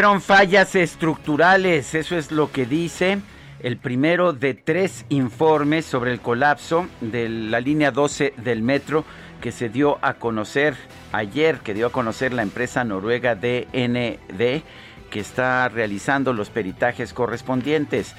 Fueron 0.00 0.22
fallas 0.22 0.74
estructurales, 0.76 1.94
eso 1.94 2.16
es 2.16 2.32
lo 2.32 2.50
que 2.50 2.64
dice 2.64 3.18
el 3.62 3.76
primero 3.76 4.32
de 4.32 4.54
tres 4.54 5.04
informes 5.10 5.84
sobre 5.84 6.10
el 6.10 6.20
colapso 6.20 6.86
de 7.02 7.28
la 7.28 7.60
línea 7.60 7.90
12 7.90 8.32
del 8.38 8.62
metro 8.62 9.04
que 9.42 9.52
se 9.52 9.68
dio 9.68 9.98
a 10.00 10.14
conocer 10.14 10.74
ayer, 11.12 11.58
que 11.58 11.74
dio 11.74 11.88
a 11.88 11.92
conocer 11.92 12.32
la 12.32 12.40
empresa 12.40 12.82
noruega 12.82 13.34
DND, 13.34 14.62
que 15.10 15.20
está 15.20 15.68
realizando 15.68 16.32
los 16.32 16.48
peritajes 16.48 17.12
correspondientes. 17.12 18.14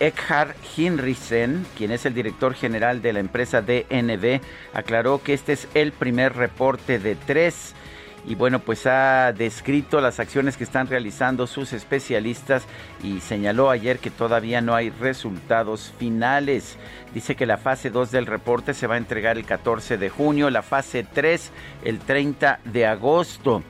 Eckhard 0.00 0.54
Hinrichsen, 0.74 1.66
quien 1.76 1.90
es 1.90 2.06
el 2.06 2.14
director 2.14 2.54
general 2.54 3.02
de 3.02 3.12
la 3.12 3.20
empresa 3.20 3.60
DND, 3.60 4.40
aclaró 4.72 5.22
que 5.22 5.34
este 5.34 5.52
es 5.52 5.68
el 5.74 5.92
primer 5.92 6.34
reporte 6.34 6.98
de 6.98 7.14
tres 7.14 7.74
y 8.28 8.34
bueno, 8.34 8.58
pues 8.58 8.86
ha 8.86 9.32
descrito 9.32 10.02
las 10.02 10.20
acciones 10.20 10.58
que 10.58 10.64
están 10.64 10.86
realizando 10.86 11.46
sus 11.46 11.72
especialistas 11.72 12.64
y 13.02 13.20
señaló 13.20 13.70
ayer 13.70 14.00
que 14.00 14.10
todavía 14.10 14.60
no 14.60 14.74
hay 14.74 14.90
resultados 14.90 15.94
finales. 15.98 16.76
Dice 17.14 17.36
que 17.36 17.46
la 17.46 17.56
fase 17.56 17.88
2 17.88 18.10
del 18.10 18.26
reporte 18.26 18.74
se 18.74 18.86
va 18.86 18.96
a 18.96 18.98
entregar 18.98 19.38
el 19.38 19.46
14 19.46 19.96
de 19.96 20.10
junio, 20.10 20.50
la 20.50 20.60
fase 20.60 21.06
3 21.10 21.50
el 21.84 22.00
30 22.00 22.60
de 22.66 22.86
agosto. 22.86 23.62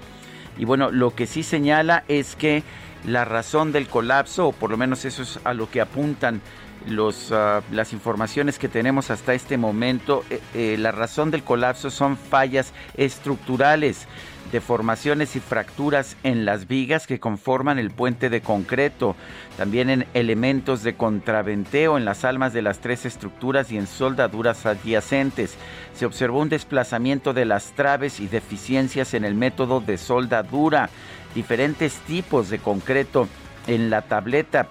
Y 0.59 0.65
bueno, 0.65 0.91
lo 0.91 1.15
que 1.15 1.29
sí 1.29 1.45
señala 1.45 2.03
es 2.09 2.35
que 2.35 2.65
la 3.07 3.25
razón 3.25 3.71
del 3.71 3.87
colapso, 3.87 4.49
o 4.49 4.53
por 4.53 4.71
lo 4.71 4.77
menos 4.77 5.05
eso 5.05 5.23
es 5.23 5.39
a 5.45 5.55
lo 5.55 5.71
que 5.71 5.81
apuntan 5.81 6.41
los, 6.89 7.31
uh, 7.31 7.63
las 7.71 7.93
informaciones 7.93 8.59
que 8.59 8.69
tenemos 8.69 9.11
hasta 9.11 9.35
este 9.35 9.57
momento, 9.57 10.25
eh, 10.31 10.41
eh, 10.55 10.77
la 10.79 10.91
razón 10.91 11.31
del 11.31 11.45
colapso 11.45 11.91
son 11.91 12.17
fallas 12.17 12.73
estructurales 12.97 14.09
deformaciones 14.53 15.37
y 15.37 15.41
fracturas 15.41 16.17
en 16.23 16.45
las 16.45 16.69
vigas 16.69 17.07
que 17.07 17.21
conforman 17.21 17.79
el 17.79 17.91
puente 17.91 18.31
de 18.31 18.41
concreto, 18.41 19.17
también 19.57 19.91
en 19.91 20.07
elementos 20.15 20.83
de 20.83 20.95
contraventeo 20.95 21.99
en 21.99 22.05
las 22.05 22.25
almas 22.25 22.53
de 22.53 22.63
las 22.63 22.81
tres 22.81 23.07
estructuras 23.07 23.71
y 23.71 23.77
en 23.77 23.87
soldaduras 23.87 24.67
adyacentes. 24.67 25.57
Se 25.95 26.07
observó 26.07 26.41
un 26.41 26.49
desplazamiento 26.49 27.35
de 27.35 27.45
las 27.45 27.73
traves 27.73 28.21
y 28.21 28.27
deficiencias 28.27 29.15
en 29.15 29.25
el 29.25 29.35
método 29.35 29.81
de 29.81 29.99
soldadura, 29.99 30.91
diferentes 31.35 31.95
tipos 32.07 32.51
de 32.51 32.59
concreto 32.59 33.29
en 33.67 33.91
la 33.91 34.03
tableta, 34.03 34.69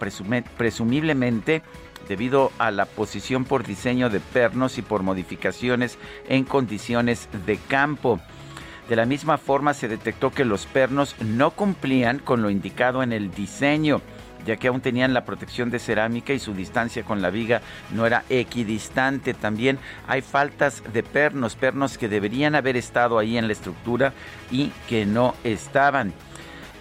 presumiblemente 0.57 1.61
debido 2.07 2.51
a 2.57 2.71
la 2.71 2.85
posición 2.85 3.45
por 3.45 3.65
diseño 3.65 4.09
de 4.09 4.19
pernos 4.19 4.77
y 4.77 4.81
por 4.81 5.03
modificaciones 5.03 5.97
en 6.29 6.45
condiciones 6.45 7.27
de 7.45 7.57
campo. 7.57 8.19
De 8.89 8.95
la 8.95 9.05
misma 9.05 9.37
forma 9.37 9.73
se 9.73 9.87
detectó 9.87 10.31
que 10.31 10.45
los 10.45 10.65
pernos 10.65 11.15
no 11.21 11.51
cumplían 11.51 12.19
con 12.19 12.41
lo 12.41 12.49
indicado 12.49 13.03
en 13.03 13.11
el 13.11 13.31
diseño 13.31 14.01
ya 14.47 14.55
que 14.55 14.69
aún 14.69 14.81
tenían 14.81 15.13
la 15.13 15.25
protección 15.25 15.69
de 15.69 15.77
cerámica 15.77 16.33
y 16.33 16.39
su 16.39 16.53
distancia 16.53 17.03
con 17.03 17.21
la 17.21 17.29
viga 17.29 17.61
no 17.93 18.05
era 18.05 18.23
equidistante. 18.29 19.33
También 19.33 19.77
hay 20.07 20.21
faltas 20.21 20.81
de 20.93 21.03
pernos, 21.03 21.55
pernos 21.55 21.97
que 21.97 22.07
deberían 22.07 22.55
haber 22.55 22.77
estado 22.77 23.19
ahí 23.19 23.37
en 23.37 23.47
la 23.47 23.53
estructura 23.53 24.13
y 24.49 24.71
que 24.87 25.05
no 25.05 25.35
estaban. 25.43 26.13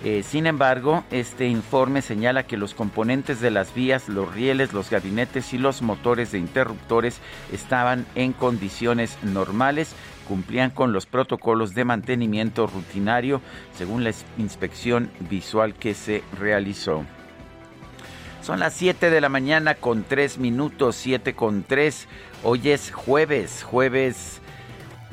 Eh, 0.05 0.23
sin 0.23 0.47
embargo, 0.47 1.05
este 1.11 1.49
informe 1.49 2.03
señala 2.03 2.47
que 2.47 2.59
los 2.59 2.75
componentes 2.75 3.41
de 3.41 3.51
las 3.51 3.75
vías, 3.75 4.09
los 4.09 4.33
rieles, 4.33 4.73
los 4.75 4.91
gabinetes 4.91 5.55
y 5.55 5.59
los 5.59 5.81
motores 5.81 6.33
de 6.33 6.39
interruptores 6.39 7.19
estaban 7.51 8.07
en 8.15 8.33
condiciones 8.33 9.17
normales 9.23 9.97
cumplían 10.27 10.71
con 10.71 10.93
los 10.93 11.07
protocolos 11.07 11.75
de 11.75 11.85
mantenimiento 11.85 12.67
rutinario 12.67 13.41
según 13.75 14.05
la 14.05 14.13
inspección 14.39 15.11
visual 15.31 15.75
que 15.75 15.95
se 15.95 16.23
realizó. 16.39 17.05
Son 18.43 18.61
las 18.61 18.75
7 18.75 19.11
de 19.11 19.21
la 19.21 19.29
mañana 19.29 19.75
con 19.75 20.05
3 20.05 20.39
minutos, 20.39 20.95
7 20.97 21.35
con 21.35 21.65
3. 21.65 22.07
Hoy 22.45 22.69
es 22.71 22.93
jueves, 22.93 23.65
jueves 23.65 24.41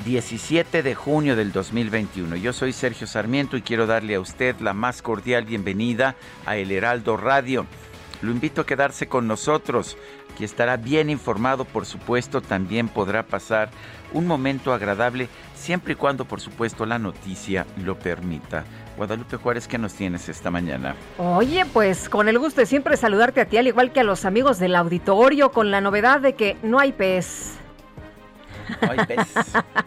17 0.04 0.82
de 0.82 0.94
junio 0.94 1.34
del 1.34 1.50
2021. 1.50 2.36
Yo 2.36 2.52
soy 2.52 2.72
Sergio 2.72 3.06
Sarmiento 3.06 3.56
y 3.56 3.62
quiero 3.62 3.86
darle 3.86 4.16
a 4.16 4.20
usted 4.20 4.54
la 4.60 4.74
más 4.74 5.02
cordial 5.02 5.46
bienvenida 5.46 6.14
a 6.46 6.56
El 6.56 6.70
Heraldo 6.70 7.16
Radio. 7.16 7.66
Lo 8.20 8.30
invito 8.30 8.60
a 8.60 8.66
quedarse 8.66 9.08
con 9.08 9.26
nosotros, 9.26 9.96
que 10.36 10.44
estará 10.44 10.76
bien 10.76 11.10
informado, 11.10 11.64
por 11.64 11.86
supuesto, 11.86 12.40
también 12.40 12.88
podrá 12.88 13.24
pasar 13.24 13.70
un 14.14 14.26
momento 14.26 14.72
agradable, 14.72 15.28
siempre 15.54 15.92
y 15.92 15.96
cuando, 15.96 16.24
por 16.24 16.40
supuesto, 16.40 16.86
la 16.86 16.98
noticia 16.98 17.66
lo 17.84 17.98
permita. 17.98 18.64
Guadalupe 18.96 19.36
Juárez, 19.36 19.68
¿qué 19.68 19.76
nos 19.76 19.92
tienes 19.92 20.28
esta 20.28 20.50
mañana? 20.50 20.94
Oye, 21.18 21.66
pues 21.66 22.08
con 22.08 22.28
el 22.28 22.38
gusto 22.38 22.60
de 22.60 22.66
siempre 22.66 22.96
saludarte 22.96 23.40
a 23.40 23.46
ti, 23.46 23.58
al 23.58 23.66
igual 23.66 23.92
que 23.92 24.00
a 24.00 24.04
los 24.04 24.24
amigos 24.24 24.58
del 24.58 24.76
auditorio, 24.76 25.50
con 25.50 25.70
la 25.70 25.80
novedad 25.80 26.20
de 26.20 26.34
que 26.34 26.56
no 26.62 26.78
hay 26.78 26.92
pez. 26.92 27.58
No 28.80 28.90
hay 28.90 29.06
pez. 29.06 29.34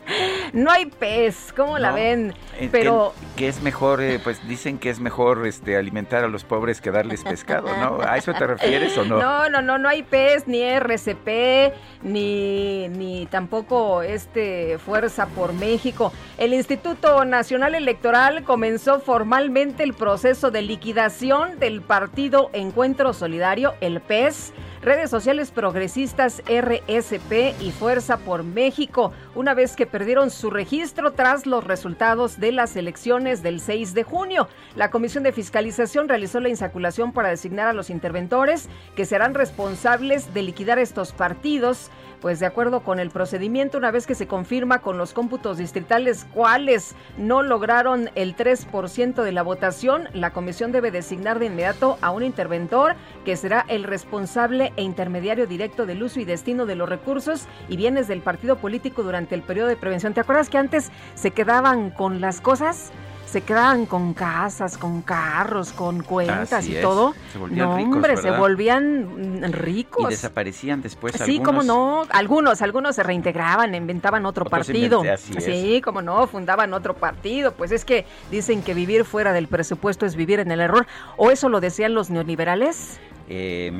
no 0.54 0.72
hay 0.72 0.86
pez, 0.86 1.54
¿cómo 1.56 1.78
la 1.78 1.92
ven? 1.92 2.34
Eh, 2.60 2.70
Pero 2.72 3.14
que, 3.36 3.48
es 3.48 3.62
mejor, 3.62 4.02
eh, 4.02 4.20
pues 4.24 4.46
dicen 4.48 4.78
que 4.78 4.90
es 4.90 5.00
mejor 5.00 5.46
este 5.46 5.78
alimentar 5.78 6.24
a 6.24 6.28
los 6.28 6.44
pobres 6.44 6.82
que 6.82 6.92
darles 6.92 7.24
pescado, 7.24 7.68
¿no? 7.78 8.02
¿A 8.02 8.18
eso 8.18 8.34
te 8.34 8.46
refieres 8.48 8.98
o 8.98 9.06
no? 9.06 9.18
No, 9.28 9.50
no, 9.50 9.62
no, 9.62 9.78
no 9.78 9.90
hay 9.90 10.04
pez, 10.04 10.48
ni 10.48 10.62
RCP, 10.62 11.74
ni, 12.04 12.88
ni 12.90 13.26
tampoco 13.26 14.02
este 14.02 14.78
Fuerza 14.78 15.28
por 15.28 15.54
México. 15.54 16.14
El 16.38 16.54
Instituto 16.54 17.26
Nacional 17.26 17.76
Electoral 17.76 18.44
comenzó 18.44 19.00
formalmente 19.00 19.84
el 19.84 19.94
proceso 19.94 20.52
de 20.52 20.62
liquidación 20.62 21.60
del 21.60 21.82
partido 21.82 22.50
Encuentro 22.54 23.14
Solidario, 23.14 23.74
el 23.82 24.02
PES 24.02 24.54
redes 24.82 25.10
sociales 25.10 25.52
progresistas 25.52 26.42
RSP 26.46 27.60
y 27.60 27.72
Fuerza 27.72 28.18
por 28.18 28.44
México 28.44 28.67
México, 28.68 29.14
una 29.34 29.54
vez 29.54 29.78
que 29.78 29.86
perdieron 29.86 30.30
su 30.30 30.50
registro 30.50 31.14
tras 31.14 31.46
los 31.46 31.64
resultados 31.64 32.38
de 32.38 32.52
las 32.52 32.76
elecciones 32.76 33.42
del 33.42 33.62
6 33.62 33.94
de 33.94 34.04
junio. 34.04 34.50
La 34.76 34.92
Comisión 34.92 35.24
de 35.24 35.32
Fiscalización 35.32 36.10
realizó 36.10 36.42
la 36.42 36.50
insaculación 36.50 37.14
para 37.14 37.30
designar 37.30 37.70
a 37.70 37.74
los 37.74 37.90
interventores 37.90 38.68
que 38.94 39.06
serán 39.06 39.36
responsables 39.36 40.34
de 40.34 40.42
liquidar 40.42 40.80
estos 40.80 41.14
partidos 41.14 41.92
pues 42.22 42.40
de 42.40 42.46
acuerdo 42.46 42.82
con 42.82 43.00
el 43.00 43.10
procedimiento, 43.10 43.78
una 43.78 43.92
vez 43.92 44.08
que 44.08 44.16
se 44.16 44.28
confirma 44.28 44.80
con 44.80 44.98
los 44.98 45.14
cómputos 45.14 45.58
distritales 45.58 46.26
cuáles 46.34 46.96
no 47.18 47.44
lograron 47.44 48.10
el 48.16 48.36
3% 48.36 49.24
de 49.24 49.32
la 49.32 49.44
votación, 49.44 50.10
la 50.14 50.32
comisión 50.34 50.72
debe 50.72 50.92
designar 50.92 51.40
de 51.40 51.46
inmediato 51.46 51.98
a 52.02 52.12
un 52.12 52.24
interventor 52.24 52.96
que 53.26 53.38
será 53.38 53.66
el 53.68 53.84
responsable 53.84 54.74
e 54.76 54.84
intermediario 54.84 55.48
directo 55.48 55.86
del 55.86 56.04
uso 56.04 56.20
y 56.20 56.26
destino 56.26 56.66
de 56.66 56.76
los 56.76 56.90
recursos 56.90 57.48
y 57.70 57.78
bienes 57.78 58.08
del 58.08 58.22
partido 58.22 58.58
político 58.58 59.04
durante 59.04 59.36
el 59.36 59.42
periodo 59.42 59.68
de 59.68 59.76
prevención. 59.76 60.14
¿Te 60.14 60.22
acuerdas 60.22 60.50
que 60.50 60.58
antes 60.58 60.92
se 61.16 61.32
quedaban 61.32 61.92
con 61.92 62.22
las 62.22 62.42
cosas? 62.42 62.92
Se 63.38 63.44
quedaban 63.44 63.86
con 63.86 64.16
casas, 64.16 64.80
con 64.80 65.04
carros, 65.04 65.72
con 65.72 66.02
cuentas 66.02 66.68
y 66.68 66.82
todo. 66.82 67.14
Se 67.32 67.38
volvían 67.38 67.70
no, 67.70 67.76
hombre, 67.76 68.18
se 68.18 68.32
volvían 68.32 69.54
ricos. 69.54 70.06
Y 70.06 70.10
desaparecían 70.10 70.82
después 70.82 71.14
Sí, 71.24 71.40
como 71.40 71.62
no, 71.62 72.08
algunos, 72.10 72.64
algunos 72.64 72.96
se 72.96 73.04
reintegraban, 73.04 73.76
inventaban 73.76 74.26
otro 74.26 74.46
partido. 74.46 75.04
sí, 75.18 75.82
como 75.84 76.02
no, 76.02 76.26
fundaban 76.26 76.74
otro 76.74 76.96
partido. 76.96 77.52
Pues 77.52 77.72
es 77.72 77.86
que 77.86 78.08
dicen 78.32 78.64
que 78.64 78.74
vivir 78.74 79.06
fuera 79.06 79.34
del 79.34 79.48
presupuesto 79.48 80.08
es 80.08 80.16
vivir 80.16 80.40
en 80.40 80.50
el 80.50 80.60
error. 80.60 80.88
¿O 81.16 81.30
eso 81.30 81.48
lo 81.48 81.62
decían 81.62 81.94
los 81.94 82.10
neoliberales? 82.10 83.00
Eh, 83.30 83.72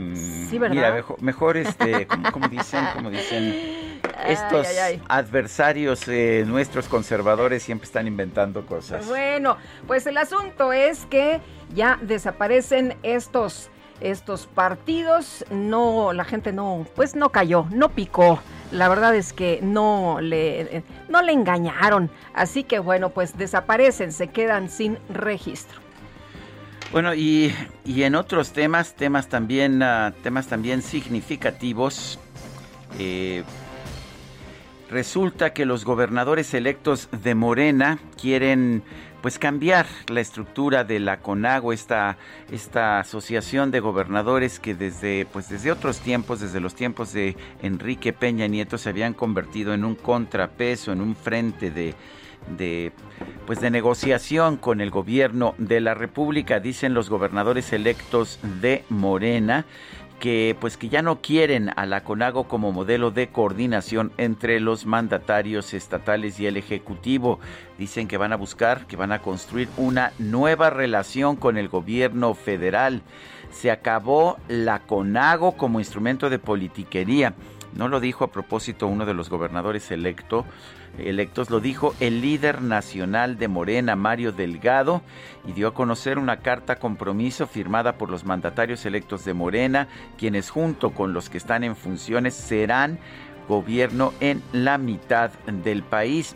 sí, 0.50 0.58
¿verdad? 0.58 0.76
Mira, 0.76 1.06
mejor, 1.20 1.58
este, 1.58 2.08
como, 2.34 2.50
dicen, 2.50 4.00
estos 4.26 4.68
adversarios 5.08 6.08
eh, 6.08 6.44
nuestros 6.46 6.88
conservadores 6.88 7.64
siempre 7.64 7.86
están 7.86 8.08
inventando 8.08 8.66
cosas. 8.66 9.08
Bueno, 9.08 9.58
pues 9.86 10.06
el 10.08 10.18
asunto 10.18 10.74
es 10.74 11.06
que 11.06 11.40
ya 11.74 11.98
desaparecen 12.02 12.98
estos 13.04 13.70
estos 14.00 14.46
partidos, 14.46 15.44
no 15.50 16.14
la 16.14 16.24
gente 16.24 16.52
no 16.52 16.86
pues 16.96 17.16
no 17.16 17.30
cayó, 17.30 17.66
no 17.72 17.90
picó. 17.90 18.40
La 18.72 18.90
verdad 18.90 19.16
es 19.16 19.34
que 19.34 19.60
no 19.64 20.20
le 20.22 20.84
no 21.10 21.22
le 21.22 21.32
engañaron, 21.32 22.12
así 22.34 22.64
que 22.64 22.80
bueno, 22.80 23.10
pues 23.10 23.38
desaparecen, 23.38 24.12
se 24.12 24.28
quedan 24.28 24.70
sin 24.70 25.00
registro. 25.10 25.87
Bueno, 26.92 27.14
y, 27.14 27.54
en 27.86 28.16
otros 28.16 28.54
temas, 28.54 28.96
temas 28.96 29.28
también, 29.28 29.84
ah, 29.84 30.14
temas 30.24 30.48
también 30.48 30.82
significativos, 30.82 32.18
eh, 32.98 33.44
resulta 34.90 35.52
que 35.52 35.66
los 35.66 35.84
gobernadores 35.84 36.54
electos 36.54 37.10
de 37.12 37.36
Morena 37.36 38.00
quieren 38.20 38.84
pues 39.22 39.38
cambiar 39.38 39.86
la 40.08 40.22
estructura 40.22 40.86
de 40.86 41.00
la 41.00 41.20
CONAGO, 41.20 41.74
esta, 41.74 42.18
esta 42.52 43.00
asociación 43.00 43.70
de 43.72 43.82
gobernadores 43.82 44.60
que 44.60 44.74
desde, 44.74 45.26
pues 45.26 45.50
desde 45.50 45.72
otros 45.72 46.00
tiempos, 46.00 46.40
desde 46.40 46.62
los 46.62 46.74
tiempos 46.74 47.12
de 47.12 47.36
Enrique 47.62 48.14
Peña 48.14 48.48
Nieto, 48.48 48.78
se 48.78 48.88
habían 48.88 49.14
convertido 49.14 49.74
en 49.74 49.84
un 49.84 49.96
contrapeso, 49.96 50.94
en 50.94 51.02
un 51.02 51.16
frente 51.18 51.70
de, 51.70 51.96
de 52.58 52.92
pues 53.46 53.62
de 53.62 53.72
negociación 53.72 54.58
con 54.58 54.82
el 54.82 54.92
gobierno 54.92 55.56
de 55.58 55.80
la 55.80 55.94
República, 55.94 56.60
dicen 56.60 56.94
los 56.94 57.10
gobernadores 57.10 57.72
electos 57.72 58.40
de 58.62 58.84
Morena 58.90 59.66
que 60.20 60.56
pues 60.60 60.78
que 60.78 60.90
ya 60.90 61.02
no 61.02 61.22
quieren 61.22 61.72
a 61.76 61.86
la 61.86 62.04
CONAGO 62.04 62.48
como 62.48 62.72
modelo 62.72 63.12
de 63.12 63.28
coordinación 63.30 64.12
entre 64.18 64.60
los 64.60 64.86
mandatarios 64.86 65.74
estatales 65.74 66.40
y 66.40 66.48
el 66.48 66.58
ejecutivo. 66.58 67.40
Dicen 67.78 68.08
que 68.08 68.18
van 68.18 68.34
a 68.34 68.38
buscar, 68.38 68.88
que 68.88 68.96
van 68.96 69.12
a 69.12 69.22
construir 69.22 69.70
una 69.78 70.12
nueva 70.18 70.70
relación 70.70 71.36
con 71.36 71.58
el 71.58 71.70
gobierno 71.70 72.34
federal. 72.34 73.02
Se 73.52 73.72
acabó 73.72 74.38
la 74.48 74.80
CONAGO 74.80 75.54
como 75.54 75.80
instrumento 75.80 76.30
de 76.30 76.40
politiquería. 76.40 77.34
No 77.78 77.88
lo 77.88 78.00
dijo 78.00 78.24
a 78.24 78.32
propósito 78.32 78.88
uno 78.88 79.06
de 79.06 79.14
los 79.14 79.30
gobernadores 79.30 79.92
electo, 79.92 80.46
electos, 80.98 81.52
lo 81.52 81.60
dijo 81.60 81.94
el 82.00 82.22
líder 82.22 82.64
nacional 82.64 83.38
de 83.38 83.48
Morena, 83.48 83.96
Mario 83.96 84.32
Delgado, 84.32 85.04
y 85.48 85.52
dio 85.52 85.68
a 85.68 85.74
conocer 85.76 86.18
una 86.18 86.38
carta 86.38 86.78
compromiso 86.78 87.46
firmada 87.46 88.00
por 88.00 88.10
los 88.10 88.26
mandatarios 88.26 88.84
electos 88.88 89.26
de 89.26 89.36
Morena, 89.36 89.88
quienes 90.18 90.50
junto 90.50 90.90
con 90.90 91.14
los 91.14 91.30
que 91.30 91.38
están 91.38 91.64
en 91.64 91.76
funciones 91.76 92.34
serán 92.34 92.98
gobierno 93.48 94.12
en 94.22 94.42
la 94.54 94.80
mitad 94.80 95.30
del 95.46 95.84
país. 95.84 96.36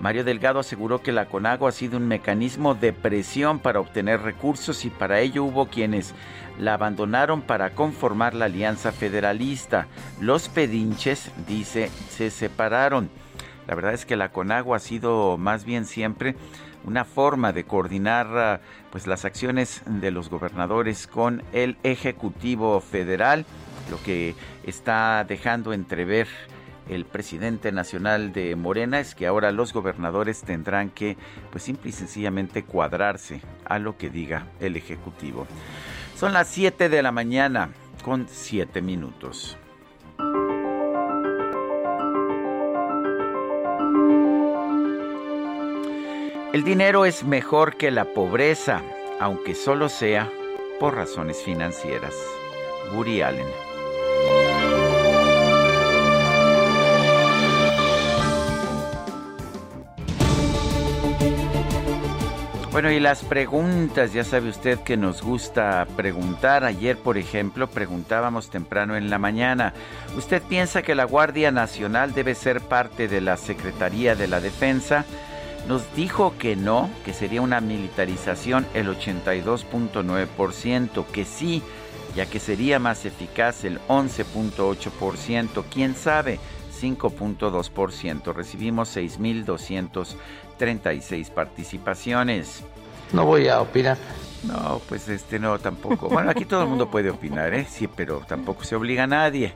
Mario 0.00 0.24
Delgado 0.24 0.58
aseguró 0.58 1.02
que 1.02 1.12
la 1.12 1.26
CONAGO 1.26 1.68
ha 1.68 1.72
sido 1.72 1.98
un 1.98 2.08
mecanismo 2.08 2.74
de 2.74 2.92
presión 2.92 3.60
para 3.60 3.78
obtener 3.78 4.22
recursos 4.22 4.84
y 4.84 4.90
para 4.90 5.20
ello 5.20 5.44
hubo 5.44 5.66
quienes 5.66 6.14
la 6.58 6.74
abandonaron 6.74 7.42
para 7.42 7.74
conformar 7.74 8.34
la 8.34 8.46
alianza 8.46 8.92
federalista. 8.92 9.86
Los 10.20 10.48
pedinches, 10.48 11.30
dice, 11.46 11.90
se 12.10 12.30
separaron. 12.30 13.10
La 13.66 13.74
verdad 13.74 13.94
es 13.94 14.06
que 14.06 14.16
la 14.16 14.30
CONAGO 14.30 14.74
ha 14.74 14.80
sido 14.80 15.38
más 15.38 15.64
bien 15.64 15.84
siempre 15.84 16.34
una 16.84 17.04
forma 17.04 17.52
de 17.52 17.64
coordinar 17.64 18.26
ah, 18.36 18.60
pues 18.90 19.06
las 19.06 19.24
acciones 19.24 19.82
de 19.86 20.10
los 20.10 20.28
gobernadores 20.28 21.06
con 21.06 21.42
el 21.52 21.76
Ejecutivo 21.82 22.80
Federal, 22.80 23.46
lo 23.90 24.02
que 24.02 24.34
está 24.64 25.24
dejando 25.24 25.72
entrever 25.72 26.26
el 26.88 27.04
presidente 27.04 27.70
nacional 27.70 28.32
de 28.32 28.56
Morena 28.56 28.98
es 28.98 29.14
que 29.14 29.26
ahora 29.26 29.52
los 29.52 29.72
gobernadores 29.72 30.42
tendrán 30.42 30.90
que 30.90 31.16
pues 31.50 31.62
simple 31.62 31.90
y 31.90 31.92
sencillamente 31.92 32.64
cuadrarse 32.64 33.40
a 33.64 33.78
lo 33.78 33.96
que 33.96 34.10
diga 34.10 34.46
el 34.60 34.76
ejecutivo. 34.76 35.46
Son 36.22 36.32
las 36.32 36.46
7 36.50 36.88
de 36.88 37.02
la 37.02 37.10
mañana 37.10 37.70
con 38.04 38.28
7 38.28 38.80
minutos. 38.80 39.58
El 46.52 46.62
dinero 46.62 47.06
es 47.06 47.24
mejor 47.24 47.76
que 47.76 47.90
la 47.90 48.04
pobreza, 48.04 48.82
aunque 49.18 49.56
solo 49.56 49.88
sea 49.88 50.30
por 50.78 50.94
razones 50.94 51.42
financieras. 51.42 52.14
Woody 52.94 53.22
Allen. 53.22 53.61
Bueno, 62.72 62.90
y 62.90 62.98
las 63.00 63.22
preguntas, 63.22 64.14
ya 64.14 64.24
sabe 64.24 64.48
usted 64.48 64.78
que 64.78 64.96
nos 64.96 65.20
gusta 65.20 65.86
preguntar. 65.94 66.64
Ayer, 66.64 66.96
por 66.96 67.18
ejemplo, 67.18 67.68
preguntábamos 67.68 68.48
temprano 68.48 68.96
en 68.96 69.10
la 69.10 69.18
mañana, 69.18 69.74
¿usted 70.16 70.40
piensa 70.40 70.80
que 70.80 70.94
la 70.94 71.04
Guardia 71.04 71.50
Nacional 71.50 72.14
debe 72.14 72.34
ser 72.34 72.62
parte 72.62 73.08
de 73.08 73.20
la 73.20 73.36
Secretaría 73.36 74.14
de 74.14 74.26
la 74.26 74.40
Defensa? 74.40 75.04
Nos 75.68 75.94
dijo 75.94 76.32
que 76.38 76.56
no, 76.56 76.88
que 77.04 77.12
sería 77.12 77.42
una 77.42 77.60
militarización 77.60 78.66
el 78.72 78.88
82.9%, 78.88 81.04
que 81.08 81.26
sí, 81.26 81.62
ya 82.16 82.24
que 82.24 82.40
sería 82.40 82.78
más 82.78 83.04
eficaz 83.04 83.64
el 83.64 83.80
11.8%, 83.88 85.62
quién 85.70 85.94
sabe, 85.94 86.40
5.2%. 86.80 88.34
Recibimos 88.34 88.96
6.236 90.58 91.30
participaciones. 91.30 92.62
No 93.12 93.26
voy 93.26 93.48
a 93.48 93.60
opinar. 93.60 93.98
No, 94.44 94.80
pues 94.88 95.08
este 95.08 95.38
no, 95.38 95.58
tampoco. 95.58 96.08
Bueno, 96.08 96.30
aquí 96.30 96.44
todo 96.44 96.62
el 96.62 96.68
mundo 96.68 96.90
puede 96.90 97.10
opinar, 97.10 97.54
¿eh? 97.54 97.66
Sí, 97.68 97.88
pero 97.88 98.22
tampoco 98.26 98.64
se 98.64 98.74
obliga 98.74 99.04
a 99.04 99.06
nadie. 99.06 99.52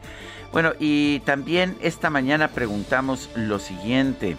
Bueno, 0.53 0.73
y 0.79 1.21
también 1.21 1.77
esta 1.83 2.09
mañana 2.11 2.49
preguntamos 2.49 3.31
lo 3.35 3.59
siguiente. 3.59 4.37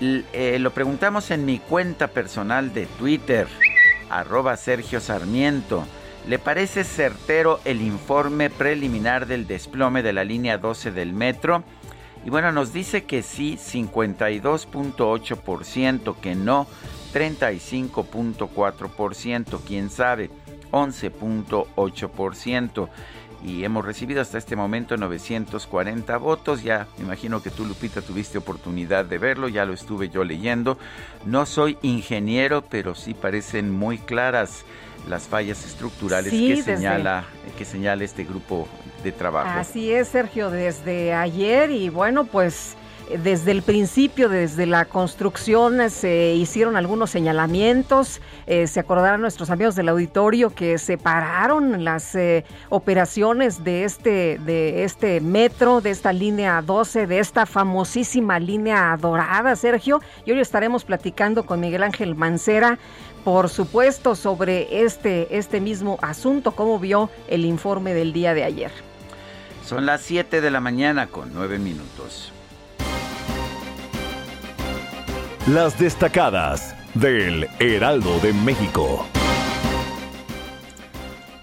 Eh, 0.00 0.58
lo 0.60 0.70
preguntamos 0.72 1.30
en 1.30 1.46
mi 1.46 1.58
cuenta 1.58 2.08
personal 2.08 2.74
de 2.74 2.86
Twitter, 2.86 3.46
arroba 4.10 4.56
Sergio 4.56 5.00
Sarmiento. 5.00 5.86
¿Le 6.28 6.38
parece 6.38 6.84
certero 6.84 7.60
el 7.64 7.80
informe 7.80 8.50
preliminar 8.50 9.26
del 9.26 9.46
desplome 9.46 10.02
de 10.02 10.12
la 10.12 10.24
línea 10.24 10.58
12 10.58 10.90
del 10.90 11.12
metro? 11.12 11.62
Y 12.26 12.28
bueno, 12.28 12.50
nos 12.50 12.72
dice 12.72 13.04
que 13.04 13.22
sí, 13.22 13.56
52.8%, 13.56 16.16
que 16.16 16.34
no, 16.34 16.66
35.4%, 17.14 19.60
quién 19.64 19.90
sabe, 19.90 20.28
11.8%. 20.72 22.88
y 23.46 23.62
hemos 23.62 23.84
recibido 23.84 24.20
hasta 24.20 24.38
este 24.38 24.56
momento 24.56 24.96
940 24.96 26.16
votos. 26.18 26.64
Ya 26.64 26.88
me 26.98 27.04
imagino 27.04 27.40
que 27.40 27.50
tú, 27.50 27.64
Lupita, 27.64 28.02
tuviste 28.02 28.38
oportunidad 28.38 29.04
de 29.04 29.18
verlo, 29.18 29.46
ya 29.46 29.64
lo 29.64 29.72
estuve 29.72 30.08
yo 30.08 30.24
leyendo. 30.24 30.78
No 31.24 31.46
soy 31.46 31.78
ingeniero, 31.82 32.62
pero 32.62 32.96
sí 32.96 33.14
parecen 33.14 33.70
muy 33.70 33.98
claras 33.98 34.64
las 35.08 35.28
fallas 35.28 35.64
estructurales 35.64 36.32
que 36.32 36.60
señala 36.60 37.24
que 37.56 37.64
señala 37.64 38.02
este 38.02 38.24
grupo 38.24 38.66
de 39.04 39.12
trabajo. 39.12 39.60
Así 39.60 39.92
es, 39.92 40.08
Sergio, 40.08 40.50
desde 40.50 41.14
ayer 41.14 41.70
y 41.70 41.88
bueno, 41.88 42.24
pues 42.24 42.74
desde 43.22 43.52
el 43.52 43.62
principio, 43.62 44.28
desde 44.28 44.66
la 44.66 44.84
construcción, 44.84 45.90
se 45.90 46.34
hicieron 46.34 46.76
algunos 46.76 47.10
señalamientos. 47.10 48.20
Eh, 48.46 48.66
se 48.66 48.80
acordarán 48.80 49.20
nuestros 49.20 49.50
amigos 49.50 49.76
del 49.76 49.88
auditorio 49.88 50.54
que 50.54 50.78
separaron 50.78 51.84
las 51.84 52.14
eh, 52.14 52.44
operaciones 52.68 53.62
de 53.62 53.84
este, 53.84 54.38
de 54.44 54.84
este 54.84 55.20
metro, 55.20 55.80
de 55.80 55.90
esta 55.90 56.12
línea 56.12 56.62
12, 56.62 57.06
de 57.06 57.18
esta 57.18 57.46
famosísima 57.46 58.38
línea 58.38 58.96
dorada, 59.00 59.54
Sergio. 59.56 60.00
Y 60.24 60.32
hoy 60.32 60.40
estaremos 60.40 60.84
platicando 60.84 61.46
con 61.46 61.60
Miguel 61.60 61.82
Ángel 61.82 62.14
Mancera 62.14 62.78
por 63.24 63.48
supuesto, 63.48 64.14
sobre 64.14 64.84
este, 64.84 65.36
este 65.36 65.60
mismo 65.60 65.98
asunto, 66.00 66.52
cómo 66.52 66.78
vio 66.78 67.10
el 67.26 67.44
informe 67.44 67.92
del 67.92 68.12
día 68.12 68.34
de 68.34 68.44
ayer. 68.44 68.70
Son 69.64 69.84
las 69.84 70.02
7 70.02 70.40
de 70.40 70.48
la 70.52 70.60
mañana 70.60 71.08
con 71.08 71.34
9 71.34 71.58
minutos. 71.58 72.32
Las 75.46 75.78
destacadas 75.78 76.74
del 76.94 77.48
Heraldo 77.60 78.18
de 78.18 78.32
México. 78.32 79.06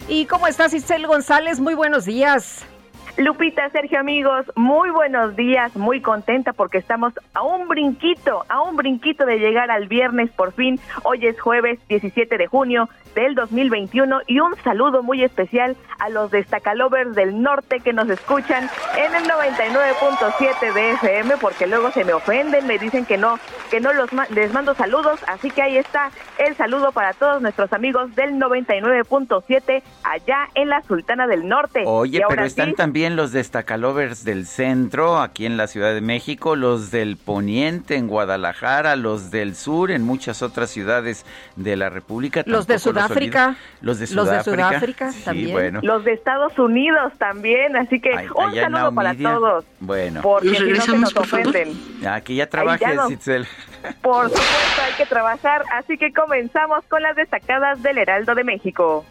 ¿Y 0.10 0.25
cómo 0.25 0.45
estás, 0.48 0.74
Isel 0.74 1.07
González? 1.07 1.62
Muy 1.62 1.74
buenos 1.74 2.03
días. 2.03 2.65
Lupita, 3.15 3.69
Sergio, 3.69 4.01
amigos, 4.01 4.45
muy 4.55 4.89
buenos 4.89 5.38
días, 5.38 5.74
muy 5.77 6.01
contenta 6.01 6.51
porque 6.51 6.79
estamos 6.79 7.13
a 7.33 7.43
un 7.43 7.69
brinquito, 7.69 8.43
a 8.50 8.62
un 8.62 8.75
brinquito 8.75 9.25
de 9.25 9.38
llegar 9.38 9.72
al 9.72 9.88
viernes 9.88 10.31
por 10.31 10.51
fin. 10.51 10.81
Hoy 11.03 11.25
es 11.25 11.39
jueves 11.39 11.79
17 11.88 12.38
de 12.38 12.48
junio 12.48 12.89
del 13.15 13.36
2021 13.36 14.22
y 14.27 14.39
un 14.39 14.55
saludo 14.63 15.03
muy 15.03 15.24
especial 15.24 15.75
a 16.00 16.10
los 16.10 16.32
destacalovers 16.32 17.15
del 17.15 17.41
norte 17.41 17.79
que 17.79 17.93
nos 17.93 18.10
escuchan 18.10 18.70
en 18.98 19.15
el 19.15 19.24
99.7 19.24 20.74
de 20.74 20.91
FM 20.91 21.38
porque 21.38 21.67
luego 21.67 21.91
se 21.91 22.03
me 22.03 22.13
ofenden, 22.13 22.67
me 22.67 22.77
dicen 22.77 23.05
que 23.05 23.17
no, 23.17 23.39
que 23.70 23.79
no 23.79 23.93
los 23.93 24.10
les 24.29 24.53
mando 24.53 24.74
saludos, 24.75 25.20
así 25.27 25.50
que 25.50 25.62
ahí 25.62 25.77
está 25.77 26.12
el 26.38 26.55
saludo 26.55 26.91
para 26.91 27.13
todos 27.13 27.41
nuestros 27.41 27.72
amigos 27.74 28.15
del 28.15 28.34
99.7 28.34 29.84
allá 30.03 30.50
en 30.55 30.70
la 30.70 30.82
Sultana 30.84 31.27
del 31.27 31.48
Norte. 31.48 31.84
Oye, 31.86 32.22
pero 32.27 32.43
están 32.43 32.74
también 32.74 33.15
los 33.15 33.32
destacalovers 33.32 34.24
del 34.24 34.46
centro 34.46 35.20
aquí 35.20 35.46
en 35.46 35.58
la 35.58 35.67
Ciudad 35.67 35.93
de 35.93 36.01
México, 36.01 36.55
los 36.55 36.91
del 36.91 37.17
poniente 37.17 37.96
en 37.96 38.08
Guadalajara, 38.08 38.96
los 38.96 39.32
del 39.32 39.55
sur 39.55 39.91
en 39.91 40.03
muchas 40.03 40.41
otras 40.41 40.70
ciudades 40.70 41.25
de 41.55 41.75
la 41.75 41.89
República. 41.89 42.43
Los 42.46 42.67
de 42.67 42.79
Sudáfrica. 43.07 43.55
Los 43.81 44.00
de 44.00 44.07
Sudáfrica. 44.07 45.12
también. 45.25 45.79
Los 45.81 46.03
de 46.03 46.13
Estados 46.13 46.57
Unidos 46.57 47.13
también. 47.17 47.75
Así 47.75 48.00
que 48.00 48.12
un 48.36 48.53
saludo 48.53 48.93
para 48.93 49.15
todos. 49.15 49.65
Bueno. 49.79 50.22
Porque 50.22 50.55
si 50.55 50.72
no 50.72 50.81
se 50.81 50.98
nos 50.98 51.15
ofenden. 51.15 51.74
Aquí 52.07 52.36
ya 52.36 52.48
trabajes, 52.48 53.00
Itzel. 53.10 53.48
Por 54.01 54.29
supuesto, 54.29 54.81
hay 54.86 54.93
que 54.98 55.05
trabajar. 55.05 55.63
Así 55.74 55.98
que 55.98 56.13
comenzamos 56.13 56.86
con 56.86 57.01
las 57.01 57.15
destacadas 57.15 57.81
del 57.83 57.98
Heraldo 57.98 58.36
de 58.36 58.43
México. 58.43 59.05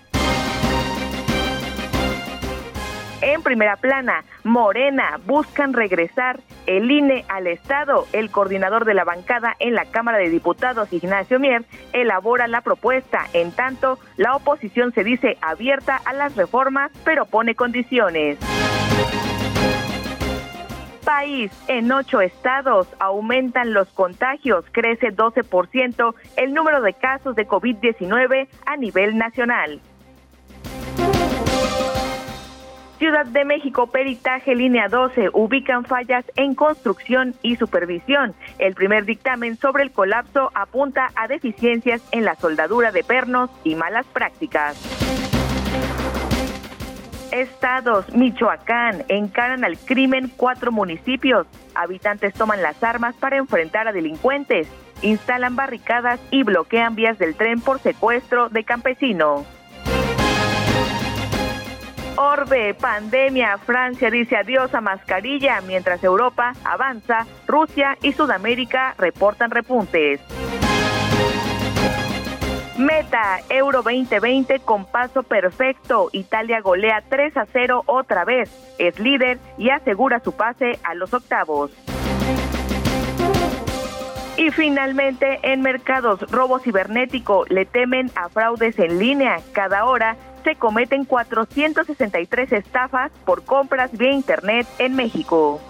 En 3.23 3.41
primera 3.43 3.77
plana, 3.77 4.25
Morena 4.43 5.21
buscan 5.25 5.73
regresar 5.73 6.41
el 6.67 6.91
INE 6.91 7.25
al 7.29 7.47
Estado. 7.47 8.07
El 8.13 8.31
coordinador 8.31 8.85
de 8.85 8.95
la 8.95 9.05
bancada 9.05 9.55
en 9.61 9.75
la 9.75 9.85
Cámara 9.85 10.19
de 10.19 10.29
Diputados, 10.29 10.93
Ignacio 10.93 11.39
Mier, 11.39 11.65
elabora 11.93 12.49
la 12.49 12.63
propuesta. 12.63 13.27
En 13.33 13.53
tanto, 13.53 14.01
la 14.17 14.35
oposición 14.35 14.93
se 14.93 15.05
dice 15.05 15.39
abierta 15.41 16.01
a 16.05 16.13
las 16.13 16.35
reformas, 16.35 16.91
pero 17.05 17.25
pone 17.27 17.55
condiciones 17.55 18.39
país, 21.03 21.51
en 21.69 21.91
ocho 21.93 22.21
estados 22.21 22.87
aumentan 22.99 23.75
los 23.75 23.89
contagios, 23.89 24.65
crece 24.73 25.09
12% 25.09 26.15
el 26.37 26.55
número 26.55 26.81
de 26.81 26.95
casos 26.95 27.35
de 27.37 27.47
COVID-19 27.47 28.49
a 28.67 28.77
nivel 28.77 29.19
nacional. 29.19 29.81
Ciudad 33.03 33.27
de 33.27 33.45
México, 33.45 33.89
peritaje 33.89 34.55
línea 34.55 34.87
12, 34.87 35.31
ubican 35.33 35.85
fallas 35.85 36.25
en 36.37 36.55
construcción 36.55 37.35
y 37.43 37.57
supervisión. 37.57 38.33
El 38.61 38.75
primer 38.75 39.07
dictamen 39.07 39.57
sobre 39.57 39.83
el 39.83 39.91
colapso 39.91 40.53
apunta 40.55 41.11
a 41.17 41.27
deficiencias 41.27 42.01
en 42.13 42.25
la 42.25 42.37
soldadura 42.37 42.93
de 42.93 43.03
pernos 43.03 43.51
y 43.65 43.75
malas 43.75 44.07
prácticas. 44.07 44.79
Estados, 47.33 48.09
Michoacán, 48.15 49.03
encaran 49.09 49.65
al 49.65 49.79
crimen 49.79 50.31
cuatro 50.37 50.71
municipios. 50.71 51.49
Habitantes 51.75 52.35
toman 52.35 52.63
las 52.63 52.85
armas 52.85 53.17
para 53.17 53.37
enfrentar 53.37 53.89
a 53.89 53.93
delincuentes, 53.93 54.69
instalan 55.03 55.57
barricadas 55.57 56.21
y 56.31 56.45
bloquean 56.45 56.95
vías 56.95 57.19
del 57.19 57.35
tren 57.35 57.61
por 57.61 57.81
secuestro 57.81 58.49
de 58.49 58.63
campesino. 58.63 59.45
Orbe, 62.17 62.75
pandemia, 62.75 63.57
Francia 63.59 64.11
dice 64.11 64.37
adiós 64.37 64.75
a 64.75 64.81
mascarilla, 64.81 65.61
mientras 65.63 66.05
Europa 66.05 66.53
avanza, 66.65 67.27
Rusia 67.47 67.97
y 68.03 68.13
Sudamérica 68.13 68.95
reportan 68.99 69.51
repuntes. 69.51 70.21
Meta, 72.77 73.41
Euro 73.49 73.83
2020 73.83 74.61
con 74.61 74.85
paso 74.85 75.23
perfecto. 75.23 76.09
Italia 76.13 76.61
golea 76.61 77.03
3 77.09 77.37
a 77.37 77.47
0 77.47 77.85
otra 77.87 78.25
vez. 78.25 78.51
Es 78.79 78.99
líder 78.99 79.39
y 79.57 79.71
asegura 79.71 80.21
su 80.21 80.33
pase 80.33 80.79
a 80.83 80.95
los 80.95 81.15
octavos. 81.15 81.71
Y 84.37 84.51
finalmente, 84.51 85.39
en 85.43 85.61
mercados, 85.61 86.21
robo 86.31 86.59
cibernético, 86.59 87.45
le 87.49 87.65
temen 87.67 88.11
a 88.17 88.29
fraudes 88.29 88.79
en 88.79 88.99
línea. 88.99 89.39
Cada 89.53 89.85
hora 89.85 90.17
se 90.43 90.57
cometen 90.57 91.05
463 91.05 92.53
estafas 92.53 93.11
por 93.25 93.45
compras 93.45 93.91
vía 93.93 94.13
Internet 94.13 94.67
en 94.79 94.95
México. 94.95 95.61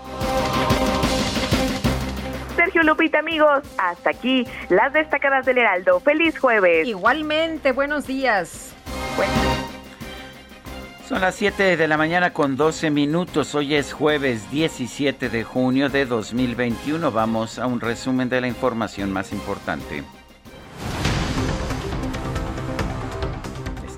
Sergio 2.57 2.83
Lupita, 2.83 3.19
amigos, 3.21 3.63
hasta 3.79 4.11
aquí 4.11 4.47
las 4.69 4.93
destacadas 4.93 5.47
del 5.47 5.59
Heraldo. 5.59 6.01
Feliz 6.01 6.39
jueves. 6.39 6.87
Igualmente, 6.87 7.73
buenos 7.73 8.07
días. 8.07 8.75
Son 11.09 11.21
las 11.21 11.35
7 11.35 11.77
de 11.77 11.89
la 11.89 11.97
mañana 11.97 12.33
con 12.33 12.57
12 12.57 12.91
minutos. 12.91 13.55
Hoy 13.55 13.75
es 13.75 13.93
jueves 13.93 14.51
17 14.51 15.29
de 15.29 15.45
junio 15.45 15.89
de 15.89 16.07
2021. 16.07 17.11
Vamos 17.11 17.59
a 17.59 17.67
un 17.67 17.81
resumen 17.81 18.29
de 18.29 18.41
la 18.41 18.49
información 18.49 19.13
más 19.13 19.33
importante. 19.33 20.05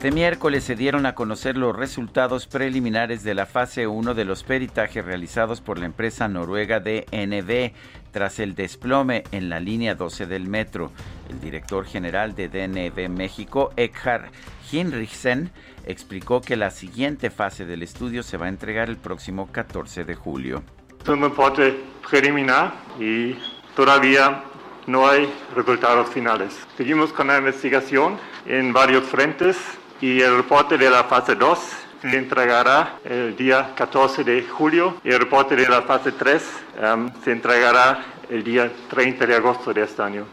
Este 0.04 0.14
miércoles 0.14 0.64
se 0.64 0.76
dieron 0.76 1.06
a 1.06 1.14
conocer 1.14 1.56
los 1.56 1.74
resultados 1.74 2.46
preliminares 2.46 3.24
de 3.24 3.32
la 3.32 3.46
fase 3.46 3.86
1 3.86 4.12
de 4.12 4.26
los 4.26 4.44
peritajes 4.44 5.02
realizados 5.02 5.62
por 5.62 5.78
la 5.78 5.86
empresa 5.86 6.28
noruega 6.28 6.78
DNV 6.78 7.72
tras 8.12 8.38
el 8.38 8.54
desplome 8.54 9.24
en 9.32 9.48
la 9.48 9.60
línea 9.60 9.94
12 9.94 10.26
del 10.26 10.46
metro. 10.46 10.92
El 11.30 11.40
director 11.40 11.86
general 11.86 12.34
de 12.34 12.50
DNV 12.50 13.08
México, 13.08 13.72
Eckhard 13.78 14.26
Hinrichsen, 14.70 15.50
explicó 15.86 16.42
que 16.42 16.56
la 16.56 16.70
siguiente 16.70 17.30
fase 17.30 17.64
del 17.64 17.82
estudio 17.82 18.22
se 18.22 18.36
va 18.36 18.44
a 18.44 18.50
entregar 18.50 18.90
el 18.90 18.98
próximo 18.98 19.50
14 19.50 20.04
de 20.04 20.14
julio. 20.14 20.62
Es 21.02 21.08
un 21.08 21.22
reporte 21.22 21.80
preliminar 22.10 22.74
y 23.00 23.38
todavía 23.74 24.44
no 24.86 25.08
hay 25.08 25.32
resultados 25.56 26.10
finales. 26.10 26.54
Seguimos 26.76 27.10
con 27.10 27.28
la 27.28 27.38
investigación 27.38 28.18
en 28.44 28.74
varios 28.74 29.04
frentes 29.04 29.56
y 30.00 30.20
el 30.20 30.36
reporte 30.36 30.76
de 30.78 30.90
la 30.90 31.04
fase 31.04 31.34
2 31.34 31.58
se 32.02 32.16
entregará 32.16 32.98
el 33.04 33.36
día 33.36 33.74
14 33.74 34.24
de 34.24 34.42
julio 34.42 34.96
y 35.04 35.10
el 35.10 35.20
reporte 35.20 35.56
de 35.56 35.68
la 35.68 35.82
fase 35.82 36.12
3 36.12 36.42
um, 36.94 37.10
se 37.22 37.32
entregará 37.32 38.04
el 38.28 38.44
día 38.44 38.70
30 38.90 39.26
de 39.26 39.34
agosto 39.34 39.72
de 39.72 39.82
este 39.82 40.02
año. 40.02 40.26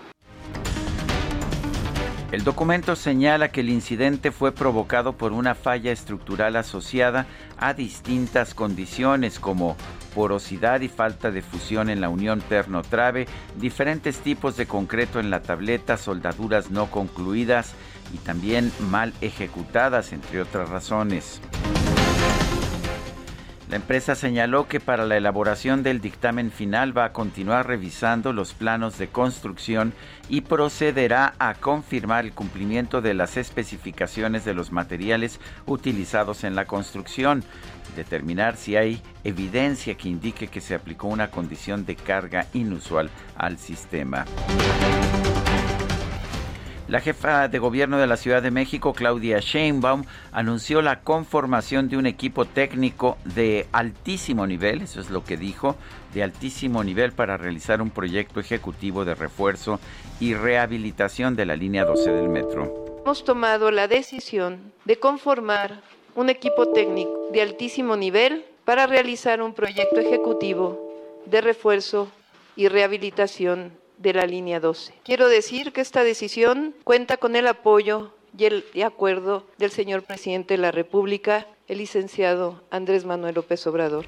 El 2.32 2.46
documento 2.46 2.96
señala 2.96 3.52
que 3.52 3.60
el 3.60 3.70
incidente 3.70 4.32
fue 4.32 4.54
provocado 4.54 5.18
por 5.18 5.34
una 5.34 5.54
falla 5.54 5.92
estructural 5.92 6.56
asociada 6.56 7.26
a 7.58 7.74
distintas 7.74 8.54
condiciones 8.54 9.38
como 9.38 9.76
porosidad 10.16 10.80
y 10.80 10.88
falta 10.88 11.30
de 11.30 11.42
fusión 11.42 11.90
en 11.90 12.00
la 12.00 12.08
unión 12.08 12.40
terno-trave, 12.42 13.28
diferentes 13.58 14.20
tipos 14.20 14.56
de 14.56 14.66
concreto 14.66 15.20
en 15.20 15.30
la 15.30 15.42
tableta, 15.42 15.98
soldaduras 15.98 16.72
no 16.72 16.90
concluidas, 16.90 17.76
y 18.14 18.18
también 18.18 18.72
mal 18.90 19.14
ejecutadas, 19.22 20.14
entre 20.14 20.42
otras 20.42 20.70
razones. 20.70 21.42
La 23.72 23.78
empresa 23.78 24.16
señaló 24.16 24.68
que 24.68 24.82
para 24.82 25.06
la 25.06 25.16
elaboración 25.16 25.82
del 25.82 26.02
dictamen 26.02 26.52
final 26.52 26.96
va 26.98 27.06
a 27.06 27.14
continuar 27.14 27.68
revisando 27.68 28.34
los 28.34 28.52
planos 28.54 28.98
de 28.98 29.08
construcción 29.08 29.94
y 30.28 30.42
procederá 30.42 31.36
a 31.40 31.54
confirmar 31.54 32.26
el 32.26 32.34
cumplimiento 32.34 33.02
de 33.02 33.14
las 33.14 33.38
especificaciones 33.38 34.44
de 34.44 34.54
los 34.54 34.74
materiales 34.74 35.40
utilizados 35.66 36.44
en 36.44 36.54
la 36.54 36.66
construcción, 36.66 37.46
determinar 37.96 38.58
si 38.58 38.76
hay 38.76 39.02
evidencia 39.24 39.96
que 39.96 40.10
indique 40.10 40.50
que 40.50 40.60
se 40.60 40.76
aplicó 40.76 41.08
una 41.08 41.32
condición 41.32 41.86
de 41.86 41.96
carga 41.96 42.48
inusual 42.54 43.10
al 43.38 43.58
sistema. 43.58 44.26
La 46.92 47.00
jefa 47.00 47.48
de 47.48 47.58
gobierno 47.58 48.00
de 48.00 48.06
la 48.06 48.18
Ciudad 48.18 48.44
de 48.44 48.52
México, 48.52 48.92
Claudia 48.92 49.40
Sheinbaum, 49.40 50.04
anunció 50.34 50.82
la 50.82 51.00
conformación 51.00 51.88
de 51.88 51.96
un 51.96 52.06
equipo 52.06 52.44
técnico 52.44 53.18
de 53.24 53.66
altísimo 53.72 54.46
nivel, 54.46 54.82
eso 54.82 55.00
es 55.00 55.10
lo 55.10 55.24
que 55.24 55.38
dijo, 55.38 55.78
de 56.14 56.22
altísimo 56.22 56.84
nivel 56.84 57.14
para 57.14 57.38
realizar 57.38 57.82
un 57.82 57.92
proyecto 57.92 58.42
ejecutivo 58.42 59.06
de 59.06 59.16
refuerzo 59.16 59.80
y 60.20 60.34
rehabilitación 60.34 61.38
de 61.38 61.46
la 61.46 61.56
línea 61.56 61.86
12 61.86 62.12
del 62.12 62.28
metro. 62.28 63.00
Hemos 63.06 63.24
tomado 63.24 63.72
la 63.72 63.88
decisión 63.88 64.74
de 64.84 65.00
conformar 65.00 65.80
un 66.16 66.30
equipo 66.30 66.74
técnico 66.74 67.30
de 67.32 67.42
altísimo 67.42 67.96
nivel 67.96 68.44
para 68.66 68.86
realizar 68.86 69.42
un 69.42 69.54
proyecto 69.54 70.02
ejecutivo 70.02 70.92
de 71.26 71.40
refuerzo 71.40 72.12
y 72.58 72.68
rehabilitación 72.68 73.80
de 74.02 74.14
la 74.14 74.26
línea 74.26 74.60
12. 74.60 74.94
Quiero 75.04 75.28
decir 75.28 75.72
que 75.74 75.82
esta 75.82 76.04
decisión 76.04 76.76
cuenta 76.84 77.18
con 77.18 77.36
el 77.36 77.48
apoyo 77.48 78.14
y 78.38 78.46
el 78.46 78.64
acuerdo 78.84 79.46
del 79.58 79.72
señor 79.72 80.04
presidente 80.04 80.54
de 80.56 80.60
la 80.60 80.72
República, 80.72 81.48
el 81.68 81.80
licenciado 81.80 82.62
Andrés 82.72 83.06
Manuel 83.06 83.36
López 83.36 83.66
Obrador. 83.68 84.06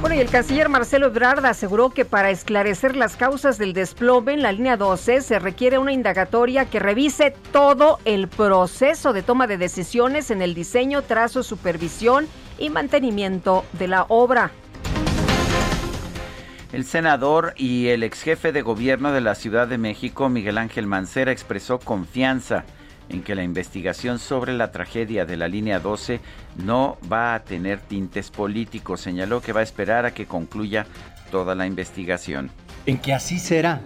Bueno, 0.00 0.14
y 0.14 0.20
el 0.20 0.30
canciller 0.30 0.68
Marcelo 0.68 1.06
Ebrard 1.06 1.44
aseguró 1.44 1.90
que 1.90 2.04
para 2.04 2.30
esclarecer 2.30 2.94
las 2.94 3.16
causas 3.16 3.58
del 3.58 3.72
desplome 3.72 4.32
en 4.32 4.42
la 4.42 4.52
línea 4.52 4.76
12 4.76 5.22
se 5.22 5.38
requiere 5.40 5.78
una 5.78 5.92
indagatoria 5.92 6.66
que 6.70 6.78
revise 6.78 7.34
todo 7.50 7.98
el 8.04 8.28
proceso 8.28 9.12
de 9.12 9.22
toma 9.24 9.48
de 9.48 9.58
decisiones 9.58 10.30
en 10.30 10.40
el 10.40 10.54
diseño, 10.54 11.02
trazo, 11.02 11.42
supervisión 11.42 12.28
y 12.58 12.70
mantenimiento 12.70 13.64
de 13.72 13.88
la 13.88 14.06
obra. 14.08 14.52
El 16.70 16.84
senador 16.84 17.54
y 17.56 17.86
el 17.88 18.02
ex 18.02 18.20
jefe 18.20 18.52
de 18.52 18.60
gobierno 18.60 19.10
de 19.12 19.22
la 19.22 19.34
Ciudad 19.34 19.66
de 19.68 19.78
México, 19.78 20.28
Miguel 20.28 20.58
Ángel 20.58 20.86
Mancera, 20.86 21.32
expresó 21.32 21.78
confianza 21.78 22.64
en 23.08 23.22
que 23.22 23.34
la 23.34 23.42
investigación 23.42 24.18
sobre 24.18 24.52
la 24.52 24.70
tragedia 24.70 25.24
de 25.24 25.38
la 25.38 25.48
línea 25.48 25.80
12 25.80 26.20
no 26.62 26.98
va 27.10 27.34
a 27.34 27.42
tener 27.42 27.80
tintes 27.80 28.30
políticos. 28.30 29.00
Señaló 29.00 29.40
que 29.40 29.54
va 29.54 29.60
a 29.60 29.62
esperar 29.62 30.04
a 30.04 30.12
que 30.12 30.26
concluya 30.26 30.84
toda 31.30 31.54
la 31.54 31.66
investigación. 31.66 32.50
En 32.84 32.98
que 32.98 33.14
así 33.14 33.38
será. 33.38 33.80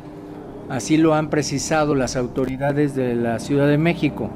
Así 0.69 0.97
lo 0.97 1.15
han 1.15 1.31
precisado 1.31 1.95
las 1.95 2.17
autoridades 2.17 2.97
de 2.97 3.15
la 3.15 3.39
Ciudad 3.39 3.69
de 3.69 3.79
México, 3.79 4.29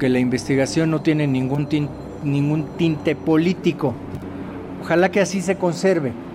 que 0.00 0.08
la 0.08 0.18
investigación 0.18 0.90
no 0.90 1.02
tiene 1.02 1.28
ningún 1.28 1.68
tinte, 1.68 1.92
ningún 2.24 2.66
tinte 2.76 3.14
político. 3.14 3.94
Ojalá 4.82 5.12
que 5.12 5.20
así 5.20 5.40
se 5.40 5.56
conserve 5.56 6.25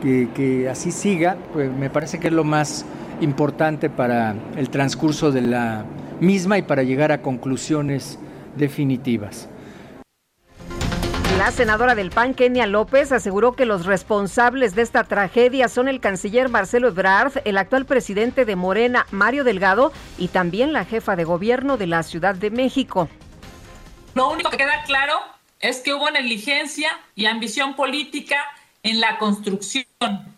que, 0.00 0.68
así 0.70 0.92
siga, 0.92 1.36
pues 1.52 1.70
me 1.70 1.90
parece 1.90 2.18
que 2.18 2.28
es 2.28 2.32
lo 2.32 2.44
más 2.44 2.84
importante 3.20 3.90
para 3.90 4.34
el 4.56 4.70
transcurso 4.70 5.32
de 5.32 5.42
la 5.42 5.84
misma 6.20 6.58
y 6.58 6.62
para 6.62 6.82
llegar 6.82 7.12
a 7.12 7.22
conclusiones 7.22 8.18
definitivas. 8.56 9.48
La 11.38 11.52
senadora 11.52 11.94
del 11.94 12.10
PAN, 12.10 12.34
Kenia 12.34 12.66
López, 12.66 13.12
aseguró 13.12 13.52
que 13.52 13.64
los 13.64 13.86
responsables 13.86 14.74
de 14.74 14.82
esta 14.82 15.04
tragedia 15.04 15.68
son 15.68 15.86
el 15.86 16.00
canciller 16.00 16.48
Marcelo 16.48 16.88
Ebrard, 16.88 17.42
el 17.44 17.58
actual 17.58 17.86
presidente 17.86 18.44
de 18.44 18.56
Morena, 18.56 19.06
Mario 19.12 19.44
Delgado, 19.44 19.92
y 20.18 20.28
también 20.28 20.72
la 20.72 20.84
jefa 20.84 21.14
de 21.14 21.22
gobierno 21.22 21.76
de 21.76 21.86
la 21.86 22.02
Ciudad 22.02 22.34
de 22.34 22.50
México. 22.50 23.08
Lo 24.14 24.30
único 24.30 24.50
que 24.50 24.56
queda 24.56 24.82
claro 24.84 25.14
es 25.60 25.78
que 25.78 25.94
hubo 25.94 26.10
negligencia 26.10 26.90
y 27.14 27.26
ambición 27.26 27.76
política 27.76 28.36
en 28.82 29.00
la 29.00 29.18
construcción. 29.18 29.86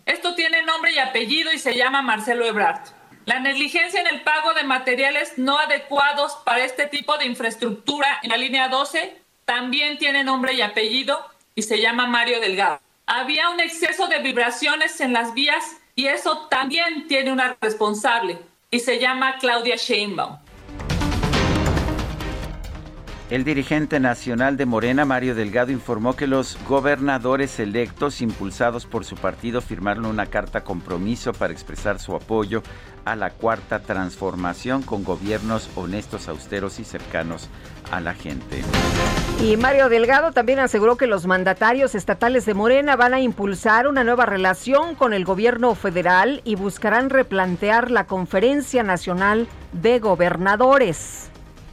Esto 0.06 0.34
tiene 0.34 0.62
nombre 0.62 0.92
y 0.92 0.98
apellido 0.98 1.52
y 1.52 1.58
se 1.58 1.76
llama 1.76 2.02
Marcelo 2.02 2.44
Ebrard. 2.44 2.80
La 3.26 3.38
negligencia 3.38 4.00
en 4.00 4.06
el 4.06 4.22
pago 4.22 4.54
de 4.54 4.64
materiales 4.64 5.34
no 5.36 5.58
adecuados 5.58 6.36
para 6.44 6.64
este 6.64 6.86
tipo 6.86 7.16
de 7.18 7.26
infraestructura 7.26 8.18
en 8.22 8.30
la 8.30 8.36
línea 8.36 8.68
12 8.68 9.20
también 9.44 9.98
tiene 9.98 10.24
nombre 10.24 10.54
y 10.54 10.62
apellido 10.62 11.18
y 11.54 11.62
se 11.62 11.80
llama 11.80 12.06
Mario 12.06 12.40
Delgado. 12.40 12.80
Había 13.06 13.50
un 13.50 13.60
exceso 13.60 14.06
de 14.06 14.20
vibraciones 14.20 15.00
en 15.00 15.12
las 15.12 15.34
vías 15.34 15.76
y 15.94 16.06
eso 16.06 16.46
también 16.48 17.06
tiene 17.08 17.32
una 17.32 17.56
responsable 17.60 18.38
y 18.70 18.80
se 18.80 18.98
llama 18.98 19.36
Claudia 19.38 19.76
Sheinbaum. 19.76 20.38
El 23.30 23.44
dirigente 23.44 24.00
nacional 24.00 24.56
de 24.56 24.66
Morena, 24.66 25.04
Mario 25.04 25.36
Delgado, 25.36 25.70
informó 25.70 26.16
que 26.16 26.26
los 26.26 26.58
gobernadores 26.68 27.60
electos, 27.60 28.22
impulsados 28.22 28.86
por 28.86 29.04
su 29.04 29.14
partido, 29.14 29.60
firmaron 29.60 30.06
una 30.06 30.26
carta 30.26 30.64
compromiso 30.64 31.32
para 31.32 31.52
expresar 31.52 32.00
su 32.00 32.16
apoyo 32.16 32.64
a 33.04 33.14
la 33.14 33.30
cuarta 33.30 33.78
transformación 33.78 34.82
con 34.82 35.04
gobiernos 35.04 35.70
honestos, 35.76 36.26
austeros 36.26 36.80
y 36.80 36.84
cercanos 36.84 37.48
a 37.92 38.00
la 38.00 38.14
gente. 38.14 38.62
Y 39.40 39.56
Mario 39.56 39.88
Delgado 39.88 40.32
también 40.32 40.58
aseguró 40.58 40.96
que 40.96 41.06
los 41.06 41.28
mandatarios 41.28 41.94
estatales 41.94 42.46
de 42.46 42.54
Morena 42.54 42.96
van 42.96 43.14
a 43.14 43.20
impulsar 43.20 43.86
una 43.86 44.02
nueva 44.02 44.26
relación 44.26 44.96
con 44.96 45.12
el 45.12 45.24
gobierno 45.24 45.76
federal 45.76 46.40
y 46.44 46.56
buscarán 46.56 47.10
replantear 47.10 47.92
la 47.92 48.08
Conferencia 48.08 48.82
Nacional 48.82 49.46
de 49.72 50.00
Gobernadores 50.00 51.29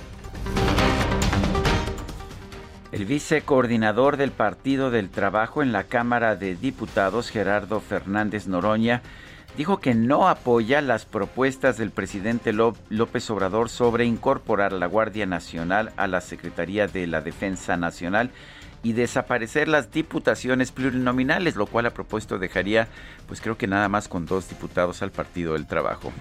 El 2.93 3.05
vicecoordinador 3.05 4.17
del 4.17 4.31
Partido 4.31 4.89
del 4.89 5.09
Trabajo 5.09 5.61
en 5.61 5.71
la 5.71 5.83
Cámara 5.83 6.35
de 6.37 6.55
Diputados, 6.55 7.31
Gerardo 7.31 7.81
Fernández 7.81 8.47
Noroña, 8.47 9.01
dijo 9.57 9.79
que 9.79 9.93
no 9.93 10.27
apoya 10.27 10.81
las 10.81 11.05
propuestas 11.05 11.77
del 11.77 11.91
presidente 11.91 12.53
López 12.53 13.29
Obrador 13.29 13.69
sobre 13.69 14.05
incorporar 14.05 14.73
a 14.73 14.77
la 14.77 14.87
Guardia 14.87 15.25
Nacional 15.25 15.91
a 15.95 16.07
la 16.07 16.21
Secretaría 16.21 16.87
de 16.87 17.07
la 17.07 17.21
Defensa 17.21 17.77
Nacional 17.77 18.31
y 18.81 18.93
desaparecer 18.93 19.67
las 19.67 19.91
diputaciones 19.91 20.71
plurinominales, 20.71 21.55
lo 21.55 21.67
cual 21.67 21.85
a 21.85 21.93
propuesto 21.93 22.37
dejaría, 22.37 22.89
pues 23.27 23.39
creo 23.39 23.57
que 23.57 23.67
nada 23.67 23.87
más 23.87 24.07
con 24.07 24.25
dos 24.25 24.49
diputados 24.49 25.01
al 25.01 25.11
Partido 25.11 25.53
del 25.53 25.67
Trabajo. 25.67 26.11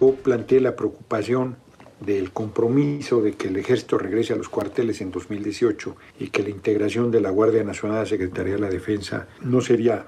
Yo 0.00 0.14
planteé 0.16 0.60
la 0.60 0.74
preocupación 0.74 1.56
del 2.00 2.32
compromiso 2.32 3.22
de 3.22 3.34
que 3.34 3.46
el 3.46 3.56
ejército 3.56 3.98
regrese 3.98 4.32
a 4.32 4.36
los 4.36 4.48
cuarteles 4.48 5.00
en 5.00 5.12
2018 5.12 5.96
y 6.18 6.28
que 6.28 6.42
la 6.42 6.50
integración 6.50 7.12
de 7.12 7.20
la 7.20 7.30
Guardia 7.30 7.62
Nacional 7.62 7.98
a 7.98 8.00
la 8.00 8.06
Secretaría 8.06 8.54
de 8.54 8.60
la 8.60 8.68
Defensa 8.68 9.28
no 9.40 9.60
sería 9.60 10.06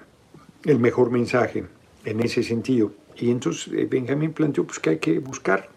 el 0.65 0.81
mejor 0.81 1.13
mensaje 1.13 1.65
en 2.05 2.21
ese 2.21 2.43
sentido. 2.43 2.93
Y 3.17 3.31
entonces 3.31 3.73
eh, 3.73 3.87
Benjamín 3.91 4.33
planteó 4.33 4.65
pues, 4.65 4.79
que 4.79 4.91
hay 4.91 4.99
que 4.99 5.19
buscar, 5.19 5.69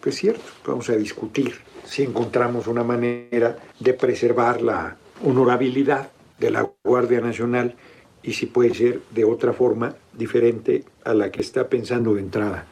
pues 0.00 0.16
cierto, 0.16 0.42
vamos 0.66 0.88
a 0.88 0.96
discutir 0.96 1.54
si 1.84 2.02
encontramos 2.02 2.66
una 2.66 2.84
manera 2.84 3.58
de 3.78 3.94
preservar 3.94 4.62
la 4.62 4.96
honorabilidad 5.22 6.10
de 6.38 6.50
la 6.50 6.68
Guardia 6.82 7.20
Nacional 7.20 7.74
y 8.22 8.32
si 8.32 8.46
puede 8.46 8.74
ser 8.74 9.00
de 9.10 9.24
otra 9.24 9.52
forma 9.52 9.94
diferente 10.12 10.84
a 11.04 11.14
la 11.14 11.30
que 11.30 11.42
está 11.42 11.68
pensando 11.68 12.14
de 12.14 12.22
entrada 12.22 12.66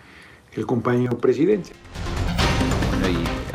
el 0.54 0.66
compañero 0.66 1.18
presidente 1.18 1.70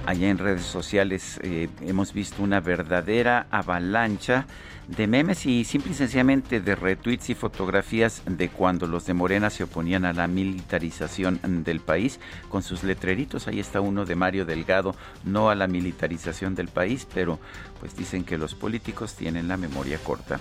allá 0.08 0.30
en 0.30 0.38
redes 0.38 0.64
sociales 0.64 1.38
eh, 1.44 1.68
hemos 1.82 2.14
visto 2.14 2.42
una 2.42 2.62
verdadera 2.62 3.46
avalancha 3.52 4.46
de 4.88 5.06
memes 5.06 5.46
y 5.46 5.66
simple 5.66 5.92
y 5.92 5.96
sencillamente 5.96 6.62
de 6.62 6.76
retweets 6.76 7.30
y 7.30 7.36
fotografías 7.36 8.24
de 8.26 8.48
cuando 8.48 8.88
los 8.88 9.06
de 9.06 9.14
Morena 9.14 9.50
se 9.50 9.66
oponían 9.66 10.06
a 10.06 10.14
la 10.14 10.28
militarización 10.28 11.42
del 11.44 11.82
país 11.82 12.22
con 12.48 12.64
sus 12.64 12.84
letreritos. 12.84 13.50
Ahí 13.50 13.60
está 13.60 13.82
uno 13.82 14.06
de 14.06 14.16
Mario 14.16 14.46
Delgado, 14.46 14.96
no 15.26 15.50
a 15.50 15.56
la 15.56 15.68
militarización 15.68 16.56
del 16.56 16.70
país, 16.70 17.06
pero 17.14 17.38
pues 17.82 17.98
dicen 17.98 18.24
que 18.24 18.38
los 18.38 18.56
políticos 18.56 19.14
tienen 19.14 19.50
la 19.50 19.58
memoria 19.58 19.98
corta. 19.98 20.40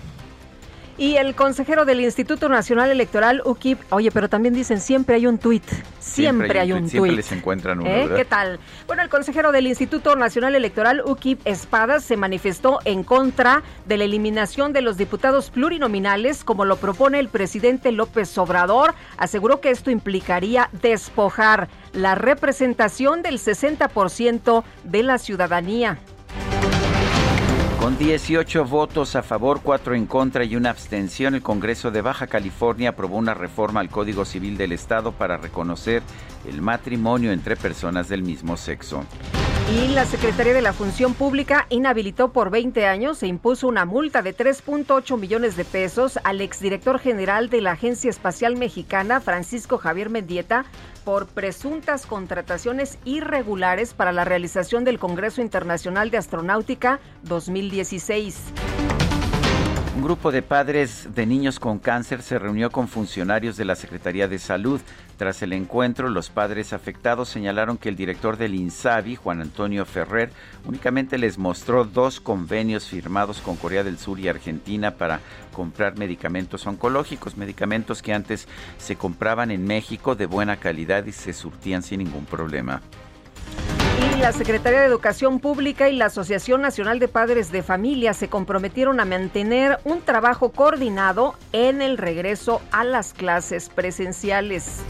Y 0.99 1.17
el 1.17 1.35
consejero 1.35 1.85
del 1.85 2.01
Instituto 2.01 2.49
Nacional 2.49 2.89
Electoral, 2.89 3.43
UKIP, 3.45 3.79
oye, 3.91 4.09
pero 4.09 4.29
también 4.29 4.55
dicen 4.55 4.81
siempre 4.81 5.17
hay 5.17 5.27
un 5.27 5.37
tuit. 5.37 5.63
Siempre, 5.99 6.59
hay 6.59 6.71
un 6.71 6.81
tuit. 6.81 6.89
Siempre 6.89 7.11
les 7.11 7.31
encuentran 7.31 7.81
uno, 7.81 7.87
¿Eh? 7.87 8.09
¿Qué 8.15 8.25
tal? 8.25 8.59
Bueno, 8.87 9.03
el 9.03 9.09
consejero 9.09 9.51
del 9.51 9.67
Instituto 9.67 10.15
Nacional 10.15 10.55
Electoral, 10.55 11.03
UKIP 11.05 11.45
Espadas, 11.45 12.03
se 12.03 12.17
manifestó 12.17 12.79
en 12.83 13.03
contra 13.03 13.61
de 13.85 13.97
la 13.97 14.05
eliminación 14.05 14.73
de 14.73 14.81
los 14.81 14.97
diputados 14.97 15.51
plurinominales, 15.51 16.43
como 16.43 16.65
lo 16.65 16.77
propone 16.77 17.19
el 17.19 17.29
presidente 17.29 17.91
López 17.91 18.35
Obrador. 18.39 18.95
Aseguró 19.17 19.61
que 19.61 19.69
esto 19.69 19.91
implicaría 19.91 20.69
despojar 20.81 21.69
la 21.93 22.15
representación 22.15 23.21
del 23.21 23.37
60% 23.37 24.63
de 24.83 25.03
la 25.03 25.19
ciudadanía. 25.19 25.99
Con 27.87 27.97
18 27.97 28.65
votos 28.65 29.15
a 29.15 29.23
favor, 29.23 29.61
4 29.63 29.95
en 29.95 30.07
contra 30.07 30.43
y 30.43 30.57
una 30.57 30.71
abstención, 30.71 31.35
el 31.35 31.41
Congreso 31.41 31.89
de 31.89 32.01
Baja 32.01 32.27
California 32.27 32.89
aprobó 32.89 33.15
una 33.15 33.33
reforma 33.33 33.79
al 33.79 33.87
Código 33.87 34.25
Civil 34.25 34.57
del 34.57 34.73
Estado 34.73 35.13
para 35.13 35.37
reconocer 35.37 36.03
el 36.45 36.61
matrimonio 36.61 37.31
entre 37.31 37.55
personas 37.55 38.09
del 38.09 38.23
mismo 38.23 38.57
sexo. 38.57 39.05
Y 39.73 39.87
la 39.93 40.05
Secretaría 40.05 40.53
de 40.53 40.61
la 40.61 40.73
Función 40.73 41.13
Pública 41.13 41.65
inhabilitó 41.69 42.33
por 42.33 42.49
20 42.49 42.85
años 42.85 43.23
e 43.23 43.27
impuso 43.27 43.69
una 43.69 43.85
multa 43.85 44.21
de 44.21 44.35
3.8 44.35 45.17
millones 45.17 45.55
de 45.55 45.63
pesos 45.63 46.19
al 46.25 46.41
exdirector 46.41 46.99
general 46.99 47.49
de 47.49 47.61
la 47.61 47.71
Agencia 47.71 48.09
Espacial 48.09 48.57
Mexicana, 48.57 49.21
Francisco 49.21 49.77
Javier 49.77 50.09
Mendieta, 50.09 50.65
por 51.07 51.25
presuntas 51.25 52.05
contrataciones 52.05 52.97
irregulares 53.05 53.93
para 53.93 54.11
la 54.11 54.25
realización 54.25 54.83
del 54.83 54.99
Congreso 54.99 55.41
Internacional 55.41 56.11
de 56.11 56.17
Astronáutica 56.17 56.99
2016. 57.23 58.35
Un 59.97 60.03
grupo 60.03 60.31
de 60.31 60.43
padres 60.43 61.15
de 61.15 61.25
niños 61.25 61.59
con 61.59 61.79
cáncer 61.79 62.21
se 62.21 62.37
reunió 62.37 62.69
con 62.69 62.87
funcionarios 62.87 63.57
de 63.57 63.65
la 63.65 63.75
Secretaría 63.75 64.27
de 64.27 64.37
Salud. 64.37 64.79
Tras 65.17 65.41
el 65.41 65.53
encuentro, 65.53 66.07
los 66.09 66.29
padres 66.29 66.71
afectados 66.71 67.29
señalaron 67.29 67.79
que 67.79 67.89
el 67.89 67.95
director 67.95 68.37
del 68.37 68.53
INSABI, 68.53 69.15
Juan 69.15 69.41
Antonio 69.41 69.85
Ferrer, 69.85 70.29
únicamente 70.65 71.17
les 71.17 71.39
mostró 71.39 71.83
dos 71.83 72.19
convenios 72.19 72.85
firmados 72.85 73.41
con 73.41 73.55
Corea 73.55 73.83
del 73.83 73.97
Sur 73.97 74.19
y 74.19 74.27
Argentina 74.27 74.91
para 74.97 75.19
comprar 75.51 75.97
medicamentos 75.97 76.67
oncológicos, 76.67 77.35
medicamentos 77.35 78.03
que 78.03 78.13
antes 78.13 78.47
se 78.77 78.97
compraban 78.97 79.49
en 79.49 79.65
México 79.65 80.13
de 80.13 80.27
buena 80.27 80.57
calidad 80.57 81.07
y 81.07 81.11
se 81.11 81.33
surtían 81.33 81.81
sin 81.81 82.03
ningún 82.03 82.25
problema. 82.25 82.83
La 84.15 84.31
Secretaría 84.31 84.79
de 84.79 84.87
Educación 84.87 85.39
Pública 85.39 85.89
y 85.89 85.95
la 85.95 86.05
Asociación 86.05 86.61
Nacional 86.61 86.99
de 86.99 87.07
Padres 87.07 87.51
de 87.51 87.61
Familia 87.61 88.13
se 88.13 88.29
comprometieron 88.29 88.99
a 88.99 89.05
mantener 89.05 89.77
un 89.83 90.01
trabajo 90.01 90.51
coordinado 90.51 91.35
en 91.51 91.81
el 91.81 91.97
regreso 91.97 92.61
a 92.71 92.83
las 92.83 93.13
clases 93.13 93.69
presenciales. 93.69 94.81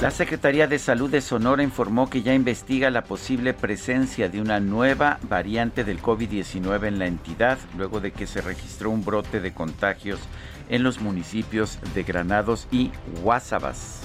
La 0.00 0.10
Secretaría 0.10 0.66
de 0.66 0.78
Salud 0.78 1.10
de 1.10 1.22
Sonora 1.22 1.62
informó 1.62 2.10
que 2.10 2.22
ya 2.22 2.34
investiga 2.34 2.90
la 2.90 3.04
posible 3.04 3.54
presencia 3.54 4.28
de 4.28 4.42
una 4.42 4.60
nueva 4.60 5.18
variante 5.28 5.84
del 5.84 6.02
COVID-19 6.02 6.88
en 6.88 6.98
la 6.98 7.06
entidad, 7.06 7.56
luego 7.78 8.00
de 8.00 8.10
que 8.12 8.26
se 8.26 8.42
registró 8.42 8.90
un 8.90 9.04
brote 9.04 9.40
de 9.40 9.54
contagios 9.54 10.20
en 10.68 10.82
los 10.82 11.00
municipios 11.00 11.78
de 11.94 12.02
Granados 12.02 12.68
y 12.70 12.90
Guasabas. 13.22 14.02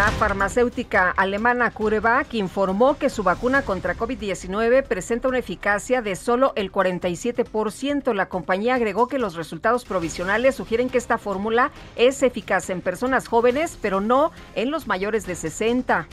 La 0.00 0.10
farmacéutica 0.12 1.10
alemana 1.10 1.70
CureVac 1.72 2.32
informó 2.32 2.96
que 2.96 3.10
su 3.10 3.22
vacuna 3.22 3.60
contra 3.60 3.94
COVID-19 3.94 4.82
presenta 4.84 5.28
una 5.28 5.40
eficacia 5.40 6.00
de 6.00 6.16
solo 6.16 6.54
el 6.56 6.72
47%. 6.72 8.14
La 8.14 8.30
compañía 8.30 8.76
agregó 8.76 9.08
que 9.08 9.18
los 9.18 9.34
resultados 9.34 9.84
provisionales 9.84 10.54
sugieren 10.54 10.88
que 10.88 10.96
esta 10.96 11.18
fórmula 11.18 11.70
es 11.96 12.22
eficaz 12.22 12.70
en 12.70 12.80
personas 12.80 13.28
jóvenes, 13.28 13.78
pero 13.82 14.00
no 14.00 14.32
en 14.54 14.70
los 14.70 14.86
mayores 14.86 15.26
de 15.26 15.34
60. 15.34 16.06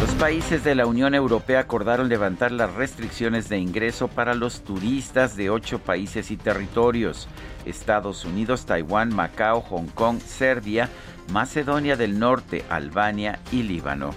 Los 0.00 0.10
países 0.14 0.64
de 0.64 0.74
la 0.74 0.86
Unión 0.86 1.14
Europea 1.14 1.60
acordaron 1.60 2.08
levantar 2.08 2.52
las 2.52 2.72
restricciones 2.72 3.50
de 3.50 3.58
ingreso 3.58 4.08
para 4.08 4.34
los 4.34 4.62
turistas 4.62 5.36
de 5.36 5.50
ocho 5.50 5.78
países 5.78 6.30
y 6.30 6.38
territorios. 6.38 7.28
Estados 7.66 8.24
Unidos, 8.24 8.64
Taiwán, 8.64 9.14
Macao, 9.14 9.60
Hong 9.60 9.88
Kong, 9.88 10.20
Serbia, 10.20 10.88
Macedonia 11.32 11.96
del 11.96 12.18
Norte, 12.18 12.64
Albania 12.68 13.38
y 13.52 13.62
Líbano. 13.62 14.14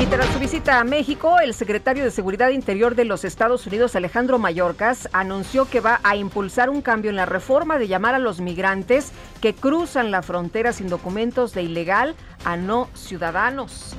Y 0.00 0.06
tras 0.06 0.26
su 0.26 0.38
visita 0.38 0.78
a 0.78 0.84
México, 0.84 1.40
el 1.40 1.54
secretario 1.54 2.04
de 2.04 2.12
Seguridad 2.12 2.50
Interior 2.50 2.94
de 2.94 3.04
los 3.04 3.24
Estados 3.24 3.66
Unidos, 3.66 3.96
Alejandro 3.96 4.38
Mayorkas, 4.38 5.08
anunció 5.12 5.68
que 5.68 5.80
va 5.80 5.98
a 6.04 6.14
impulsar 6.14 6.70
un 6.70 6.82
cambio 6.82 7.10
en 7.10 7.16
la 7.16 7.26
reforma 7.26 7.78
de 7.78 7.88
llamar 7.88 8.14
a 8.14 8.20
los 8.20 8.40
migrantes 8.40 9.10
que 9.40 9.54
cruzan 9.54 10.12
la 10.12 10.22
frontera 10.22 10.72
sin 10.72 10.88
documentos 10.88 11.52
de 11.52 11.64
ilegal 11.64 12.14
a 12.44 12.56
no 12.56 12.88
ciudadanos. 12.94 13.96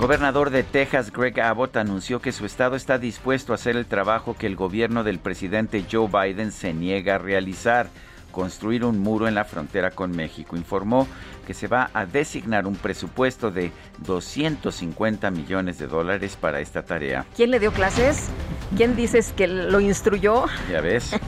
Gobernador 0.00 0.50
de 0.50 0.62
Texas, 0.62 1.12
Greg 1.12 1.40
Abbott, 1.40 1.76
anunció 1.76 2.20
que 2.20 2.32
su 2.32 2.44
estado 2.44 2.76
está 2.76 2.98
dispuesto 2.98 3.52
a 3.52 3.54
hacer 3.54 3.76
el 3.76 3.86
trabajo 3.86 4.34
que 4.36 4.46
el 4.46 4.56
gobierno 4.56 5.04
del 5.04 5.20
presidente 5.20 5.84
Joe 5.90 6.08
Biden 6.08 6.50
se 6.50 6.74
niega 6.74 7.14
a 7.14 7.18
realizar 7.18 7.88
construir 8.36 8.84
un 8.84 8.98
muro 8.98 9.26
en 9.26 9.34
la 9.34 9.46
frontera 9.46 9.92
con 9.92 10.14
México. 10.14 10.56
Informó 10.56 11.08
que 11.46 11.54
se 11.54 11.68
va 11.68 11.88
a 11.94 12.04
designar 12.04 12.66
un 12.66 12.76
presupuesto 12.76 13.50
de 13.50 13.72
250 14.04 15.30
millones 15.30 15.78
de 15.78 15.86
dólares 15.86 16.36
para 16.38 16.60
esta 16.60 16.82
tarea. 16.82 17.24
¿Quién 17.34 17.50
le 17.50 17.58
dio 17.58 17.72
clases? 17.72 18.28
¿Quién 18.76 18.94
dices 18.94 19.32
que 19.34 19.46
lo 19.46 19.80
instruyó? 19.80 20.44
Ya 20.70 20.82
ves. 20.82 21.12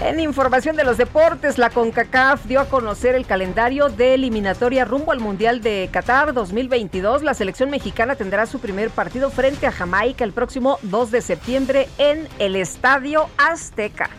En 0.00 0.18
información 0.18 0.74
de 0.74 0.82
los 0.82 0.98
deportes, 0.98 1.58
la 1.58 1.70
CONCACAF 1.70 2.46
dio 2.46 2.58
a 2.58 2.68
conocer 2.68 3.14
el 3.14 3.24
calendario 3.24 3.88
de 3.88 4.14
eliminatoria 4.14 4.84
rumbo 4.84 5.12
al 5.12 5.20
Mundial 5.20 5.60
de 5.60 5.88
Qatar 5.92 6.34
2022. 6.34 7.22
La 7.22 7.34
selección 7.34 7.70
mexicana 7.70 8.16
tendrá 8.16 8.46
su 8.46 8.58
primer 8.58 8.90
partido 8.90 9.30
frente 9.30 9.68
a 9.68 9.70
Jamaica 9.70 10.24
el 10.24 10.32
próximo 10.32 10.80
2 10.82 11.12
de 11.12 11.20
septiembre 11.20 11.88
en 11.98 12.26
el 12.40 12.56
Estadio 12.56 13.28
Azteca. 13.38 14.10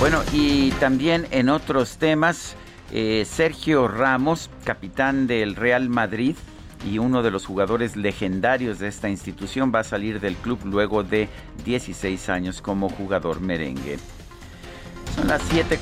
Bueno, 0.00 0.22
y 0.32 0.70
también 0.72 1.26
en 1.30 1.48
otros 1.48 1.96
temas, 1.96 2.56
eh, 2.92 3.24
Sergio 3.26 3.88
Ramos, 3.88 4.50
capitán 4.64 5.26
del 5.26 5.56
Real 5.56 5.88
Madrid 5.88 6.36
y 6.90 6.98
uno 6.98 7.22
de 7.22 7.30
los 7.30 7.46
jugadores 7.46 7.96
legendarios 7.96 8.78
de 8.78 8.88
esta 8.88 9.08
institución, 9.08 9.72
va 9.74 9.80
a 9.80 9.84
salir 9.84 10.20
del 10.20 10.36
club 10.36 10.58
luego 10.64 11.02
de 11.02 11.28
16 11.64 12.28
años 12.28 12.60
como 12.60 12.90
jugador 12.90 13.40
merengue. 13.40 13.98
Son 15.16 15.28
las 15.28 15.42
7 15.50 15.78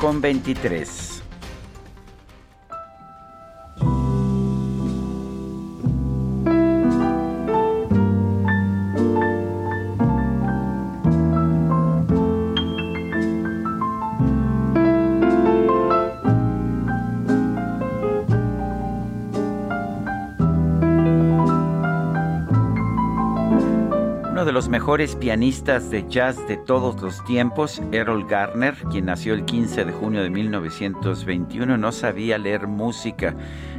mejores 24.73 25.17
pianistas 25.17 25.91
de 25.91 26.09
jazz 26.09 26.49
de 26.49 26.57
todos 26.57 27.03
los 27.03 27.23
tiempos, 27.27 27.83
Errol 27.93 28.27
Garner, 28.27 28.75
quien 28.91 29.05
nació 29.05 29.35
el 29.35 29.45
15 29.45 29.85
de 29.85 29.93
junio 29.93 30.23
de 30.23 30.31
1921, 30.31 31.77
no 31.77 31.93
sabía 31.93 32.39
leer 32.39 32.67
música, 32.69 33.37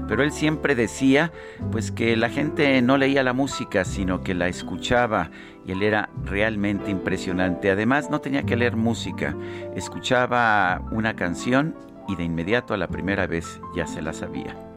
pero 0.07 0.21
él 0.21 0.31
siempre 0.31 0.75
decía 0.75 1.31
pues 1.71 1.91
que 1.91 2.15
la 2.15 2.29
gente 2.29 2.79
no 2.83 2.99
leía 2.99 3.23
la 3.23 3.33
música, 3.33 3.85
sino 3.85 4.21
que 4.21 4.35
la 4.35 4.47
escuchaba 4.49 5.31
y 5.65 5.71
él 5.71 5.81
era 5.81 6.11
realmente 6.25 6.91
impresionante. 6.91 7.71
Además, 7.71 8.11
no 8.11 8.21
tenía 8.21 8.43
que 8.43 8.55
leer 8.55 8.75
música, 8.75 9.35
escuchaba 9.75 10.79
una 10.91 11.15
canción 11.15 11.75
y 12.07 12.15
de 12.17 12.23
inmediato 12.23 12.75
a 12.75 12.77
la 12.77 12.87
primera 12.87 13.25
vez 13.25 13.59
ya 13.75 13.87
se 13.87 14.03
la 14.03 14.13
sabía. 14.13 14.72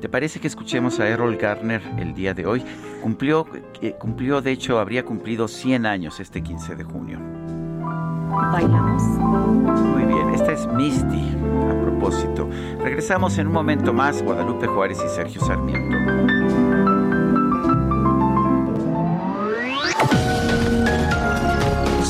¿Te 0.00 0.08
parece 0.08 0.40
que 0.40 0.46
escuchemos 0.46 1.00
a 1.00 1.08
Errol 1.08 1.36
Garner 1.36 1.82
el 1.98 2.14
día 2.14 2.34
de 2.34 2.46
hoy? 2.46 2.62
Cumplió, 3.02 3.46
eh, 3.82 3.94
cumplió, 3.98 4.40
de 4.40 4.52
hecho, 4.52 4.78
habría 4.78 5.04
cumplido 5.04 5.48
100 5.48 5.86
años 5.86 6.20
este 6.20 6.42
15 6.42 6.76
de 6.76 6.84
junio. 6.84 7.18
Bailamos. 8.52 9.02
Muy 9.02 10.04
bien, 10.04 10.30
esta 10.34 10.52
es 10.52 10.66
Misty, 10.68 11.36
a 11.70 11.80
propósito. 11.80 12.48
Regresamos 12.82 13.38
en 13.38 13.48
un 13.48 13.52
momento 13.52 13.92
más, 13.92 14.22
Guadalupe 14.22 14.66
Juárez 14.66 14.98
y 15.04 15.08
Sergio 15.08 15.40
Sarmiento. 15.40 16.67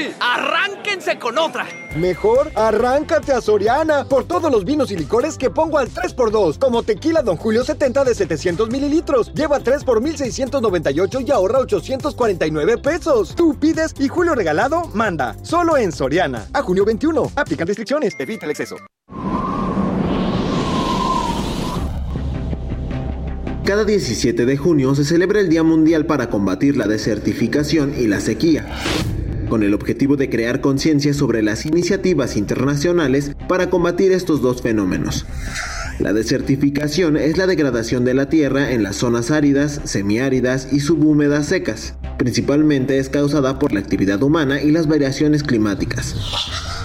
Mariachi, 0.00 0.14
arránquense 0.20 1.18
con 1.18 1.38
otra. 1.38 1.66
Mejor 1.96 2.50
arráncate 2.54 3.32
a 3.32 3.40
Soriana 3.40 4.04
por 4.04 4.24
todos 4.24 4.50
los 4.50 4.64
vinos 4.64 4.90
y 4.90 4.96
licores 4.96 5.36
que 5.36 5.50
pongo 5.50 5.78
al 5.78 5.88
3x2, 5.88 6.58
como 6.58 6.82
tequila 6.82 7.22
Don 7.22 7.36
Julio 7.36 7.64
70 7.64 8.04
de 8.04 8.14
700 8.14 8.70
mililitros. 8.70 9.32
Lleva 9.34 9.60
3 9.60 9.84
por 9.84 10.00
1698 10.00 11.20
y 11.20 11.30
ahorra 11.30 11.58
849 11.60 12.78
pesos. 12.78 13.34
Tú 13.34 13.58
pides 13.58 13.94
y 13.98 14.08
Julio 14.08 14.34
regalado 14.34 14.84
manda. 14.94 15.36
Solo 15.42 15.76
en 15.76 15.92
Soriana. 15.92 16.46
A 16.52 16.62
junio 16.62 16.84
21. 16.84 17.32
Aplican 17.36 17.66
restricciones. 17.66 18.14
Evita 18.18 18.46
el 18.46 18.50
exceso. 18.52 18.76
Cada 23.70 23.84
17 23.84 24.46
de 24.46 24.56
junio 24.56 24.96
se 24.96 25.04
celebra 25.04 25.38
el 25.38 25.48
Día 25.48 25.62
Mundial 25.62 26.04
para 26.04 26.28
combatir 26.28 26.76
la 26.76 26.88
desertificación 26.88 27.94
y 27.96 28.08
la 28.08 28.18
sequía, 28.18 28.66
con 29.50 29.62
el 29.62 29.74
objetivo 29.74 30.16
de 30.16 30.30
crear 30.30 30.62
conciencia 30.62 31.12
sobre 31.12 31.42
las 31.42 31.66
iniciativas 31.66 32.38
internacionales 32.38 33.32
para 33.48 33.68
combatir 33.68 34.12
estos 34.12 34.40
dos 34.40 34.62
fenómenos. 34.62 35.26
La 36.00 36.14
desertificación 36.14 37.18
es 37.18 37.36
la 37.36 37.46
degradación 37.46 38.06
de 38.06 38.14
la 38.14 38.30
tierra 38.30 38.72
en 38.72 38.82
las 38.82 38.96
zonas 38.96 39.30
áridas, 39.30 39.82
semiáridas 39.84 40.72
y 40.72 40.80
subhúmedas 40.80 41.44
secas. 41.44 41.94
Principalmente 42.16 42.98
es 42.98 43.10
causada 43.10 43.58
por 43.58 43.74
la 43.74 43.80
actividad 43.80 44.22
humana 44.22 44.62
y 44.62 44.70
las 44.70 44.88
variaciones 44.88 45.42
climáticas. 45.42 46.16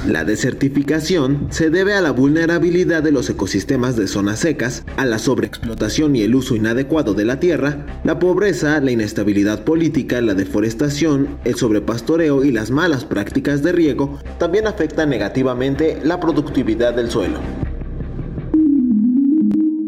La 0.06 0.26
desertificación 0.26 1.48
se 1.50 1.70
debe 1.70 1.94
a 1.94 2.02
la 2.02 2.12
vulnerabilidad 2.12 3.04
de 3.04 3.14
los 3.14 3.30
ecosistemas 3.30 3.96
de 3.96 4.08
zonas 4.08 4.40
secas, 4.40 4.84
a 4.98 5.06
la 5.06 5.18
sobreexplotación 5.18 6.18
y 6.18 6.24
el 6.24 6.36
uso 6.36 6.54
inadecuado 6.54 7.14
de 7.14 7.24
la 7.24 7.40
tierra, 7.40 7.86
la 8.04 8.20
pobreza, 8.20 8.82
la 8.82 8.92
inestabilidad 8.92 9.64
política, 9.64 10.20
la 10.20 10.34
deforestación, 10.34 11.38
el 11.46 11.56
sobrepastoreo 11.56 12.44
y 12.44 12.52
las 12.52 12.70
malas 12.70 13.06
prácticas 13.06 13.64
de 13.64 13.72
riego 13.72 14.20
también 14.40 14.68
afectan 14.68 15.10
negativamente 15.10 16.00
la 16.04 16.20
productividad 16.20 16.94
del 16.94 17.10
suelo. 17.10 17.65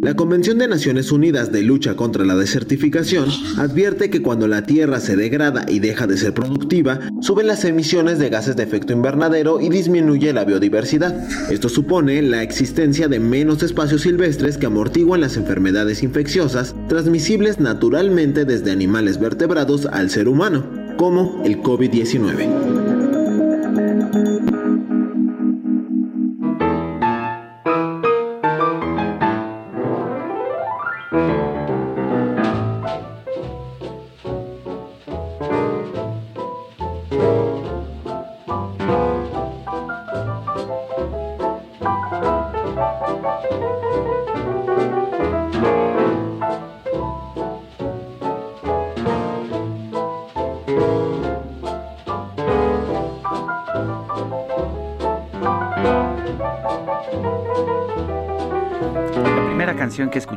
La 0.08 0.15
Convención 0.15 0.58
de 0.58 0.70
Naciones 0.70 1.12
Unidas 1.12 1.52
de 1.52 1.63
Lucha 1.63 1.98
contra 1.98 2.24
la 2.24 2.38
Desertificación 2.38 3.28
advierte 3.58 4.10
que 4.10 4.22
cuando 4.22 4.48
la 4.48 4.65
tierra 4.65 5.02
se 5.02 5.17
degrada 5.17 5.65
y 5.67 5.80
deja 5.80 6.08
de 6.08 6.15
ser 6.15 6.34
productiva, 6.34 7.02
suben 7.20 7.46
las 7.46 7.65
emisiones 7.65 8.17
de 8.17 8.30
gases 8.30 8.56
de 8.56 8.63
efecto 8.63 8.93
invernadero 8.93 9.60
y 9.60 9.67
disminuye 9.67 10.32
la 10.32 10.46
biodiversidad. 10.46 11.28
Esto 11.52 11.67
supone 11.67 12.22
la 12.22 12.41
existencia 12.41 13.10
de 13.10 13.20
menos 13.20 13.62
espacios 13.63 14.04
silvestres 14.04 14.58
que 14.58 14.67
amortiguan 14.67 15.20
las 15.20 15.36
enfermedades 15.36 16.02
infecciosas 16.04 16.74
transmisibles 16.88 17.60
naturalmente 17.60 18.46
desde 18.46 18.72
animales 18.72 19.20
vertebrados 19.20 19.88
al 19.88 20.10
ser 20.10 20.30
humano, 20.30 20.63
como 20.96 21.41
el 21.43 21.62
COVID-19. 21.62 22.87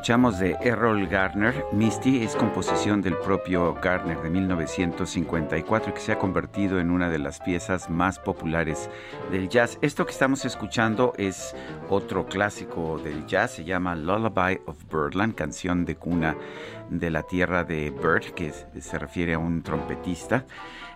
Escuchamos 0.01 0.39
de 0.39 0.57
Errol 0.63 1.07
Garner, 1.09 1.67
Misty, 1.73 2.23
es 2.23 2.35
composición 2.35 3.03
del 3.03 3.19
propio 3.19 3.75
Garner 3.75 4.19
de 4.23 4.31
1954 4.31 5.91
y 5.91 5.93
que 5.93 6.01
se 6.01 6.13
ha 6.13 6.19
convertido 6.19 6.81
en 6.81 6.91
una 6.91 7.11
de 7.11 7.19
las 7.19 7.39
piezas 7.39 7.91
más 7.91 8.19
populares 8.19 8.89
del 9.31 9.51
jazz. 9.51 9.77
Esto 9.83 10.07
que 10.07 10.13
estamos 10.13 10.47
escuchando 10.47 11.13
es 11.19 11.55
otro 11.91 12.25
clásico 12.25 12.99
del 12.99 13.27
jazz, 13.27 13.51
se 13.51 13.65
llama 13.65 13.95
Lullaby 13.95 14.61
of 14.65 14.79
Birdland, 14.91 15.35
canción 15.35 15.85
de 15.85 15.97
cuna 15.97 16.35
de 16.89 17.11
la 17.11 17.23
tierra 17.25 17.63
de 17.65 17.91
Bird, 17.91 18.33
que 18.35 18.53
se 18.53 18.99
refiere 18.99 19.35
a 19.35 19.39
un 19.39 19.63
trompetista. 19.63 20.47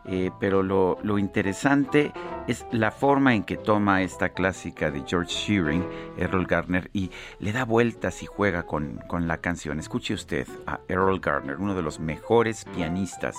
Eh, 0.07 0.31
pero 0.39 0.63
lo, 0.63 1.19
interesante 1.19 2.13
es 2.47 2.67
la 2.73 2.91
forma 2.91 3.35
en 3.35 3.43
que 3.43 3.57
toma 3.57 4.03
esta 4.03 4.31
clásica 4.31 4.91
de 4.91 5.03
George 5.07 5.33
Shearing, 5.33 5.85
Errol 6.19 6.47
Garner, 6.47 6.91
y 6.93 7.11
le 7.39 7.53
da 7.53 7.65
vueltas 7.65 8.23
y 8.23 8.27
juega 8.27 8.65
con, 8.65 9.01
con 9.09 9.27
la 9.27 9.39
canción. 9.39 9.79
Escuche 9.79 10.15
usted 10.15 10.47
a 10.67 10.81
Errol 10.89 11.21
Garner, 11.21 11.57
uno 11.57 11.75
de 11.75 11.83
los 11.83 12.01
mejores 12.01 12.65
pianistas 12.75 13.37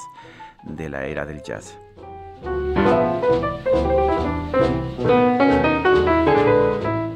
de 0.64 0.90
la 0.90 1.06
era 1.06 1.26
del 1.26 1.44
jazz. 1.44 1.78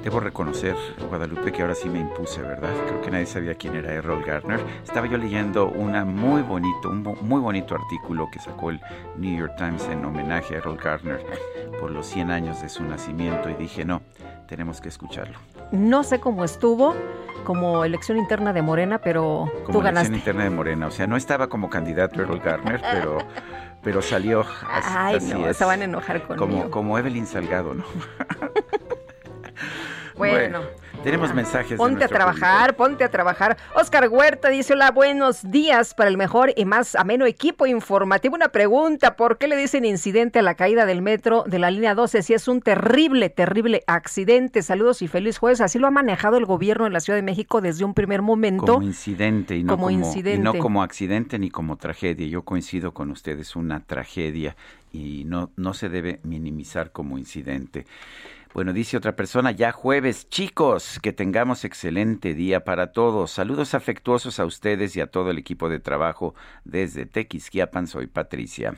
Debo 0.10 0.22
reconocer, 0.22 0.76
Guadalupe, 1.08 1.52
que 1.52 1.62
ahora 1.62 1.76
sí 1.76 1.88
me 1.88 2.00
impuse, 2.00 2.42
¿verdad? 2.42 2.72
Creo 2.88 3.00
que 3.00 3.12
nadie 3.12 3.28
sabía 3.28 3.54
quién 3.54 3.76
era 3.76 3.94
Errol 3.94 4.24
Garner. 4.24 4.60
Estaba 4.84 5.06
yo 5.06 5.20
leyendo 5.20 5.68
una 5.68 6.04
muy 6.04 6.42
bonito, 6.42 6.90
un 6.90 7.04
muy 7.22 7.40
bonito 7.40 7.76
artículo 7.76 8.28
que 8.32 8.40
sacó 8.40 8.72
el 8.72 8.82
New 9.18 9.38
York 9.38 9.54
Times 9.56 9.88
en 9.88 10.04
homenaje 10.04 10.56
a 10.56 10.58
Errol 10.58 10.78
Garner 10.78 11.24
por 11.80 11.92
los 11.92 12.08
100 12.08 12.32
años 12.32 12.60
de 12.60 12.70
su 12.70 12.84
nacimiento 12.86 13.52
y 13.52 13.54
dije, 13.54 13.86
no, 13.86 14.02
tenemos 14.48 14.82
que 14.82 14.90
escucharlo. 14.90 15.38
No 15.72 16.04
sé 16.04 16.20
cómo 16.20 16.44
estuvo 16.44 16.96
como 17.44 17.86
elección 17.86 18.18
interna 18.18 18.52
de 18.52 18.64
Morena, 18.64 18.98
pero 18.98 19.48
como 19.64 19.78
tú 19.78 19.84
ganaste. 19.84 20.08
elección 20.08 20.16
interna 20.16 20.44
de 20.46 20.50
Morena, 20.50 20.88
o 20.88 20.92
sea, 20.92 21.06
no 21.06 21.18
estaba 21.18 21.50
como 21.50 21.70
candidato 21.70 22.20
Errol 22.20 22.40
Garner, 22.40 22.82
pero 22.82 23.20
pero 23.84 24.02
salió 24.02 24.42
así, 24.42 24.90
Ay, 24.98 25.16
así 25.18 25.34
no, 25.36 25.48
es. 25.48 25.56
se 25.56 25.66
van 25.66 25.82
a 25.82 25.84
enojar 25.84 26.24
conmigo. 26.24 26.48
Como 26.48 26.72
como 26.72 26.98
Evelyn 26.98 27.28
Salgado, 27.28 27.76
¿no? 27.76 27.84
Bueno, 30.20 30.60
Tenemos 31.02 31.34
mensajes. 31.34 31.78
Ponte 31.78 32.04
a 32.04 32.10
trabajar, 32.10 32.76
ponte 32.76 33.06
a 33.06 33.10
trabajar. 33.10 33.56
Oscar 33.74 34.10
Huerta 34.10 34.50
dice, 34.50 34.74
hola, 34.74 34.92
buenos 34.92 35.50
días 35.50 35.94
para 35.94 36.10
el 36.10 36.18
mejor 36.18 36.52
y 36.58 36.66
más 36.66 36.94
ameno 36.96 37.26
equipo 37.26 37.66
informativo. 37.66 38.36
Una 38.36 38.50
pregunta, 38.50 39.16
¿por 39.16 39.38
qué 39.38 39.48
le 39.48 39.56
dicen 39.56 39.86
incidente 39.86 40.40
a 40.40 40.42
la 40.42 40.56
caída 40.56 40.86
del 40.86 41.02
metro 41.02 41.46
de 41.48 41.58
la 41.58 41.72
línea 41.72 41.96
12 41.96 42.22
si 42.22 42.34
es 42.34 42.50
un 42.50 42.60
terrible, 42.62 43.30
terrible 43.30 43.82
accidente? 43.88 44.62
Saludos 44.62 45.02
y 45.02 45.08
feliz 45.08 45.38
jueves. 45.38 45.62
Así 45.62 45.80
lo 45.80 45.88
ha 45.88 45.92
manejado 45.92 46.36
el 46.36 46.46
gobierno 46.46 46.84
de 46.84 46.92
la 46.92 47.00
Ciudad 47.00 47.18
de 47.18 47.24
México 47.24 47.62
desde 47.62 47.86
un 47.86 47.94
primer 47.94 48.22
momento. 48.22 48.74
Como 48.74 48.86
incidente 48.86 49.56
y 49.56 49.64
no 49.64 49.78
como, 49.78 49.90
incidente. 49.90 50.42
Y 50.42 50.44
no 50.44 50.54
como 50.56 50.84
accidente 50.84 51.40
ni 51.40 51.50
como 51.50 51.78
tragedia. 51.78 52.28
Yo 52.28 52.42
coincido 52.42 52.94
con 52.94 53.10
ustedes, 53.10 53.56
una 53.56 53.80
tragedia 53.80 54.58
y 54.92 55.24
no, 55.26 55.52
no 55.56 55.74
se 55.74 55.88
debe 55.88 56.20
minimizar 56.24 56.92
como 56.92 57.18
incidente. 57.18 57.86
Bueno, 58.52 58.74
dice 58.74 58.98
otra 58.98 59.16
persona, 59.16 59.52
ya 59.52 59.72
jueves, 59.72 60.28
chicos, 60.28 61.00
que 61.04 61.14
tengamos 61.14 61.66
excelente 61.66 62.34
día 62.34 62.64
para 62.64 62.92
todos. 62.92 63.30
Saludos 63.30 63.76
afectuosos 63.76 64.40
a 64.40 64.46
ustedes 64.46 64.96
y 64.96 65.02
a 65.02 65.08
todo 65.08 65.30
el 65.30 65.38
equipo 65.38 65.70
de 65.70 65.80
trabajo 65.80 66.34
desde 66.64 67.06
Tequisquiapan. 67.06 67.86
Soy 67.86 68.08
Patricia. 68.08 68.74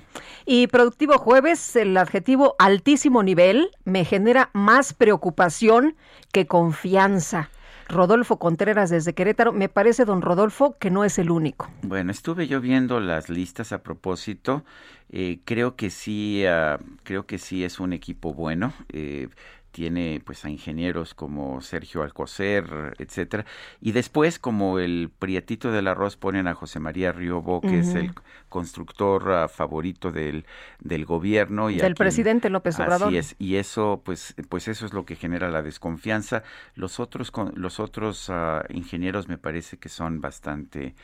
Y 0.46 0.68
productivo 0.68 1.18
jueves, 1.18 1.78
el 1.78 1.96
adjetivo 1.96 2.56
altísimo 2.60 3.24
nivel 3.24 3.72
me 3.86 4.04
genera 4.04 4.50
más 4.52 4.94
preocupación 4.94 5.96
que 6.34 6.48
confianza. 6.48 7.50
Rodolfo 7.88 8.40
Contreras 8.40 8.90
desde 8.90 9.14
Querétaro. 9.14 9.52
Me 9.52 9.70
parece, 9.70 10.06
don 10.06 10.22
Rodolfo, 10.22 10.78
que 10.80 10.90
no 10.90 11.04
es 11.04 11.20
el 11.20 11.30
único. 11.30 11.70
Bueno, 11.82 12.12
estuve 12.12 12.48
yo 12.48 12.62
viendo 12.62 13.00
las 13.00 13.30
listas 13.30 13.72
a 13.72 13.84
propósito. 13.84 14.64
Eh, 15.10 15.40
creo 15.44 15.76
que 15.76 15.90
sí, 15.90 16.46
ah, 16.46 16.80
creo 17.04 17.26
que 17.26 17.38
sí 17.38 17.64
es 17.64 17.80
un 17.80 17.92
equipo 17.94 18.34
bueno. 18.34 18.74
Eh, 18.90 19.28
tiene 19.72 20.22
pues 20.26 20.46
a 20.46 20.50
ingenieros 20.50 21.14
como 21.14 21.62
Sergio 21.62 22.04
Alcocer, 22.04 22.94
etcétera, 23.00 23.46
y 23.80 23.92
después 23.92 24.40
como 24.40 24.80
el 24.80 25.10
prietito 25.18 25.72
del 25.72 25.88
arroz 25.88 26.18
ponen 26.18 26.48
a 26.48 26.54
José 26.54 26.80
María 26.80 27.12
Riobo, 27.12 27.62
que 27.62 27.80
es 27.80 27.96
el 27.96 28.14
constructor 28.50 29.32
ah, 29.32 29.48
favorito 29.48 30.12
del, 30.12 30.46
del 30.80 31.06
gobierno 31.06 31.70
y 31.70 31.78
del 31.78 31.96
presidente 31.96 32.50
López 32.50 32.80
Obrador. 32.80 33.08
Así 33.08 33.18
es, 33.18 33.36
y 33.40 33.56
eso 33.56 34.02
pues 34.04 34.36
pues 34.50 34.68
eso 34.68 34.86
es 34.86 34.94
lo 34.94 35.06
que 35.06 35.16
genera 35.16 35.50
la 35.50 35.62
desconfianza. 35.62 36.44
Los 36.76 37.00
otros 37.00 37.32
los 37.56 37.80
otros 37.80 38.30
uh, 38.30 38.62
ingenieros 38.70 39.28
me 39.28 39.38
parece 39.38 39.78
que 39.78 39.90
son 39.90 40.22
bastante 40.22 40.96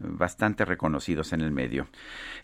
bastante 0.00 0.64
reconocidos 0.64 1.32
en 1.32 1.40
el 1.42 1.50
medio. 1.50 1.86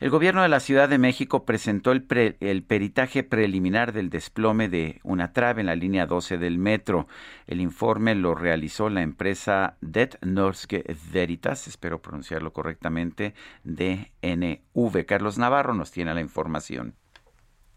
El 0.00 0.10
gobierno 0.10 0.42
de 0.42 0.48
la 0.48 0.60
Ciudad 0.60 0.88
de 0.88 0.98
México 0.98 1.44
presentó 1.44 1.92
el, 1.92 2.02
peritaje 2.02 3.22
preliminar 3.22 3.92
del 3.92 4.10
desplome 4.10 4.68
de 4.68 5.00
una 5.02 5.32
trave 5.32 5.60
en 5.60 5.66
la 5.66 5.76
línea 5.76 6.06
12 6.06 6.38
del 6.38 6.58
metro. 6.58 7.08
El 7.46 7.60
informe 7.60 8.14
lo 8.14 8.34
realizó 8.34 8.90
la 8.90 9.02
empresa 9.02 9.76
Det 9.80 10.18
Norske 10.22 10.84
Veritas, 11.12 11.66
espero 11.66 12.00
pronunciarlo 12.00 12.52
correctamente, 12.52 13.34
DNV. 13.64 15.06
Carlos 15.06 15.38
Navarro 15.38 15.74
nos 15.74 15.90
tiene 15.90 16.14
la 16.14 16.20
información. 16.20 16.94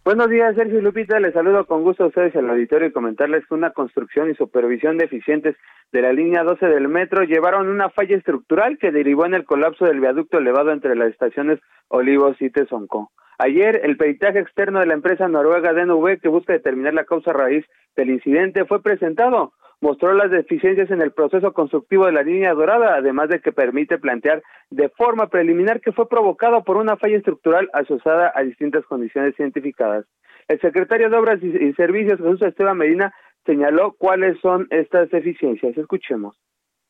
Buenos 0.05 0.29
días, 0.29 0.55
Sergio 0.55 0.81
Lupita. 0.81 1.19
Les 1.19 1.33
saludo 1.33 1.65
con 1.65 1.83
gusto 1.83 2.05
a 2.05 2.07
ustedes 2.07 2.33
el 2.33 2.49
auditorio 2.49 2.87
y 2.87 2.91
comentarles 2.91 3.45
que 3.45 3.53
una 3.53 3.71
construcción 3.71 4.31
y 4.31 4.35
supervisión 4.35 4.97
deficientes 4.97 5.55
de 5.91 6.01
la 6.01 6.13
línea 6.13 6.43
12 6.43 6.65
del 6.67 6.87
metro 6.87 7.23
llevaron 7.23 7.67
una 7.67 7.89
falla 7.89 8.15
estructural 8.15 8.77
que 8.77 8.91
derivó 8.91 9.25
en 9.25 9.33
el 9.33 9.43
colapso 9.43 9.85
del 9.85 9.99
viaducto 9.99 10.37
elevado 10.37 10.71
entre 10.71 10.95
las 10.95 11.09
estaciones 11.09 11.59
Olivos 11.89 12.41
y 12.41 12.49
Tezonco. 12.49 13.11
Ayer, 13.37 13.81
el 13.83 13.97
peritaje 13.97 14.39
externo 14.39 14.79
de 14.79 14.85
la 14.85 14.93
empresa 14.93 15.27
noruega 15.27 15.73
DNV, 15.73 16.19
que 16.21 16.29
busca 16.29 16.53
determinar 16.53 16.93
la 16.93 17.05
causa 17.05 17.33
raíz 17.33 17.65
del 17.95 18.09
incidente, 18.09 18.65
fue 18.65 18.81
presentado 18.81 19.53
mostró 19.81 20.13
las 20.13 20.31
deficiencias 20.31 20.91
en 20.91 21.01
el 21.01 21.11
proceso 21.11 21.53
constructivo 21.53 22.05
de 22.05 22.11
la 22.11 22.23
línea 22.23 22.53
dorada, 22.53 22.95
además 22.95 23.29
de 23.29 23.39
que 23.39 23.51
permite 23.51 23.97
plantear 23.97 24.43
de 24.69 24.89
forma 24.89 25.27
preliminar 25.27 25.81
que 25.81 25.91
fue 25.91 26.07
provocado 26.07 26.63
por 26.63 26.77
una 26.77 26.97
falla 26.97 27.17
estructural 27.17 27.69
asociada 27.73 28.31
a 28.35 28.41
distintas 28.41 28.85
condiciones 28.85 29.39
identificadas. 29.39 30.05
El 30.47 30.59
secretario 30.59 31.09
de 31.09 31.17
Obras 31.17 31.39
y 31.43 31.73
Servicios, 31.73 32.19
Jesús 32.19 32.41
Esteban 32.41 32.77
Medina, 32.77 33.13
señaló 33.45 33.95
cuáles 33.97 34.39
son 34.41 34.67
estas 34.69 35.09
deficiencias. 35.11 35.77
Escuchemos. 35.77 36.35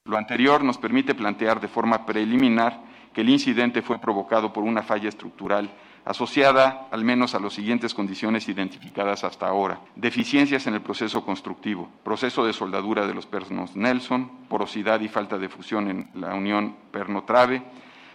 Lo 0.05 0.17
anterior 0.17 0.63
nos 0.63 0.77
permite 0.77 1.13
plantear 1.13 1.59
de 1.59 1.67
forma 1.67 2.05
preliminar 2.05 2.73
que 3.13 3.21
el 3.21 3.29
incidente 3.29 3.81
fue 3.81 3.99
provocado 3.99 4.53
por 4.53 4.63
una 4.63 4.81
falla 4.81 5.09
estructural 5.09 5.69
asociada 6.05 6.87
al 6.91 7.03
menos 7.03 7.35
a 7.35 7.39
las 7.39 7.53
siguientes 7.53 7.93
condiciones 7.93 8.47
identificadas 8.49 9.23
hasta 9.23 9.47
ahora. 9.47 9.79
Deficiencias 9.95 10.67
en 10.67 10.73
el 10.73 10.81
proceso 10.81 11.23
constructivo, 11.25 11.89
proceso 12.03 12.45
de 12.45 12.53
soldadura 12.53 13.07
de 13.07 13.13
los 13.13 13.25
pernos 13.25 13.75
Nelson, 13.75 14.29
porosidad 14.49 14.99
y 15.01 15.07
falta 15.07 15.37
de 15.37 15.49
fusión 15.49 15.89
en 15.89 16.09
la 16.13 16.35
unión 16.35 16.75
perno-trave, 16.91 17.63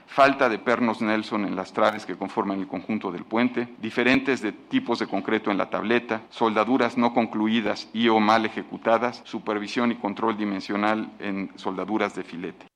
falta 0.07 0.49
de 0.49 0.59
pernos 0.59 1.01
Nelson 1.01 1.45
en 1.45 1.57
las 1.57 1.73
traves 1.73 2.07
que 2.07 2.17
conforman 2.17 2.61
el 2.61 2.67
conjunto 2.67 3.11
del 3.11 3.25
puente, 3.25 3.69
diferentes 3.79 4.43
de 4.43 4.53
tipos 4.53 4.99
de 4.99 5.07
concreto 5.07 5.51
en 5.51 5.59
la 5.59 5.71
tableta, 5.71 6.23
soldaduras 6.31 6.97
no 6.97 7.15
concluidas 7.15 7.89
y 7.93 8.09
o 8.09 8.21
mal 8.21 8.45
ejecutadas, 8.47 9.23
supervisión 9.25 9.93
y 9.93 9.97
control 9.97 10.37
dimensional 10.37 11.11
en 11.19 11.51
soldaduras 11.57 12.15
de 12.15 12.25
filete. 12.25 12.67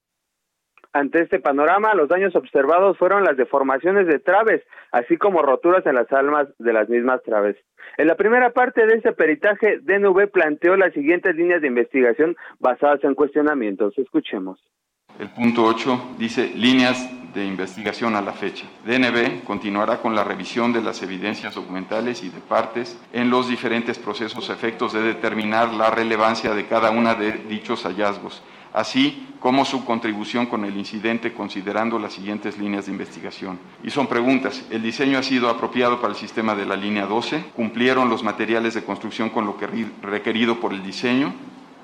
Ante 0.93 1.21
este 1.21 1.39
panorama, 1.39 1.95
los 1.95 2.09
daños 2.09 2.35
observados 2.35 2.97
fueron 2.97 3.23
las 3.23 3.37
deformaciones 3.37 4.07
de 4.07 4.19
traves, 4.19 4.63
así 4.91 5.19
como 5.19 5.43
roturas 5.43 5.85
en 5.87 5.95
las 5.95 6.11
almas 6.13 6.49
de 6.59 6.73
las 6.73 6.89
mismas 6.89 7.23
traves. 7.23 7.57
En 7.99 8.07
la 8.07 8.17
primera 8.17 8.51
parte 8.51 8.87
de 8.87 8.95
este 8.95 9.13
peritaje, 9.13 9.81
DNV 9.83 10.31
planteó 10.31 10.77
las 10.77 10.95
siguientes 10.95 11.37
líneas 11.37 11.61
de 11.61 11.69
investigación 11.69 12.37
basadas 12.59 13.05
en 13.05 13.15
cuestionamientos. 13.15 13.99
Escuchemos. 13.99 14.59
El 15.19 15.29
punto 15.31 15.65
8 15.65 16.15
dice 16.19 16.53
líneas 16.55 17.11
de 17.35 17.45
investigación 17.45 18.15
a 18.15 18.23
la 18.23 18.33
fecha. 18.33 18.67
DNB 18.87 19.45
continuará 19.45 19.99
con 19.99 20.15
la 20.15 20.25
revisión 20.25 20.73
de 20.73 20.81
las 20.81 21.03
evidencias 21.03 21.55
documentales 21.55 22.23
y 22.23 22.31
de 22.31 22.41
partes 22.41 22.99
en 23.13 23.29
los 23.29 23.49
diferentes 23.49 23.99
procesos 23.99 24.49
efectos 24.49 24.93
de 24.93 25.03
determinar 25.03 25.75
la 25.75 25.91
relevancia 25.91 26.55
de 26.55 26.67
cada 26.67 26.91
una 26.91 27.15
de 27.15 27.33
dichos 27.33 27.85
hallazgos 27.85 28.43
así 28.79 29.27
como 29.41 29.65
su 29.65 29.85
contribución 29.85 30.47
con 30.47 30.65
el 30.65 30.77
incidente 30.77 31.33
considerando 31.33 31.99
las 31.99 32.13
siguientes 32.13 32.59
líneas 32.59 32.87
de 32.87 32.93
investigación. 32.93 33.59
Y 33.83 33.91
son 33.91 34.07
preguntas. 34.07 34.67
¿El 34.71 34.83
diseño 34.83 35.19
ha 35.19 35.23
sido 35.23 35.49
apropiado 35.49 36.01
para 36.01 36.13
el 36.13 36.19
sistema 36.19 36.55
de 36.55 36.65
la 36.65 36.77
línea 36.77 37.07
12? 37.07 37.51
¿Cumplieron 37.57 38.09
los 38.09 38.23
materiales 38.23 38.75
de 38.75 38.85
construcción 38.85 39.31
con 39.31 39.47
lo 39.47 39.57
que 39.57 39.67
requerido 40.03 40.61
por 40.61 40.73
el 40.73 40.83
diseño? 40.83 41.35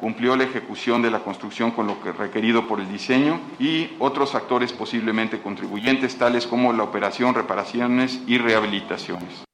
cumplió 0.01 0.37
la 0.37 0.45
ejecución 0.45 1.01
de 1.01 1.11
la 1.11 1.21
construcción 1.21 1.71
con 1.71 1.87
lo 1.87 2.03
que 2.03 2.13
requerido 2.13 2.69
por 2.69 2.79
el 2.79 2.89
diseño 2.89 3.41
y 3.59 3.97
otros 3.99 4.33
factores 4.33 4.71
posiblemente 4.73 5.41
contribuyentes 5.41 6.19
tales 6.19 6.47
como 6.47 6.75
la 6.75 6.83
operación, 6.83 7.35
reparaciones 7.35 8.23
y 8.27 8.37
rehabilitaciones. 8.37 9.45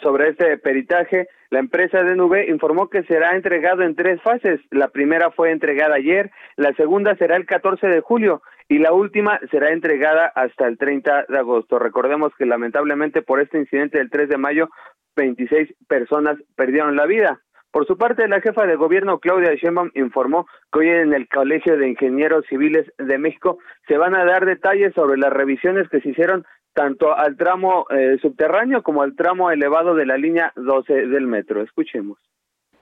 Sobre 0.00 0.30
este 0.30 0.56
peritaje, 0.56 1.28
la 1.50 1.60
empresa 1.60 2.02
DNV 2.02 2.48
informó 2.48 2.88
que 2.88 3.04
será 3.04 3.36
entregado 3.36 3.82
en 3.82 3.94
tres 3.94 4.20
fases. 4.22 4.60
La 4.70 4.88
primera 4.88 5.30
fue 5.30 5.50
entregada 5.50 5.96
ayer, 5.96 6.30
la 6.56 6.72
segunda 6.74 7.16
será 7.16 7.36
el 7.36 7.46
14 7.46 7.86
de 7.86 8.00
julio 8.00 8.42
y 8.68 8.78
la 8.78 8.92
última 8.92 9.38
será 9.50 9.70
entregada 9.72 10.26
hasta 10.34 10.66
el 10.66 10.76
30 10.76 11.26
de 11.28 11.38
agosto. 11.38 11.78
Recordemos 11.78 12.32
que 12.36 12.46
lamentablemente 12.46 13.22
por 13.22 13.40
este 13.40 13.58
incidente 13.58 13.98
del 13.98 14.10
3 14.10 14.28
de 14.28 14.38
mayo, 14.38 14.68
26 15.16 15.74
personas 15.88 16.36
perdieron 16.56 16.96
la 16.96 17.06
vida. 17.06 17.40
Por 17.76 17.86
su 17.86 17.98
parte, 17.98 18.26
la 18.26 18.40
jefa 18.40 18.66
de 18.66 18.76
gobierno 18.76 19.18
Claudia 19.18 19.54
Sheinbaum 19.54 19.90
informó 19.94 20.46
que 20.72 20.78
hoy 20.78 20.88
en 20.88 21.12
el 21.12 21.28
Colegio 21.28 21.76
de 21.76 21.88
Ingenieros 21.88 22.46
Civiles 22.48 22.90
de 22.96 23.18
México 23.18 23.58
se 23.86 23.98
van 23.98 24.14
a 24.14 24.24
dar 24.24 24.46
detalles 24.46 24.94
sobre 24.94 25.18
las 25.18 25.32
revisiones 25.32 25.86
que 25.90 26.00
se 26.00 26.08
hicieron 26.08 26.46
tanto 26.76 27.16
al 27.16 27.38
tramo 27.38 27.86
eh, 27.88 28.18
subterráneo 28.20 28.82
como 28.82 29.00
al 29.00 29.16
tramo 29.16 29.50
elevado 29.50 29.94
de 29.94 30.04
la 30.04 30.18
línea 30.18 30.52
12 30.56 31.06
del 31.06 31.26
metro. 31.26 31.62
Escuchemos. 31.62 32.18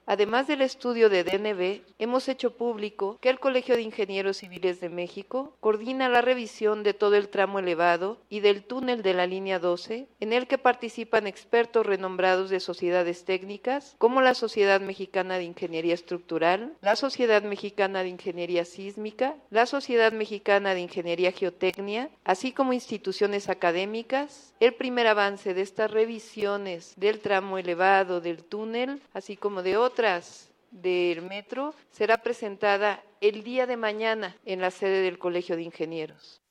Además 0.06 0.46
del 0.46 0.60
estudio 0.60 1.08
de 1.08 1.24
DNB, 1.24 1.80
hemos 1.98 2.28
hecho 2.28 2.58
público 2.58 3.16
que 3.22 3.30
el 3.30 3.40
Colegio 3.40 3.74
de 3.74 3.80
Ingenieros 3.80 4.36
Civiles 4.36 4.78
de 4.80 4.90
México 4.90 5.56
coordina 5.60 6.10
la 6.10 6.20
revisión 6.20 6.82
de 6.82 6.92
todo 6.92 7.14
el 7.14 7.30
tramo 7.30 7.58
elevado 7.58 8.18
y 8.28 8.40
del 8.40 8.64
túnel 8.64 9.02
de 9.02 9.14
la 9.14 9.26
línea 9.26 9.58
12, 9.58 10.06
en 10.20 10.32
el 10.34 10.46
que 10.46 10.58
participan 10.58 11.26
expertos 11.26 11.86
renombrados 11.86 12.50
de 12.50 12.60
sociedades 12.60 13.24
técnicas 13.24 13.96
como 13.96 14.20
la 14.20 14.34
Sociedad 14.34 14.82
Mexicana 14.82 15.38
de 15.38 15.44
Ingeniería 15.44 15.94
Estructural, 15.94 16.74
la 16.82 16.96
Sociedad 16.96 17.42
Mexicana 17.42 18.02
de 18.02 18.10
Ingeniería 18.10 18.66
Sísmica, 18.66 19.36
la 19.48 19.64
Sociedad 19.64 20.12
Mexicana 20.12 20.74
de 20.74 20.80
Ingeniería 20.80 21.32
Geotecnia, 21.32 22.10
así 22.24 22.52
como 22.52 22.74
instituciones 22.74 23.48
académicas. 23.48 24.52
El 24.60 24.74
primer 24.74 25.06
avance 25.06 25.52
de 25.52 25.62
estas 25.62 25.90
revisiones 25.90 26.94
del 26.96 27.20
tramo 27.20 27.58
elevado 27.58 28.20
del 28.20 28.44
túnel, 28.44 29.00
así 29.12 29.36
como 29.36 29.62
de 29.62 29.76
otros 29.76 29.93
otras 29.94 30.50
del 30.72 31.22
metro 31.22 31.72
será 31.90 32.16
presentada 32.16 32.98
el 33.20 33.44
día 33.44 33.68
de 33.68 33.76
mañana 33.76 34.34
en 34.44 34.60
la 34.60 34.72
sede 34.72 35.02
del 35.02 35.18
Colegio 35.18 35.54
de 35.54 35.62
Ingenieros. 35.62 36.42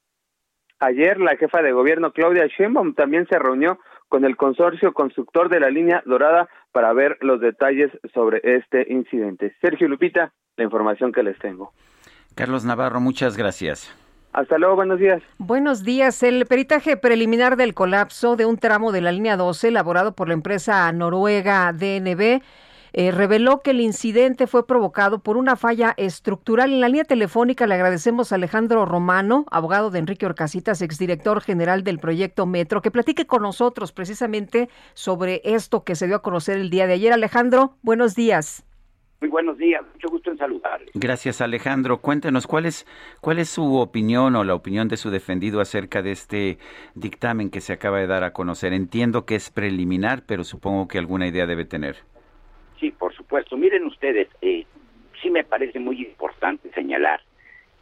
Ayer 0.80 1.20
la 1.20 1.36
jefa 1.36 1.62
de 1.62 1.74
gobierno 1.74 2.14
Claudia 2.14 2.48
Sheinbaum 2.48 2.94
también 2.94 3.28
se 3.28 3.38
reunió 3.38 3.80
con 4.08 4.24
el 4.24 4.38
consorcio 4.38 4.94
constructor 4.94 5.50
de 5.50 5.60
la 5.60 5.70
línea 5.70 6.02
dorada 6.06 6.48
para 6.72 6.94
ver 6.94 7.18
los 7.20 7.42
detalles 7.42 7.92
sobre 8.14 8.40
este 8.44 8.86
incidente. 8.90 9.54
Sergio 9.60 9.90
Lupita, 9.90 10.32
la 10.56 10.64
información 10.64 11.12
que 11.12 11.24
les 11.24 11.38
tengo. 11.40 11.74
Carlos 12.36 12.64
Navarro, 12.64 13.02
muchas 13.02 13.36
gracias. 13.36 13.94
Hasta 14.32 14.58
luego, 14.58 14.78
buenos 14.78 15.00
días. 15.00 15.22
Buenos 15.38 15.84
días. 15.84 16.24
El 16.24 16.46
peritaje 16.46 16.96
preliminar 16.96 17.58
del 17.58 17.74
colapso 17.74 18.38
de 18.38 18.46
un 18.46 18.58
tramo 18.58 18.94
de 18.94 19.02
la 19.02 19.12
línea 19.12 19.36
12 19.36 19.68
elaborado 19.68 20.16
por 20.16 20.30
la 20.30 20.34
empresa 20.34 20.90
noruega 20.94 21.74
DNB 21.74 22.42
eh, 22.94 23.12
reveló 23.12 23.62
que 23.62 23.72
el 23.72 23.82
incidente 23.82 24.48
fue 24.48 24.68
provocado 24.68 25.20
por 25.20 25.36
una 25.36 25.56
falla 25.56 25.94
estructural. 25.98 26.72
En 26.72 26.80
la 26.80 26.88
línea 26.88 27.04
telefónica 27.04 27.66
le 27.66 27.74
agradecemos 27.74 28.32
a 28.32 28.36
Alejandro 28.36 28.86
Romano, 28.86 29.46
abogado 29.52 29.90
de 29.90 30.00
Enrique 30.00 30.26
Orcasitas, 30.26 30.82
exdirector 30.82 31.42
general 31.42 31.84
del 31.84 32.00
proyecto 32.00 32.46
Metro, 32.46 32.82
que 32.82 32.92
platique 32.92 33.26
con 33.26 33.42
nosotros 33.42 33.92
precisamente 33.92 34.70
sobre 34.94 35.42
esto 35.44 35.84
que 35.84 35.96
se 35.96 36.06
dio 36.08 36.18
a 36.18 36.22
conocer 36.22 36.58
el 36.58 36.70
día 36.70 36.88
de 36.88 36.94
ayer. 36.94 37.14
Alejandro, 37.14 37.78
buenos 37.82 38.16
días. 38.16 38.64
Muy 39.22 39.30
buenos 39.30 39.58
días, 39.58 39.82
mucho 39.94 40.10
gusto 40.10 40.32
en 40.32 40.38
saludarles. 40.38 40.90
Gracias 40.94 41.40
Alejandro. 41.40 42.00
Cuéntenos 42.00 42.46
cuál 42.46 42.66
es 42.66 42.86
cuál 43.22 43.40
es 43.40 43.48
su 43.48 43.78
opinión 43.78 44.36
o 44.36 44.44
la 44.44 44.54
opinión 44.54 44.90
de 44.90 44.98
su 44.98 45.12
defendido 45.12 45.62
acerca 45.62 46.02
de 46.02 46.12
este 46.12 46.58
dictamen 46.94 47.50
que 47.50 47.62
se 47.62 47.72
acaba 47.72 48.00
de 48.00 48.08
dar 48.08 48.26
a 48.26 48.34
conocer. 48.34 48.74
Entiendo 48.74 49.26
que 49.26 49.36
es 49.36 49.50
preliminar, 49.50 50.24
pero 50.26 50.44
supongo 50.44 50.90
que 50.90 51.00
alguna 51.00 51.26
idea 51.26 51.46
debe 51.46 51.64
tener. 51.64 52.04
Sí, 52.84 52.92
por 52.92 53.16
supuesto. 53.16 53.56
Miren 53.56 53.86
ustedes, 53.86 54.28
eh, 54.42 54.66
sí 55.22 55.30
me 55.30 55.46
parece 55.46 55.80
muy 55.80 56.02
importante 56.02 56.70
señalar 56.72 57.22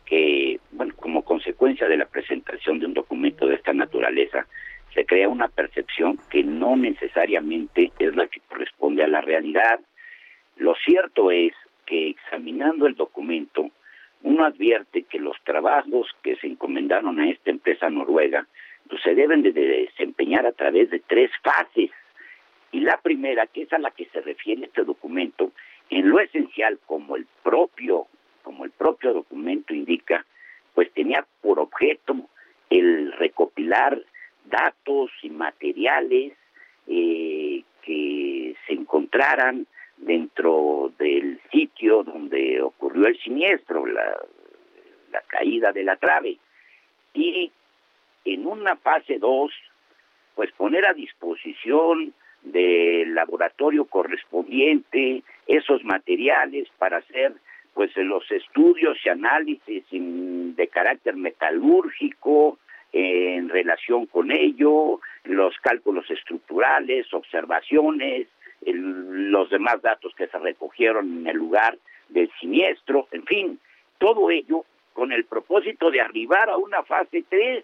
que, 0.06 0.60
bueno, 0.72 0.94
como 0.96 1.24
consecuencia 1.24 1.88
de 1.88 1.98
la 1.98 2.06
presentación 2.06 2.78
de 2.78 2.86
un 2.86 2.94
documento 2.94 3.48
de 3.48 3.56
esta 3.56 3.74
naturaleza, 3.74 4.46
se 4.94 5.06
crea 5.06 5.28
una 5.28 5.48
percepción 5.48 6.20
que 6.30 6.44
no 6.44 6.76
necesariamente 6.76 7.92
es 7.98 8.16
la 8.16 8.28
que 8.28 8.42
corresponde 8.42 9.04
a 9.04 9.08
la 9.08 9.22
realidad 9.22 9.80
lo 10.62 10.76
cierto 10.76 11.32
es 11.32 11.54
que 11.88 12.10
examinando 12.10 12.86
el 12.86 12.94
documento, 12.94 13.72
uno 14.22 14.46
advierte 14.46 15.04
que 15.04 15.18
los 15.18 15.36
trabajos 15.44 16.08
que 16.22 16.36
se 16.36 16.46
encomendaron 16.46 17.20
a 17.20 17.28
esta 17.30 17.50
empresa 17.50 17.90
noruega 17.90 18.46
pues, 18.88 19.02
se 19.02 19.16
deben 19.16 19.42
de 19.42 19.54
desempeñar 19.54 20.46
a 20.46 20.52
través 20.52 20.92
de 20.92 21.00
tres 21.00 21.32
fases. 21.42 21.90
Y 22.72 22.80
la 22.82 22.98
primera, 22.98 23.48
que 23.48 23.64
es 23.64 23.74
a 23.74 23.80
la 23.80 23.92
que 23.92 24.06
se 24.06 24.22
refiere 24.22 24.66
este 24.66 24.84
documento, 24.84 25.52
en 25.90 26.10
lo 26.10 26.20
esencial, 26.20 26.80
como 26.86 27.16
el 27.16 27.28
propio, 27.44 28.08
como 28.44 28.64
el 28.66 28.72
propio 28.72 29.14
documento 29.14 29.74
indica, 29.74 30.26
pues 30.74 30.92
tenía 30.94 31.26
por 31.42 31.60
objeto 31.60 32.16
el 32.70 33.12
recopilar 33.14 34.02
datos 34.46 35.12
y 35.22 35.30
materiales 35.30 36.34
eh, 36.88 37.64
que 37.84 38.56
se 38.66 38.74
encontraran 38.74 39.68
dentro 39.98 40.94
del 40.98 41.40
sitio 41.52 42.04
donde 42.04 42.62
ocurrió 42.62 43.08
el 43.08 43.20
siniestro, 43.20 43.86
la, 43.86 44.18
la 45.12 45.22
caída 45.28 45.72
de 45.72 45.84
la 45.84 45.98
trave. 45.98 46.38
Y 47.14 47.52
en 48.26 48.48
una 48.48 48.78
fase 48.78 49.20
2, 49.20 49.52
pues 50.36 50.52
poner 50.54 50.86
a 50.86 50.94
disposición 50.94 52.14
del 52.44 53.14
laboratorio 53.14 53.86
correspondiente 53.86 55.24
esos 55.48 55.84
materiales 55.84 56.68
para 56.78 56.98
hacer 56.98 57.34
pues 57.74 57.96
los 57.96 58.30
estudios 58.32 58.98
y 59.06 59.10
análisis 59.10 59.86
de 59.92 60.68
carácter 60.68 61.16
metalúrgico 61.16 62.58
en 62.92 63.48
relación 63.48 64.06
con 64.06 64.32
ello, 64.32 65.00
los 65.24 65.58
cálculos 65.60 66.10
estructurales, 66.12 67.14
observaciones, 67.14 68.28
los 68.66 69.50
demás 69.50 69.82
datos 69.82 70.14
que 70.16 70.28
se 70.28 70.38
recogieron 70.38 71.20
en 71.20 71.28
el 71.28 71.38
lugar 71.38 71.78
del 72.10 72.30
siniestro, 72.40 73.08
en 73.12 73.24
fin, 73.24 73.60
todo 73.98 74.30
ello 74.30 74.66
con 74.94 75.12
el 75.14 75.24
propósito 75.24 75.90
de 75.90 76.02
arribar 76.02 76.50
a 76.50 76.58
una 76.58 76.84
fase 76.84 77.24
3, 77.30 77.64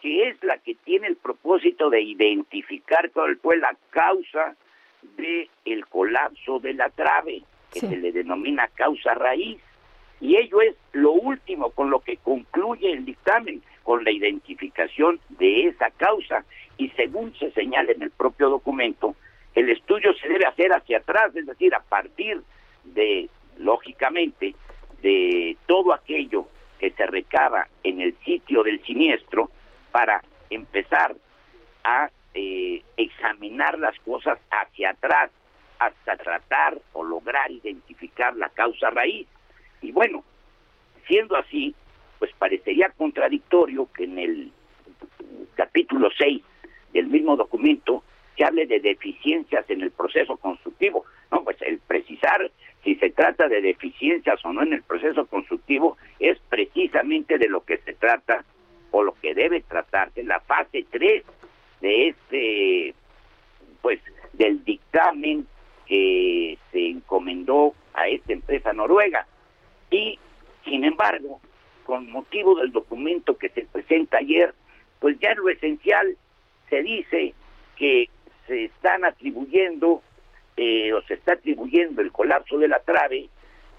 que 0.00 0.28
es 0.28 0.42
la 0.44 0.58
que 0.58 0.74
tiene 0.74 1.08
el 1.08 1.16
propósito 1.16 1.90
de 1.90 2.00
identificar 2.00 3.10
cuál 3.10 3.36
fue 3.36 3.56
la 3.56 3.76
causa 3.90 4.56
del 5.16 5.48
el 5.64 5.86
colapso 5.86 6.58
de 6.60 6.74
la 6.74 6.88
trave, 6.90 7.42
que 7.72 7.80
se 7.80 7.96
le 7.96 8.12
denomina 8.12 8.68
causa 8.74 9.14
raíz. 9.14 9.58
Y 10.20 10.36
ello 10.36 10.60
es 10.60 10.74
lo 10.92 11.12
último 11.12 11.70
con 11.70 11.90
lo 11.90 12.00
que 12.00 12.16
concluye 12.16 12.92
el 12.92 13.04
dictamen, 13.04 13.62
con 13.82 14.04
la 14.04 14.10
identificación 14.10 15.20
de 15.28 15.68
esa 15.68 15.90
causa. 15.90 16.44
Y 16.76 16.88
según 16.90 17.34
se 17.36 17.50
señala 17.52 17.92
en 17.92 18.02
el 18.02 18.10
propio 18.10 18.48
documento, 18.50 19.14
el 19.54 19.70
estudio 19.70 20.12
se 20.14 20.28
debe 20.28 20.46
hacer 20.46 20.72
hacia 20.72 20.98
atrás, 20.98 21.34
es 21.34 21.46
decir, 21.46 21.74
a 21.74 21.80
partir 21.80 22.42
de, 22.84 23.28
lógicamente, 23.58 24.54
de 25.02 25.56
todo 25.66 25.92
aquello 25.92 26.48
que 26.78 26.90
se 26.90 27.06
recaba 27.06 27.68
en 27.82 28.00
el 28.00 28.16
sitio 28.24 28.62
del 28.62 28.82
siniestro 28.84 29.50
para 29.90 30.22
empezar 30.50 31.16
a 31.84 32.10
eh, 32.34 32.82
examinar 32.96 33.78
las 33.78 33.98
cosas 34.00 34.38
hacia 34.50 34.90
atrás 34.90 35.30
hasta 35.78 36.16
tratar 36.16 36.78
o 36.92 37.04
lograr 37.04 37.50
identificar 37.50 38.36
la 38.36 38.48
causa 38.50 38.90
raíz. 38.90 39.26
Y 39.80 39.92
bueno, 39.92 40.24
siendo 41.06 41.36
así, 41.36 41.74
pues 42.18 42.32
parecería 42.38 42.90
contradictorio 42.90 43.88
que 43.92 44.04
en 44.04 44.18
el 44.18 44.52
capítulo 45.54 46.10
6 46.16 46.42
del 46.92 47.06
mismo 47.06 47.36
documento 47.36 48.02
que 48.36 48.44
hable 48.44 48.66
de 48.66 48.80
deficiencias 48.80 49.68
en 49.68 49.82
el 49.82 49.90
proceso 49.90 50.36
constructivo. 50.36 51.04
No, 51.30 51.44
pues 51.44 51.60
el 51.62 51.78
precisar 51.80 52.50
si 52.84 52.94
se 52.96 53.10
trata 53.10 53.48
de 53.48 53.60
deficiencias 53.60 54.44
o 54.44 54.52
no 54.52 54.62
en 54.62 54.74
el 54.74 54.82
proceso 54.82 55.26
constructivo 55.26 55.96
es 56.20 56.38
precisamente 56.48 57.38
de 57.38 57.48
lo 57.48 57.64
que 57.64 57.78
se 57.78 57.94
trata 57.94 58.44
o 58.90 59.02
lo 59.02 59.14
que 59.14 59.34
debe 59.34 59.60
tratarse 59.62 60.22
la 60.22 60.40
fase 60.40 60.84
3 60.90 61.24
de 61.80 62.08
este 62.08 62.94
pues 63.82 64.00
del 64.32 64.64
dictamen 64.64 65.46
que 65.86 66.58
se 66.72 66.88
encomendó 66.88 67.74
a 67.94 68.08
esta 68.08 68.32
empresa 68.32 68.72
noruega. 68.72 69.26
Y 69.90 70.18
sin 70.64 70.84
embargo 70.84 71.40
con 71.84 72.10
motivo 72.10 72.56
del 72.56 72.72
documento 72.72 73.38
que 73.38 73.48
se 73.50 73.62
presenta 73.62 74.18
ayer 74.18 74.54
pues 75.00 75.18
ya 75.20 75.30
en 75.30 75.38
lo 75.38 75.48
esencial 75.48 76.16
se 76.68 76.82
dice 76.82 77.34
que 77.76 78.10
se 78.46 78.64
están 78.64 79.04
atribuyendo 79.04 80.02
eh, 80.56 80.92
o 80.92 81.00
se 81.02 81.14
está 81.14 81.34
atribuyendo 81.34 82.02
el 82.02 82.12
colapso 82.12 82.58
de 82.58 82.68
la 82.68 82.80
trave 82.80 83.28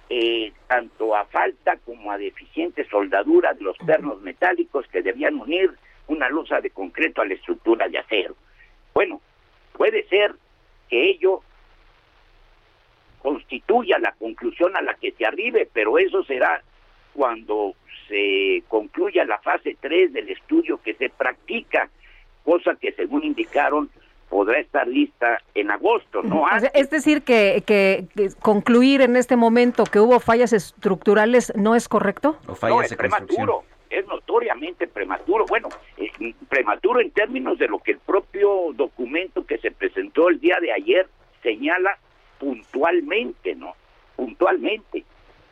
eh, 0.10 0.52
tanto 0.68 1.16
a 1.16 1.26
falta 1.26 1.78
como 1.86 2.12
a 2.12 2.18
deficiente 2.18 2.84
soldadura 2.90 3.54
de 3.54 3.64
los 3.64 3.78
pernos 3.78 4.20
metálicos 4.22 4.88
que 4.88 5.04
debían 5.04 5.36
unir 5.40 5.72
una 6.08 6.30
losa 6.30 6.62
de 6.62 6.72
concreto 6.72 7.22
a 7.22 7.26
la 7.26 7.36
estructura 7.36 7.88
de 7.88 8.00
acero. 8.00 8.36
Bueno, 8.94 9.22
puede 9.74 10.08
ser 10.08 10.34
que 10.90 11.12
ello 11.12 11.42
constituya 13.22 14.00
la 14.00 14.14
conclusión 14.14 14.76
a 14.76 14.82
la 14.82 14.96
que 14.96 15.12
se 15.12 15.26
arribe, 15.26 15.70
pero 15.72 16.00
eso 16.00 16.24
será 16.24 16.64
cuando 17.14 17.76
se 18.08 18.64
concluya 18.68 19.26
la 19.26 19.40
fase 19.40 19.78
3 19.80 20.14
del 20.14 20.30
estudio 20.30 20.82
que 20.82 20.96
se 20.96 21.10
practica, 21.10 21.90
cosa 22.44 22.76
que 22.76 22.92
según 22.94 23.24
indicaron 23.24 23.90
podrá 24.30 24.60
estar 24.60 24.88
lista 24.88 25.42
en 25.56 25.72
agosto, 25.72 26.22
¿no? 26.22 26.46
Es 26.74 26.90
decir, 26.90 27.24
que, 27.24 27.64
que, 27.66 28.08
concluir 28.42 29.02
en 29.02 29.16
este 29.16 29.36
momento 29.36 29.84
que 29.86 30.00
hubo 30.00 30.20
fallas 30.20 30.54
estructurales 30.54 31.52
no 31.56 31.76
es 31.76 31.90
correcto. 31.90 32.38
no, 32.62 32.82
es 32.82 32.96
prematuro, 32.96 33.64
es 33.90 34.08
notoriamente 34.08 34.88
prematuro. 34.88 35.46
Bueno, 35.50 35.70
eh, 35.98 36.34
prematuro 36.48 37.02
en 37.02 37.12
términos 37.12 37.58
de 37.58 37.68
lo 37.68 37.80
que 37.80 37.94
el 37.94 38.00
propio 38.00 38.72
documento 38.74 39.46
que 39.46 39.58
se 39.58 39.72
presentó 39.72 40.30
el 40.30 40.40
día 40.40 40.60
de 40.62 40.72
ayer 40.72 41.08
señala 41.42 41.98
puntualmente, 42.38 43.56
¿no? 43.56 43.74
Puntualmente. 44.16 45.04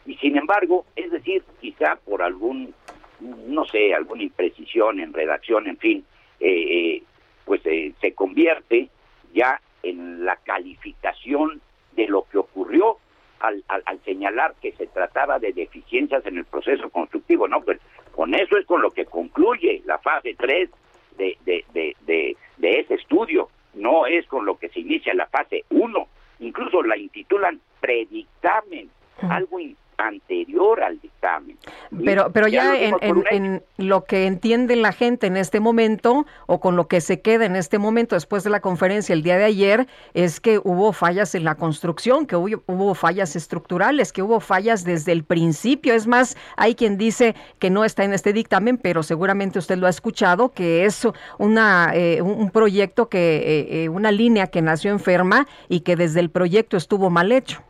Y 0.05 0.15
sin 0.17 0.37
embargo, 0.37 0.85
es 0.95 1.11
decir, 1.11 1.43
quizá 1.59 1.95
por 2.05 2.21
algún, 2.21 2.73
no 3.19 3.65
sé, 3.65 3.93
alguna 3.93 4.23
imprecisión 4.23 4.99
en 4.99 5.13
redacción, 5.13 5.67
en 5.67 5.77
fin, 5.77 6.05
eh, 6.39 6.97
eh 6.97 7.03
pues 7.47 7.61
eh, 7.65 7.93
se 8.01 8.13
convierte 8.13 8.89
ya 9.33 9.59
en 9.81 10.25
la 10.25 10.35
calificación 10.35 11.61
de 11.93 12.07
lo 12.07 12.23
que 12.29 12.37
ocurrió 12.37 12.97
al, 13.39 13.63
al, 13.67 13.99
señalar 14.03 14.55
que 14.61 14.73
se 14.73 14.87
trataba 14.87 15.39
de 15.39 15.53
deficiencias 15.53 16.25
en 16.25 16.37
el 16.37 16.45
proceso 16.45 16.89
constructivo, 16.89 17.47
¿no? 17.47 17.61
Pues 17.61 17.79
con 18.13 18.33
eso 18.35 18.57
es 18.57 18.65
con 18.65 18.81
lo 18.81 18.91
que 18.91 19.05
concluye 19.05 19.81
la 19.85 19.97
fase 19.99 20.35
3 20.37 20.69
de, 21.17 21.37
de, 21.45 21.65
de, 21.73 22.35
de, 22.57 22.79
ese 22.79 22.95
estudio, 22.95 23.49
no 23.75 24.05
es 24.05 24.27
con 24.27 24.45
lo 24.45 24.57
que 24.57 24.69
se 24.69 24.81
inicia 24.81 25.13
la 25.13 25.27
fase 25.27 25.63
1, 25.69 26.07
incluso 26.39 26.83
la 26.83 26.97
intitulan 26.97 27.61
predictamen, 27.79 28.89
algo 29.21 29.59
anterior 29.97 30.83
al 30.83 30.99
dictamen. 30.99 31.57
Pero, 32.03 32.31
pero 32.31 32.47
ya, 32.47 32.75
en, 32.79 33.63
lo 33.77 34.03
que 34.03 34.27
entiende 34.27 34.75
la 34.75 34.91
gente 34.91 35.27
en 35.27 35.37
este 35.37 35.59
momento 35.59 36.25
o 36.45 36.59
con 36.59 36.75
lo 36.75 36.87
que 36.87 37.01
se 37.01 37.21
queda 37.21 37.45
en 37.45 37.55
este 37.55 37.79
momento 37.79 38.15
después 38.15 38.43
de 38.43 38.49
la 38.49 38.59
conferencia 38.59 39.13
el 39.13 39.23
día 39.23 39.37
de 39.37 39.45
ayer 39.45 39.87
es 40.13 40.39
que 40.39 40.59
hubo 40.63 40.93
fallas 40.93 41.33
en 41.35 41.43
la 41.43 41.55
construcción, 41.55 42.27
que 42.27 42.35
hubo, 42.35 42.63
hubo 42.67 42.93
fallas 42.93 43.35
estructurales, 43.35 44.13
que 44.13 44.21
hubo 44.21 44.39
fallas 44.39 44.83
desde 44.83 45.11
el 45.11 45.23
principio. 45.23 45.93
Es 45.93 46.07
más, 46.07 46.37
hay 46.55 46.75
quien 46.75 46.97
dice 46.97 47.35
que 47.59 47.69
no 47.69 47.83
está 47.83 48.03
en 48.03 48.13
este 48.13 48.33
dictamen, 48.33 48.77
pero 48.77 49.03
seguramente 49.03 49.59
usted 49.59 49.77
lo 49.77 49.87
ha 49.87 49.91
escuchado, 49.91 50.53
que 50.53 50.85
es 50.85 51.07
una, 51.39 51.91
eh, 51.93 52.21
un 52.21 52.51
proyecto 52.51 53.09
que, 53.09 53.37
eh, 53.37 53.83
eh, 53.83 53.89
una 53.89 54.11
línea 54.11 54.47
que 54.47 54.61
nació 54.61 54.91
enferma 54.91 55.47
y 55.69 55.81
que 55.81 55.95
desde 55.95 56.19
el 56.19 56.29
proyecto 56.29 56.77
estuvo 56.77 57.09
mal 57.09 57.31
hecho. 57.31 57.61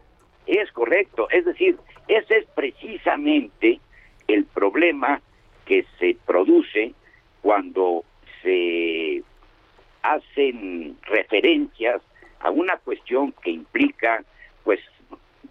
Es 0.46 0.72
correcto, 0.72 1.28
es 1.30 1.44
decir, 1.46 1.78
ese 2.08 2.38
es 2.38 2.46
precisamente 2.56 3.80
el 4.28 4.46
problema 4.46 5.22
que 5.66 5.86
se 6.00 6.18
produce 6.26 6.94
cuando 7.42 8.04
se 8.42 9.24
hacen 10.02 10.98
referencias 11.04 12.02
a 12.40 12.50
una 12.50 12.78
cuestión 12.78 13.34
que 13.44 13.52
implica, 13.52 14.24
pues, 14.64 14.80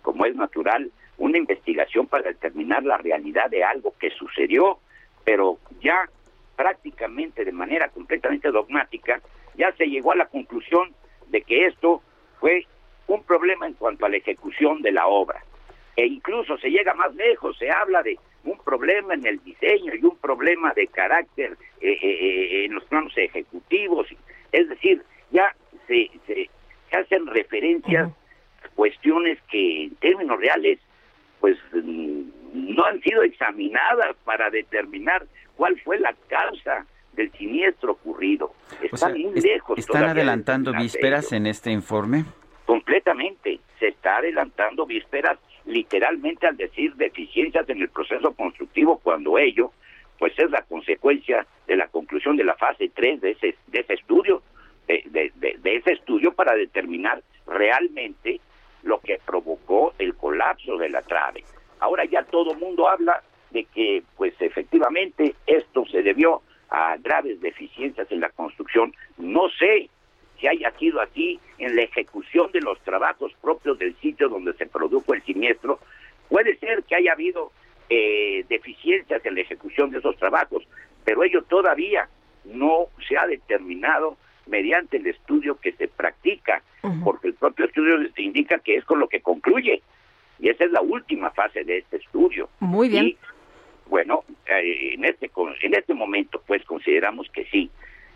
como 0.03 0.25
es 0.25 0.35
natural, 0.35 0.91
una 1.19 1.39
investigación 1.39 2.07
para 2.07 2.29
determinar 2.31 2.85
la 2.85 2.99
realidad 2.99 3.51
de 3.51 3.65
algo 3.65 3.95
que 3.99 4.11
sucedió, 4.11 4.79
pero 5.25 5.59
ya 5.81 6.09
prácticamente 6.57 7.45
de 7.45 7.53
manera 7.53 7.89
completamente 7.89 8.51
dogmática, 8.51 9.21
ya 9.57 9.73
se 9.73 9.87
llegó 9.87 10.13
a 10.13 10.17
la 10.17 10.27
conclusión 10.27 10.95
de 11.29 11.43
que 11.43 11.67
esto 11.67 12.03
fue 12.41 12.67
un 13.07 13.23
problema 13.25 13.67
en 13.67 13.75
cuanto 13.75 14.07
a 14.07 14.09
la 14.09 14.17
ejecución 14.17 14.83
de 14.83 14.93
la 14.93 15.07
obra. 15.07 15.43
E 15.97 16.07
incluso 16.07 16.59
se 16.59 16.69
llega 16.69 16.93
más 16.95 17.15
lejos, 17.15 17.57
se 17.59 17.71
habla 17.71 18.03
de 18.03 18.19
un 18.45 18.59
problema 18.59 19.15
en 19.15 19.27
el 19.27 19.43
diseño 19.43 19.95
y 19.95 20.05
un 20.05 20.17
problema 20.19 20.73
de 20.75 20.87
carácter 20.89 21.57
eh, 21.81 21.91
eh, 21.91 21.99
eh, 22.03 22.65
en 22.67 22.75
los 22.75 22.85
planos 22.85 23.17
ejecutivos. 23.17 24.07
Es 24.53 24.69
decir, 24.69 25.03
ya 25.31 25.55
se, 25.87 26.11
se, 26.27 26.51
hacen 26.93 27.27
referencias 27.27 28.11
a 28.63 28.69
cuestiones 28.75 29.39
que 29.51 29.85
en 29.85 29.97
términos 29.97 30.39
reales 30.39 30.79
pues 31.41 31.59
mm, 31.73 32.23
no 32.53 32.85
han 32.85 33.01
sido 33.01 33.23
examinadas 33.23 34.17
para 34.25 34.51
determinar 34.51 35.27
cuál 35.57 35.79
fue 35.81 35.99
la 35.99 36.15
causa 36.29 36.87
del 37.15 37.33
siniestro 37.33 37.93
ocurrido. 37.93 38.53
Están 38.83 39.19
muy 39.19 39.41
lejos. 39.41 39.79
¿Están 39.79 40.05
adelantando 40.05 40.73
vísperas 40.73 41.33
en 41.33 41.47
este 41.47 41.71
informe? 41.71 42.25
Completamente. 42.67 43.61
Se 43.79 43.89
está 43.89 44.19
adelantando 44.19 44.87
vísperas 44.87 45.39
literalmente 45.67 46.47
al 46.47 46.57
decir 46.57 46.95
deficiencias 46.95 47.69
en 47.69 47.83
el 47.83 47.89
proceso 47.89 48.33
constructivo 48.33 48.99
cuando 48.99 49.39
ello 49.39 49.73
pues 50.19 50.33
es 50.39 50.51
la 50.51 50.63
consecuencia 50.63 51.47
de 51.67 51.77
la 51.77 51.89
conclusión 51.89 52.37
de 52.37 52.45
la 52.45 52.55
fase 52.55 52.91
3 52.95 53.21
de 53.21 53.33
ese, 53.33 53.57
de 53.67 53.81
ese 53.81 53.95
estudio, 53.95 54.43
de, 54.87 55.03
de 55.35 55.77
ese 55.77 55.93
estudio 55.93 56.33
para 56.33 56.55
determinar 56.55 57.23
realmente 57.47 58.41
lo 58.83 59.01
que 59.01 59.21
provocó 59.25 59.93
el 59.99 60.15
colapso 60.15 60.79
de 60.79 60.89
la 60.89 61.03
trave. 61.03 61.45
Ahora 61.81 62.05
ya 62.05 62.23
todo 62.23 62.53
el 62.53 62.59
mundo 62.59 62.89
habla 62.89 63.23
de 63.51 63.65
que 63.65 64.03
pues 64.17 64.35
efectivamente 64.41 65.35
esto 65.47 65.85
se 65.87 66.03
debió 66.03 66.43
a 66.71 66.97
graves 66.99 67.41
deficiencias 67.41 68.11
en 68.11 68.21
la 68.21 68.31
construcción. 68.31 68.95
No 69.19 69.49
sé 69.59 69.91
si 70.41 70.47
haya 70.47 70.71
sido 70.79 71.01
así 71.01 71.41
en 71.59 71.77
la 71.77 71.83
ejecución 71.83 72.51
de 72.53 72.61
los 72.61 72.81
trabajos 72.81 73.33
propios 73.41 73.79
del 73.79 73.95
sitio 73.97 74.29
donde 74.29 74.53
se 74.55 74.67
produjo 74.67 75.15
el 75.15 75.23
siniestro. 75.23 75.79
Puede 76.29 76.57
ser 76.59 76.83
que 76.85 76.97
haya 76.97 77.13
habido 77.13 77.53
eh, 77.89 78.45
deficiencias 78.49 79.25
en 79.25 79.35
la 79.35 79.41
ejecución 79.41 79.91
de 79.91 79.99
esos 79.99 80.17
trabajos, 80.17 80.67
pero 81.05 81.23
ello 81.23 81.43
todavía 81.43 82.09
no 82.45 82.87
se 83.09 83.17
ha 83.17 83.27
determinado 83.27 84.17
mediante 84.47 84.97
el 84.97 85.07
estudio 85.07 85.59
que 85.61 85.73
se 85.73 85.89
practica, 85.89 86.63
porque 87.03 87.29
el 87.29 87.35
propio 87.35 87.65
estudio 87.65 87.97
indica 88.17 88.61
que 88.61 88.77
es 88.77 88.85
con 88.85 89.01
lo 89.01 89.09
que 89.09 89.21
concluye. 89.21 89.83
Y 90.39 90.49
esa 90.49 90.65
es 90.65 90.71
la 90.71 90.81
última 90.81 91.31
fase 91.31 91.65
de 91.65 91.79
este 91.79 91.97
estudio. 91.97 92.49
Muy 92.61 92.89
bien. 92.89 93.17
bueno, 93.89 94.23
eh, 94.47 94.95
en 94.95 95.05
este 95.05 95.31
en 95.63 95.75
este 95.75 95.95
momento 95.95 96.41
pues 96.47 96.65
consideramos 96.65 97.29
que 97.31 97.45
sí 97.47 97.71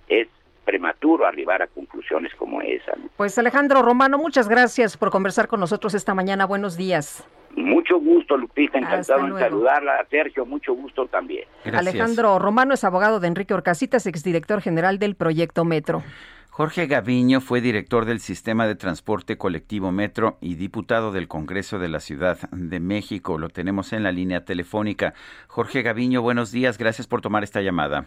es 0.09 0.29
prematuro 0.71 1.27
arribar 1.27 1.63
a 1.63 1.67
conclusiones 1.67 2.33
como 2.37 2.63
esa. 2.63 2.93
Pues 3.17 3.37
Alejandro 3.39 3.83
Romano, 3.83 4.19
muchas 4.19 4.49
gracias 4.49 4.97
por 4.97 5.11
conversar 5.11 5.49
con 5.49 5.59
nosotros 5.59 5.95
esta 5.95 6.15
mañana. 6.15 6.47
Buenos 6.47 6.77
días. 6.77 7.27
Mucho 7.57 7.99
gusto, 7.99 8.37
Lupita, 8.37 8.79
encantado 8.79 9.27
en 9.27 9.37
saludarla. 9.37 10.07
Sergio, 10.09 10.47
mucho 10.47 10.73
gusto 10.75 11.09
también. 11.09 11.45
Alejandro 11.65 12.39
Romano 12.39 12.75
es 12.75 12.85
abogado 12.85 13.19
de 13.19 13.27
Enrique 13.27 13.53
Orcasitas, 13.53 14.07
exdirector 14.07 14.61
general 14.61 15.01
del 15.01 15.17
proyecto 15.17 15.65
Metro. 15.65 16.05
Jorge 16.51 16.87
Gaviño 16.87 17.41
fue 17.41 17.61
director 17.61 18.05
del 18.05 18.21
Sistema 18.21 18.69
de 18.69 18.77
Transporte 18.77 19.37
Colectivo 19.37 19.91
Metro 19.91 20.39
y 20.41 20.55
diputado 20.55 21.11
del 21.11 21.27
Congreso 21.27 21.81
de 21.81 21.89
la 21.89 21.99
Ciudad 21.99 22.39
de 22.53 22.79
México. 22.79 23.39
Lo 23.39 23.49
tenemos 23.49 23.93
en 23.93 24.05
la 24.05 24.13
línea 24.13 24.45
telefónica. 24.45 25.15
Jorge 25.49 25.83
Gaviño, 25.83 26.23
buenos 26.23 26.53
días. 26.53 26.79
Gracias 26.79 27.09
por 27.09 27.23
tomar 27.23 27.43
esta 27.43 27.61
llamada. 27.61 28.07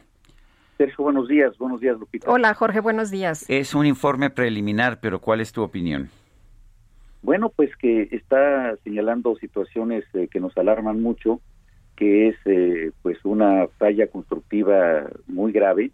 Sergio, 0.78 1.04
buenos 1.04 1.28
días. 1.28 1.58
Buenos 1.58 1.82
días, 1.82 1.98
Lupita. 1.98 2.30
Hola, 2.30 2.54
Jorge, 2.54 2.80
buenos 2.80 3.12
días. 3.12 3.46
Es 3.50 3.76
un 3.76 3.86
informe 3.86 4.30
preliminar, 4.30 5.00
pero 5.00 5.20
¿cuál 5.20 5.42
es 5.42 5.52
tu 5.52 5.62
opinión? 5.62 6.10
Bueno, 7.22 7.50
pues 7.50 7.76
que 7.78 8.10
está 8.12 8.76
señalando 8.84 9.36
situaciones 9.38 10.04
eh, 10.14 10.28
que 10.30 10.42
nos 10.42 10.58
alarman 10.58 11.02
mucho, 11.02 11.40
que 11.96 12.28
es 12.28 12.36
eh, 12.46 12.92
pues 13.02 13.18
una 13.24 13.68
falla 13.78 14.08
constructiva 14.08 15.08
muy 15.28 15.54
grave 15.54 15.92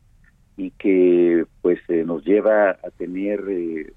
y 0.57 0.71
que 0.71 1.45
pues 1.61 1.79
eh, 1.87 2.03
nos 2.03 2.25
lleva 2.25 2.71
a 2.71 2.89
tener 2.97 3.43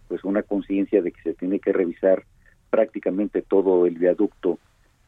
pues 0.08 0.22
una 0.24 0.42
conciencia 0.42 1.00
de 1.00 1.10
que 1.10 1.22
se 1.22 1.34
tiene 1.34 1.58
que 1.58 1.72
revisar 1.72 2.24
prácticamente 2.68 3.40
todo 3.40 3.86
el 3.86 3.96
viaducto 3.96 4.58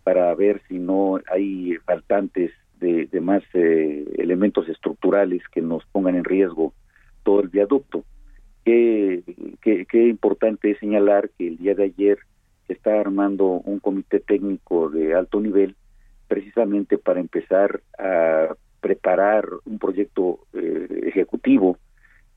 para 0.03 0.35
ver 0.35 0.63
si 0.69 0.79
no 0.79 1.21
hay 1.31 1.77
faltantes 1.85 2.53
de, 2.85 3.21
más 3.21 3.43
elementos 3.55 4.69
estructurales 4.69 5.43
que 5.49 5.63
nos 5.63 5.85
pongan 5.87 6.17
en 6.17 6.25
riesgo 6.25 6.75
todo 7.23 7.41
el 7.41 7.49
viaducto. 7.49 8.05
Qué, 8.65 9.23
qué, 9.61 10.09
importante 10.09 10.71
es 10.71 10.79
señalar 10.79 11.31
que 11.37 11.49
el 11.49 11.59
día 11.59 11.75
de 11.75 11.85
ayer 11.85 12.19
se 12.67 12.73
está 12.75 13.01
armando 13.01 13.47
un 13.47 13.79
comité 13.79 14.21
técnico 14.21 14.89
de 14.89 15.15
alto 15.15 15.41
nivel 15.41 15.77
precisamente 16.29 16.97
para 16.97 17.21
empezar 17.21 17.83
a 17.99 18.55
preparar 18.81 19.47
un 19.65 19.79
proyecto 19.79 20.41
eh, 20.55 21.03
ejecutivo 21.07 21.79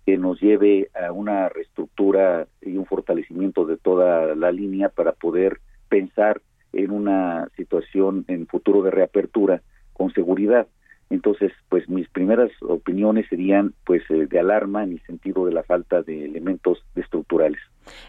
que 0.06 0.18
nos 0.18 0.40
lleve 0.40 0.90
a 0.94 1.12
una 1.12 1.50
reestructura 1.50 2.48
y 2.62 2.78
un 2.78 2.86
fortalecimiento 2.86 3.66
de 3.66 3.78
toda 3.78 4.36
la 4.36 4.52
línea 4.52 4.90
para 4.90 5.12
poder 5.14 5.60
pensar 5.90 6.42
en 6.74 6.92
una 6.92 7.50
situación 7.56 8.26
en 8.28 8.48
futuro 8.48 8.82
de 8.84 8.92
reapertura 8.92 9.62
con 9.98 10.14
seguridad. 10.14 10.68
Entonces, 11.10 11.52
pues 11.70 11.90
mis 11.90 12.08
primeras 12.10 12.52
opiniones 12.62 13.28
serían 13.30 13.74
pues 13.86 14.04
eh, 14.10 14.28
de 14.28 14.40
alarma 14.40 14.84
en 14.84 14.94
el 14.94 15.02
sentido 15.04 15.46
de 15.46 15.54
la 15.54 15.64
falta 15.64 16.02
de 16.02 16.26
elementos 16.26 16.84
estructurales. 16.96 17.60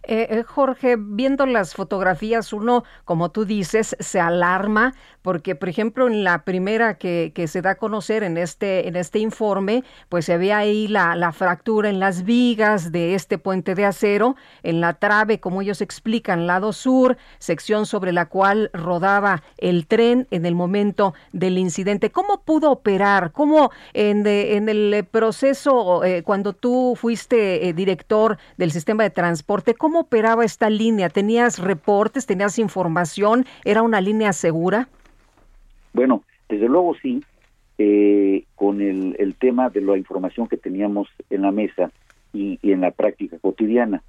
Eh, 0.02 0.26
eh, 0.30 0.42
Jorge, 0.42 0.96
viendo 0.98 1.46
las 1.46 1.74
fotografías, 1.74 2.52
uno, 2.52 2.84
como 3.04 3.30
tú 3.30 3.44
dices, 3.44 3.96
se 3.98 4.20
alarma 4.20 4.94
porque, 5.22 5.54
por 5.54 5.68
ejemplo, 5.68 6.06
en 6.06 6.24
la 6.24 6.44
primera 6.44 6.96
que, 6.96 7.32
se 7.48 7.60
da 7.60 7.70
a 7.70 7.74
conocer 7.74 8.22
en 8.22 8.38
este, 8.38 8.88
en 8.88 8.96
este 8.96 9.18
informe, 9.18 9.84
pues 10.08 10.24
se 10.24 10.38
ve 10.38 10.52
ahí 10.52 10.88
la, 10.88 11.14
la, 11.16 11.32
fractura 11.32 11.90
en 11.90 12.00
las 12.00 12.24
vigas 12.24 12.92
de 12.92 13.14
este 13.14 13.36
puente 13.36 13.74
de 13.74 13.84
acero, 13.84 14.36
en 14.62 14.80
la 14.80 14.94
trave, 14.94 15.38
como 15.38 15.60
ellos 15.60 15.80
explican, 15.82 16.46
lado 16.46 16.72
sur, 16.72 17.18
sección 17.38 17.84
sobre 17.84 18.12
la 18.12 18.26
cual 18.26 18.70
rodaba 18.72 19.42
el 19.58 19.86
tren 19.86 20.26
en 20.30 20.46
el 20.46 20.54
momento 20.54 21.14
del 21.32 21.58
incidente. 21.58 22.10
¿Cómo 22.10 22.42
pudo 22.42 22.70
operar? 22.70 23.32
¿Cómo 23.32 23.70
en, 23.92 24.26
en 24.26 24.68
el 24.68 25.04
proceso, 25.10 26.04
eh, 26.04 26.22
cuando 26.22 26.54
tú 26.54 26.94
fuiste 26.96 27.72
director 27.74 28.38
del 28.56 28.72
sistema 28.72 29.02
de 29.02 29.10
transporte, 29.10 29.67
cómo 29.74 30.00
operaba 30.00 30.44
esta 30.44 30.70
línea. 30.70 31.08
¿Tenías 31.08 31.58
reportes, 31.58 32.26
tenías 32.26 32.58
información? 32.58 33.44
¿Era 33.64 33.82
una 33.82 34.00
línea 34.00 34.32
segura? 34.32 34.88
Bueno, 35.92 36.22
desde 36.48 36.68
luego 36.68 36.94
sí, 37.02 37.22
eh, 37.78 38.44
con 38.54 38.80
el, 38.80 39.34
tema 39.38 39.68
de 39.70 39.80
la 39.80 39.96
información 39.96 40.48
que 40.48 40.56
teníamos 40.56 41.08
en 41.30 41.42
la 41.42 41.52
mesa 41.52 41.92
y, 42.32 42.58
en 42.62 42.80
la 42.80 42.90
práctica 42.90 43.38
cotidiana. 43.38 44.02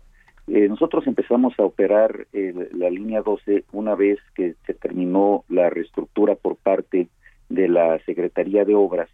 Eh, 0.48 0.68
nosotros 0.68 1.06
empezamos 1.06 1.54
a 1.60 1.64
operar 1.64 2.26
la 2.32 2.90
línea 2.90 3.22
12 3.22 3.66
una 3.72 3.94
vez 3.94 4.18
que 4.34 4.56
se 4.66 4.74
terminó 4.74 5.44
la 5.50 5.70
reestructura 5.70 6.34
por 6.34 6.56
parte 6.56 7.10
de 7.50 7.68
la 7.68 8.00
Secretaría 8.06 8.66
de 8.66 8.74
Obras, 8.74 9.10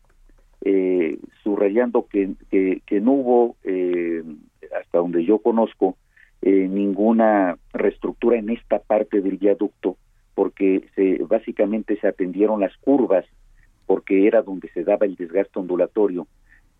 eh, 0.61 1.17
subrayando 1.43 2.07
que, 2.07 2.35
no 3.01 3.11
hubo, 3.11 3.55
hasta 4.79 4.97
donde 4.97 5.25
yo 5.25 5.39
conozco, 5.39 5.97
eh, 6.45 6.67
ninguna 6.69 7.57
reestructura 7.73 8.37
en 8.37 8.51
esta 8.51 8.77
parte 8.79 9.19
del 9.19 9.37
viaducto 9.37 9.97
porque 10.35 10.87
se, 10.93 11.23
básicamente 11.23 11.97
se 11.99 12.07
atendieron 12.07 12.59
las 12.59 12.77
curvas 12.77 13.25
porque 13.87 14.27
era 14.27 14.43
donde 14.43 14.69
se 14.69 14.83
daba 14.83 15.07
el 15.07 15.15
desgaste 15.15 15.57
ondulatorio. 15.57 16.27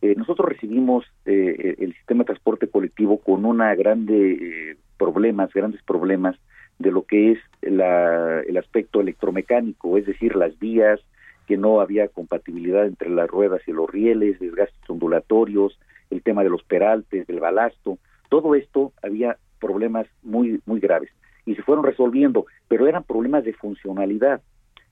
Eh, 0.02 0.14
nosotros 0.16 0.48
recibimos 0.48 1.06
eh, 1.26 1.76
el 1.80 1.94
sistema 1.96 2.20
de 2.20 2.28
transporte 2.28 2.68
colectivo 2.68 3.18
con 3.18 3.44
una 3.44 3.74
grande 3.74 4.34
eh, 4.34 4.78
problemas, 4.98 5.52
grandes 5.52 5.82
problemas 5.82 6.36
de 6.78 6.92
lo 6.92 7.04
que 7.04 7.32
es 7.32 7.40
la, 7.62 8.42
el 8.42 8.58
aspecto 8.58 9.02
electromecánico, 9.02 9.98
es 9.98 10.06
decir, 10.06 10.36
las 10.36 10.60
vías, 10.60 11.00
que 11.48 11.58
no 11.58 11.82
había 11.82 12.08
compatibilidad 12.08 12.86
entre 12.86 13.10
las 13.10 13.28
ruedas 13.28 13.62
y 13.68 13.72
los 13.72 13.90
rieles, 13.90 14.40
desgastes 14.40 14.90
ondulatorios, 14.90 15.80
el 16.12 16.22
tema 16.22 16.44
de 16.44 16.50
los 16.50 16.64
peraltes, 16.64 17.26
del 17.26 17.40
balasto, 17.40 17.98
todo 18.30 18.56
esto 18.56 18.92
había 19.02 19.38
problemas 19.60 20.08
muy 20.24 20.62
muy 20.66 20.80
graves 20.80 21.12
y 21.46 21.56
se 21.56 21.62
fueron 21.62 21.86
resolviendo, 21.86 22.46
pero 22.68 22.88
eran 22.88 23.04
problemas 23.04 23.44
de 23.44 23.54
funcionalidad, 23.54 24.42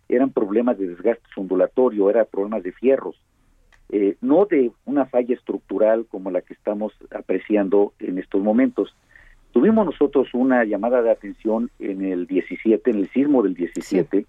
eran 0.08 0.32
problemas 0.32 0.78
de 0.78 0.88
desgaste 0.88 1.24
ondulatorio, 1.36 2.10
eran 2.10 2.28
problemas 2.32 2.64
de 2.64 2.72
fierros, 2.72 3.20
eh, 3.90 4.16
no 4.22 4.46
de 4.46 4.72
una 4.86 5.06
falla 5.06 5.34
estructural 5.34 6.06
como 6.08 6.32
la 6.32 6.42
que 6.42 6.54
estamos 6.54 6.94
apreciando 7.12 7.94
en 8.00 8.18
estos 8.18 8.42
momentos. 8.42 8.96
Tuvimos 9.52 9.86
nosotros 9.86 10.30
una 10.34 10.64
llamada 10.64 11.02
de 11.02 11.12
atención 11.12 11.70
en 11.80 12.04
el 12.04 12.26
17, 12.28 12.90
en 12.90 12.98
el 12.98 13.10
sismo 13.10 13.44
del 13.44 13.54
17, 13.54 14.26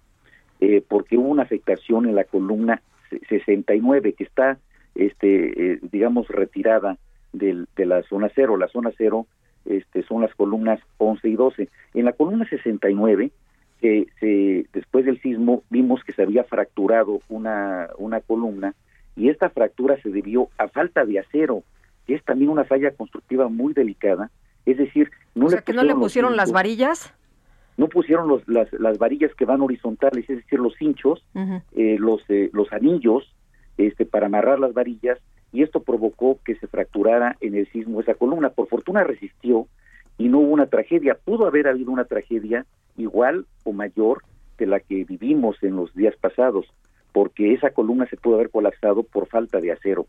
eh, 0.59 0.83
porque 0.87 1.17
hubo 1.17 1.29
una 1.29 1.43
afectación 1.43 2.07
en 2.07 2.15
la 2.15 2.25
columna 2.25 2.81
69 3.29 4.13
que 4.13 4.23
está, 4.23 4.59
este, 4.93 5.73
eh, 5.73 5.79
digamos, 5.91 6.27
retirada 6.27 6.97
del, 7.33 7.67
de 7.75 7.85
la 7.85 8.03
zona 8.03 8.29
cero. 8.33 8.57
La 8.57 8.67
zona 8.67 8.91
cero 8.97 9.27
este, 9.65 10.03
son 10.03 10.21
las 10.21 10.33
columnas 10.35 10.79
11 10.97 11.27
y 11.27 11.35
12. 11.35 11.69
En 11.93 12.05
la 12.05 12.13
columna 12.13 12.47
69, 12.49 13.31
que 13.81 14.07
se, 14.19 14.65
después 14.73 15.05
del 15.05 15.21
sismo, 15.21 15.63
vimos 15.69 16.03
que 16.03 16.13
se 16.13 16.23
había 16.23 16.43
fracturado 16.43 17.19
una, 17.29 17.89
una 17.97 18.21
columna 18.21 18.73
y 19.15 19.29
esta 19.29 19.49
fractura 19.49 19.99
se 20.01 20.09
debió 20.09 20.49
a 20.57 20.67
falta 20.67 21.05
de 21.05 21.19
acero, 21.19 21.63
que 22.05 22.15
es 22.15 22.23
también 22.23 22.51
una 22.51 22.65
falla 22.65 22.91
constructiva 22.91 23.47
muy 23.47 23.73
delicada. 23.73 24.31
Es 24.65 24.77
decir, 24.77 25.11
no 25.35 25.47
le 25.47 25.61
que 25.61 25.73
no 25.73 25.83
le 25.83 25.95
pusieron 25.95 26.35
las 26.35 26.51
varillas 26.51 27.13
no 27.77 27.87
pusieron 27.87 28.27
los, 28.27 28.47
las, 28.47 28.71
las 28.73 28.97
varillas 28.97 29.33
que 29.35 29.45
van 29.45 29.61
horizontales, 29.61 30.29
es 30.29 30.37
decir, 30.37 30.59
los 30.59 30.81
hinchos, 30.81 31.25
eh, 31.75 31.97
los, 31.99 32.21
eh, 32.29 32.49
los 32.53 32.71
anillos 32.71 33.35
este, 33.77 34.05
para 34.05 34.27
amarrar 34.27 34.59
las 34.59 34.73
varillas, 34.73 35.19
y 35.55 35.63
esto 35.63 35.81
provocó 35.81 36.37
que 36.43 36.55
se 36.55 36.67
fracturara 36.67 37.37
en 37.39 37.55
el 37.55 37.65
sismo 37.71 38.01
esa 38.01 38.15
columna. 38.15 38.49
Por 38.49 38.67
fortuna 38.67 39.05
resistió 39.05 39.67
y 40.17 40.27
no 40.27 40.39
hubo 40.39 40.51
una 40.51 40.65
tragedia. 40.65 41.17
Pudo 41.23 41.47
haber 41.47 41.69
habido 41.69 41.91
una 41.91 42.03
tragedia 42.03 42.65
igual 42.97 43.45
o 43.63 43.71
mayor 43.71 44.21
que 44.57 44.65
la 44.65 44.81
que 44.81 45.05
vivimos 45.05 45.55
en 45.63 45.77
los 45.77 45.93
días 45.95 46.13
pasados, 46.17 46.65
porque 47.13 47.53
esa 47.53 47.69
columna 47.69 48.05
se 48.07 48.17
pudo 48.17 48.35
haber 48.35 48.49
colapsado 48.49 49.03
por 49.03 49.27
falta 49.27 49.61
de 49.61 49.71
acero. 49.71 50.07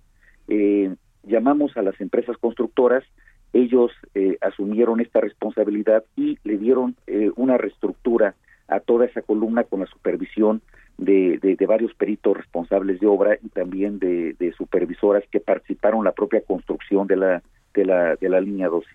Eh, 0.48 0.96
llamamos 1.22 1.76
a 1.76 1.82
las 1.82 2.00
empresas 2.00 2.36
constructoras, 2.38 3.04
ellos 3.52 3.92
eh, 4.16 4.38
asumieron 4.40 5.00
esta 5.00 5.20
responsabilidad 5.20 6.02
y 6.16 6.38
le 6.42 6.58
dieron 6.58 6.96
eh, 7.06 7.30
una 7.36 7.56
reestructura 7.56 8.34
a 8.66 8.80
toda 8.80 9.06
esa 9.06 9.22
columna 9.22 9.62
con 9.62 9.78
la 9.78 9.86
supervisión 9.86 10.60
de, 10.98 11.38
de, 11.42 11.66
varios 11.66 11.94
peritos 11.94 12.36
responsables 12.36 13.00
de 13.00 13.06
obra 13.06 13.38
y 13.42 13.48
también 13.50 13.98
de, 13.98 14.34
de, 14.38 14.52
supervisoras 14.52 15.24
que 15.30 15.40
participaron 15.40 15.98
en 16.00 16.04
la 16.04 16.12
propia 16.12 16.40
construcción 16.40 17.06
de 17.06 17.16
la, 17.16 17.42
de 17.74 17.84
la, 17.84 18.16
de 18.16 18.28
la 18.28 18.40
línea 18.40 18.68
12. 18.68 18.86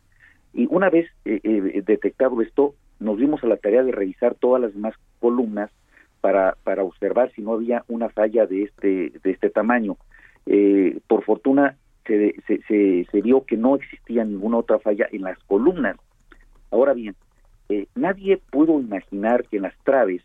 Y 0.54 0.68
una 0.70 0.90
vez 0.90 1.10
eh, 1.26 1.40
eh, 1.44 1.82
detectado 1.86 2.42
esto, 2.42 2.74
nos 3.00 3.18
dimos 3.18 3.44
a 3.44 3.48
la 3.48 3.58
tarea 3.58 3.84
de 3.84 3.92
revisar 3.92 4.36
todas 4.36 4.62
las 4.62 4.74
demás 4.74 4.96
columnas 5.20 5.70
para, 6.22 6.58
para 6.64 6.84
observar 6.84 7.32
si 7.34 7.42
no 7.42 7.54
había 7.54 7.84
una 7.88 8.10
falla 8.10 8.46
de 8.46 8.64
este, 8.64 9.12
de 9.24 9.32
este 9.32 9.50
tamaño. 9.50 9.98
Eh, 10.48 11.00
por 11.08 11.24
fortuna 11.24 11.78
se, 12.06 12.36
se, 12.48 12.62
se, 12.64 13.08
se, 13.12 13.22
vio 13.22 13.46
que 13.46 13.58
no 13.58 13.76
existía 13.76 14.26
ninguna 14.26 14.58
otra 14.58 14.80
falla 14.80 15.08
en 15.12 15.22
las 15.22 15.38
columnas. 15.44 15.98
Ahora 16.72 16.94
bien, 16.94 17.16
nadie 17.96 18.42
pudo 18.50 18.80
imaginar 18.80 19.46
que 19.48 19.58
en 19.58 19.64
las 19.64 19.78
traves 19.84 20.22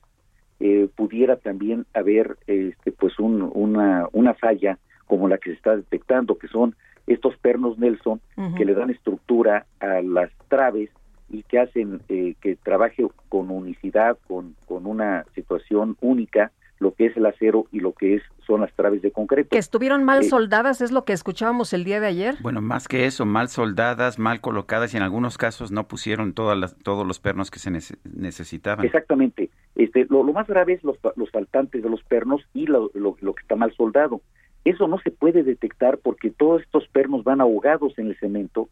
eh, 0.61 0.89
pudiera 0.95 1.37
también 1.37 1.87
haber 1.95 2.37
este, 2.47 2.93
pues 2.93 3.19
una, 3.19 4.09
una 4.13 4.35
falla 4.35 4.79
como 5.07 5.29
la 5.29 5.39
que 5.39 5.51
se 5.51 5.57
está 5.57 5.77
detectando, 5.77 6.39
que 6.39 6.49
son 6.49 6.75
estos 7.07 7.37
pernos 7.37 7.79
Nelson 7.79 8.21
que 8.57 8.65
le 8.65 8.75
dan 8.75 8.91
estructura 8.91 9.67
a 9.81 10.03
las 10.03 10.31
traves 10.49 10.91
y 11.29 11.43
que 11.45 11.61
hacen 11.61 12.01
eh, 12.09 12.35
que 12.41 12.57
trabaje 12.57 13.07
con 13.29 13.51
unicidad, 13.51 14.19
con, 14.27 14.57
con 14.67 14.87
una 14.87 15.25
situación 15.35 15.97
única 16.01 16.51
lo 16.79 16.93
que 16.95 17.07
es 17.07 17.17
el 17.17 17.27
acero 17.27 17.67
y 17.73 17.81
lo 17.81 17.93
que 17.93 18.17
es 18.17 18.23
son 18.47 18.61
las 18.61 18.73
traves 18.75 19.03
de 19.03 19.11
concreto. 19.11 19.49
Que 19.51 19.59
estuvieron 19.59 20.05
mal 20.05 20.23
eh, 20.23 20.29
soldadas 20.29 20.81
es 20.81 20.93
lo 20.93 21.05
que 21.05 21.13
escuchábamos 21.13 21.73
el 21.73 21.85
día 21.85 22.01
de 22.01 22.07
ayer. 22.07 22.37
Bueno, 22.41 22.61
más 22.61 22.87
que 22.87 23.07
eso, 23.07 23.25
mal 23.25 23.49
soldadas, 23.49 24.19
mal 24.19 24.41
colocadas 24.41 24.95
y 24.95 24.97
en 24.97 25.03
algunos 25.03 25.39
casos 25.39 25.73
no 25.73 25.89
pusieron 25.89 26.33
todas 26.33 26.57
las, 26.57 26.77
todos 26.77 27.07
los 27.07 27.19
pernos 27.19 27.51
que 27.51 27.59
se 27.59 27.71
necesitaban. 27.71 28.85
Exactamente. 28.85 29.51
Este, 29.75 30.07
lo, 30.09 30.23
más 30.25 30.47
grave 30.47 30.75
es 30.75 30.85
los, 30.85 30.97
los, 31.17 31.31
faltantes 31.31 31.83
de 31.83 31.91
los 31.91 32.03
pernos 32.05 32.43
y 32.55 32.67
lo, 32.67 32.91
lo, 32.95 33.15
que 33.15 33.43
está 33.43 33.57
mal 33.57 33.73
soldado. 33.75 34.21
Eso 34.65 34.89
no 34.89 34.99
se 34.99 35.11
puede 35.11 35.43
detectar 35.43 35.99
porque 35.99 36.31
todos 36.31 36.63
estos 36.63 36.89
pernos 36.89 37.25
van 37.25 37.41
ahogados 37.41 37.99
en 37.99 38.09
el 38.09 38.19
cemento 38.19 38.69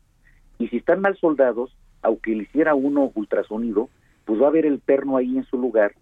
y 0.58 0.68
si 0.68 0.76
están 0.78 1.00
mal 1.00 1.16
soldados, 1.16 1.76
aunque 2.02 2.34
le 2.34 2.44
hiciera 2.44 2.74
uno 2.74 3.10
ultrasonido, 3.14 3.88
pues 4.24 4.40
va 4.40 4.46
a 4.46 4.48
haber 4.48 4.66
el 4.66 4.78
perno 4.78 5.16
ahí 5.16 5.36
en 5.36 5.44
su 5.44 5.58
lugar 5.58 5.94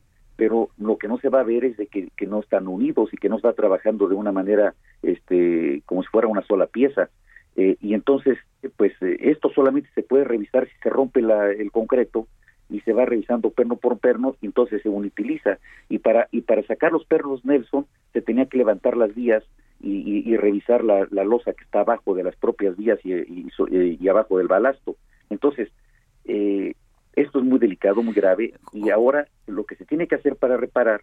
pero 0.42 0.70
lo 0.76 0.96
que 0.96 1.06
no 1.06 1.18
se 1.18 1.28
va 1.28 1.38
a 1.38 1.44
ver 1.44 1.64
es 1.64 1.76
de 1.76 1.86
que, 1.86 2.10
no 2.26 2.40
están 2.40 2.66
unidos 2.66 3.10
y 3.12 3.16
que 3.16 3.28
no 3.28 3.36
está 3.36 3.52
trabajando 3.52 4.08
de 4.08 4.16
una 4.16 4.32
manera 4.32 4.74
este 5.00 5.84
como 5.86 6.02
si 6.02 6.08
fuera 6.08 6.26
una 6.26 6.42
sola 6.42 6.66
pieza. 6.66 7.10
Eh, 7.54 7.76
y 7.80 7.94
entonces 7.94 8.38
pues 8.76 8.92
eh, 9.02 9.18
esto 9.20 9.52
solamente 9.54 9.88
se 9.94 10.02
puede 10.02 10.24
revisar 10.24 10.66
si 10.66 10.72
se 10.82 10.90
rompe 10.90 11.22
la, 11.22 11.52
el 11.52 11.70
concreto 11.70 12.26
y 12.68 12.80
se 12.80 12.92
va 12.92 13.04
revisando 13.04 13.50
perno 13.50 13.76
por 13.76 13.98
perno 13.98 14.34
y 14.40 14.46
entonces 14.46 14.82
se 14.82 14.88
utiliza 14.88 15.58
y 15.88 15.98
para 15.98 16.26
y 16.32 16.40
para 16.40 16.64
sacar 16.64 16.90
los 16.90 17.04
pernos 17.04 17.44
Nelson 17.44 17.86
se 18.12 18.20
tenía 18.20 18.46
que 18.46 18.58
levantar 18.58 18.96
las 18.96 19.14
vías 19.14 19.44
y, 19.80 20.36
revisar 20.36 20.82
la, 20.82 21.06
la, 21.12 21.22
losa 21.22 21.52
que 21.52 21.62
está 21.62 21.82
abajo 21.82 22.14
de 22.14 22.24
las 22.24 22.34
propias 22.34 22.76
vías 22.76 22.98
y, 23.04 23.12
y 23.70 24.08
abajo 24.08 24.38
del 24.38 24.48
balasto. 24.48 24.96
Entonces 25.30 25.68
eh, 26.24 26.74
esto 27.14 27.38
es 27.38 27.44
muy 27.44 27.58
delicado, 27.58 28.02
muy 28.02 28.14
grave, 28.14 28.54
y 28.72 28.90
ahora 28.90 29.26
lo 29.46 29.64
que 29.64 29.76
se 29.76 29.84
tiene 29.84 30.06
que 30.06 30.14
hacer 30.14 30.36
para 30.36 30.56
reparar, 30.56 31.02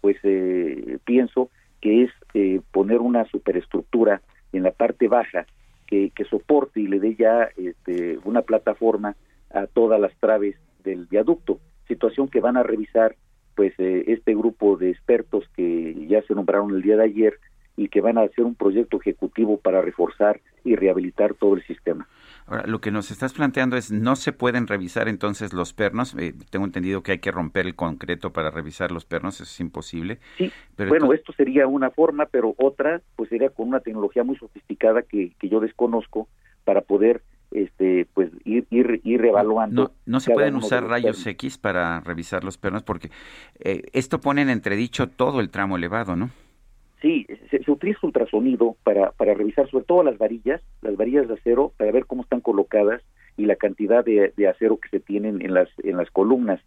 pues 0.00 0.16
eh, 0.22 0.98
pienso 1.04 1.50
que 1.80 2.04
es 2.04 2.10
eh, 2.34 2.60
poner 2.72 2.98
una 2.98 3.24
superestructura 3.26 4.22
en 4.52 4.62
la 4.62 4.70
parte 4.70 5.08
baja 5.08 5.46
que, 5.86 6.10
que 6.14 6.24
soporte 6.24 6.80
y 6.80 6.86
le 6.86 7.00
dé 7.00 7.14
ya 7.16 7.48
este, 7.56 8.18
una 8.24 8.42
plataforma 8.42 9.16
a 9.50 9.66
todas 9.66 10.00
las 10.00 10.14
traves 10.18 10.56
del 10.84 11.06
viaducto, 11.06 11.60
situación 11.86 12.28
que 12.28 12.40
van 12.40 12.56
a 12.56 12.62
revisar 12.62 13.16
pues 13.54 13.72
eh, 13.78 14.04
este 14.06 14.34
grupo 14.34 14.76
de 14.76 14.90
expertos 14.90 15.44
que 15.56 16.06
ya 16.06 16.22
se 16.22 16.34
nombraron 16.34 16.74
el 16.74 16.82
día 16.82 16.96
de 16.96 17.04
ayer 17.04 17.34
y 17.76 17.88
que 17.88 18.00
van 18.00 18.18
a 18.18 18.22
hacer 18.22 18.44
un 18.44 18.54
proyecto 18.54 18.98
ejecutivo 19.00 19.56
para 19.56 19.82
reforzar 19.82 20.40
y 20.64 20.76
rehabilitar 20.76 21.34
todo 21.34 21.54
el 21.54 21.66
sistema. 21.66 22.08
Ahora, 22.48 22.64
lo 22.66 22.80
que 22.80 22.90
nos 22.90 23.10
estás 23.10 23.32
planteando 23.34 23.76
es, 23.76 23.92
no 23.92 24.16
se 24.16 24.32
pueden 24.32 24.66
revisar 24.66 25.08
entonces 25.08 25.52
los 25.52 25.74
pernos. 25.74 26.14
Eh, 26.18 26.34
tengo 26.50 26.64
entendido 26.64 27.02
que 27.02 27.12
hay 27.12 27.18
que 27.18 27.30
romper 27.30 27.66
el 27.66 27.74
concreto 27.74 28.32
para 28.32 28.50
revisar 28.50 28.90
los 28.90 29.04
pernos, 29.04 29.34
eso 29.34 29.44
es 29.44 29.60
imposible. 29.60 30.18
Sí, 30.38 30.50
pero 30.74 30.88
bueno, 30.88 31.12
esto 31.12 31.32
sería 31.34 31.66
una 31.66 31.90
forma, 31.90 32.26
pero 32.26 32.54
otra, 32.56 33.02
pues 33.16 33.28
sería 33.28 33.50
con 33.50 33.68
una 33.68 33.80
tecnología 33.80 34.24
muy 34.24 34.36
sofisticada 34.36 35.02
que, 35.02 35.34
que 35.38 35.48
yo 35.48 35.60
desconozco 35.60 36.28
para 36.64 36.80
poder 36.80 37.22
este 37.50 38.06
pues 38.12 38.30
ir 38.44 38.66
ir, 38.70 39.00
ir 39.04 39.24
evaluando. 39.24 39.84
No, 39.84 39.92
no 40.06 40.20
se 40.20 40.32
pueden 40.32 40.56
usar 40.56 40.84
rayos 40.84 41.26
X 41.26 41.58
para 41.58 42.00
revisar 42.00 42.44
los 42.44 42.58
pernos 42.58 42.82
porque 42.82 43.10
eh, 43.58 43.84
esto 43.92 44.20
pone 44.20 44.42
en 44.42 44.50
entredicho 44.50 45.08
todo 45.08 45.40
el 45.40 45.50
tramo 45.50 45.76
elevado, 45.76 46.16
¿no? 46.16 46.30
Sí, 47.00 47.26
se, 47.50 47.70
utiliza 47.70 48.00
ultrasonido 48.02 48.76
para, 48.82 49.12
para 49.12 49.34
revisar 49.34 49.70
sobre 49.70 49.84
todo 49.84 50.02
las 50.02 50.18
varillas, 50.18 50.60
las 50.82 50.96
varillas 50.96 51.28
de 51.28 51.34
acero, 51.34 51.72
para 51.76 51.92
ver 51.92 52.06
cómo 52.06 52.22
están 52.22 52.40
colocadas 52.40 53.02
y 53.36 53.46
la 53.46 53.56
cantidad 53.56 54.04
de, 54.04 54.32
acero 54.48 54.78
que 54.78 54.88
se 54.88 55.00
tienen 55.00 55.40
en 55.42 55.54
las, 55.54 55.68
en 55.84 55.96
las 55.96 56.10
columnas. 56.10 56.60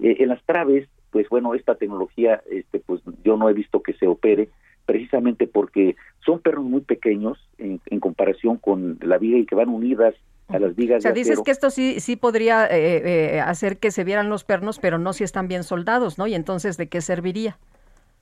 Eh, 0.00 0.16
en 0.18 0.28
las 0.28 0.42
traves, 0.44 0.88
pues 1.10 1.28
bueno, 1.28 1.54
esta 1.54 1.76
tecnología, 1.76 2.42
este, 2.50 2.80
pues 2.80 3.00
yo 3.24 3.36
no 3.36 3.48
he 3.48 3.52
visto 3.52 3.82
que 3.82 3.92
se 3.94 4.08
opere, 4.08 4.48
precisamente 4.86 5.46
porque 5.46 5.94
son 6.24 6.40
perros 6.40 6.64
muy 6.64 6.80
pequeños 6.80 7.38
en, 7.58 7.80
en 7.86 8.00
comparación 8.00 8.56
con 8.56 8.98
la 9.02 9.18
viga 9.18 9.38
y 9.38 9.46
que 9.46 9.54
van 9.54 9.68
unidas 9.68 10.14
a 10.48 10.58
las 10.58 10.74
vigas. 10.74 10.98
O 10.98 11.00
sea, 11.02 11.12
dices 11.12 11.40
que 11.44 11.50
esto 11.50 11.70
sí, 11.70 12.00
sí 12.00 12.16
podría 12.16 12.66
eh, 12.66 13.34
eh, 13.36 13.40
hacer 13.40 13.78
que 13.78 13.90
se 13.90 14.04
vieran 14.04 14.28
los 14.28 14.44
pernos, 14.44 14.78
pero 14.78 14.98
no 14.98 15.12
si 15.12 15.24
están 15.24 15.48
bien 15.48 15.64
soldados, 15.64 16.18
¿no? 16.18 16.26
Y 16.26 16.34
entonces, 16.34 16.76
¿de 16.76 16.88
qué 16.88 17.00
serviría? 17.00 17.58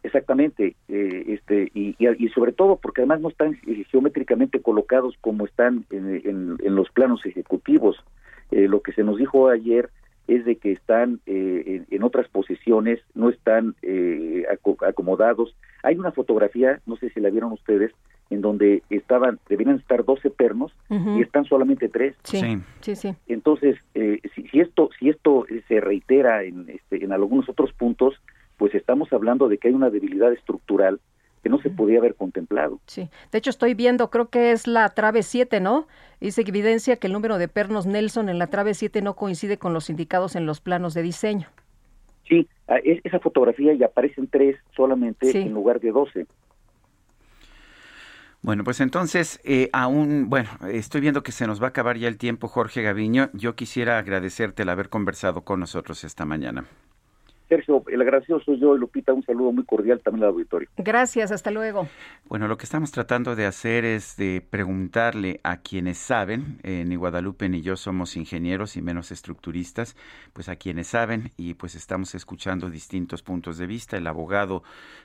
Exactamente, 0.04 0.76
eh, 0.88 1.24
este 1.28 1.70
y, 1.72 1.96
y, 1.98 2.28
sobre 2.28 2.52
todo 2.52 2.76
porque 2.76 3.00
además 3.00 3.22
no 3.22 3.30
están 3.30 3.58
geométricamente 3.90 4.60
colocados 4.60 5.16
como 5.22 5.46
están 5.46 5.86
en, 5.90 6.58
en, 6.62 6.74
los 6.76 6.90
planos 6.90 7.24
ejecutivos. 7.24 7.96
Eh, 8.50 8.68
lo 8.68 8.82
que 8.82 8.92
se 8.92 9.02
nos 9.02 9.16
dijo 9.16 9.48
ayer 9.48 9.88
es 10.28 10.44
de 10.44 10.56
que 10.56 10.72
están 10.72 11.20
eh, 11.24 11.84
en, 11.90 12.02
otras 12.02 12.28
posiciones, 12.28 13.00
no 13.14 13.30
están 13.30 13.76
eh, 13.80 14.44
acomodados. 14.86 15.56
Hay 15.82 15.96
una 15.96 16.12
fotografía, 16.12 16.80
no 16.84 16.96
sé 16.96 17.08
si 17.08 17.20
la 17.20 17.30
vieron 17.30 17.52
ustedes, 17.52 17.92
en 18.28 18.42
donde 18.42 18.82
estaban, 18.90 19.38
deberían 19.48 19.78
estar 19.78 20.04
12 20.04 20.30
pernos 20.30 20.70
y 20.90 21.22
están 21.22 21.46
solamente 21.46 21.88
tres. 21.88 22.14
Sí, 22.24 22.58
sí, 22.80 22.94
sí. 22.94 23.14
Entonces, 23.26 23.76
eh, 23.94 24.20
si, 24.34 24.60
esto 24.60 24.90
si 24.98 25.08
esto 25.08 25.46
se 25.66 25.80
reitera 25.80 26.42
en, 26.42 26.68
este, 26.68 27.04
en 27.04 27.12
algunos 27.12 27.48
otros 27.48 27.72
puntos, 27.72 28.14
pues 28.56 28.74
estamos 28.74 29.12
hablando 29.12 29.48
de 29.48 29.58
que 29.58 29.68
hay 29.68 29.74
una 29.74 29.90
debilidad 29.90 30.32
estructural 30.32 31.00
que 31.42 31.50
no 31.50 31.60
se 31.60 31.68
podía 31.68 31.98
haber 31.98 32.14
contemplado. 32.14 32.80
Sí, 32.86 33.08
de 33.30 33.38
hecho 33.38 33.50
estoy 33.50 33.74
viendo, 33.74 34.10
creo 34.10 34.30
que 34.30 34.50
es 34.52 34.66
la 34.66 34.88
trave 34.88 35.22
7, 35.22 35.60
¿no? 35.60 35.86
Dice 36.20 36.42
que 36.42 36.50
evidencia 36.50 36.96
que 36.96 37.06
el 37.06 37.12
número 37.12 37.36
de 37.36 37.48
pernos 37.48 37.84
Nelson 37.86 38.30
en 38.30 38.38
la 38.38 38.46
trave 38.46 38.72
7 38.72 39.02
no 39.02 39.14
coincide 39.14 39.58
con 39.58 39.74
los 39.74 39.90
indicados 39.90 40.36
en 40.36 40.46
los 40.46 40.60
planos 40.60 40.94
de 40.94 41.02
diseño. 41.02 41.48
Sí, 42.26 42.48
ah, 42.68 42.78
esa 42.82 43.20
fotografía 43.20 43.74
ya 43.74 43.86
aparecen 43.86 44.26
tres 44.26 44.56
solamente 44.74 45.30
en 45.38 45.52
lugar 45.52 45.80
de 45.80 45.90
12. 45.90 46.26
Bueno, 48.40 48.62
pues 48.62 48.80
entonces, 48.80 49.40
eh, 49.44 49.70
aún, 49.72 50.28
bueno, 50.28 50.50
estoy 50.70 51.00
viendo 51.00 51.22
que 51.22 51.32
se 51.32 51.46
nos 51.46 51.62
va 51.62 51.66
a 51.66 51.68
acabar 51.70 51.96
ya 51.96 52.08
el 52.08 52.18
tiempo, 52.18 52.48
Jorge 52.48 52.82
Gaviño. 52.82 53.30
Yo 53.32 53.54
quisiera 53.54 53.98
agradecerte 53.98 54.64
el 54.64 54.68
haber 54.68 54.90
conversado 54.90 55.44
con 55.44 55.60
nosotros 55.60 56.04
esta 56.04 56.26
mañana. 56.26 56.64
Sergio, 57.48 57.84
el 57.88 58.00
agradecido 58.00 58.40
soy 58.40 58.58
yo, 58.58 58.76
Lupita, 58.76 59.12
un 59.12 59.24
saludo 59.24 59.52
muy 59.52 59.64
cordial 59.64 60.00
también 60.00 60.24
al 60.24 60.30
auditorio. 60.30 60.68
Gracias, 60.76 61.30
hasta 61.30 61.50
luego. 61.50 61.88
Bueno, 62.26 62.48
lo 62.48 62.56
que 62.56 62.64
estamos 62.64 62.90
tratando 62.90 63.36
de 63.36 63.46
hacer 63.46 63.84
es 63.84 64.16
de 64.16 64.44
preguntarle 64.48 65.40
a 65.42 65.58
quienes 65.58 65.98
saben, 65.98 66.58
eh, 66.62 66.84
ni 66.86 66.96
Guadalupe 66.96 67.48
ni 67.48 67.60
yo 67.60 67.76
somos 67.76 68.16
ingenieros 68.16 68.76
y 68.76 68.82
menos 68.82 69.12
estructuristas, 69.12 69.96
pues 70.32 70.48
a 70.48 70.56
quienes 70.56 70.88
saben 70.88 71.32
y 71.36 71.54
pues 71.54 71.74
estamos 71.74 72.14
escuchando 72.14 72.70
distintos 72.70 73.22
puntos 73.22 73.58
de 73.58 73.66
vista. 73.66 73.96
El 73.96 74.06
abogado 74.06 74.62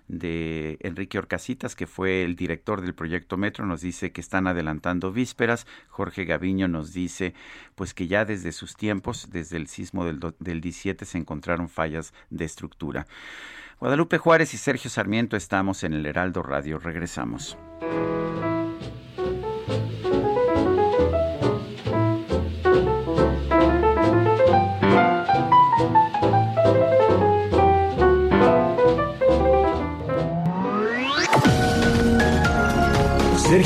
de 0.08 0.78
Enrique 0.82 1.18
Orcasitas, 1.18 1.76
que 1.76 1.88
fue 1.88 2.24
el 2.24 2.36
director 2.36 2.82
del 2.82 2.96
proyecto 2.96 3.38
Metro, 3.38 3.66
nos 3.66 3.82
dice 3.82 4.12
que 4.12 4.22
están 4.22 4.48
adelantando 4.48 5.12
vísperas. 5.12 5.68
Jorge 5.90 6.26
Gaviño 6.26 6.68
nos 6.68 6.94
dice 6.94 7.34
pues 7.76 7.94
que 7.94 8.08
ya 8.08 8.26
desde 8.26 8.52
sus 8.52 8.76
tiempos, 8.76 9.30
desde 9.32 9.58
el 9.58 9.68
sismo 9.68 10.06
del, 10.06 10.20
del 10.40 10.62
17, 10.62 11.06
se 11.06 11.18
encontraron 11.18 11.70
fallas 11.70 12.14
de 12.30 12.46
estructura. 12.46 13.08
Guadalupe 13.80 14.18
Juárez 14.18 14.54
y 14.54 14.58
Sergio 14.58 14.90
Sarmiento 14.90 15.38
estamos 15.38 15.84
en 15.84 15.94
el 15.94 16.06
Heraldo 16.06 16.44
Radio. 16.44 16.80
Regresamos. 16.80 17.58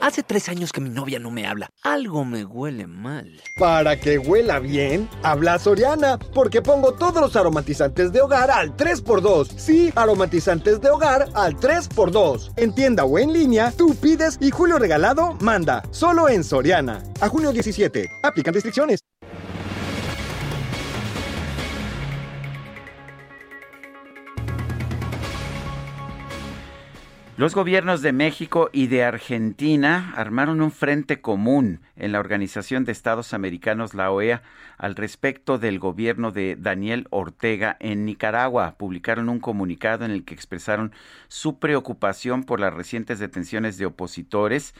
Hace 0.00 0.22
tres 0.22 0.48
años 0.48 0.72
que 0.72 0.80
mi 0.80 0.88
novia 0.88 1.18
no 1.18 1.30
me 1.30 1.46
habla. 1.46 1.68
Algo 1.82 2.24
me 2.24 2.44
huele 2.44 2.86
mal. 2.86 3.40
Para 3.58 4.00
que 4.00 4.18
huela 4.18 4.58
bien, 4.58 5.08
habla 5.22 5.58
Soriana, 5.58 6.18
porque 6.34 6.62
pongo 6.62 6.94
todos 6.94 7.20
los 7.20 7.36
aromatizantes 7.36 8.10
de 8.10 8.22
hogar 8.22 8.50
al 8.50 8.74
3x2. 8.76 9.58
Sí, 9.58 9.92
aromatizantes 9.94 10.80
de 10.80 10.88
hogar 10.88 11.28
al 11.34 11.54
3x2. 11.56 12.52
En 12.56 12.74
tienda 12.74 13.04
o 13.04 13.18
en 13.18 13.32
línea, 13.32 13.72
tú 13.76 13.94
pides 13.94 14.38
y 14.40 14.50
Julio 14.50 14.78
Regalado 14.78 15.36
manda. 15.40 15.82
Solo 15.90 16.30
en 16.30 16.44
Soriana. 16.44 17.02
A 17.20 17.28
junio 17.28 17.52
17. 17.52 18.08
Aplican 18.22 18.54
restricciones. 18.54 19.00
Los 27.40 27.54
gobiernos 27.54 28.02
de 28.02 28.12
México 28.12 28.68
y 28.70 28.88
de 28.88 29.02
Argentina 29.02 30.12
armaron 30.14 30.60
un 30.60 30.70
frente 30.70 31.22
común 31.22 31.80
en 31.96 32.12
la 32.12 32.20
Organización 32.20 32.84
de 32.84 32.92
Estados 32.92 33.32
Americanos, 33.32 33.94
la 33.94 34.10
OEA, 34.10 34.42
al 34.76 34.94
respecto 34.94 35.56
del 35.56 35.78
gobierno 35.78 36.32
de 36.32 36.54
Daniel 36.56 37.06
Ortega 37.08 37.78
en 37.80 38.04
Nicaragua. 38.04 38.74
Publicaron 38.76 39.30
un 39.30 39.40
comunicado 39.40 40.04
en 40.04 40.10
el 40.10 40.26
que 40.26 40.34
expresaron 40.34 40.92
su 41.28 41.58
preocupación 41.58 42.44
por 42.44 42.60
las 42.60 42.74
recientes 42.74 43.18
detenciones 43.18 43.78
de 43.78 43.86
opositores 43.86 44.74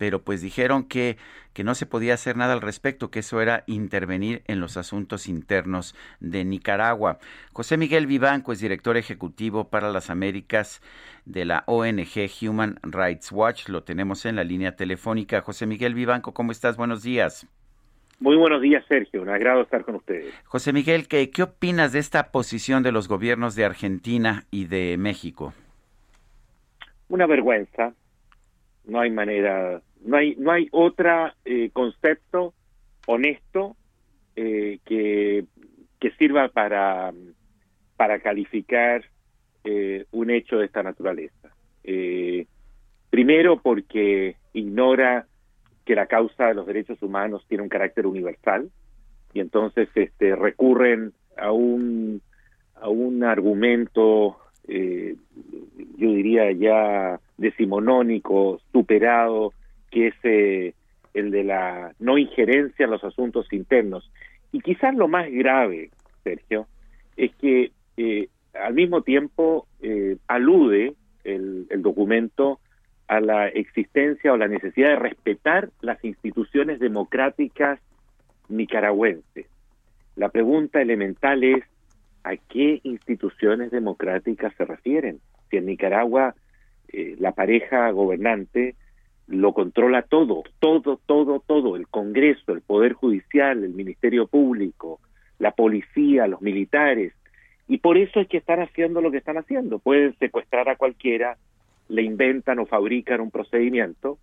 pero 0.00 0.22
pues 0.22 0.40
dijeron 0.40 0.84
que, 0.84 1.18
que 1.52 1.62
no 1.62 1.74
se 1.74 1.84
podía 1.84 2.14
hacer 2.14 2.34
nada 2.34 2.54
al 2.54 2.62
respecto, 2.62 3.10
que 3.10 3.18
eso 3.18 3.42
era 3.42 3.64
intervenir 3.66 4.40
en 4.46 4.58
los 4.58 4.78
asuntos 4.78 5.28
internos 5.28 5.94
de 6.20 6.42
Nicaragua. 6.46 7.18
José 7.52 7.76
Miguel 7.76 8.06
Vivanco 8.06 8.52
es 8.52 8.60
director 8.60 8.96
ejecutivo 8.96 9.68
para 9.68 9.90
las 9.90 10.08
Américas 10.08 10.80
de 11.26 11.44
la 11.44 11.64
ONG 11.66 12.30
Human 12.40 12.78
Rights 12.82 13.30
Watch. 13.30 13.68
Lo 13.68 13.82
tenemos 13.82 14.24
en 14.24 14.36
la 14.36 14.44
línea 14.44 14.74
telefónica. 14.74 15.42
José 15.42 15.66
Miguel 15.66 15.92
Vivanco, 15.92 16.32
¿cómo 16.32 16.50
estás? 16.50 16.78
Buenos 16.78 17.02
días. 17.02 17.46
Muy 18.20 18.36
buenos 18.36 18.62
días, 18.62 18.82
Sergio. 18.88 19.20
Un 19.20 19.28
agrado 19.28 19.60
estar 19.60 19.84
con 19.84 19.96
ustedes. 19.96 20.32
José 20.46 20.72
Miguel, 20.72 21.08
¿qué, 21.08 21.28
¿qué 21.28 21.42
opinas 21.42 21.92
de 21.92 21.98
esta 21.98 22.32
posición 22.32 22.82
de 22.82 22.92
los 22.92 23.06
gobiernos 23.06 23.54
de 23.54 23.66
Argentina 23.66 24.44
y 24.50 24.64
de 24.64 24.96
México? 24.96 25.52
Una 27.10 27.26
vergüenza. 27.26 27.92
No 28.86 29.00
hay 29.00 29.10
manera 29.10 29.82
no 30.04 30.16
hay, 30.16 30.34
no 30.36 30.50
hay 30.50 30.68
otro 30.72 31.30
eh, 31.44 31.70
concepto 31.72 32.54
honesto 33.06 33.76
eh, 34.36 34.78
que, 34.84 35.44
que 35.98 36.10
sirva 36.12 36.48
para, 36.48 37.12
para 37.96 38.20
calificar 38.20 39.04
eh, 39.64 40.06
un 40.10 40.30
hecho 40.30 40.58
de 40.58 40.66
esta 40.66 40.82
naturaleza. 40.82 41.50
primero 43.10 43.60
porque 43.60 44.36
ignora 44.52 45.26
que 45.84 45.94
la 45.94 46.06
causa 46.06 46.46
de 46.46 46.54
los 46.54 46.66
derechos 46.66 47.02
humanos 47.02 47.44
tiene 47.48 47.62
un 47.62 47.68
carácter 47.68 48.06
universal 48.06 48.70
y 49.32 49.40
entonces 49.40 49.88
este, 49.94 50.36
recurren 50.36 51.12
a 51.36 51.52
un, 51.52 52.22
a 52.76 52.88
un 52.88 53.24
argumento, 53.24 54.38
yo 54.66 56.12
diría 56.12 56.52
ya 56.52 57.18
decimonónico, 57.36 58.60
superado, 58.72 59.52
que 59.90 60.08
es 60.08 60.14
eh, 60.22 60.74
el 61.14 61.30
de 61.30 61.44
la 61.44 61.92
no 61.98 62.18
injerencia 62.18 62.84
en 62.84 62.90
los 62.90 63.04
asuntos 63.04 63.52
internos. 63.52 64.10
Y 64.52 64.60
quizás 64.60 64.94
lo 64.94 65.08
más 65.08 65.30
grave, 65.30 65.90
Sergio, 66.24 66.66
es 67.16 67.34
que 67.36 67.72
eh, 67.96 68.28
al 68.54 68.74
mismo 68.74 69.02
tiempo 69.02 69.66
eh, 69.80 70.16
alude 70.28 70.94
el, 71.24 71.66
el 71.70 71.82
documento 71.82 72.60
a 73.08 73.20
la 73.20 73.48
existencia 73.48 74.32
o 74.32 74.36
la 74.36 74.48
necesidad 74.48 74.90
de 74.90 74.96
respetar 74.96 75.70
las 75.80 76.02
instituciones 76.04 76.78
democráticas 76.78 77.80
nicaragüenses. 78.48 79.46
La 80.16 80.28
pregunta 80.28 80.80
elemental 80.80 81.42
es, 81.42 81.64
¿a 82.22 82.36
qué 82.36 82.80
instituciones 82.84 83.70
democráticas 83.70 84.52
se 84.56 84.64
refieren? 84.64 85.20
Si 85.50 85.56
en 85.56 85.66
Nicaragua 85.66 86.34
la 86.92 87.32
pareja 87.32 87.90
gobernante 87.92 88.74
lo 89.30 89.52
controla 89.52 90.02
todo, 90.02 90.42
todo, 90.58 91.00
todo, 91.06 91.40
todo, 91.46 91.76
el 91.76 91.86
Congreso, 91.86 92.52
el 92.52 92.62
Poder 92.62 92.94
Judicial, 92.94 93.62
el 93.62 93.74
Ministerio 93.74 94.26
Público, 94.26 95.00
la 95.38 95.52
policía, 95.52 96.26
los 96.26 96.42
militares, 96.42 97.14
y 97.68 97.78
por 97.78 97.96
eso 97.96 98.20
es 98.20 98.28
que 98.28 98.38
están 98.38 98.60
haciendo 98.60 99.00
lo 99.00 99.12
que 99.12 99.18
están 99.18 99.38
haciendo. 99.38 99.78
Pueden 99.78 100.16
secuestrar 100.18 100.68
a 100.68 100.74
cualquiera, 100.74 101.36
le 101.88 102.02
inventan 102.02 102.58
o 102.58 102.66
fabrican 102.66 103.20
un 103.20 103.30
procedimiento, 103.30 104.18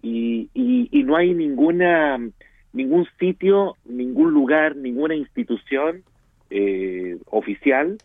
y, 0.00 0.50
y, 0.54 1.02
no 1.02 1.16
hay 1.16 1.32
ninguna 1.32 2.18
ningún 2.74 3.06
sitio, 3.18 3.76
ningún 3.86 4.32
lugar, 4.32 4.76
ninguna 4.76 5.14
institución 5.14 6.02
eh, 6.50 7.16
oficial 7.26 7.96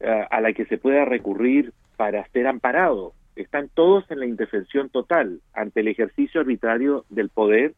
eh, 0.00 0.26
a 0.30 0.40
la 0.40 0.54
que 0.54 0.64
se 0.64 0.78
pueda 0.78 1.04
recurrir 1.04 1.72
para 1.96 2.26
ser 2.28 2.46
amparado 2.46 3.12
están 3.36 3.68
todos 3.72 4.04
en 4.10 4.20
la 4.20 4.26
indefensión 4.26 4.88
total 4.88 5.40
ante 5.54 5.80
el 5.80 5.88
ejercicio 5.88 6.40
arbitrario 6.40 7.04
del 7.08 7.28
poder, 7.28 7.74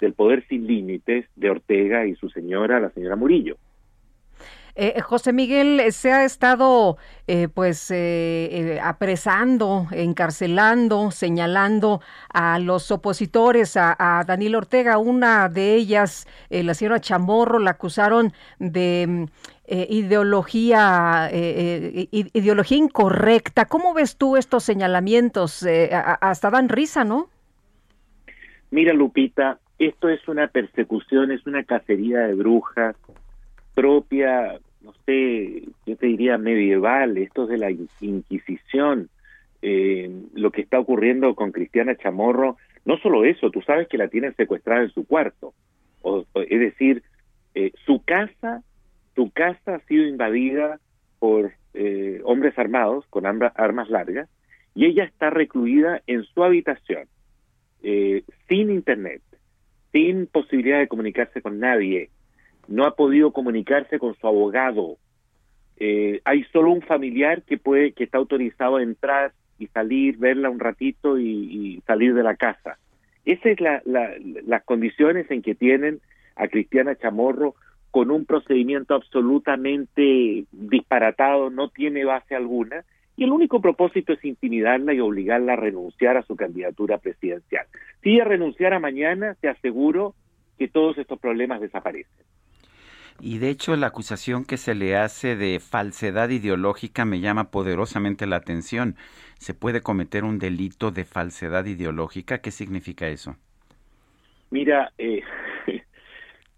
del 0.00 0.14
poder 0.14 0.46
sin 0.48 0.66
límites 0.66 1.26
de 1.36 1.50
Ortega 1.50 2.06
y 2.06 2.14
su 2.14 2.28
señora, 2.30 2.80
la 2.80 2.90
señora 2.90 3.16
Murillo. 3.16 3.56
Eh, 4.76 5.00
José 5.02 5.32
Miguel, 5.32 5.92
se 5.92 6.12
ha 6.12 6.24
estado 6.24 6.96
eh, 7.28 7.46
pues 7.46 7.92
eh, 7.92 8.80
apresando, 8.82 9.86
encarcelando, 9.92 11.12
señalando 11.12 12.00
a 12.32 12.58
los 12.58 12.90
opositores 12.90 13.76
a, 13.76 14.24
Daniel 14.26 14.56
Ortega. 14.56 14.98
Una 14.98 15.48
de 15.48 15.74
ellas, 15.74 16.26
la 16.50 16.74
señora 16.74 17.00
Chamorro, 17.00 17.60
la 17.60 17.72
acusaron 17.72 18.32
de 18.58 19.28
ideología, 19.66 21.30
ideología 21.32 22.76
incorrecta. 22.76 23.66
¿Cómo 23.66 23.94
ves 23.94 24.16
tú 24.16 24.36
estos 24.36 24.64
señalamientos? 24.64 25.64
hasta 26.20 26.50
dan 26.50 26.68
risa, 26.68 27.04
¿no? 27.04 27.28
Mira, 28.70 28.92
Lupita, 28.92 29.58
esto 29.78 30.08
es 30.08 30.26
una 30.26 30.48
persecución, 30.48 31.30
es 31.30 31.46
una 31.46 31.62
cacería 31.62 32.20
de 32.20 32.34
brujas 32.34 32.96
propia, 33.74 34.60
no 34.84 34.92
sé, 35.06 35.64
yo 35.86 35.96
te 35.96 36.06
diría 36.06 36.36
medieval, 36.36 37.16
esto 37.16 37.44
es 37.44 37.48
de 37.48 37.58
la 37.58 37.70
Inquisición, 37.70 39.08
eh, 39.62 40.10
lo 40.34 40.50
que 40.50 40.60
está 40.60 40.78
ocurriendo 40.78 41.34
con 41.34 41.52
Cristiana 41.52 41.96
Chamorro, 41.96 42.58
no 42.84 42.98
solo 42.98 43.24
eso, 43.24 43.50
tú 43.50 43.62
sabes 43.62 43.88
que 43.88 43.96
la 43.96 44.08
tienen 44.08 44.36
secuestrada 44.36 44.82
en 44.82 44.90
su 44.90 45.06
cuarto, 45.06 45.54
o, 46.02 46.26
es 46.34 46.60
decir, 46.60 47.02
eh, 47.54 47.72
su 47.86 48.02
casa, 48.04 48.62
su 49.14 49.30
casa 49.30 49.76
ha 49.76 49.80
sido 49.86 50.06
invadida 50.06 50.78
por 51.18 51.52
eh, 51.72 52.20
hombres 52.24 52.58
armados 52.58 53.06
con 53.08 53.24
armas 53.24 53.88
largas 53.88 54.28
y 54.74 54.84
ella 54.84 55.04
está 55.04 55.30
recluida 55.30 56.02
en 56.06 56.24
su 56.24 56.44
habitación, 56.44 57.08
sin 58.48 58.70
internet, 58.70 59.22
sin 59.92 60.26
posibilidad 60.26 60.78
de 60.78 60.88
comunicarse 60.88 61.42
con 61.42 61.58
nadie, 61.58 62.10
no 62.68 62.84
ha 62.84 62.94
podido 62.94 63.32
comunicarse 63.32 63.98
con 63.98 64.14
su 64.16 64.26
abogado. 64.26 64.96
Eh, 65.76 66.20
hay 66.24 66.44
solo 66.52 66.70
un 66.70 66.82
familiar 66.82 67.42
que 67.42 67.58
puede, 67.58 67.92
que 67.92 68.04
está 68.04 68.18
autorizado 68.18 68.76
a 68.76 68.82
entrar 68.82 69.32
y 69.58 69.66
salir, 69.68 70.18
verla 70.18 70.50
un 70.50 70.60
ratito 70.60 71.18
y, 71.18 71.82
salir 71.86 72.14
de 72.14 72.22
la 72.22 72.36
casa. 72.36 72.78
Esas 73.24 73.46
es 73.46 73.60
la, 73.60 73.82
las 73.84 74.64
condiciones 74.64 75.30
en 75.30 75.42
que 75.42 75.54
tienen 75.54 76.00
a 76.36 76.48
Cristiana 76.48 76.96
Chamorro 76.96 77.54
con 77.90 78.10
un 78.10 78.26
procedimiento 78.26 78.94
absolutamente 78.94 80.44
disparatado, 80.50 81.48
no 81.50 81.68
tiene 81.68 82.04
base 82.04 82.34
alguna, 82.34 82.84
y 83.16 83.24
el 83.24 83.30
único 83.30 83.60
propósito 83.60 84.12
es 84.12 84.24
intimidarla 84.24 84.92
y 84.92 85.00
obligarla 85.00 85.52
a 85.52 85.56
renunciar 85.56 86.16
a 86.16 86.22
su 86.22 86.34
candidatura 86.34 86.98
presidencial. 86.98 87.66
Si 88.02 88.14
ella 88.14 88.24
renunciara 88.24 88.80
mañana, 88.80 89.36
te 89.40 89.48
aseguro 89.48 90.14
que 90.58 90.68
todos 90.68 90.98
estos 90.98 91.20
problemas 91.20 91.60
desaparecen. 91.60 92.26
Y 93.20 93.38
de 93.38 93.50
hecho 93.50 93.76
la 93.76 93.88
acusación 93.88 94.44
que 94.44 94.56
se 94.56 94.74
le 94.74 94.96
hace 94.96 95.36
de 95.36 95.60
falsedad 95.60 96.30
ideológica 96.30 97.04
me 97.04 97.20
llama 97.20 97.50
poderosamente 97.50 98.26
la 98.26 98.36
atención. 98.36 98.96
¿Se 99.38 99.54
puede 99.54 99.80
cometer 99.80 100.24
un 100.24 100.38
delito 100.38 100.90
de 100.90 101.04
falsedad 101.04 101.64
ideológica? 101.66 102.38
¿Qué 102.38 102.50
significa 102.50 103.08
eso? 103.08 103.36
Mira, 104.50 104.92
eh, 104.98 105.22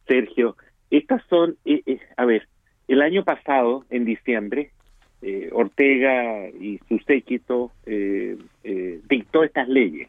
Sergio, 0.07 0.57
estas 0.91 1.23
son, 1.29 1.57
eh, 1.65 1.83
eh, 1.87 2.01
a 2.17 2.25
ver, 2.25 2.49
el 2.89 3.03
año 3.03 3.25
pasado, 3.25 3.85
en 3.91 4.05
diciembre, 4.05 4.71
Ortega 5.51 6.49
y 6.51 6.79
su 6.89 6.99
séquito 7.01 7.73
dictó 9.09 9.43
estas 9.43 9.67
leyes 9.67 10.09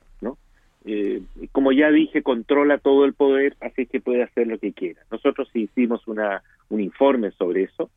eh, 0.90 1.22
como 1.52 1.74
ya 1.74 1.92
dije, 1.92 2.24
controla 2.24 2.78
todo 2.78 3.04
el 3.04 3.14
poder, 3.14 3.58
así 3.60 3.86
que 3.86 4.00
puede 4.00 4.24
hacer 4.24 4.48
lo 4.48 4.58
que 4.58 4.72
quiera. 4.72 5.02
Nosotros 5.12 5.50
hicimos 5.54 6.08
una, 6.08 6.44
un 6.70 6.80
informe 6.80 7.32
sobre 7.32 7.64
eso. 7.64 7.90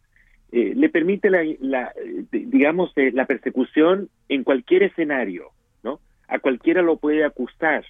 Eh, 0.50 0.72
le 0.74 0.88
permite, 0.88 1.30
la, 1.30 1.92
digamos, 2.32 2.92
eh, 2.96 3.12
la 3.14 3.26
persecución 3.26 4.08
en 4.28 4.42
cualquier 4.42 4.82
escenario, 4.82 5.50
¿no? 5.84 6.00
A 6.26 6.40
cualquiera 6.40 6.82
lo 6.82 6.96
puede 6.96 7.24
acusar 7.24 7.84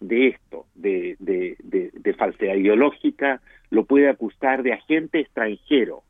de 0.00 0.28
esto, 0.28 0.66
de, 0.74 1.16
de 1.18 2.14
falsedad 2.14 2.54
ideológica, 2.54 3.40
lo 3.70 3.86
puede 3.86 4.10
acusar 4.10 4.62
de 4.62 4.74
agente 4.74 5.20
extranjero, 5.20 6.02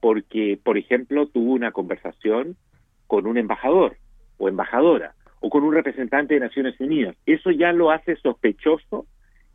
porque, 0.00 0.58
por 0.62 0.78
ejemplo, 0.78 1.26
tuvo 1.26 1.52
una 1.52 1.72
conversación 1.72 2.56
con 3.06 3.26
un 3.26 3.36
embajador 3.36 3.96
o 4.38 4.48
embajadora 4.48 5.14
o 5.42 5.50
con 5.50 5.64
un 5.64 5.74
representante 5.74 6.34
de 6.34 6.40
Naciones 6.40 6.80
Unidas. 6.80 7.16
Eso 7.26 7.50
ya 7.50 7.72
lo 7.72 7.90
hace 7.90 8.16
sospechoso 8.16 9.06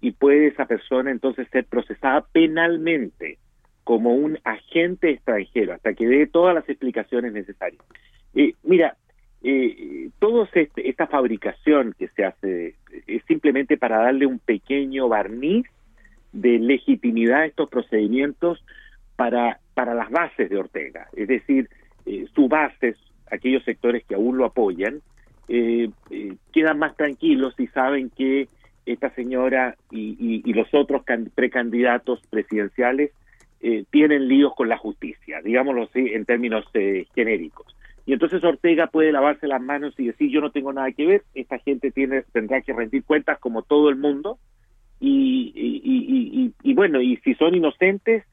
y 0.02 0.12
puede 0.12 0.48
esa 0.48 0.66
persona 0.66 1.10
entonces 1.10 1.48
ser 1.50 1.66
procesada 1.66 2.26
penalmente 2.32 3.40
como 3.84 4.14
un 4.14 4.38
agente 4.44 5.12
extranjero 5.12 5.74
hasta 5.74 5.94
que 5.94 6.06
dé 6.06 6.28
todas 6.28 6.54
las 6.54 6.68
explicaciones 6.68 7.32
necesarias. 7.32 7.82
Eh, 8.36 8.54
mira, 8.64 8.98
eh, 9.44 10.10
toda 10.20 10.48
este, 10.54 10.90
esta 10.90 11.08
fabricación 11.08 11.96
que 11.98 12.10
se 12.10 12.26
hace 12.26 12.76
es 13.08 13.24
simplemente 13.26 13.78
para 13.78 14.00
darle 14.00 14.26
un 14.26 14.40
pequeño 14.40 15.08
barniz 15.08 15.66
de 16.34 16.60
legitimidad 16.60 17.42
a 17.42 17.46
estos 17.46 17.70
procedimientos 17.70 18.64
para, 19.16 19.62
para 19.74 19.94
las 19.94 20.12
bases 20.12 20.50
de 20.50 20.58
Ortega, 20.58 21.08
es 21.16 21.30
decir, 21.30 21.70
eh, 22.06 22.26
sus 22.36 22.50
bases, 22.50 22.98
aquellos 23.32 23.64
sectores 23.64 24.04
que 24.06 24.16
aún 24.16 24.38
lo 24.38 24.46
apoyan, 24.46 25.02
eh, 25.48 25.90
eh, 26.10 26.36
quedan 26.52 26.80
más 26.80 26.96
tranquilos 26.96 27.54
y 27.58 27.68
saben 27.68 28.10
que 28.10 28.48
esta 28.86 29.10
señora 29.12 29.76
y, 29.92 30.42
los 30.54 30.74
otros 30.74 31.04
precandidatos 31.36 32.22
presidenciales 32.30 33.12
eh, 33.62 33.86
tienen 33.92 34.28
líos 34.28 34.54
con 34.56 34.70
la 34.70 34.78
justicia, 34.78 35.42
digámoslo 35.42 35.84
así 35.84 36.14
en 36.14 36.26
términos 36.26 36.66
eh, 36.74 37.06
genéricos. 37.14 37.76
Y 38.06 38.14
entonces 38.14 38.44
Ortega 38.44 38.88
puede 38.88 39.12
lavarse 39.12 39.48
las 39.48 39.62
manos 39.62 39.94
y 39.98 40.08
decir 40.08 40.32
yo 40.32 40.40
no 40.40 40.52
tengo 40.52 40.72
nada 40.72 40.92
que 40.92 41.06
ver, 41.06 41.24
esta 41.34 41.60
gente 41.60 41.92
tiene 41.92 42.24
tendrá 42.32 42.62
que 42.62 42.74
rendir 42.74 43.04
cuentas 43.04 43.40
como 43.40 43.64
todo 43.64 43.90
el 43.90 43.98
mundo 43.98 44.40
y, 45.00 45.52
y, 45.56 46.54
y 46.64 46.74
bueno, 46.74 47.02
y 47.02 47.18
si 47.18 47.36
son 47.36 47.56
inocentes 47.56 48.24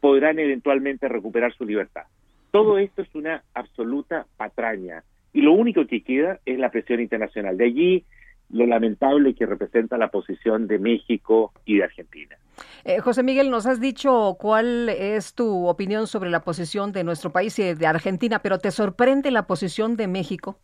podrán 0.00 0.38
eventualmente 0.38 1.08
recuperar 1.08 1.52
su 1.54 1.64
libertad. 1.64 2.04
Todo 2.50 2.78
esto 2.78 3.02
es 3.02 3.14
una 3.14 3.42
absoluta 3.54 4.26
patraña 4.36 5.02
y 5.34 5.42
lo 5.42 5.52
único 5.52 5.86
que 5.86 6.02
queda 6.02 6.40
es 6.46 6.58
la 6.58 6.70
presión 6.70 7.00
internacional. 7.00 7.58
De 7.58 7.66
allí 7.66 8.04
lo 8.50 8.66
lamentable 8.66 9.34
que 9.34 9.46
representa 9.46 9.98
la 9.98 10.08
posición 10.08 10.68
de 10.68 10.78
México 10.78 11.52
y 11.64 11.78
de 11.78 11.84
Argentina. 11.84 12.36
Eh, 12.84 13.00
José 13.00 13.24
Miguel, 13.24 13.50
nos 13.50 13.66
has 13.66 13.80
dicho 13.80 14.36
cuál 14.38 14.88
es 14.88 15.34
tu 15.34 15.66
opinión 15.66 16.06
sobre 16.06 16.30
la 16.30 16.40
posición 16.44 16.92
de 16.92 17.02
nuestro 17.02 17.32
país 17.32 17.58
y 17.58 17.74
de 17.74 17.86
Argentina, 17.86 18.38
pero 18.38 18.58
¿te 18.58 18.70
sorprende 18.70 19.32
la 19.32 19.46
posición 19.46 19.96
de 19.96 20.06
México? 20.06 20.60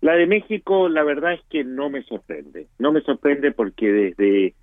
La 0.00 0.14
de 0.14 0.26
México, 0.26 0.88
la 0.88 1.04
verdad 1.04 1.34
es 1.34 1.42
que 1.50 1.64
no 1.64 1.90
me 1.90 2.02
sorprende. 2.04 2.68
No 2.78 2.92
me 2.92 3.02
sorprende 3.02 3.52
porque 3.52 3.92
desde, 3.92 4.54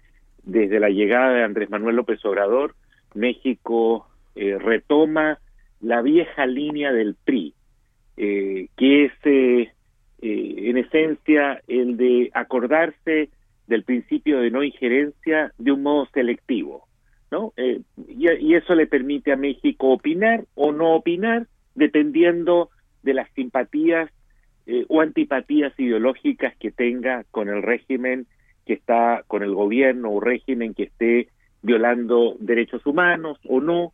desde 0.43 0.79
la 0.79 0.89
llegada 0.89 1.33
de 1.33 1.43
Andrés 1.43 1.69
Manuel 1.69 1.97
López 1.97 2.23
Obrador, 2.25 2.75
México 3.13 4.07
eh, 4.35 4.57
retoma 4.57 5.39
la 5.81 6.01
vieja 6.01 6.45
línea 6.45 6.91
del 6.91 7.15
PRI, 7.15 7.53
eh, 8.21 8.67
que 8.75 9.05
es 9.05 9.13
eh, 9.23 9.71
eh, 10.21 10.55
en 10.57 10.77
esencia 10.77 11.61
el 11.69 11.95
de 11.95 12.29
acordarse 12.33 13.29
del 13.65 13.85
principio 13.85 14.41
de 14.41 14.51
no 14.51 14.61
injerencia 14.61 15.53
de 15.57 15.71
un 15.71 15.83
modo 15.83 16.05
selectivo, 16.13 16.85
¿no? 17.31 17.53
Y, 17.55 18.27
y, 18.27 18.55
eso 18.55 18.75
le 18.75 18.87
permite 18.87 19.31
a 19.31 19.37
México 19.37 19.91
opinar 19.91 20.43
o 20.55 20.73
no 20.73 20.95
opinar 20.95 21.47
dependiendo 21.75 22.71
de 23.03 23.13
las 23.13 23.31
simpatías 23.35 24.11
o 24.89 24.99
antipatías 24.99 25.71
ideológicas 25.79 26.57
que 26.57 26.71
tenga 26.71 27.23
con 27.31 27.47
el 27.47 27.63
régimen 27.63 28.27
que 28.65 28.73
está, 28.73 29.23
con 29.27 29.43
el 29.43 29.55
gobierno 29.55 30.11
o 30.11 30.19
régimen 30.19 30.73
que 30.73 30.83
esté 30.83 31.29
violando 31.61 32.35
derechos 32.41 32.85
humanos 32.85 33.39
o 33.47 33.61
no, 33.61 33.93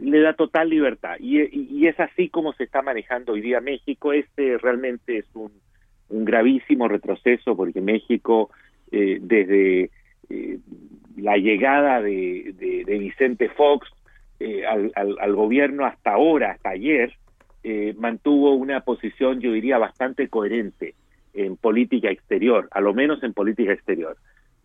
le 0.00 0.20
da 0.20 0.34
total 0.34 0.68
libertad 0.68 1.16
y, 1.18 1.86
es 1.86 1.98
así 2.00 2.28
como 2.28 2.52
se 2.52 2.64
está 2.64 2.82
manejando 2.82 3.32
hoy 3.32 3.40
día 3.40 3.60
México. 3.60 4.12
Este 4.12 4.58
realmente 4.58 5.18
es 5.18 5.26
un, 5.34 5.52
gravísimo 6.08 6.86
retroceso 6.86 7.56
porque 7.56 7.80
México 7.80 8.50
eh, 8.92 9.18
desde 9.20 9.90
eh, 10.30 10.58
la 11.16 11.36
llegada 11.36 12.00
de, 12.00 12.54
Vicente 12.86 13.48
Fox 13.48 13.88
eh, 14.38 14.64
al, 14.66 15.34
gobierno 15.34 15.84
hasta 15.84 16.12
ahora, 16.12 16.52
hasta 16.52 16.70
ayer, 16.70 17.12
mantuvo 17.98 18.54
una 18.54 18.82
posición, 18.82 19.40
yo 19.40 19.50
diría, 19.50 19.76
bastante 19.76 20.28
coherente 20.28 20.94
en 21.34 21.56
política 21.56 22.10
exterior, 22.10 22.68
a 22.70 22.80
lo 22.80 22.94
menos 22.94 23.24
en 23.24 23.32
política 23.32 23.72
exterior. 23.72 24.16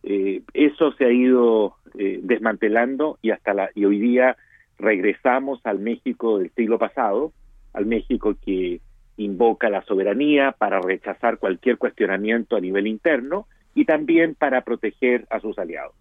eso 0.04 0.92
se 0.92 1.06
ha 1.06 1.12
ido 1.12 1.78
desmantelando 1.96 3.18
y 3.24 3.32
hasta 3.32 3.56
la 3.56 3.72
y 3.74 3.86
hoy 3.86 3.98
día 4.00 4.38
regresamos 4.82 5.62
al 5.66 5.80
México 5.80 6.40
del 6.40 6.52
siglo 6.52 6.78
pasado, 6.78 7.32
al 7.74 7.86
México 7.86 8.36
que 8.44 8.82
invoca 9.18 9.70
la 9.70 9.84
soberanía 9.84 10.54
para 10.58 10.82
rechazar 10.82 11.38
cualquier 11.38 11.78
cuestionamiento 11.78 12.56
a 12.56 12.60
nivel 12.60 12.88
interno 12.88 13.48
y 13.76 13.86
también 13.86 14.36
para 14.36 14.62
proteger 14.62 15.26
a 15.30 15.40
sus 15.40 15.58
aliados. 15.58 15.94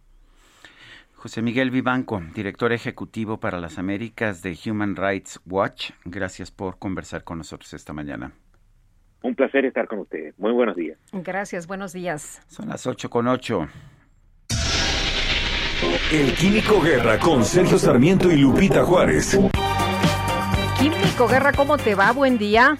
José 1.15 1.43
Miguel 1.43 1.71
Vivanco, 1.71 2.23
director 2.35 2.73
ejecutivo 2.73 3.39
para 3.39 3.61
las 3.61 3.79
Américas 3.79 4.43
de 4.43 4.57
Human 4.65 4.97
Rights 4.97 5.39
Watch, 5.47 5.91
gracias 6.07 6.51
por 6.51 6.79
conversar 6.79 7.25
con 7.25 7.37
nosotros 7.39 7.75
esta 7.75 7.93
mañana. 7.93 8.33
Un 9.23 9.35
placer 9.35 9.67
estar 9.67 9.87
con 9.87 9.99
ustedes. 9.99 10.39
Muy 10.39 10.53
buenos 10.53 10.77
días. 10.77 10.99
Gracias, 11.13 11.67
buenos 11.67 11.93
días. 11.93 12.43
Son 12.49 12.69
las 12.71 12.87
8 12.87 13.11
con 13.11 13.29
8. 13.29 13.69
El 15.83 16.35
Químico 16.35 16.79
Guerra 16.83 17.19
con 17.19 17.43
Sergio 17.43 17.79
Sarmiento 17.79 18.31
y 18.31 18.37
Lupita 18.37 18.85
Juárez. 18.85 19.39
Químico 20.79 21.27
Guerra, 21.27 21.53
¿cómo 21.53 21.79
te 21.79 21.95
va? 21.95 22.13
Buen 22.13 22.37
día. 22.37 22.77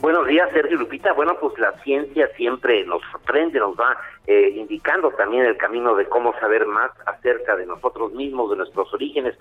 Buenos 0.00 0.26
días, 0.26 0.50
Sergio 0.52 0.76
Lupita. 0.76 1.12
Bueno, 1.12 1.36
pues 1.40 1.56
la 1.60 1.72
ciencia 1.84 2.28
siempre 2.36 2.84
nos 2.86 3.02
sorprende, 3.12 3.60
nos 3.60 3.76
va 3.76 3.96
eh, 4.26 4.52
indicando 4.56 5.10
también 5.12 5.44
el 5.44 5.56
camino 5.58 5.94
de 5.94 6.06
cómo 6.06 6.32
saber 6.40 6.66
más 6.66 6.90
acerca 7.06 7.54
de 7.54 7.66
nosotros 7.66 8.12
mismos, 8.14 8.50
de 8.50 8.56
nuestros 8.56 8.92
orígenes. 8.92 9.38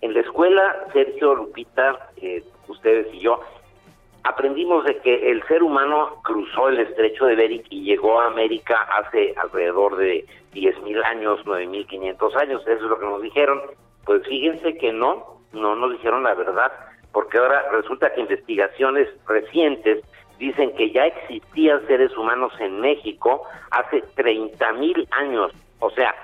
En 0.00 0.14
la 0.14 0.20
escuela, 0.20 0.86
Sergio 0.92 1.34
Lupita, 1.34 2.10
eh, 2.18 2.44
ustedes 2.68 3.12
y 3.12 3.20
yo, 3.20 3.40
aprendimos 4.24 4.84
de 4.84 4.98
que 4.98 5.30
el 5.30 5.42
ser 5.44 5.62
humano 5.62 6.20
cruzó 6.22 6.68
el 6.68 6.80
estrecho 6.80 7.26
de 7.26 7.34
Bering 7.34 7.64
y 7.70 7.82
llegó 7.82 8.20
a 8.20 8.26
América 8.26 8.88
hace 8.98 9.34
alrededor 9.36 9.96
de 9.96 10.26
10.000 10.52 11.04
años, 11.04 11.40
9.500 11.44 12.36
años. 12.36 12.62
Eso 12.62 12.72
es 12.72 12.82
lo 12.82 12.98
que 12.98 13.06
nos 13.06 13.22
dijeron. 13.22 13.60
Pues 14.04 14.26
fíjense 14.26 14.76
que 14.78 14.92
no, 14.92 15.40
no 15.52 15.74
nos 15.76 15.92
dijeron 15.92 16.22
la 16.22 16.34
verdad, 16.34 16.72
porque 17.12 17.38
ahora 17.38 17.64
resulta 17.72 18.12
que 18.12 18.20
investigaciones 18.20 19.08
recientes 19.26 20.04
dicen 20.38 20.74
que 20.74 20.90
ya 20.90 21.06
existían 21.06 21.86
seres 21.86 22.16
humanos 22.16 22.52
en 22.58 22.80
México 22.80 23.44
hace 23.70 24.02
30.000 24.16 25.08
años. 25.12 25.52
O 25.78 25.90
sea, 25.90 26.14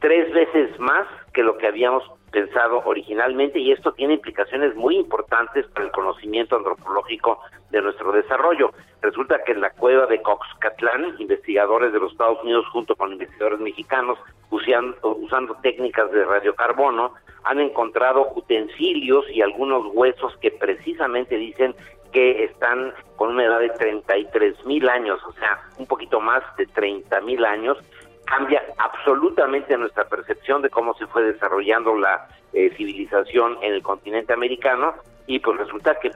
tres 0.00 0.32
veces 0.32 0.78
más 0.78 1.06
que 1.32 1.42
lo 1.42 1.58
que 1.58 1.66
habíamos 1.66 2.04
pensado 2.36 2.82
originalmente 2.84 3.58
y 3.58 3.72
esto 3.72 3.92
tiene 3.92 4.12
implicaciones 4.12 4.76
muy 4.76 4.96
importantes 4.96 5.64
para 5.68 5.86
el 5.86 5.90
conocimiento 5.90 6.54
antropológico 6.54 7.40
de 7.70 7.80
nuestro 7.80 8.12
desarrollo. 8.12 8.72
Resulta 9.00 9.42
que 9.42 9.52
en 9.52 9.62
la 9.62 9.70
cueva 9.70 10.04
de 10.04 10.20
Coxcatlán, 10.20 11.14
investigadores 11.18 11.94
de 11.94 11.98
los 11.98 12.12
Estados 12.12 12.42
Unidos 12.42 12.66
junto 12.74 12.94
con 12.94 13.12
investigadores 13.12 13.60
mexicanos 13.60 14.18
usando, 14.50 15.16
usando 15.16 15.54
técnicas 15.62 16.12
de 16.12 16.26
radiocarbono 16.26 17.14
han 17.44 17.58
encontrado 17.58 18.30
utensilios 18.34 19.24
y 19.30 19.40
algunos 19.40 19.86
huesos 19.94 20.36
que 20.42 20.50
precisamente 20.50 21.38
dicen 21.38 21.74
que 22.12 22.44
están 22.44 22.92
con 23.16 23.30
una 23.30 23.44
edad 23.44 23.60
de 23.60 23.70
33 23.70 24.66
mil 24.66 24.86
años, 24.90 25.20
o 25.26 25.32
sea, 25.32 25.58
un 25.78 25.86
poquito 25.86 26.20
más 26.20 26.42
de 26.58 26.66
30 26.66 27.18
mil 27.22 27.46
años, 27.46 27.78
cambia 28.26 28.62
absolutamente 28.76 29.76
nuestra 29.78 30.04
percepción 30.04 30.62
de 30.62 30.70
cómo 30.70 30.94
se 30.94 31.06
fue 31.06 31.22
desarrollando 31.22 31.96
la 31.96 32.28
eh, 32.52 32.70
civilización 32.76 33.58
en 33.62 33.72
el 33.72 33.82
continente 33.82 34.32
americano 34.32 34.94
y 35.26 35.38
pues 35.38 35.58
resulta 35.58 35.98
que 35.98 36.10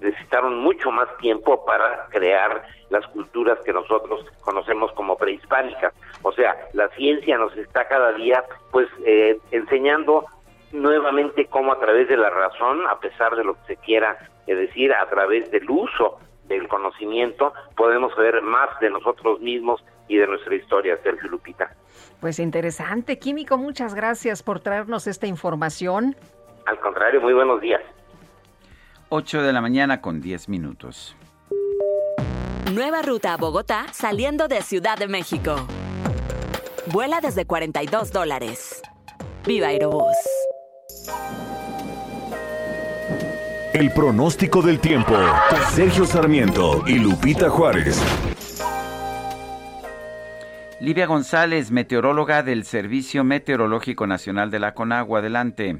necesitaron 0.00 0.58
mucho 0.58 0.90
más 0.90 1.08
tiempo 1.18 1.64
para 1.64 2.06
crear 2.10 2.64
las 2.90 3.06
culturas 3.08 3.58
que 3.64 3.72
nosotros 3.72 4.24
conocemos 4.40 4.92
como 4.92 5.16
prehispánicas. 5.16 5.92
O 6.22 6.32
sea, 6.32 6.56
la 6.72 6.88
ciencia 6.90 7.38
nos 7.38 7.56
está 7.56 7.86
cada 7.86 8.12
día 8.12 8.44
pues 8.72 8.88
eh, 9.04 9.38
enseñando 9.50 10.26
nuevamente 10.72 11.46
cómo 11.46 11.72
a 11.72 11.80
través 11.80 12.08
de 12.08 12.16
la 12.16 12.30
razón, 12.30 12.86
a 12.88 12.98
pesar 12.98 13.36
de 13.36 13.44
lo 13.44 13.54
que 13.54 13.74
se 13.74 13.76
quiera 13.76 14.16
eh, 14.46 14.54
decir, 14.54 14.92
a 14.92 15.08
través 15.08 15.50
del 15.50 15.68
uso 15.70 16.18
del 16.44 16.68
conocimiento, 16.68 17.52
podemos 17.76 18.14
saber 18.14 18.42
más 18.42 18.78
de 18.80 18.90
nosotros 18.90 19.40
mismos 19.40 19.82
y 20.08 20.16
de 20.16 20.26
nuestra 20.26 20.54
historia, 20.54 20.98
Sergio 21.02 21.28
Lupita. 21.28 21.74
Pues 22.20 22.38
interesante, 22.38 23.18
Químico, 23.18 23.58
muchas 23.58 23.94
gracias 23.94 24.42
por 24.42 24.60
traernos 24.60 25.06
esta 25.06 25.26
información. 25.26 26.16
Al 26.66 26.78
contrario, 26.80 27.20
muy 27.20 27.34
buenos 27.34 27.60
días. 27.60 27.80
8 29.08 29.42
de 29.42 29.52
la 29.52 29.60
mañana 29.60 30.00
con 30.00 30.20
10 30.20 30.48
minutos. 30.48 31.16
Nueva 32.72 33.02
ruta 33.02 33.34
a 33.34 33.36
Bogotá 33.36 33.86
saliendo 33.92 34.48
de 34.48 34.62
Ciudad 34.62 34.98
de 34.98 35.06
México. 35.06 35.54
Vuela 36.86 37.20
desde 37.20 37.46
42 37.46 38.12
dólares. 38.12 38.82
Viva 39.46 39.68
Aerobús. 39.68 40.16
El 43.72 43.92
pronóstico 43.92 44.62
del 44.62 44.80
tiempo. 44.80 45.14
Sergio 45.70 46.04
Sarmiento 46.04 46.82
y 46.86 46.98
Lupita 46.98 47.48
Juárez. 47.48 48.02
Livia 50.78 51.06
González, 51.06 51.72
meteoróloga 51.72 52.42
del 52.42 52.64
Servicio 52.64 53.24
Meteorológico 53.24 54.06
Nacional 54.06 54.50
de 54.50 54.58
la 54.58 54.74
Conagua. 54.74 55.20
Adelante. 55.20 55.78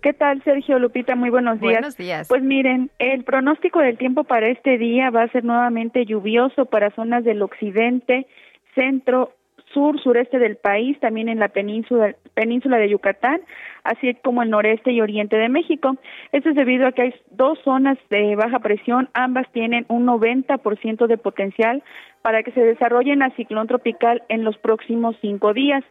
¿Qué 0.00 0.14
tal, 0.14 0.42
Sergio 0.42 0.78
Lupita? 0.78 1.14
Muy 1.14 1.28
buenos 1.28 1.60
días. 1.60 1.72
Buenos 1.74 1.96
días. 1.98 2.28
Pues 2.28 2.42
miren, 2.42 2.90
el 2.98 3.24
pronóstico 3.24 3.80
del 3.80 3.98
tiempo 3.98 4.24
para 4.24 4.48
este 4.48 4.78
día 4.78 5.10
va 5.10 5.24
a 5.24 5.28
ser 5.28 5.44
nuevamente 5.44 6.06
lluvioso 6.06 6.64
para 6.64 6.90
zonas 6.92 7.24
del 7.24 7.42
occidente, 7.42 8.26
centro, 8.74 9.34
sur, 9.72 10.00
sureste 10.00 10.38
del 10.38 10.56
país, 10.56 10.98
también 10.98 11.28
en 11.28 11.38
la 11.38 11.48
península, 11.48 12.16
península 12.34 12.78
de 12.78 12.88
Yucatán, 12.88 13.42
así 13.84 14.14
como 14.22 14.42
el 14.42 14.50
noreste 14.50 14.92
y 14.92 15.00
oriente 15.00 15.36
de 15.36 15.48
México. 15.48 15.96
Esto 16.32 16.50
es 16.50 16.56
debido 16.56 16.86
a 16.86 16.92
que 16.92 17.02
hay 17.02 17.14
dos 17.30 17.58
zonas 17.64 17.98
de 18.10 18.36
baja 18.36 18.58
presión, 18.60 19.08
ambas 19.14 19.50
tienen 19.52 19.86
un 19.88 20.06
90% 20.06 21.06
de 21.06 21.18
potencial 21.18 21.82
para 22.22 22.42
que 22.42 22.52
se 22.52 22.60
desarrollen 22.60 23.22
a 23.22 23.34
ciclón 23.34 23.66
tropical 23.66 24.22
en 24.28 24.44
los 24.44 24.56
próximos 24.58 25.16
cinco 25.20 25.52
días. 25.52 25.84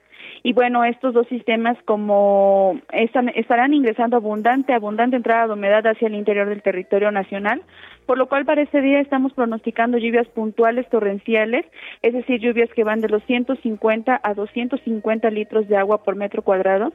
Y 0.44 0.54
bueno, 0.54 0.84
estos 0.84 1.14
dos 1.14 1.28
sistemas 1.28 1.78
como 1.86 2.80
están, 2.94 3.30
estarán 3.30 3.74
ingresando 3.74 4.18
abundante, 4.18 4.74
abundante 4.74 5.16
entrada 5.18 5.48
de 5.48 5.54
humedad 5.54 5.86
hacia 5.86 6.08
el 6.08 6.16
interior 6.16 6.48
del 6.48 6.62
territorio 6.62 7.12
nacional, 7.12 7.62
por 8.06 8.18
lo 8.18 8.28
cual 8.28 8.46
para 8.46 8.62
este 8.62 8.82
día 8.82 9.00
estamos 9.00 9.34
pronosticando 9.34 9.98
lluvias 9.98 10.28
puntuales 10.28 10.88
torrenciales, 10.90 11.66
es 12.02 12.14
decir, 12.14 12.40
lluvias 12.40 12.70
que 12.74 12.84
van 12.84 13.02
de 13.02 13.10
los 13.10 13.24
150 13.24 14.20
a 14.24 14.34
250 14.34 15.30
litros 15.32 15.68
de 15.68 15.78
agua 15.78 16.04
por 16.04 16.16
metro 16.16 16.42
cuadrado 16.42 16.94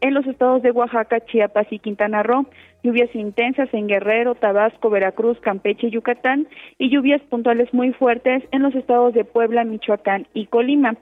en 0.00 0.14
los 0.14 0.26
estados 0.34 0.62
de 0.62 0.72
Oaxaca, 0.72 1.24
Chiapas 1.24 1.66
y 1.70 1.78
Quintana 1.78 2.22
Roo, 2.22 2.46
lluvias 2.82 3.14
intensas 3.14 3.72
en 3.72 3.86
Guerrero, 3.86 4.34
Tabasco, 4.34 4.90
Veracruz, 4.90 5.38
Campeche 5.40 5.86
y 5.86 5.90
Yucatán, 5.90 6.46
y 6.78 6.90
lluvias 6.90 7.22
puntuales 7.22 7.72
muy 7.72 7.92
fuertes 7.92 8.42
en 8.50 8.62
los 8.62 8.74
estados 8.74 9.14
de 9.14 9.24
Puebla, 9.24 9.64
Michoacán 9.64 10.26
y 10.34 10.46
Colima. 10.46 10.96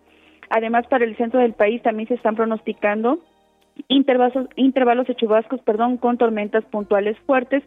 Además, 0.50 0.86
para 0.86 1.04
el 1.04 1.16
centro 1.16 1.40
del 1.40 1.54
país 1.54 1.82
también 1.82 2.08
se 2.08 2.14
están 2.14 2.36
pronosticando 2.36 3.18
intervalos, 3.88 5.06
de 5.06 5.14
chubascos, 5.14 5.60
perdón, 5.62 5.96
con 5.96 6.18
tormentas 6.18 6.64
puntuales 6.66 7.16
fuertes 7.26 7.62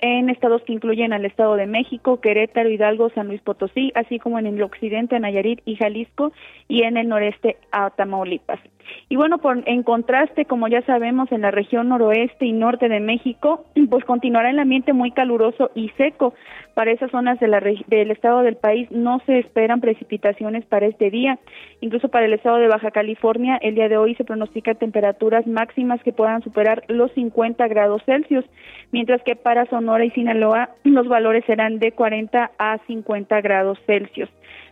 en 0.00 0.28
estados 0.30 0.62
que 0.62 0.72
incluyen 0.72 1.12
al 1.12 1.24
Estado 1.24 1.56
de 1.56 1.66
México, 1.66 2.20
Querétaro, 2.20 2.68
Hidalgo, 2.68 3.10
San 3.10 3.28
Luis 3.28 3.40
Potosí, 3.40 3.92
así 3.94 4.18
como 4.18 4.38
en 4.38 4.46
el 4.46 4.62
occidente, 4.62 5.18
Nayarit 5.18 5.60
y 5.64 5.76
Jalisco, 5.76 6.32
y 6.68 6.82
en 6.82 6.96
el 6.96 7.08
noreste, 7.08 7.56
a 7.72 7.90
Tamaulipas. 7.90 8.60
Y 9.08 9.16
bueno, 9.16 9.38
por, 9.38 9.62
en 9.66 9.82
contraste, 9.82 10.44
como 10.44 10.68
ya 10.68 10.82
sabemos, 10.82 11.30
en 11.32 11.42
la 11.42 11.50
región 11.50 11.88
noroeste 11.88 12.46
y 12.46 12.52
norte 12.52 12.88
de 12.88 13.00
México, 13.00 13.64
pues 13.90 14.04
continuará 14.04 14.50
el 14.50 14.58
ambiente 14.58 14.92
muy 14.92 15.10
caluroso 15.12 15.70
y 15.74 15.90
seco. 15.90 16.34
Para 16.74 16.92
esas 16.92 17.10
zonas 17.10 17.40
de 17.40 17.48
la, 17.48 17.60
del 17.60 18.10
estado 18.10 18.42
del 18.42 18.56
país 18.56 18.90
no 18.90 19.20
se 19.26 19.38
esperan 19.38 19.80
precipitaciones 19.80 20.64
para 20.66 20.86
este 20.86 21.10
día. 21.10 21.38
Incluso 21.80 22.08
para 22.08 22.26
el 22.26 22.34
estado 22.34 22.56
de 22.56 22.68
Baja 22.68 22.90
California, 22.90 23.58
el 23.62 23.74
día 23.74 23.88
de 23.88 23.96
hoy 23.96 24.14
se 24.14 24.24
pronostica 24.24 24.74
temperaturas 24.74 25.46
máximas 25.46 26.02
que 26.02 26.12
puedan 26.12 26.42
superar 26.42 26.84
los 26.88 27.10
50 27.12 27.66
grados 27.68 28.02
Celsius, 28.04 28.44
mientras 28.92 29.22
que 29.22 29.36
para 29.36 29.64
Sonora 29.86 30.04
y 30.04 30.10
Sinaloa 30.10 30.70
los 30.84 31.06
valores 31.06 31.44
serán 31.46 31.78
de 31.78 31.92
40 31.92 32.50
a 32.58 32.78
50 32.88 33.40
grados 33.40 33.78
Celsius. 33.86 34.28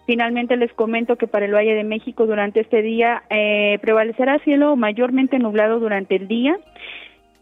Finalmente 0.07 0.57
les 0.57 0.73
comento 0.73 1.17
que 1.17 1.29
para 1.29 1.47
el 1.47 1.55
Valle 1.55 1.75
de 1.75 1.85
México 1.85 2.27
durante 2.27 2.61
este 2.61 2.83
día 2.83 3.23
eh, 3.31 3.79
prevalecerá 3.81 4.41
cielo 4.41 4.75
mayormente 4.75 5.39
nublado 5.39 5.79
durante 5.79 6.17
el 6.17 6.27
día. 6.27 6.57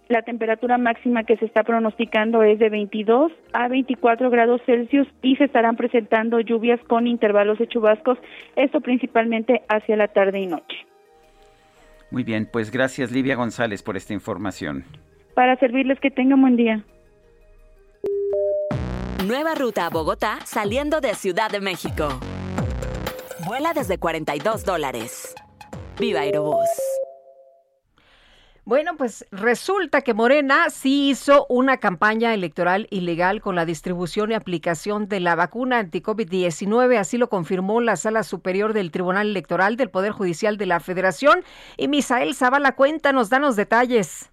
La 0.09 0.21
temperatura 0.21 0.77
máxima 0.77 1.25
que 1.25 1.39
se 1.39 1.47
está 1.47 1.63
pronosticando 1.63 2.43
es 2.43 2.59
de 2.59 2.69
22 2.69 3.33
a 3.55 3.69
24 3.69 4.29
grados 4.29 4.61
Celsius 4.67 5.09
y 5.23 5.37
se 5.37 5.45
estarán 5.45 5.77
presentando 5.77 6.41
lluvias 6.41 6.79
con 6.87 7.07
intervalos 7.07 7.59
de 7.59 7.69
chubascos, 7.69 8.19
esto 8.55 8.83
principalmente 8.83 9.63
hacia 9.69 9.97
la 9.97 10.09
tarde 10.09 10.41
y 10.41 10.47
noche. 10.47 10.77
Muy 12.11 12.23
bien, 12.23 12.47
pues 12.53 12.71
gracias 12.71 13.11
Livia 13.11 13.35
González 13.35 13.83
por 13.83 13.97
esta 13.97 14.13
información. 14.13 14.85
Para 15.35 15.57
servirles 15.57 15.99
que 16.01 16.11
tengan 16.11 16.43
buen 16.43 16.57
día. 16.57 16.85
Nueva 19.33 19.55
ruta 19.55 19.87
a 19.87 19.89
Bogotá 19.89 20.41
saliendo 20.45 21.01
de 21.01 21.15
Ciudad 21.15 21.51
de 21.51 21.59
México. 21.59 22.07
Vuela 23.47 23.73
desde 23.73 23.97
42 23.97 24.63
dólares. 24.63 25.35
Viva 25.99 26.21
Aerobús. 26.21 26.69
Bueno, 28.67 28.99
pues 28.99 29.27
resulta 29.31 30.03
que 30.03 30.13
Morena 30.13 30.69
sí 30.69 31.09
hizo 31.09 31.47
una 31.49 31.79
campaña 31.79 32.35
electoral 32.35 32.89
ilegal 32.91 33.41
con 33.41 33.57
la 33.57 33.65
distribución 33.65 34.33
y 34.33 34.35
aplicación 34.35 35.09
de 35.09 35.21
la 35.21 35.35
vacuna 35.35 35.79
anti-COVID-19, 35.79 36.99
así 36.99 37.17
lo 37.17 37.31
confirmó 37.31 37.81
la 37.81 37.97
Sala 37.97 38.25
Superior 38.25 38.75
del 38.75 38.91
Tribunal 38.91 39.29
Electoral 39.29 39.79
del 39.79 39.89
Poder 39.89 40.13
Judicial 40.13 40.59
de 40.59 40.67
la 40.67 40.79
Federación. 40.79 41.43
Y 41.79 41.89
Misael 41.89 42.35
Zavala, 42.35 42.77
cuéntanos, 42.77 43.31
danos 43.31 43.57
detalles. 43.57 44.31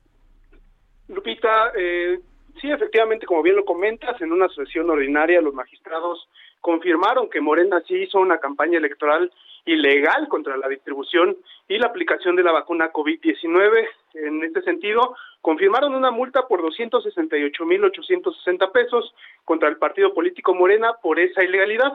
Lupita, 1.07 1.71
eh, 1.77 2.19
sí, 2.61 2.71
efectivamente, 2.71 3.25
como 3.25 3.43
bien 3.43 3.55
lo 3.55 3.65
comentas, 3.65 4.19
en 4.21 4.31
una 4.31 4.47
sesión 4.49 4.89
ordinaria 4.89 5.41
los 5.41 5.53
magistrados 5.53 6.27
confirmaron 6.61 7.29
que 7.29 7.41
Morena 7.41 7.81
sí 7.87 7.95
hizo 7.95 8.19
una 8.19 8.39
campaña 8.39 8.77
electoral 8.77 9.31
ilegal 9.65 10.27
contra 10.27 10.57
la 10.57 10.67
distribución 10.67 11.37
y 11.67 11.77
la 11.77 11.87
aplicación 11.87 12.35
de 12.35 12.43
la 12.43 12.51
vacuna 12.51 12.91
COVID-19. 12.91 13.87
En 14.15 14.43
este 14.43 14.61
sentido, 14.61 15.15
confirmaron 15.41 15.95
una 15.95 16.11
multa 16.11 16.47
por 16.47 16.61
268.860 16.63 18.71
pesos 18.71 19.13
contra 19.45 19.69
el 19.69 19.77
partido 19.77 20.13
político 20.13 20.53
Morena 20.53 20.93
por 21.01 21.19
esa 21.19 21.43
ilegalidad. 21.43 21.93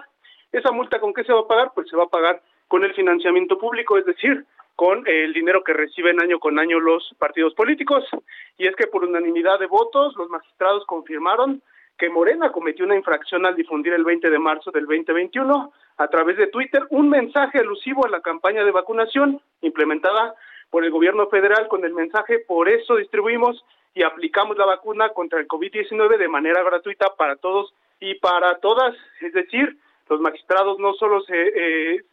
¿Esa 0.53 0.71
multa 0.71 1.01
con 1.01 1.13
qué 1.13 1.25
se 1.25 1.33
va 1.33 1.41
a 1.41 1.49
pagar? 1.49 1.73
Pues 1.75 1.89
se 1.89 1.97
va 1.97 2.05
a 2.05 2.09
pagar 2.09 2.41
con 2.69 2.85
el 2.85 2.95
financiamiento 2.95 3.59
público, 3.59 3.99
es 3.99 4.07
decir, 4.07 4.45
con 4.77 5.07
el 5.07 5.33
dinero 5.33 5.63
que 5.63 5.73
reciben 5.73 6.21
año 6.21 6.39
con 6.39 6.59
año 6.59 6.81
los 6.81 7.15
partidos 7.19 7.55
políticos. 7.55 8.05
Y 8.59 8.67
es 8.67 8.75
que 8.77 8.87
por 8.87 9.05
unanimidad 9.05 9.59
de 9.59 9.67
votos, 9.67 10.15
los 10.17 10.29
magistrados 10.29 10.85
confirmaron 10.87 11.63
que 11.99 12.09
Morena 12.09 12.51
cometió 12.51 12.85
una 12.85 12.97
infracción 12.97 13.47
al 13.47 13.55
difundir 13.55 13.93
el 13.93 14.05
20 14.05 14.29
de 14.29 14.39
marzo 14.39 14.71
del 14.71 14.87
2021 14.87 15.73
a 15.97 16.09
través 16.09 16.37
de 16.37 16.49
Twitter 16.49 16.83
un 16.91 17.09
mensaje 17.09 17.61
alusivo 17.61 18.05
a 18.05 18.11
la 18.11 18.21
campaña 18.21 18.65
de 18.65 18.73
vacunación 18.73 19.41
implementada 19.61 20.35
por 20.71 20.85
el 20.85 20.91
gobierno 20.91 21.29
federal 21.29 21.69
con 21.69 21.85
el 21.85 21.95
mensaje 21.95 22.41
por 22.41 22.69
eso 22.69 22.97
distribuimos 22.97 23.65
y 23.95 24.03
aplicamos 24.03 24.59
la 24.59 24.67
vacuna 24.67 25.11
contra 25.11 25.39
el 25.39 25.47
COVID-19 25.47 26.19
de 26.19 26.29
manera 26.29 26.65
gratuita 26.65 27.15
para 27.17 27.37
todos 27.37 27.73
y 28.01 28.17
para 28.17 28.59
todas. 28.59 28.97
Es 29.21 29.33
decir, 29.33 29.79
los 30.09 30.21
magistrados 30.21 30.79
no 30.81 30.95
solo 30.95 31.21
se 31.23 31.35
eh, 31.37 32.05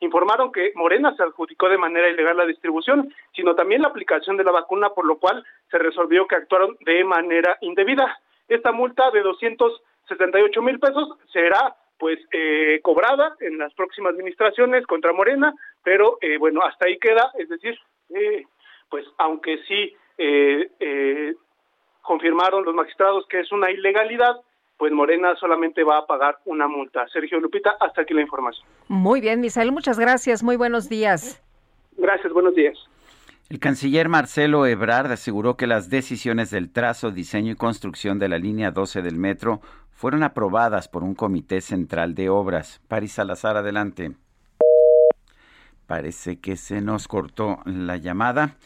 informaron 0.00 0.52
que 0.52 0.72
Morena 0.74 1.14
se 1.16 1.22
adjudicó 1.22 1.68
de 1.68 1.78
manera 1.78 2.08
ilegal 2.08 2.36
la 2.36 2.46
distribución, 2.46 3.12
sino 3.34 3.54
también 3.54 3.82
la 3.82 3.88
aplicación 3.88 4.36
de 4.36 4.44
la 4.44 4.52
vacuna, 4.52 4.90
por 4.90 5.04
lo 5.04 5.18
cual 5.18 5.44
se 5.70 5.78
resolvió 5.78 6.26
que 6.26 6.36
actuaron 6.36 6.76
de 6.80 7.04
manera 7.04 7.58
indebida. 7.60 8.18
Esta 8.48 8.72
multa 8.72 9.10
de 9.10 9.22
278 9.22 10.62
mil 10.62 10.78
pesos 10.78 11.08
será 11.32 11.76
pues 11.98 12.18
eh, 12.32 12.80
cobrada 12.82 13.36
en 13.40 13.58
las 13.58 13.74
próximas 13.74 14.12
administraciones 14.12 14.86
contra 14.86 15.12
Morena, 15.12 15.52
pero 15.82 16.18
eh, 16.20 16.38
bueno, 16.38 16.62
hasta 16.62 16.86
ahí 16.86 16.98
queda, 16.98 17.32
es 17.36 17.48
decir, 17.48 17.76
eh, 18.14 18.44
pues 18.88 19.04
aunque 19.18 19.58
sí 19.66 19.94
confirmaron 22.02 22.64
los 22.64 22.74
magistrados 22.74 23.26
que 23.28 23.40
es 23.40 23.52
una 23.52 23.70
ilegalidad, 23.70 24.40
pues 24.78 24.92
Morena 24.92 25.34
solamente 25.36 25.82
va 25.82 25.98
a 25.98 26.06
pagar 26.06 26.38
una 26.44 26.68
multa. 26.68 27.06
Sergio 27.08 27.40
Lupita, 27.40 27.76
hasta 27.80 28.02
aquí 28.02 28.14
la 28.14 28.22
información. 28.22 28.66
Muy 28.86 29.20
bien, 29.20 29.40
Misael, 29.40 29.72
muchas 29.72 29.98
gracias, 29.98 30.42
muy 30.42 30.56
buenos 30.56 30.88
días. 30.88 31.42
Gracias, 31.96 32.32
buenos 32.32 32.54
días. 32.54 32.78
El 33.50 33.58
canciller 33.58 34.08
Marcelo 34.08 34.66
Ebrard 34.66 35.10
aseguró 35.10 35.56
que 35.56 35.66
las 35.66 35.90
decisiones 35.90 36.50
del 36.50 36.70
trazo, 36.70 37.10
diseño 37.10 37.52
y 37.52 37.56
construcción 37.56 38.18
de 38.18 38.28
la 38.28 38.38
línea 38.38 38.70
12 38.70 39.02
del 39.02 39.16
metro 39.16 39.60
fueron 39.90 40.22
aprobadas 40.22 40.86
por 40.86 41.02
un 41.02 41.14
comité 41.14 41.60
central 41.60 42.14
de 42.14 42.28
obras. 42.28 42.80
Paris 42.86 43.12
Salazar, 43.12 43.56
adelante. 43.56 44.12
Parece 45.86 46.38
que 46.38 46.56
se 46.56 46.82
nos 46.82 47.08
cortó 47.08 47.60
la 47.64 47.96
llamada. 47.96 48.56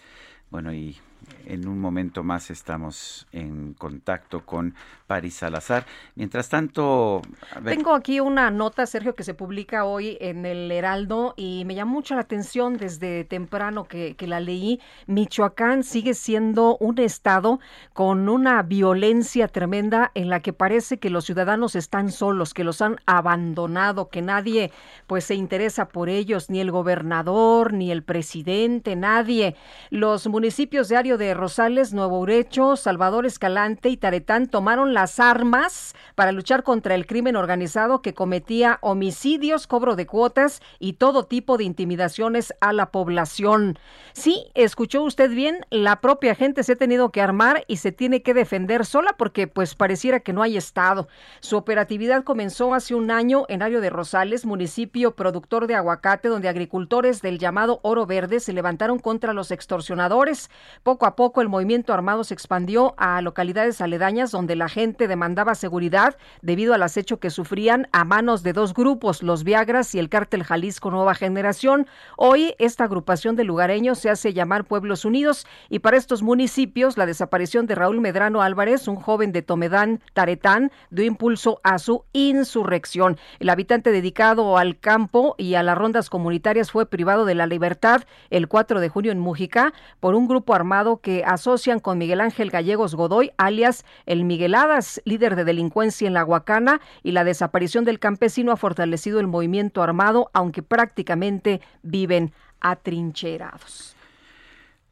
Bueno, 0.50 0.74
y 0.74 0.98
en 1.46 1.68
un 1.68 1.78
momento 1.78 2.22
más 2.22 2.50
estamos 2.50 3.26
en 3.32 3.74
contacto 3.74 4.44
con 4.44 4.74
Paris 5.06 5.34
Salazar. 5.34 5.84
Mientras 6.14 6.48
tanto... 6.48 7.22
Tengo 7.64 7.94
aquí 7.94 8.20
una 8.20 8.50
nota, 8.50 8.86
Sergio, 8.86 9.14
que 9.14 9.24
se 9.24 9.34
publica 9.34 9.84
hoy 9.84 10.16
en 10.20 10.46
el 10.46 10.70
Heraldo 10.70 11.34
y 11.36 11.64
me 11.66 11.74
llama 11.74 11.92
mucho 11.92 12.14
la 12.14 12.22
atención 12.22 12.78
desde 12.78 13.24
temprano 13.24 13.84
que, 13.84 14.14
que 14.16 14.26
la 14.26 14.40
leí. 14.40 14.80
Michoacán 15.06 15.84
sigue 15.84 16.14
siendo 16.14 16.76
un 16.78 16.98
estado 16.98 17.60
con 17.92 18.28
una 18.28 18.62
violencia 18.62 19.48
tremenda 19.48 20.10
en 20.14 20.28
la 20.28 20.40
que 20.40 20.52
parece 20.52 20.98
que 20.98 21.10
los 21.10 21.24
ciudadanos 21.24 21.76
están 21.76 22.10
solos, 22.10 22.54
que 22.54 22.64
los 22.64 22.80
han 22.80 22.98
abandonado, 23.06 24.08
que 24.08 24.22
nadie 24.22 24.70
pues 25.06 25.24
se 25.24 25.34
interesa 25.34 25.88
por 25.88 26.08
ellos, 26.08 26.48
ni 26.50 26.60
el 26.60 26.70
gobernador, 26.70 27.72
ni 27.72 27.90
el 27.90 28.02
presidente, 28.02 28.96
nadie. 28.96 29.56
Los 29.90 30.26
municipios 30.26 30.88
de 30.88 30.96
De 31.18 31.34
Rosales, 31.34 31.92
Nuevo 31.92 32.18
Urecho, 32.18 32.76
Salvador 32.76 33.26
Escalante 33.26 33.88
y 33.88 33.96
Taretán 33.96 34.46
tomaron 34.46 34.94
las 34.94 35.20
armas 35.20 35.94
para 36.14 36.32
luchar 36.32 36.62
contra 36.62 36.94
el 36.94 37.06
crimen 37.06 37.36
organizado 37.36 38.02
que 38.02 38.14
cometía 38.14 38.78
homicidios, 38.80 39.66
cobro 39.66 39.96
de 39.96 40.06
cuotas 40.06 40.60
y 40.78 40.94
todo 40.94 41.24
tipo 41.24 41.58
de 41.58 41.64
intimidaciones 41.64 42.54
a 42.60 42.72
la 42.72 42.90
población. 42.90 43.78
Sí, 44.12 44.50
escuchó 44.54 45.02
usted 45.02 45.30
bien, 45.30 45.66
la 45.70 46.00
propia 46.00 46.34
gente 46.34 46.62
se 46.62 46.72
ha 46.72 46.76
tenido 46.76 47.10
que 47.10 47.22
armar 47.22 47.64
y 47.66 47.76
se 47.76 47.92
tiene 47.92 48.22
que 48.22 48.34
defender 48.34 48.84
sola 48.86 49.14
porque 49.16 49.46
pues 49.46 49.74
pareciera 49.74 50.20
que 50.20 50.32
no 50.32 50.42
hay 50.42 50.56
Estado. 50.56 51.08
Su 51.40 51.56
operatividad 51.56 52.24
comenzó 52.24 52.74
hace 52.74 52.94
un 52.94 53.10
año 53.10 53.44
en 53.48 53.62
Ario 53.62 53.80
de 53.80 53.90
Rosales, 53.90 54.44
municipio 54.44 55.14
productor 55.16 55.66
de 55.66 55.74
aguacate, 55.74 56.28
donde 56.28 56.48
agricultores 56.48 57.22
del 57.22 57.38
llamado 57.38 57.80
Oro 57.82 58.06
Verde 58.06 58.40
se 58.40 58.52
levantaron 58.52 58.98
contra 58.98 59.32
los 59.32 59.50
extorsionadores. 59.50 60.50
Poco 60.82 61.01
a 61.06 61.16
poco 61.16 61.40
el 61.40 61.48
movimiento 61.48 61.92
armado 61.92 62.24
se 62.24 62.34
expandió 62.34 62.94
a 62.96 63.20
localidades 63.22 63.80
aledañas 63.80 64.30
donde 64.30 64.56
la 64.56 64.68
gente 64.68 65.08
demandaba 65.08 65.54
seguridad 65.54 66.16
debido 66.40 66.74
al 66.74 66.82
acecho 66.82 67.18
que 67.18 67.30
sufrían 67.30 67.88
a 67.92 68.04
manos 68.04 68.42
de 68.42 68.52
dos 68.52 68.74
grupos, 68.74 69.22
los 69.22 69.44
Viagras 69.44 69.94
y 69.94 69.98
el 69.98 70.08
cártel 70.08 70.44
Jalisco 70.44 70.90
Nueva 70.90 71.14
Generación. 71.14 71.86
Hoy 72.16 72.54
esta 72.58 72.84
agrupación 72.84 73.36
de 73.36 73.44
lugareños 73.44 73.98
se 73.98 74.10
hace 74.10 74.32
llamar 74.32 74.64
Pueblos 74.64 75.04
Unidos 75.04 75.46
y 75.68 75.80
para 75.80 75.96
estos 75.96 76.22
municipios 76.22 76.96
la 76.96 77.06
desaparición 77.06 77.66
de 77.66 77.74
Raúl 77.74 78.00
Medrano 78.00 78.42
Álvarez, 78.42 78.88
un 78.88 78.96
joven 78.96 79.32
de 79.32 79.42
Tomedán, 79.42 80.00
Taretán, 80.12 80.72
dio 80.90 81.04
impulso 81.04 81.60
a 81.62 81.78
su 81.78 82.04
insurrección. 82.12 83.18
El 83.38 83.50
habitante 83.50 83.92
dedicado 83.92 84.58
al 84.58 84.78
campo 84.78 85.34
y 85.38 85.54
a 85.54 85.62
las 85.62 85.76
rondas 85.76 86.10
comunitarias 86.10 86.70
fue 86.70 86.86
privado 86.86 87.24
de 87.24 87.34
la 87.34 87.46
libertad 87.46 88.02
el 88.30 88.48
4 88.48 88.80
de 88.80 88.88
junio 88.88 89.12
en 89.12 89.18
Mújica 89.18 89.72
por 90.00 90.14
un 90.14 90.28
grupo 90.28 90.54
armado 90.54 90.91
que 90.98 91.24
asocian 91.24 91.80
con 91.80 91.98
Miguel 91.98 92.20
Ángel 92.20 92.50
Gallegos 92.50 92.94
Godoy, 92.94 93.32
alias 93.36 93.84
el 94.06 94.24
Migueladas, 94.24 95.00
líder 95.04 95.36
de 95.36 95.44
delincuencia 95.44 96.06
en 96.06 96.14
la 96.14 96.24
Huacana, 96.24 96.80
y 97.02 97.12
la 97.12 97.24
desaparición 97.24 97.84
del 97.84 97.98
campesino 97.98 98.52
ha 98.52 98.56
fortalecido 98.56 99.20
el 99.20 99.26
movimiento 99.26 99.82
armado, 99.82 100.30
aunque 100.32 100.62
prácticamente 100.62 101.60
viven 101.82 102.32
atrincherados. 102.60 103.96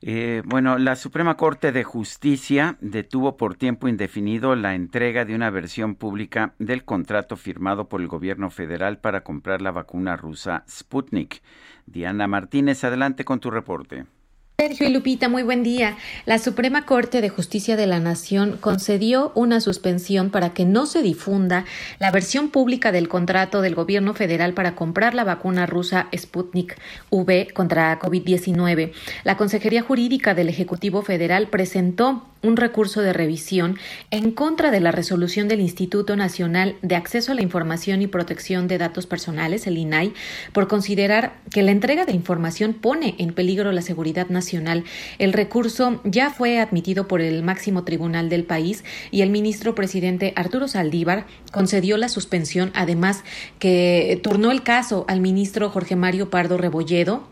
Eh, 0.02 0.42
bueno, 0.46 0.78
la 0.78 0.96
Suprema 0.96 1.36
Corte 1.36 1.72
de 1.72 1.84
Justicia 1.84 2.78
detuvo 2.80 3.36
por 3.36 3.54
tiempo 3.54 3.86
indefinido 3.86 4.56
la 4.56 4.74
entrega 4.74 5.26
de 5.26 5.34
una 5.34 5.50
versión 5.50 5.94
pública 5.94 6.54
del 6.58 6.84
contrato 6.84 7.36
firmado 7.36 7.88
por 7.88 8.00
el 8.00 8.08
gobierno 8.08 8.48
federal 8.48 8.98
para 8.98 9.22
comprar 9.22 9.60
la 9.60 9.72
vacuna 9.72 10.16
rusa 10.16 10.64
Sputnik. 10.66 11.42
Diana 11.84 12.26
Martínez, 12.28 12.82
adelante 12.82 13.26
con 13.26 13.40
tu 13.40 13.50
reporte. 13.50 14.06
Sergio 14.60 14.86
y 14.86 14.92
Lupita, 14.92 15.30
muy 15.30 15.42
buen 15.42 15.62
día. 15.62 15.96
La 16.26 16.38
Suprema 16.38 16.84
Corte 16.84 17.22
de 17.22 17.30
Justicia 17.30 17.78
de 17.78 17.86
la 17.86 17.98
Nación 17.98 18.58
concedió 18.60 19.32
una 19.34 19.58
suspensión 19.58 20.28
para 20.28 20.52
que 20.52 20.66
no 20.66 20.84
se 20.84 21.00
difunda 21.00 21.64
la 21.98 22.10
versión 22.10 22.50
pública 22.50 22.92
del 22.92 23.08
contrato 23.08 23.62
del 23.62 23.74
gobierno 23.74 24.12
federal 24.12 24.52
para 24.52 24.74
comprar 24.74 25.14
la 25.14 25.24
vacuna 25.24 25.64
rusa 25.64 26.08
Sputnik 26.14 26.76
V 27.08 27.48
contra 27.54 27.98
COVID-19. 27.98 28.92
La 29.24 29.38
Consejería 29.38 29.80
Jurídica 29.80 30.34
del 30.34 30.50
Ejecutivo 30.50 31.00
Federal 31.00 31.48
presentó 31.48 32.29
un 32.42 32.56
recurso 32.56 33.02
de 33.02 33.12
revisión 33.12 33.76
en 34.10 34.30
contra 34.30 34.70
de 34.70 34.80
la 34.80 34.92
resolución 34.92 35.48
del 35.48 35.60
Instituto 35.60 36.16
Nacional 36.16 36.76
de 36.82 36.96
Acceso 36.96 37.32
a 37.32 37.34
la 37.34 37.42
Información 37.42 38.02
y 38.02 38.06
Protección 38.06 38.68
de 38.68 38.78
Datos 38.78 39.06
Personales, 39.06 39.66
el 39.66 39.78
INAI, 39.78 40.12
por 40.52 40.68
considerar 40.68 41.34
que 41.50 41.62
la 41.62 41.70
entrega 41.70 42.04
de 42.04 42.12
información 42.12 42.74
pone 42.74 43.14
en 43.18 43.32
peligro 43.32 43.72
la 43.72 43.82
seguridad 43.82 44.28
nacional. 44.28 44.84
El 45.18 45.32
recurso 45.32 46.00
ya 46.04 46.30
fue 46.30 46.58
admitido 46.58 47.08
por 47.08 47.20
el 47.20 47.42
máximo 47.42 47.84
tribunal 47.84 48.28
del 48.28 48.44
país 48.44 48.84
y 49.10 49.22
el 49.22 49.30
ministro 49.30 49.74
presidente 49.74 50.32
Arturo 50.36 50.68
Saldívar 50.68 51.26
concedió 51.52 51.96
la 51.96 52.08
suspensión, 52.08 52.70
además 52.74 53.22
que 53.58 54.20
turnó 54.22 54.50
el 54.50 54.62
caso 54.62 55.04
al 55.08 55.20
ministro 55.20 55.70
Jorge 55.70 55.96
Mario 55.96 56.30
Pardo 56.30 56.56
Rebolledo 56.56 57.28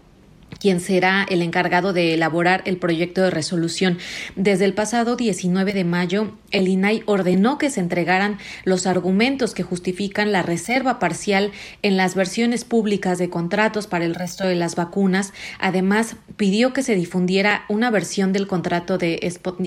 quien 0.60 0.80
será 0.80 1.26
el 1.28 1.42
encargado 1.42 1.92
de 1.92 2.14
elaborar 2.14 2.62
el 2.64 2.78
proyecto 2.78 3.22
de 3.22 3.30
resolución. 3.30 3.98
Desde 4.36 4.64
el 4.64 4.74
pasado 4.74 5.16
19 5.16 5.72
de 5.72 5.84
mayo, 5.84 6.32
el 6.50 6.68
INAI 6.68 7.02
ordenó 7.06 7.58
que 7.58 7.70
se 7.70 7.80
entregaran 7.80 8.38
los 8.64 8.86
argumentos 8.86 9.54
que 9.54 9.62
justifican 9.62 10.32
la 10.32 10.42
reserva 10.42 10.98
parcial 10.98 11.52
en 11.82 11.96
las 11.96 12.14
versiones 12.14 12.64
públicas 12.64 13.18
de 13.18 13.30
contratos 13.30 13.86
para 13.86 14.04
el 14.04 14.14
resto 14.14 14.46
de 14.46 14.54
las 14.54 14.74
vacunas. 14.74 15.32
Además, 15.58 16.16
pidió 16.36 16.72
que 16.72 16.82
se 16.82 16.94
difundiera 16.94 17.64
una 17.68 17.90
versión 17.90 18.32
del 18.32 18.46
contrato 18.46 18.98
de 18.98 19.20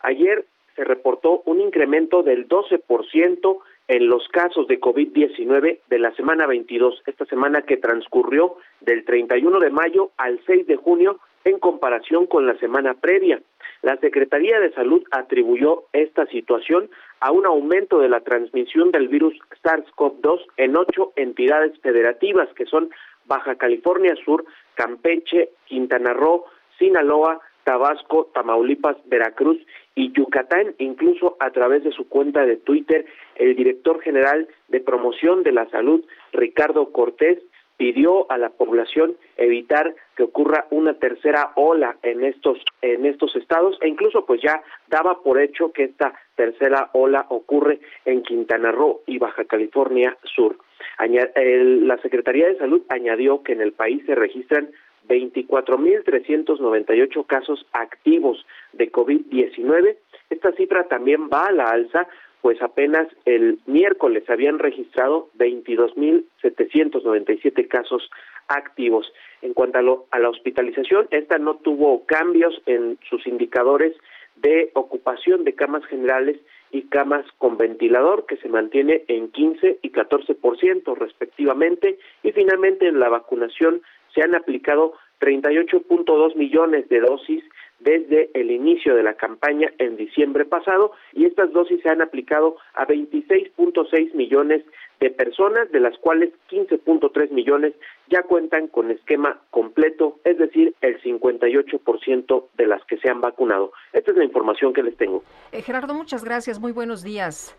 Ayer 0.00 0.46
se 0.76 0.84
reportó 0.84 1.42
un 1.44 1.60
incremento 1.60 2.22
del 2.22 2.48
12% 2.48 3.58
en 3.88 4.08
los 4.08 4.26
casos 4.28 4.66
de 4.66 4.80
COVID-19 4.80 5.80
de 5.88 5.98
la 5.98 6.12
semana 6.14 6.46
22, 6.46 7.02
esta 7.06 7.24
semana 7.26 7.62
que 7.62 7.76
transcurrió 7.76 8.56
del 8.80 9.04
31 9.04 9.60
de 9.60 9.70
mayo 9.70 10.10
al 10.16 10.40
6 10.46 10.66
de 10.66 10.76
junio 10.76 11.20
en 11.44 11.58
comparación 11.60 12.26
con 12.26 12.46
la 12.46 12.58
semana 12.58 12.94
previa. 12.94 13.40
La 13.82 13.96
Secretaría 13.98 14.58
de 14.58 14.72
Salud 14.72 15.04
atribuyó 15.12 15.84
esta 15.92 16.26
situación 16.26 16.90
a 17.20 17.30
un 17.30 17.46
aumento 17.46 18.00
de 18.00 18.08
la 18.08 18.20
transmisión 18.20 18.90
del 18.90 19.08
virus 19.08 19.38
SARS-CoV-2 19.62 20.40
en 20.56 20.76
ocho 20.76 21.12
entidades 21.14 21.78
federativas 21.80 22.48
que 22.56 22.66
son 22.66 22.90
Baja 23.26 23.54
California 23.54 24.14
Sur, 24.24 24.44
Campeche, 24.74 25.50
Quintana 25.66 26.12
Roo, 26.12 26.44
Sinaloa, 26.78 27.40
Tabasco, 27.62 28.30
Tamaulipas, 28.34 28.96
Veracruz 29.06 29.58
y 29.96 30.12
Yucatán, 30.12 30.74
incluso 30.78 31.36
a 31.40 31.50
través 31.50 31.82
de 31.82 31.90
su 31.90 32.08
cuenta 32.08 32.44
de 32.44 32.58
Twitter, 32.58 33.06
el 33.34 33.56
director 33.56 34.00
general 34.00 34.46
de 34.68 34.80
promoción 34.80 35.42
de 35.42 35.52
la 35.52 35.68
salud, 35.70 36.04
Ricardo 36.32 36.92
Cortés, 36.92 37.42
pidió 37.78 38.30
a 38.30 38.38
la 38.38 38.50
población 38.50 39.16
evitar 39.36 39.94
que 40.16 40.22
ocurra 40.22 40.66
una 40.70 40.94
tercera 40.94 41.52
ola 41.56 41.96
en 42.02 42.24
estos 42.24 42.58
en 42.80 43.04
estos 43.04 43.36
estados 43.36 43.76
e 43.82 43.88
incluso 43.88 44.24
pues 44.24 44.40
ya 44.40 44.62
daba 44.88 45.22
por 45.22 45.40
hecho 45.40 45.72
que 45.72 45.84
esta 45.84 46.14
tercera 46.36 46.90
ola 46.94 47.26
ocurre 47.28 47.80
en 48.04 48.22
Quintana 48.22 48.72
Roo 48.72 49.02
y 49.06 49.18
Baja 49.18 49.44
California 49.44 50.16
Sur. 50.24 50.56
la 50.98 51.98
Secretaría 51.98 52.48
de 52.48 52.56
Salud 52.56 52.82
añadió 52.88 53.42
que 53.42 53.52
en 53.52 53.60
el 53.60 53.72
país 53.72 54.02
se 54.06 54.14
registran 54.14 54.70
24.398 55.08 57.26
casos 57.26 57.66
activos 57.72 58.44
de 58.72 58.90
COVID-19. 58.90 59.96
Esta 60.30 60.52
cifra 60.52 60.88
también 60.88 61.28
va 61.32 61.46
a 61.46 61.52
la 61.52 61.70
alza, 61.70 62.08
pues 62.42 62.60
apenas 62.62 63.06
el 63.24 63.60
miércoles 63.66 64.28
habían 64.28 64.58
registrado 64.58 65.30
22.797 65.38 67.68
casos 67.68 68.10
activos. 68.48 69.12
En 69.42 69.54
cuanto 69.54 69.78
a, 69.78 69.82
a 70.16 70.18
la 70.18 70.30
hospitalización, 70.30 71.06
esta 71.10 71.38
no 71.38 71.56
tuvo 71.56 72.04
cambios 72.06 72.60
en 72.66 72.98
sus 73.08 73.26
indicadores 73.26 73.94
de 74.36 74.70
ocupación 74.74 75.44
de 75.44 75.54
camas 75.54 75.84
generales 75.86 76.38
y 76.70 76.82
camas 76.82 77.24
con 77.38 77.56
ventilador 77.56 78.26
que 78.26 78.36
se 78.36 78.48
mantiene 78.48 79.04
en 79.08 79.30
15 79.30 79.78
y 79.82 79.90
14% 79.90 80.96
respectivamente 80.96 81.98
y 82.22 82.32
finalmente 82.32 82.86
en 82.86 83.00
la 83.00 83.08
vacunación 83.08 83.82
se 84.16 84.22
han 84.22 84.34
aplicado 84.34 84.94
38.2 85.20 86.34
millones 86.34 86.88
de 86.88 87.00
dosis 87.00 87.44
desde 87.78 88.30
el 88.34 88.50
inicio 88.50 88.94
de 88.94 89.02
la 89.02 89.14
campaña 89.14 89.70
en 89.78 89.96
diciembre 89.96 90.44
pasado 90.46 90.92
y 91.12 91.26
estas 91.26 91.52
dosis 91.52 91.80
se 91.82 91.90
han 91.90 92.00
aplicado 92.00 92.56
a 92.74 92.86
26.6 92.86 94.14
millones 94.14 94.64
de 94.98 95.10
personas, 95.10 95.70
de 95.72 95.80
las 95.80 95.96
cuales 95.98 96.32
15.3 96.50 97.30
millones 97.30 97.74
ya 98.08 98.22
cuentan 98.22 98.68
con 98.68 98.90
esquema 98.90 99.40
completo, 99.50 100.18
es 100.24 100.38
decir, 100.38 100.74
el 100.80 101.00
58% 101.02 102.44
de 102.56 102.66
las 102.66 102.82
que 102.86 102.96
se 102.96 103.10
han 103.10 103.20
vacunado. 103.20 103.72
Esta 103.92 104.12
es 104.12 104.16
la 104.16 104.24
información 104.24 104.72
que 104.72 104.82
les 104.82 104.96
tengo. 104.96 105.22
Eh, 105.52 105.60
Gerardo, 105.60 105.92
muchas 105.92 106.24
gracias. 106.24 106.58
Muy 106.58 106.72
buenos 106.72 107.02
días. 107.02 107.54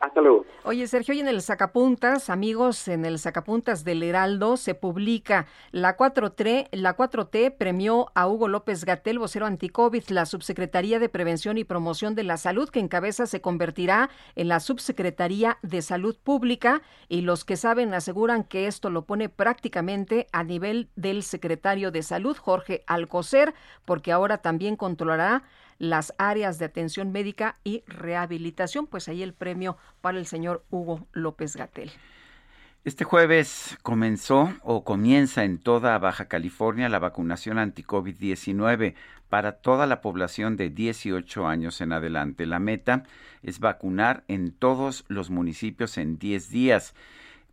Hasta 0.00 0.20
luego. 0.20 0.44
Oye, 0.62 0.86
Sergio, 0.86 1.12
hoy 1.12 1.20
en 1.20 1.28
el 1.28 1.42
Sacapuntas, 1.42 2.30
amigos, 2.30 2.86
en 2.86 3.04
el 3.04 3.18
Sacapuntas 3.18 3.82
del 3.84 4.02
Heraldo 4.02 4.56
se 4.56 4.74
publica 4.74 5.46
la 5.72 5.96
4T, 5.96 6.68
la 6.72 6.96
4T 6.96 7.56
premió 7.56 8.12
a 8.14 8.28
Hugo 8.28 8.46
López 8.46 8.84
Gatel, 8.84 9.18
vocero 9.18 9.46
anticovid, 9.46 10.04
la 10.08 10.24
Subsecretaría 10.24 11.00
de 11.00 11.08
Prevención 11.08 11.58
y 11.58 11.64
Promoción 11.64 12.14
de 12.14 12.22
la 12.22 12.36
Salud, 12.36 12.68
que 12.68 12.78
en 12.78 12.88
cabeza 12.88 13.26
se 13.26 13.40
convertirá 13.40 14.08
en 14.36 14.48
la 14.48 14.60
Subsecretaría 14.60 15.58
de 15.62 15.82
Salud 15.82 16.16
Pública, 16.22 16.82
y 17.08 17.22
los 17.22 17.44
que 17.44 17.56
saben 17.56 17.92
aseguran 17.92 18.44
que 18.44 18.68
esto 18.68 18.90
lo 18.90 19.02
pone 19.02 19.28
prácticamente 19.28 20.28
a 20.32 20.44
nivel 20.44 20.90
del 20.94 21.24
secretario 21.24 21.90
de 21.90 22.02
Salud, 22.04 22.36
Jorge 22.36 22.84
Alcocer, 22.86 23.52
porque 23.84 24.12
ahora 24.12 24.38
también 24.38 24.76
controlará 24.76 25.42
las 25.78 26.14
áreas 26.18 26.58
de 26.58 26.66
atención 26.66 27.12
médica 27.12 27.58
y 27.64 27.82
rehabilitación. 27.86 28.86
Pues 28.86 29.08
ahí 29.08 29.22
el 29.22 29.34
premio 29.34 29.76
para 30.00 30.18
el 30.18 30.26
señor 30.26 30.64
Hugo 30.70 31.06
López 31.12 31.56
Gatel. 31.56 31.90
Este 32.84 33.04
jueves 33.04 33.76
comenzó 33.82 34.54
o 34.62 34.82
comienza 34.84 35.44
en 35.44 35.58
toda 35.58 35.98
Baja 35.98 36.26
California 36.26 36.88
la 36.88 36.98
vacunación 36.98 37.58
anti-COVID-19 37.58 38.94
para 39.28 39.52
toda 39.52 39.86
la 39.86 40.00
población 40.00 40.56
de 40.56 40.70
18 40.70 41.46
años 41.46 41.80
en 41.80 41.92
adelante. 41.92 42.46
La 42.46 42.60
meta 42.60 43.02
es 43.42 43.60
vacunar 43.60 44.24
en 44.28 44.52
todos 44.52 45.04
los 45.08 45.28
municipios 45.28 45.98
en 45.98 46.18
10 46.18 46.50
días. 46.50 46.94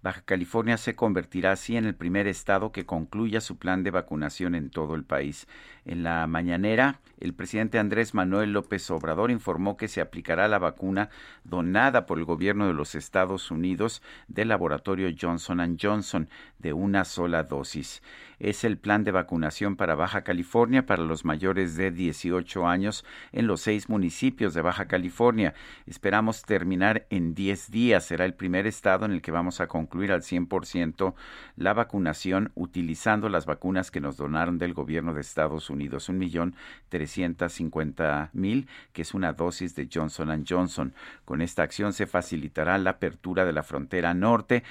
Baja 0.01 0.21
California 0.21 0.77
se 0.77 0.95
convertirá 0.95 1.53
así 1.53 1.75
en 1.75 1.85
el 1.85 1.95
primer 1.95 2.27
estado 2.27 2.71
que 2.71 2.85
concluya 2.85 3.41
su 3.41 3.57
plan 3.57 3.83
de 3.83 3.91
vacunación 3.91 4.53
en 4.53 4.69
todo 4.69 4.95
el 4.95 5.03
país. 5.03 5.47
En 5.85 6.01
la 6.01 6.25
mañanera, 6.25 6.99
el 7.19 7.35
presidente 7.35 7.77
Andrés 7.77 8.15
Manuel 8.15 8.53
López 8.53 8.89
Obrador 8.89 9.29
informó 9.29 9.77
que 9.77 9.87
se 9.87 10.01
aplicará 10.01 10.47
la 10.47 10.57
vacuna 10.57 11.09
donada 11.43 12.07
por 12.07 12.17
el 12.17 12.25
gobierno 12.25 12.65
de 12.67 12.73
los 12.73 12.95
Estados 12.95 13.51
Unidos 13.51 14.01
del 14.27 14.47
laboratorio 14.47 15.09
Johnson 15.19 15.77
Johnson 15.79 16.27
de 16.57 16.73
una 16.73 17.05
sola 17.05 17.43
dosis 17.43 18.01
es 18.39 18.63
el 18.63 18.77
plan 18.77 19.03
de 19.03 19.11
vacunación 19.11 19.75
para 19.75 19.95
Baja 19.95 20.23
California 20.23 20.85
para 20.85 21.03
los 21.03 21.25
mayores 21.25 21.75
de 21.75 21.91
18 21.91 22.67
años 22.67 23.05
en 23.31 23.47
los 23.47 23.61
seis 23.61 23.89
municipios 23.89 24.53
de 24.53 24.61
Baja 24.61 24.87
California. 24.87 25.53
Esperamos 25.85 26.43
terminar 26.43 27.05
en 27.09 27.33
10 27.33 27.71
días. 27.71 28.05
Será 28.05 28.25
el 28.25 28.33
primer 28.33 28.67
estado 28.67 29.05
en 29.05 29.11
el 29.11 29.21
que 29.21 29.31
vamos 29.31 29.61
a 29.61 29.67
concluir 29.67 30.11
al 30.11 30.21
100% 30.21 31.13
la 31.55 31.73
vacunación 31.73 32.51
utilizando 32.55 33.29
las 33.29 33.45
vacunas 33.45 33.91
que 33.91 34.01
nos 34.01 34.17
donaron 34.17 34.57
del 34.57 34.73
gobierno 34.73 35.13
de 35.13 35.21
Estados 35.21 35.69
Unidos. 35.69 35.74
Un 36.09 36.17
millón 36.17 36.55
trescientos 36.89 37.53
cincuenta 37.53 38.29
mil, 38.33 38.67
que 38.93 39.03
es 39.03 39.13
una 39.13 39.33
dosis 39.33 39.75
de 39.75 39.87
Johnson 39.91 40.45
Johnson. 40.47 40.93
Con 41.25 41.41
esta 41.41 41.63
acción 41.63 41.93
se 41.93 42.07
facilitará 42.07 42.77
la 42.77 42.91
apertura 42.91 43.45
de 43.45 43.53
la 43.53 43.63
frontera 43.63 44.13
norte 44.13 44.63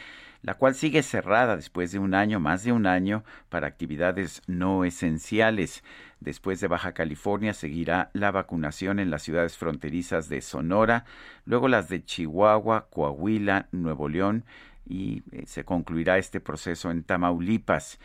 la 0.44 0.52
cual 0.52 0.74
sigue 0.74 1.02
cerrada 1.02 1.56
después 1.56 1.90
de 1.90 1.98
un 1.98 2.12
año, 2.12 2.38
más 2.38 2.64
de 2.64 2.72
un 2.72 2.86
año, 2.86 3.24
para 3.48 3.66
actividades 3.66 4.42
no 4.46 4.84
esenciales. 4.84 5.82
Después 6.20 6.60
de 6.60 6.68
Baja 6.68 6.92
California 6.92 7.54
seguirá 7.54 8.10
la 8.12 8.30
vacunación 8.30 8.98
en 8.98 9.10
las 9.10 9.22
ciudades 9.22 9.56
fronterizas 9.56 10.28
de 10.28 10.42
Sonora, 10.42 11.06
luego 11.46 11.66
las 11.66 11.88
de 11.88 12.04
Chihuahua, 12.04 12.88
Coahuila, 12.90 13.68
Nuevo 13.72 14.10
León, 14.10 14.44
y 14.86 15.22
eh, 15.32 15.44
se 15.46 15.64
concluirá 15.64 16.18
este 16.18 16.40
proceso 16.40 16.90
en 16.90 17.04
Tamaulipas. 17.04 17.98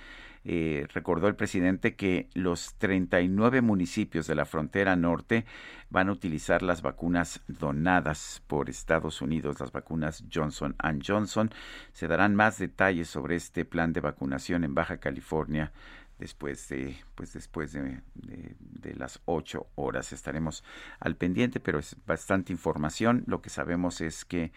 Eh, 0.45 0.87
recordó 0.93 1.27
el 1.27 1.35
presidente 1.35 1.95
que 1.95 2.29
los 2.33 2.75
39 2.75 3.61
municipios 3.61 4.25
de 4.25 4.35
la 4.35 4.45
frontera 4.45 4.95
norte 4.95 5.45
van 5.89 6.09
a 6.09 6.13
utilizar 6.13 6.61
las 6.61 6.81
vacunas 6.81 7.41
donadas 7.47 8.41
por 8.47 8.69
Estados 8.69 9.21
Unidos, 9.21 9.59
las 9.59 9.71
vacunas 9.71 10.23
Johnson 10.33 10.75
Johnson. 11.05 11.51
Se 11.91 12.07
darán 12.07 12.35
más 12.35 12.57
detalles 12.57 13.09
sobre 13.09 13.35
este 13.35 13.65
plan 13.65 13.91
de 13.91 14.01
vacunación 14.01 14.63
en 14.63 14.75
Baja 14.75 14.97
California 14.97 15.71
después 16.19 16.67
de 16.69 16.97
pues 17.15 17.33
después 17.33 17.71
de, 17.73 18.01
de, 18.13 18.95
las 18.95 19.21
ocho 19.25 19.67
horas. 19.75 20.13
Estaremos 20.13 20.63
al 20.99 21.15
pendiente 21.15 21.59
pero 21.59 21.79
es 21.79 21.97
bastante 22.05 22.53
información. 22.53 23.23
Lo 23.27 23.41
que 23.41 23.49
sabemos 23.49 24.01
es 24.01 24.25
que 24.25 24.51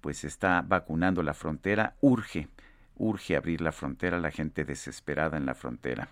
pues 0.00 0.24
está 0.24 0.62
vacunando 0.62 1.22
la 1.22 1.34
frontera. 1.34 1.96
Urge 2.00 2.48
urge 2.96 3.36
abrir 3.36 3.60
la 3.60 3.72
frontera, 3.72 4.18
la 4.18 4.30
gente 4.30 4.64
desesperada 4.64 5.36
en 5.36 5.46
la 5.46 5.54
frontera. 5.54 6.08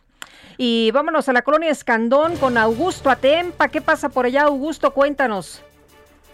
Y 0.56 0.90
vámonos 0.92 1.28
a 1.28 1.32
la 1.32 1.42
colonia 1.42 1.70
Escandón 1.70 2.36
con 2.36 2.56
Augusto 2.56 3.10
Atempa. 3.10 3.68
¿Qué 3.68 3.80
pasa 3.80 4.08
por 4.08 4.26
allá, 4.26 4.42
Augusto? 4.42 4.92
Cuéntanos. 4.92 5.62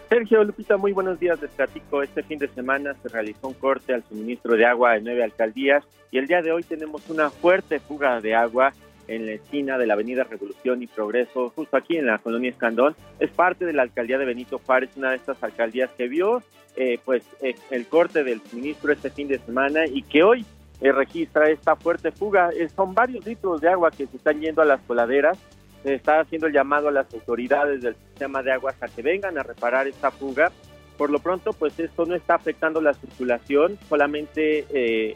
Sergio 0.09 0.43
Lupita, 0.43 0.77
muy 0.77 0.91
buenos 0.91 1.19
días. 1.19 1.39
Les 1.41 1.51
platico. 1.51 2.01
Este 2.01 2.23
fin 2.23 2.39
de 2.39 2.47
semana 2.47 2.95
se 3.01 3.09
realizó 3.09 3.47
un 3.47 3.53
corte 3.53 3.93
al 3.93 4.03
suministro 4.03 4.55
de 4.55 4.65
agua 4.65 4.97
en 4.97 5.03
nueve 5.03 5.23
alcaldías 5.23 5.83
y 6.11 6.17
el 6.17 6.27
día 6.27 6.41
de 6.41 6.51
hoy 6.51 6.63
tenemos 6.63 7.07
una 7.09 7.29
fuerte 7.29 7.79
fuga 7.79 8.19
de 8.19 8.33
agua 8.33 8.73
en 9.09 9.25
la 9.25 9.33
esquina 9.33 9.77
de 9.77 9.87
la 9.87 9.95
Avenida 9.95 10.23
Revolución 10.23 10.81
y 10.83 10.87
Progreso, 10.87 11.49
justo 11.49 11.75
aquí 11.75 11.97
en 11.97 12.05
la 12.05 12.19
colonia 12.19 12.49
Escandón. 12.49 12.95
Es 13.19 13.31
parte 13.31 13.65
de 13.65 13.73
la 13.73 13.81
alcaldía 13.81 14.17
de 14.17 14.25
Benito 14.25 14.61
Juárez, 14.65 14.91
una 14.95 15.11
de 15.11 15.17
estas 15.17 15.41
alcaldías 15.43 15.89
que 15.97 16.07
vio 16.07 16.43
eh, 16.75 16.97
pues 17.03 17.23
eh, 17.41 17.55
el 17.71 17.87
corte 17.87 18.23
del 18.23 18.41
suministro 18.41 18.93
este 18.93 19.09
fin 19.09 19.27
de 19.27 19.39
semana 19.39 19.85
y 19.85 20.01
que 20.03 20.23
hoy 20.23 20.45
eh, 20.79 20.91
registra 20.93 21.49
esta 21.49 21.75
fuerte 21.75 22.11
fuga. 22.11 22.51
son 22.73 22.93
varios 22.93 23.25
litros 23.25 23.59
de 23.59 23.67
agua 23.67 23.91
que 23.91 24.07
se 24.07 24.15
están 24.15 24.39
yendo 24.39 24.61
a 24.61 24.65
las 24.65 24.79
coladeras. 24.81 25.37
Se 25.83 25.93
está 25.93 26.21
haciendo 26.21 26.47
el 26.47 26.53
llamado 26.53 26.87
a 26.87 26.91
las 26.91 27.13
autoridades 27.13 27.81
del 27.81 27.95
sistema 27.95 28.43
de 28.43 28.53
aguas 28.53 28.75
a 28.81 28.87
que 28.87 29.01
vengan 29.01 29.37
a 29.37 29.43
reparar 29.43 29.87
esta 29.87 30.11
fuga. 30.11 30.51
Por 30.97 31.09
lo 31.09 31.19
pronto, 31.19 31.51
pues 31.51 31.77
esto 31.79 32.05
no 32.05 32.15
está 32.15 32.35
afectando 32.35 32.81
la 32.81 32.93
circulación, 32.93 33.77
solamente 33.87 34.65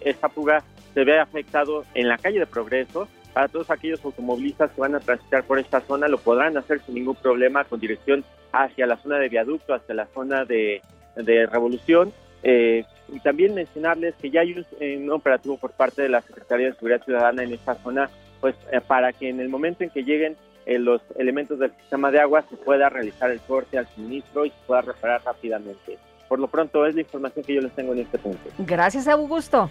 esta 0.09 0.29
fuga 0.29 0.63
se 0.93 1.03
ve 1.03 1.19
afectado 1.19 1.83
en 1.93 2.07
la 2.07 2.17
calle 2.17 2.39
de 2.39 2.45
Progreso, 2.45 3.09
para 3.33 3.47
todos 3.47 3.69
aquellos 3.71 4.03
automovilistas 4.05 4.71
que 4.71 4.81
van 4.81 4.95
a 4.95 4.99
transitar 4.99 5.43
por 5.43 5.59
esta 5.59 5.81
zona 5.81 6.07
lo 6.07 6.19
podrán 6.19 6.55
hacer 6.55 6.79
sin 6.85 6.95
ningún 6.95 7.15
problema 7.15 7.63
con 7.63 7.79
dirección 7.79 8.23
hacia 8.51 8.85
la 8.85 8.97
zona 8.97 9.17
de 9.17 9.29
viaducto, 9.29 9.73
hacia 9.73 9.95
la 9.95 10.05
zona 10.13 10.45
de, 10.45 10.81
Revolución. 11.15 12.11
Eh, 12.43 12.83
y 13.09 13.19
también 13.19 13.53
mencionarles 13.53 14.15
que 14.15 14.29
ya 14.29 14.41
hay 14.41 14.53
un, 14.53 15.11
operativo 15.11 15.57
por 15.57 15.71
parte 15.71 16.01
de 16.01 16.09
la 16.09 16.21
Secretaría 16.21 16.67
de 16.67 16.73
Seguridad 16.73 17.03
Ciudadana 17.03 17.43
en 17.43 17.53
esta 17.53 17.75
zona, 17.75 18.09
pues 18.41 18.55
eh, 18.71 18.81
para 18.81 19.13
que 19.13 19.29
en 19.29 19.39
el 19.39 19.49
momento 19.49 19.83
en 19.83 19.89
que 19.89 20.03
lleguen 20.03 20.35
eh, 20.65 20.79
los 20.79 21.01
elementos 21.17 21.59
del 21.59 21.71
sistema 21.75 22.09
de 22.09 22.19
agua 22.19 22.43
se 22.49 22.55
pueda 22.57 22.89
realizar 22.89 23.29
el 23.31 23.39
corte 23.41 23.77
al 23.77 23.87
suministro 23.87 24.45
y 24.45 24.49
se 24.49 24.55
pueda 24.65 24.81
reparar 24.81 25.21
rápidamente. 25.23 25.97
Por 26.27 26.39
lo 26.39 26.47
pronto 26.47 26.85
es 26.85 26.95
la 26.95 27.01
información 27.01 27.45
que 27.45 27.53
yo 27.53 27.61
les 27.61 27.73
tengo 27.73 27.93
en 27.93 27.99
este 27.99 28.17
punto. 28.17 28.49
Gracias, 28.59 29.07
Augusto. 29.07 29.69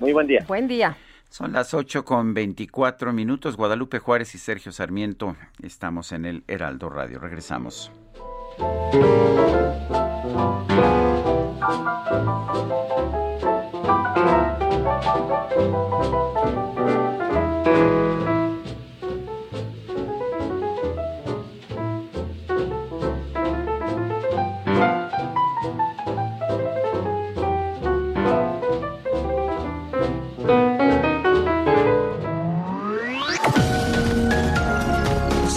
Muy 0.00 0.12
buen 0.12 0.26
día. 0.26 0.44
Buen 0.48 0.66
día. 0.66 0.96
Son 1.28 1.52
las 1.52 1.74
8 1.74 2.04
con 2.04 2.34
24 2.34 3.12
minutos. 3.12 3.56
Guadalupe 3.56 3.98
Juárez 3.98 4.34
y 4.34 4.38
Sergio 4.38 4.72
Sarmiento 4.72 5.36
estamos 5.62 6.12
en 6.12 6.24
el 6.26 6.44
Heraldo 6.46 6.88
Radio. 6.88 7.18
Regresamos. 7.18 7.90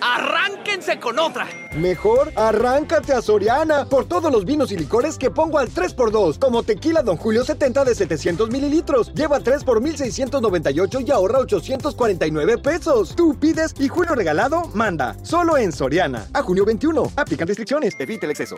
Arránquense 0.00 0.98
con 0.98 1.18
otra. 1.18 1.46
Mejor 1.76 2.32
arráncate 2.36 3.12
a 3.12 3.22
Soriana 3.22 3.84
por 3.84 4.06
todos 4.06 4.32
los 4.32 4.44
vinos 4.44 4.72
y 4.72 4.76
licores 4.76 5.16
que 5.16 5.30
pongo 5.30 5.58
al 5.58 5.68
3x2, 5.68 6.38
como 6.38 6.62
tequila 6.62 7.02
Don 7.02 7.16
Julio 7.16 7.44
70 7.44 7.84
de 7.84 7.94
700 7.94 8.50
mililitros. 8.50 9.12
Lleva 9.14 9.40
3 9.40 9.64
por 9.64 9.80
1698 9.80 11.00
y 11.00 11.10
ahorra 11.10 11.38
849 11.40 12.58
pesos. 12.58 13.14
Tú 13.14 13.36
pides 13.38 13.74
y 13.78 13.88
Julio 13.88 14.14
regalado 14.14 14.70
manda. 14.74 15.16
Solo 15.22 15.56
en 15.56 15.72
Soriana. 15.72 16.26
A 16.32 16.42
junio 16.42 16.64
21. 16.64 17.12
Aplican 17.16 17.46
restricciones. 17.46 17.94
Evite 17.98 18.26
el 18.26 18.32
exceso. 18.32 18.56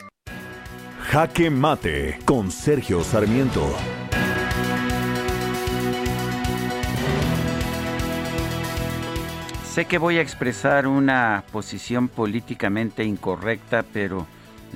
Jaque 1.11 1.51
Mate 1.51 2.19
con 2.25 2.51
Sergio 2.51 3.05
Sarmiento. 3.05 3.63
Sé 9.73 9.87
que 9.87 9.97
voy 9.97 10.19
a 10.19 10.21
expresar 10.21 10.87
una 10.87 11.45
posición 11.51 12.09
políticamente 12.09 13.05
incorrecta, 13.05 13.83
pero 13.91 14.27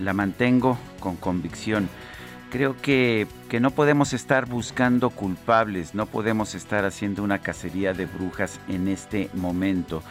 la 0.03 0.15
mantengo 0.15 0.79
con 1.01 1.17
convicción. 1.17 1.91
Creo 2.51 2.81
que, 2.81 3.27
no 3.61 3.73
podemos 3.73 4.15
estar 4.15 4.47
buscando 4.47 5.11
culpables, 5.11 5.95
no 5.95 6.07
podemos 6.07 6.55
estar 6.55 6.87
haciendo 6.87 7.23
una 7.23 7.41
cacería 7.41 7.93
de 7.93 8.07
brujas 8.07 8.59
en 8.69 8.89
este 8.89 9.29
momento. 9.35 10.03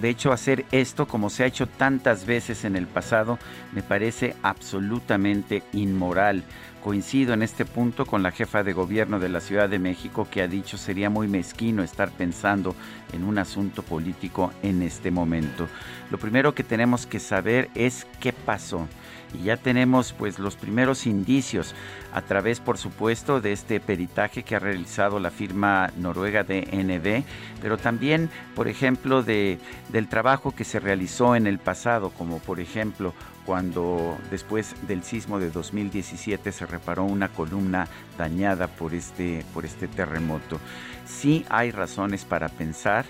de 0.00 0.08
hecho, 0.08 0.32
hacer 0.32 0.64
esto, 0.72 1.06
como 1.06 1.28
se 1.28 1.42
ha 1.42 1.46
hecho 1.46 1.66
tantas 1.66 2.24
veces 2.24 2.64
en 2.64 2.76
el 2.76 2.86
pasado, 2.86 3.38
me 3.74 3.82
parece 3.82 4.34
absolutamente 4.42 5.62
inmoral. 5.74 6.42
Coincido 6.84 7.32
en 7.32 7.40
este 7.40 7.64
punto 7.64 8.04
con 8.04 8.22
la 8.22 8.30
jefa 8.30 8.62
de 8.62 8.74
gobierno 8.74 9.18
de 9.18 9.30
la 9.30 9.40
Ciudad 9.40 9.70
de 9.70 9.78
México 9.78 10.28
que 10.30 10.42
ha 10.42 10.48
dicho 10.48 10.76
sería 10.76 11.08
muy 11.08 11.28
mezquino 11.28 11.82
estar 11.82 12.10
pensando 12.10 12.76
en 13.14 13.24
un 13.24 13.38
asunto 13.38 13.82
político 13.82 14.52
en 14.62 14.82
este 14.82 15.10
momento. 15.10 15.66
Lo 16.10 16.18
primero 16.18 16.54
que 16.54 16.62
tenemos 16.62 17.06
que 17.06 17.20
saber 17.20 17.70
es 17.74 18.06
qué 18.20 18.34
pasó 18.34 18.86
y 19.32 19.44
ya 19.44 19.56
tenemos 19.56 20.12
pues 20.12 20.38
los 20.38 20.56
primeros 20.56 21.06
indicios 21.06 21.74
a 22.12 22.20
través 22.20 22.60
por 22.60 22.76
supuesto 22.76 23.40
de 23.40 23.52
este 23.52 23.80
peritaje 23.80 24.42
que 24.42 24.54
ha 24.54 24.58
realizado 24.58 25.18
la 25.18 25.30
firma 25.30 25.90
noruega 25.96 26.44
de 26.44 26.68
NB, 26.70 27.24
pero 27.62 27.78
también 27.78 28.28
por 28.54 28.68
ejemplo 28.68 29.22
de, 29.22 29.58
del 29.88 30.06
trabajo 30.06 30.54
que 30.54 30.64
se 30.64 30.80
realizó 30.80 31.34
en 31.34 31.46
el 31.46 31.58
pasado, 31.58 32.10
como 32.10 32.40
por 32.40 32.60
ejemplo 32.60 33.14
cuando 33.46 34.16
después 34.30 34.74
del 34.86 35.02
sismo 35.02 35.38
de 35.38 35.50
2017 35.50 36.52
se 36.52 36.66
reparó 36.66 37.04
una 37.04 37.28
columna 37.28 37.88
dañada 38.16 38.68
por 38.68 38.94
este, 38.94 39.44
por 39.52 39.64
este 39.64 39.88
terremoto. 39.88 40.60
Sí 41.06 41.44
hay 41.48 41.70
razones 41.70 42.24
para 42.24 42.48
pensar 42.48 43.04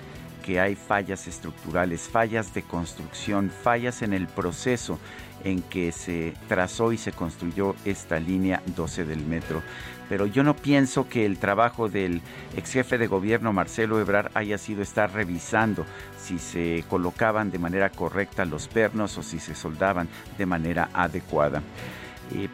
que 0.45 0.61
hay 0.61 0.75
fallas 0.75 1.27
estructurales, 1.27 2.03
fallas 2.03 2.53
de 2.53 2.63
construcción, 2.63 3.51
fallas 3.51 4.03
en 4.03 4.13
el 4.13 4.27
proceso 4.27 4.99
en 5.43 5.63
que 5.63 5.91
se 5.93 6.35
trazó 6.49 6.93
y 6.93 6.99
se 6.99 7.13
construyó 7.13 7.75
esta 7.85 8.19
línea 8.19 8.63
12 8.77 9.05
del 9.05 9.25
metro. 9.25 9.63
Pero 10.09 10.27
yo 10.27 10.43
no 10.43 10.55
pienso 10.55 11.09
que 11.09 11.25
el 11.25 11.39
trabajo 11.39 11.89
del 11.89 12.21
ex 12.57 12.73
jefe 12.73 12.99
de 12.99 13.07
gobierno 13.07 13.53
Marcelo 13.53 14.01
Ebrard 14.01 14.31
haya 14.35 14.59
sido 14.59 14.83
estar 14.83 15.13
revisando 15.13 15.87
si 16.19 16.39
se 16.39 16.85
colocaban 16.89 17.51
de 17.51 17.59
manera 17.59 17.91
correcta 17.91 18.45
los 18.45 18.69
pernos 18.69 19.17
o 19.19 19.23
si 19.23 19.39
se 19.39 19.55
soldaban 19.55 20.09
de 20.39 20.47
manera 20.47 20.91
adecuada. 20.93 21.63
Eh, 22.35 22.49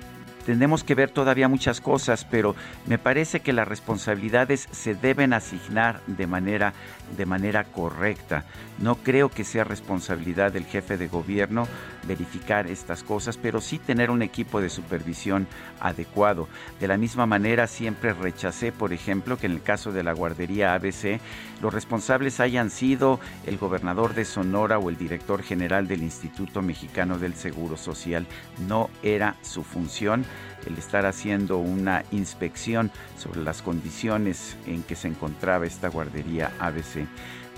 tenemos 0.45 0.85
que 0.85 0.95
ver 0.95 1.11
todavía 1.11 1.49
muchas 1.49 1.81
cosas, 1.81 2.25
pero 2.25 2.55
me 2.87 2.99
parece 2.99 3.41
que 3.41 3.53
las 3.53 3.69
responsabilidades 3.69 4.69
se 4.71 4.95
deben 4.95 5.33
asignar 5.33 6.01
de 6.07 6.27
manera, 6.27 6.73
de 7.17 7.27
manera 7.27 7.65
correcta. 7.65 8.45
No 8.79 8.97
creo 8.97 9.29
que 9.29 9.45
sea 9.45 9.65
responsabilidad 9.65 10.53
del 10.53 10.65
jefe 10.65 10.97
de 10.97 11.09
gobierno 11.09 11.67
verificar 12.07 12.67
estas 12.67 13.03
cosas, 13.03 13.37
pero 13.37 13.61
sí 13.61 13.79
tener 13.79 14.11
un 14.11 14.23
equipo 14.23 14.61
de 14.61 14.71
supervisión 14.71 15.47
adecuado. 15.81 16.49
De 16.81 16.89
la 16.89 16.97
misma 16.97 17.27
manera, 17.27 17.67
siempre 17.67 18.13
rechacé, 18.15 18.73
por 18.73 18.93
ejemplo, 18.93 19.37
que 19.37 19.47
en 19.47 19.53
el 19.53 19.63
caso 19.63 19.93
de 19.93 20.03
la 20.03 20.13
guardería 20.13 20.75
ABC, 20.75 21.21
los 21.61 21.75
responsables 21.75 22.41
hayan 22.41 22.71
sido 22.71 23.21
el 23.47 23.59
gobernador 23.59 24.15
de 24.15 24.25
Sonora 24.25 24.79
o 24.79 24.89
el 24.89 24.97
director 24.97 25.43
general 25.43 25.87
del 25.89 26.03
Instituto 26.03 26.63
Mexicano 26.63 27.19
del 27.19 27.35
Seguro 27.35 27.77
Social. 27.77 28.27
No 28.67 28.89
era 29.03 29.37
su 29.43 29.63
función 29.63 30.25
el 30.71 30.79
estar 30.79 31.07
haciendo 31.07 31.59
una 31.59 32.05
inspección 32.13 32.91
sobre 33.19 33.43
las 33.43 33.63
condiciones 33.63 34.57
en 34.67 34.83
que 34.83 34.97
se 34.97 35.09
encontraba 35.09 35.67
esta 35.67 35.89
guardería 35.89 36.53
ABC. 36.59 37.07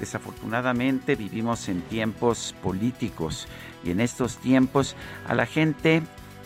Desafortunadamente 0.00 1.14
vivimos 1.14 1.68
en 1.68 1.82
tiempos 1.82 2.54
políticos 2.62 3.46
y 3.84 3.90
en 3.90 4.00
estos 4.00 4.38
tiempos 4.38 4.96
a 5.28 5.34
la 5.34 5.46
gente 5.46 6.02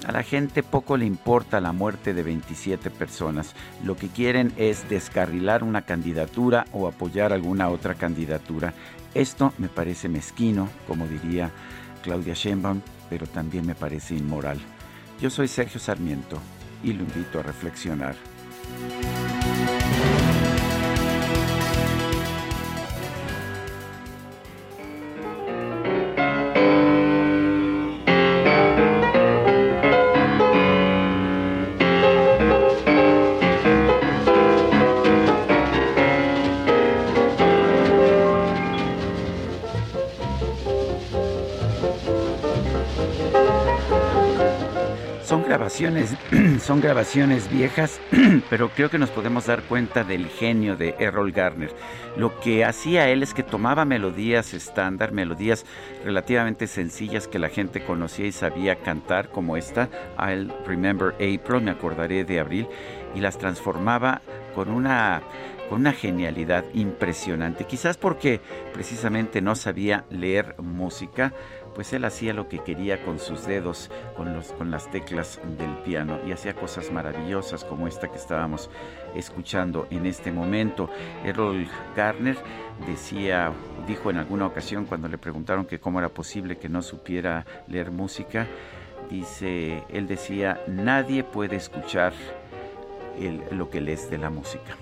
a 0.06 0.12
la 0.12 0.22
gente 0.22 0.62
poco 0.62 0.98
le 0.98 1.06
importa 1.06 1.58
la 1.58 1.72
muerte 1.72 2.12
de 2.12 2.22
27 2.22 2.90
personas. 2.90 3.54
Lo 3.82 3.96
que 3.96 4.08
quieren 4.08 4.52
es 4.58 4.88
descarrilar 4.90 5.64
una 5.64 5.82
candidatura 5.82 6.66
o 6.72 6.86
apoyar 6.86 7.32
alguna 7.32 7.70
otra 7.70 7.94
candidatura. 7.94 8.74
Esto 9.14 9.54
me 9.56 9.68
parece 9.68 10.10
mezquino, 10.10 10.68
como 10.86 11.06
diría 11.08 11.50
Claudia 12.02 12.34
Sheinbaum, 12.34 12.82
pero 13.08 13.26
también 13.26 13.66
me 13.66 13.74
parece 13.74 14.14
inmoral. 14.14 14.58
Yo 15.18 15.30
soy 15.30 15.48
Sergio 15.48 15.80
Sarmiento 15.80 16.38
y 16.86 16.92
lo 16.92 17.02
invito 17.02 17.40
a 17.40 17.42
reflexionar. 17.42 18.14
son 46.60 46.80
grabaciones 46.80 47.50
viejas, 47.50 48.00
pero 48.50 48.68
creo 48.68 48.88
que 48.88 48.98
nos 48.98 49.10
podemos 49.10 49.46
dar 49.46 49.62
cuenta 49.62 50.04
del 50.04 50.28
genio 50.28 50.76
de 50.76 50.94
Errol 51.00 51.32
Garner. 51.32 51.74
Lo 52.16 52.38
que 52.38 52.64
hacía 52.64 53.08
él 53.08 53.24
es 53.24 53.34
que 53.34 53.42
tomaba 53.42 53.84
melodías 53.84 54.54
estándar, 54.54 55.10
melodías 55.10 55.66
relativamente 56.04 56.68
sencillas 56.68 57.26
que 57.26 57.40
la 57.40 57.48
gente 57.48 57.82
conocía 57.84 58.26
y 58.26 58.32
sabía 58.32 58.76
cantar, 58.76 59.30
como 59.30 59.56
esta, 59.56 59.88
I'll 60.16 60.54
Remember 60.64 61.14
April, 61.14 61.62
me 61.62 61.72
acordaré 61.72 62.22
de 62.22 62.38
abril, 62.38 62.68
y 63.16 63.20
las 63.20 63.36
transformaba 63.36 64.22
con 64.54 64.70
una 64.70 65.20
con 65.68 65.80
una 65.80 65.92
genialidad 65.92 66.64
impresionante, 66.74 67.64
quizás 67.64 67.96
porque 67.96 68.40
precisamente 68.72 69.40
no 69.40 69.56
sabía 69.56 70.04
leer 70.10 70.54
música, 70.58 71.32
pues 71.76 71.92
él 71.92 72.06
hacía 72.06 72.32
lo 72.32 72.48
que 72.48 72.60
quería 72.60 73.04
con 73.04 73.18
sus 73.18 73.44
dedos, 73.46 73.90
con, 74.16 74.34
los, 74.34 74.50
con 74.52 74.70
las 74.70 74.90
teclas 74.90 75.38
del 75.58 75.74
piano 75.84 76.18
y 76.26 76.32
hacía 76.32 76.54
cosas 76.54 76.90
maravillosas 76.90 77.64
como 77.64 77.86
esta 77.86 78.08
que 78.08 78.16
estábamos 78.16 78.70
escuchando 79.14 79.86
en 79.90 80.06
este 80.06 80.32
momento. 80.32 80.88
Errol 81.22 81.68
Garner 81.94 82.38
decía, 82.86 83.52
dijo 83.86 84.10
en 84.10 84.16
alguna 84.16 84.46
ocasión 84.46 84.86
cuando 84.86 85.06
le 85.06 85.18
preguntaron 85.18 85.66
que 85.66 85.78
cómo 85.78 85.98
era 85.98 86.08
posible 86.08 86.56
que 86.56 86.70
no 86.70 86.80
supiera 86.80 87.44
leer 87.68 87.90
música, 87.90 88.46
dice, 89.10 89.84
él 89.90 90.06
decía, 90.06 90.62
nadie 90.66 91.24
puede 91.24 91.56
escuchar 91.56 92.14
lo 93.50 93.68
que 93.68 93.82
lees 93.82 94.08
de 94.08 94.16
la 94.16 94.30
música. 94.30 94.76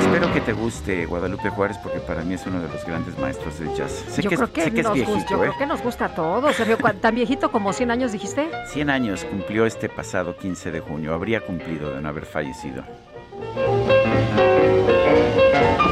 Espero 0.00 0.32
que 0.32 0.40
te 0.40 0.52
guste 0.52 1.06
Guadalupe 1.06 1.50
Juárez 1.50 1.78
porque 1.78 1.98
para 2.00 2.22
mí 2.22 2.34
es 2.34 2.46
uno 2.46 2.60
de 2.60 2.68
los 2.68 2.84
grandes 2.84 3.18
maestros 3.18 3.58
del 3.58 3.74
jazz. 3.74 4.04
Sé 4.08 4.22
yo 4.22 4.30
que, 4.30 4.36
creo 4.36 4.52
que, 4.52 4.60
es 4.62 4.72
viejito, 4.72 5.12
gusta, 5.12 5.30
yo 5.30 5.38
creo 5.40 5.52
¿eh? 5.52 5.56
que 5.58 5.66
nos 5.66 5.82
gusta 5.82 6.06
a 6.06 6.14
todos. 6.14 6.56
¿Tan 7.00 7.14
viejito 7.14 7.50
como 7.50 7.72
100 7.72 7.90
años 7.90 8.12
dijiste? 8.12 8.48
100 8.68 8.90
años 8.90 9.24
cumplió 9.24 9.66
este 9.66 9.88
pasado 9.88 10.36
15 10.36 10.70
de 10.70 10.80
junio. 10.80 11.14
Habría 11.14 11.40
cumplido 11.40 11.94
de 11.94 12.00
no 12.00 12.08
haber 12.08 12.24
fallecido. 12.24 12.84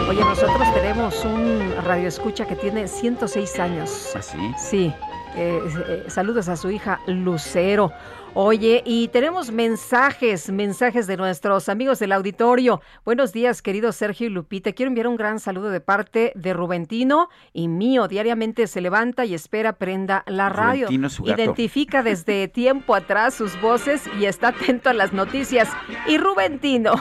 Oye, 0.09 0.21
nosotros 0.21 0.75
tenemos 0.75 1.25
un 1.25 1.75
radioescucha 1.85 2.47
que 2.47 2.57
tiene 2.57 2.89
106 2.89 3.59
años. 3.59 4.13
¿Ah, 4.15 4.23
sí? 4.23 4.39
Sí. 4.59 4.95
Eh, 5.37 5.61
eh, 5.89 6.05
saludos 6.09 6.49
a 6.49 6.57
su 6.57 6.71
hija 6.71 7.01
Lucero. 7.07 7.93
Oye, 8.37 8.83
y 8.85 9.07
tenemos 9.09 9.53
mensajes, 9.53 10.51
mensajes 10.51 11.07
de 11.07 11.17
nuestros 11.17 11.69
amigos 11.69 12.01
del 12.01 12.11
auditorio. 12.11 12.83
Buenos 13.05 13.33
días, 13.33 13.63
querido 13.63 13.93
Sergio 13.93 14.27
y 14.27 14.31
Lupita. 14.31 14.73
Quiero 14.73 14.89
enviar 14.89 15.07
un 15.07 15.15
gran 15.15 15.39
saludo 15.39 15.71
de 15.71 15.81
parte 15.81 16.33
de 16.35 16.53
Rubentino 16.53 17.29
y 17.53 17.69
mío. 17.69 18.09
Diariamente 18.09 18.67
se 18.67 18.81
levanta 18.81 19.25
y 19.25 19.35
espera 19.35 19.75
prenda 19.75 20.25
la 20.27 20.49
radio. 20.49 20.89
Identifica 20.91 22.03
desde 22.03 22.49
tiempo 22.53 22.97
atrás 22.97 23.35
sus 23.35 23.61
voces 23.61 24.03
y 24.19 24.25
está 24.25 24.49
atento 24.49 24.91
a 24.91 24.95
las 24.95 25.13
noticias. 25.13 25.69
Y 26.09 26.19
Rubentino 26.19 26.95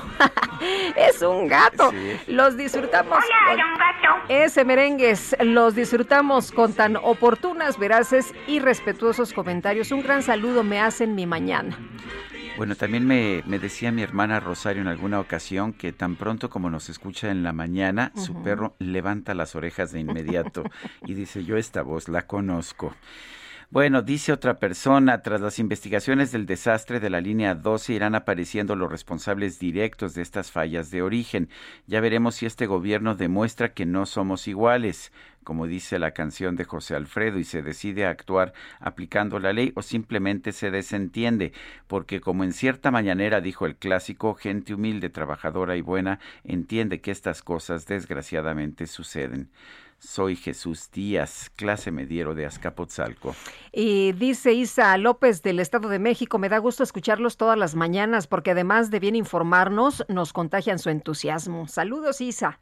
es 0.96 1.20
un 1.24 1.48
gato. 1.48 1.92
Los 2.28 2.58
disfrutamos. 2.58 3.18
Hola, 3.52 3.64
un 3.74 3.80
gato. 3.80 4.32
Ese 4.32 4.64
merengues 4.66 5.36
los 5.40 5.74
disfrutamos 5.74 6.52
con 6.52 6.74
tan 6.74 6.96
oportunas, 6.96 7.80
veraces 7.80 8.23
y 8.48 8.60
respetuosos 8.60 9.34
comentarios. 9.34 9.92
Un 9.92 10.04
gran 10.04 10.24
saludo 10.24 10.64
me 10.64 10.80
hacen 10.80 11.16
mi 11.16 11.26
mañana. 11.26 11.78
Bueno, 12.56 12.76
también 12.76 13.08
me, 13.08 13.42
decía 13.58 13.92
mi 13.92 14.04
hermana 14.04 14.40
Rosario 14.40 14.84
en 14.84 14.88
alguna 14.88 15.20
ocasión 15.20 15.74
que 15.74 15.92
tan 15.92 16.16
pronto 16.16 16.52
como 16.52 16.70
nos 16.70 16.88
escucha 16.88 17.32
en 17.32 17.42
la 17.42 17.52
mañana, 17.52 18.12
su 18.16 18.44
perro 18.44 18.76
levanta 18.78 19.34
las 19.34 19.56
orejas 19.56 19.92
de 19.92 20.02
inmediato 20.02 20.64
y 21.08 21.16
dice, 21.16 21.44
yo 21.44 21.58
esta 21.58 21.82
voz 21.82 22.08
la 22.10 22.28
conozco. 22.28 22.94
Bueno, 23.74 24.04
dice 24.04 24.32
otra 24.32 24.60
persona, 24.60 25.24
tras 25.24 25.42
las 25.42 25.58
investigaciones 25.58 26.32
del 26.32 26.46
desastre 26.46 27.00
de 27.00 27.10
la 27.10 27.22
línea 27.22 27.56
12 27.56 27.94
irán 27.94 28.14
apareciendo 28.14 28.76
los 28.76 28.92
responsables 28.92 29.58
directos 29.58 30.14
de 30.14 30.22
estas 30.22 30.52
fallas 30.52 30.92
de 30.92 31.02
origen. 31.02 31.50
Ya 31.88 32.00
veremos 32.00 32.36
si 32.36 32.46
este 32.46 32.68
gobierno 32.68 33.16
demuestra 33.16 33.74
que 33.74 33.88
no 33.88 34.06
somos 34.06 34.48
iguales, 34.48 35.12
como 35.44 35.66
dice 35.66 35.98
la 35.98 36.12
canción 36.12 36.56
de 36.56 36.66
José 36.66 36.94
Alfredo, 36.94 37.40
y 37.40 37.46
se 37.46 37.64
decide 37.64 38.06
a 38.06 38.12
actuar 38.12 38.54
aplicando 38.80 39.40
la 39.40 39.54
ley 39.54 39.72
o 39.74 39.82
simplemente 39.82 40.52
se 40.52 40.70
desentiende, 40.70 41.52
porque 41.88 42.22
como 42.22 42.44
en 42.44 42.54
cierta 42.54 42.92
mañanera 42.92 43.42
dijo 43.42 43.66
el 43.66 43.76
clásico, 43.76 44.36
gente 44.36 44.76
humilde, 44.76 45.10
trabajadora 45.10 45.76
y 45.76 45.82
buena 45.82 46.20
entiende 46.44 47.02
que 47.02 47.10
estas 47.10 47.42
cosas 47.42 47.88
desgraciadamente 47.88 48.86
suceden. 48.86 49.50
Soy 50.06 50.36
Jesús 50.36 50.92
Díaz, 50.92 51.50
clase 51.56 51.90
mediero 51.90 52.36
de 52.36 52.46
Azcapotzalco. 52.46 53.34
Y 53.72 54.12
dice 54.12 54.52
Isa 54.52 54.96
López 54.98 55.42
del 55.42 55.62
Estado 55.62 55.88
de 55.88 55.98
México, 55.98 56.38
me 56.38 56.50
da 56.50 56.58
gusto 56.58 56.84
escucharlos 56.84 57.38
todas 57.38 57.58
las 57.58 57.74
mañanas 57.74 58.28
porque 58.28 58.52
además 58.52 58.92
de 58.92 59.00
bien 59.00 59.16
informarnos, 59.16 60.06
nos 60.10 60.34
contagian 60.34 60.78
su 60.78 60.90
entusiasmo. 60.90 61.68
Saludos, 61.68 62.20
Isa. 62.20 62.60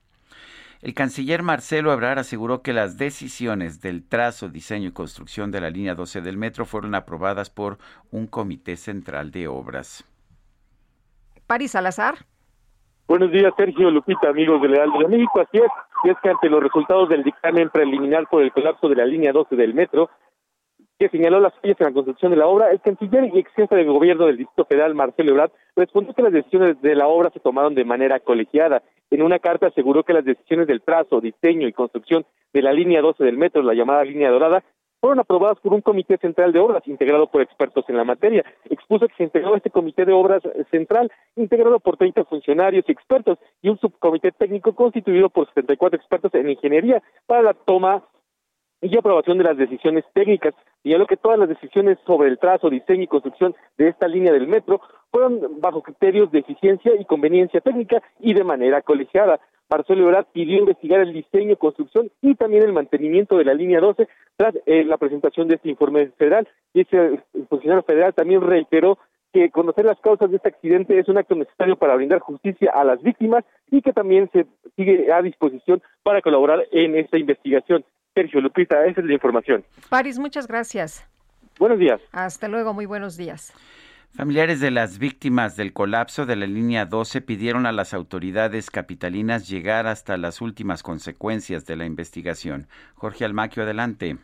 El 0.83 0.93
canciller 0.93 1.41
Marcelo 1.41 1.91
Ebrard 1.91 2.19
aseguró 2.19 2.61
que 2.61 2.73
las 2.73 2.97
decisiones 2.97 3.81
del 3.81 4.07
trazo, 4.07 4.47
diseño 4.47 4.89
y 4.89 4.93
construcción 4.93 5.49
de 5.49 5.61
la 5.61 5.71
línea 5.71 5.95
12 5.95 6.21
del 6.21 6.37
metro 6.37 6.65
fueron 6.65 6.93
aprobadas 6.93 7.49
por 7.49 7.79
un 8.11 8.27
comité 8.27 8.77
central 8.77 9.31
de 9.31 9.47
obras. 9.47 10.05
Paris 11.47 11.71
Salazar. 11.71 12.19
Buenos 13.07 13.31
días, 13.31 13.51
Sergio 13.57 13.91
Lupita, 13.91 14.29
amigos 14.29 14.61
de 14.61 14.69
Leal 14.69 14.89
de 14.97 15.07
México. 15.07 15.41
Así 15.41 15.57
es, 15.57 15.71
y 16.03 16.09
es 16.09 16.17
que 16.21 16.29
ante 16.29 16.49
los 16.49 16.63
resultados 16.63 17.09
del 17.09 17.23
dictamen 17.23 17.69
preliminar 17.69 18.27
por 18.27 18.43
el 18.43 18.51
colapso 18.51 18.89
de 18.89 18.95
la 18.95 19.05
línea 19.05 19.31
12 19.31 19.55
del 19.55 19.73
metro, 19.73 20.09
que 20.97 21.09
señaló 21.09 21.39
las 21.39 21.53
fallas 21.55 21.79
en 21.79 21.87
la 21.87 21.93
construcción 21.93 22.31
de 22.31 22.37
la 22.37 22.47
obra, 22.47 22.71
el 22.71 22.79
canciller 22.79 23.25
y 23.33 23.39
ex 23.39 23.51
jefe 23.53 23.75
de 23.75 23.85
gobierno 23.85 24.27
del 24.27 24.37
Distrito 24.37 24.65
Federal, 24.65 24.93
Marcelo 24.93 25.31
Ebrard, 25.31 25.51
respondió 25.75 26.13
que 26.13 26.21
las 26.21 26.33
decisiones 26.33 26.79
de 26.81 26.95
la 26.95 27.07
obra 27.07 27.31
se 27.31 27.39
tomaron 27.39 27.73
de 27.73 27.85
manera 27.85 28.19
colegiada. 28.19 28.83
En 29.09 29.23
una 29.23 29.39
carta 29.39 29.67
aseguró 29.67 30.03
que 30.03 30.13
las 30.13 30.23
decisiones 30.23 30.67
del 30.67 30.81
trazo, 30.81 31.19
diseño 31.19 31.67
y 31.67 31.73
construcción 31.73 32.25
de 32.53 32.61
la 32.61 32.71
línea 32.71 33.01
12 33.01 33.23
del 33.23 33.37
metro, 33.37 33.63
la 33.63 33.73
llamada 33.73 34.03
línea 34.03 34.29
dorada, 34.29 34.63
fueron 35.01 35.19
aprobadas 35.19 35.59
por 35.59 35.73
un 35.73 35.81
comité 35.81 36.17
central 36.17 36.53
de 36.53 36.59
obras 36.59 36.87
integrado 36.87 37.27
por 37.27 37.41
expertos 37.41 37.83
en 37.89 37.97
la 37.97 38.05
materia. 38.05 38.45
Expuso 38.69 39.07
que 39.07 39.15
se 39.15 39.23
integró 39.23 39.55
este 39.55 39.71
comité 39.71 40.05
de 40.05 40.13
obras 40.13 40.43
central 40.69 41.11
integrado 41.35 41.79
por 41.79 41.97
30 41.97 42.23
funcionarios 42.25 42.85
y 42.87 42.91
expertos 42.91 43.39
y 43.61 43.69
un 43.69 43.79
subcomité 43.79 44.31
técnico 44.31 44.73
constituido 44.75 45.29
por 45.29 45.47
74 45.47 45.97
expertos 45.97 46.33
en 46.35 46.51
ingeniería 46.51 47.01
para 47.25 47.41
la 47.41 47.53
toma 47.55 48.03
y 48.81 48.97
aprobación 48.97 49.37
de 49.37 49.43
las 49.43 49.57
decisiones 49.57 50.05
técnicas. 50.13 50.53
señaló 50.83 51.05
que 51.05 51.17
todas 51.17 51.37
las 51.37 51.49
decisiones 51.49 51.97
sobre 52.05 52.29
el 52.29 52.39
trazo, 52.39 52.69
diseño 52.69 53.03
y 53.03 53.07
construcción 53.07 53.55
de 53.77 53.89
esta 53.89 54.07
línea 54.07 54.33
del 54.33 54.47
metro 54.47 54.81
fueron 55.11 55.59
bajo 55.59 55.83
criterios 55.83 56.31
de 56.31 56.39
eficiencia 56.39 56.93
y 56.99 57.05
conveniencia 57.05 57.61
técnica 57.61 58.01
y 58.19 58.33
de 58.33 58.43
manera 58.43 58.81
colegiada. 58.81 59.39
Marcelo 59.71 60.03
Ebrard 60.03 60.25
pidió 60.33 60.57
investigar 60.57 60.99
el 60.99 61.13
diseño, 61.13 61.55
construcción 61.55 62.11
y 62.21 62.35
también 62.35 62.63
el 62.63 62.73
mantenimiento 62.73 63.37
de 63.37 63.45
la 63.45 63.53
línea 63.53 63.79
12 63.79 64.05
tras 64.35 64.53
eh, 64.65 64.83
la 64.83 64.97
presentación 64.97 65.47
de 65.47 65.55
este 65.55 65.69
informe 65.69 66.07
federal. 66.17 66.45
Y 66.73 66.81
ese 66.81 67.23
funcionario 67.47 67.81
federal 67.83 68.13
también 68.13 68.41
reiteró 68.41 68.99
que 69.31 69.49
conocer 69.49 69.85
las 69.85 69.97
causas 70.01 70.29
de 70.29 70.35
este 70.35 70.49
accidente 70.49 70.99
es 70.99 71.07
un 71.07 71.17
acto 71.17 71.35
necesario 71.35 71.77
para 71.77 71.95
brindar 71.95 72.19
justicia 72.19 72.69
a 72.73 72.83
las 72.83 73.01
víctimas 73.01 73.45
y 73.71 73.81
que 73.81 73.93
también 73.93 74.29
se 74.33 74.45
sigue 74.75 75.09
a 75.09 75.21
disposición 75.21 75.81
para 76.03 76.21
colaborar 76.21 76.67
en 76.73 76.97
esta 76.97 77.17
investigación. 77.17 77.85
Sergio 78.13 78.41
Lupita, 78.41 78.85
esa 78.85 78.99
es 78.99 79.07
la 79.07 79.13
información. 79.13 79.63
Paris, 79.89 80.19
muchas 80.19 80.47
gracias. 80.47 81.07
Buenos 81.57 81.79
días. 81.79 82.01
Hasta 82.11 82.49
luego, 82.49 82.73
muy 82.73 82.85
buenos 82.85 83.15
días. 83.15 83.53
Familiares 84.13 84.59
de 84.59 84.71
las 84.71 84.99
víctimas 84.99 85.55
del 85.55 85.71
colapso 85.71 86.25
de 86.25 86.35
la 86.35 86.45
línea 86.45 86.85
12 86.85 87.21
pidieron 87.21 87.65
a 87.65 87.71
las 87.71 87.93
autoridades 87.93 88.69
capitalinas 88.69 89.47
llegar 89.47 89.87
hasta 89.87 90.17
las 90.17 90.41
últimas 90.41 90.83
consecuencias 90.83 91.65
de 91.65 91.77
la 91.77 91.85
investigación. 91.85 92.67
Jorge 92.95 93.23
Almaquio, 93.23 93.63
adelante. 93.63 94.17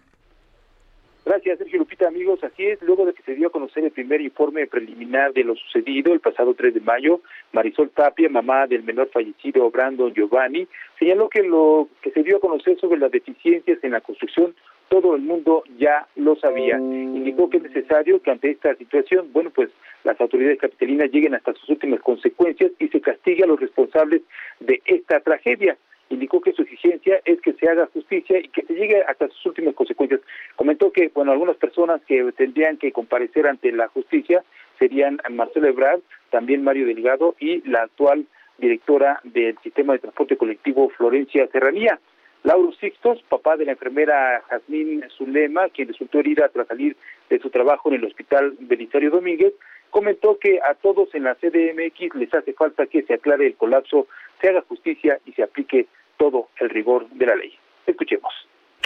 Gracias, 1.25 1.57
Sergio 1.59 1.79
Lupita, 1.79 2.07
amigos. 2.07 2.43
Así 2.43 2.65
es, 2.65 2.81
luego 2.81 3.05
de 3.05 3.13
que 3.13 3.23
se 3.23 3.35
dio 3.35 3.47
a 3.47 3.51
conocer 3.51 3.85
el 3.85 3.91
primer 3.91 4.19
informe 4.19 4.67
preliminar 4.67 5.31
de 5.31 5.45
lo 5.45 5.55
sucedido 5.55 6.13
el 6.13 6.19
pasado 6.19 6.53
3 6.53 6.73
de 6.73 6.81
mayo, 6.81 7.21
Marisol 7.53 7.89
Tapia, 7.89 8.29
mamá 8.29 8.67
del 8.67 8.83
menor 8.83 9.09
fallecido 9.09 9.71
Brandon 9.71 10.13
Giovanni, 10.13 10.67
señaló 10.99 11.29
que 11.29 11.43
lo 11.43 11.87
que 12.01 12.11
se 12.11 12.23
dio 12.23 12.37
a 12.37 12.41
conocer 12.41 12.77
sobre 12.79 12.99
las 12.99 13.11
deficiencias 13.11 13.81
en 13.83 13.91
la 13.91 14.01
construcción, 14.01 14.53
todo 14.89 15.15
el 15.15 15.21
mundo 15.21 15.63
ya 15.77 16.07
lo 16.15 16.35
sabía. 16.35 16.77
Indicó 16.77 17.49
que 17.49 17.57
es 17.57 17.63
necesario 17.63 18.21
que 18.21 18.31
ante 18.31 18.51
esta 18.51 18.75
situación, 18.75 19.29
bueno, 19.33 19.49
pues 19.49 19.69
las 20.03 20.19
autoridades 20.21 20.59
capitalinas 20.59 21.11
lleguen 21.11 21.35
hasta 21.35 21.53
sus 21.53 21.69
últimas 21.69 21.99
consecuencias 22.01 22.71
y 22.79 22.87
se 22.87 23.01
castigue 23.01 23.43
a 23.43 23.47
los 23.47 23.59
responsables 23.59 24.21
de 24.59 24.81
esta 24.85 25.19
tragedia 25.19 25.77
indicó 26.09 26.41
que 26.41 26.53
su 26.53 26.61
exigencia 26.61 27.19
es 27.25 27.41
que 27.41 27.53
se 27.53 27.69
haga 27.69 27.87
justicia 27.87 28.39
y 28.39 28.47
que 28.49 28.63
se 28.63 28.73
llegue 28.73 29.03
hasta 29.03 29.27
sus 29.29 29.47
últimas 29.47 29.75
consecuencias. 29.75 30.21
Comentó 30.55 30.91
que, 30.91 31.09
bueno, 31.13 31.31
algunas 31.31 31.57
personas 31.57 32.01
que 32.07 32.31
tendrían 32.33 32.77
que 32.77 32.91
comparecer 32.91 33.47
ante 33.47 33.71
la 33.71 33.87
justicia 33.89 34.43
serían 34.79 35.19
Marcelo 35.31 35.67
Ebrard, 35.67 36.01
también 36.29 36.63
Mario 36.63 36.85
Delgado 36.85 37.35
y 37.39 37.67
la 37.69 37.83
actual 37.83 38.25
directora 38.57 39.19
del 39.23 39.57
sistema 39.59 39.93
de 39.93 39.99
transporte 39.99 40.37
colectivo 40.37 40.89
Florencia 40.89 41.47
Serranía. 41.51 41.99
Lauro 42.47 42.71
Sixtos, 42.71 43.21
papá 43.23 43.57
de 43.57 43.65
la 43.65 43.73
enfermera 43.73 44.41
Jazmín 44.49 45.03
Zulema, 45.17 45.67
quien 45.67 45.89
resultó 45.89 46.19
herida 46.19 46.47
tras 46.47 46.65
salir 46.65 46.95
de 47.29 47.39
su 47.39 47.49
trabajo 47.49 47.89
en 47.89 47.95
el 47.95 48.05
hospital 48.05 48.55
Belisario 48.57 49.11
Domínguez, 49.11 49.53
comentó 49.89 50.39
que 50.39 50.61
a 50.61 50.73
todos 50.75 51.13
en 51.13 51.25
la 51.25 51.35
CDMX 51.35 52.15
les 52.15 52.33
hace 52.33 52.53
falta 52.53 52.85
que 52.85 53.03
se 53.03 53.15
aclare 53.15 53.47
el 53.47 53.57
colapso, 53.57 54.07
se 54.39 54.47
haga 54.47 54.61
justicia 54.61 55.19
y 55.25 55.33
se 55.33 55.43
aplique 55.43 55.87
todo 56.15 56.47
el 56.61 56.69
rigor 56.69 57.09
de 57.09 57.25
la 57.25 57.35
ley. 57.35 57.53
Escuchemos. 57.85 58.33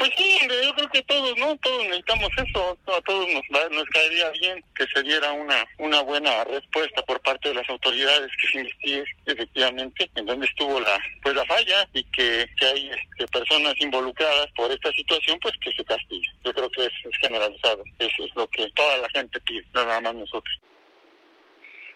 Pues 0.01 0.13
sí, 0.17 0.39
yo 0.49 0.73
creo 0.73 0.89
que 0.89 1.03
todos, 1.03 1.37
¿no? 1.37 1.55
Todos 1.57 1.83
necesitamos 1.83 2.29
eso, 2.35 2.75
a 2.87 3.01
todos 3.01 3.27
nos, 3.29 3.71
nos 3.71 3.85
caería 3.89 4.31
bien 4.31 4.63
que 4.75 4.87
se 4.87 5.03
diera 5.03 5.31
una 5.31 5.63
una 5.77 6.01
buena 6.01 6.43
respuesta 6.45 7.03
por 7.03 7.21
parte 7.21 7.49
de 7.49 7.53
las 7.53 7.69
autoridades 7.69 8.31
que 8.41 8.47
se 8.47 8.59
investigue 8.61 9.03
efectivamente 9.27 10.09
en 10.15 10.25
dónde 10.25 10.47
estuvo 10.47 10.79
la 10.79 10.99
pues 11.21 11.35
la 11.35 11.45
falla 11.45 11.87
y 11.93 12.03
que, 12.05 12.49
que 12.59 12.65
hay 12.65 12.89
este, 12.89 13.27
personas 13.27 13.75
involucradas 13.77 14.47
por 14.55 14.71
esta 14.71 14.91
situación, 14.93 15.37
pues 15.39 15.53
que 15.63 15.71
se 15.71 15.85
castigue. 15.85 16.27
Yo 16.43 16.51
creo 16.51 16.69
que 16.71 16.85
es, 16.85 16.93
es 17.05 17.17
generalizado, 17.19 17.83
eso 17.99 18.25
es 18.25 18.35
lo 18.35 18.47
que 18.47 18.67
toda 18.71 18.97
la 18.97 19.09
gente 19.09 19.39
pide, 19.41 19.63
nada 19.71 20.01
más 20.01 20.15
nosotros. 20.15 20.59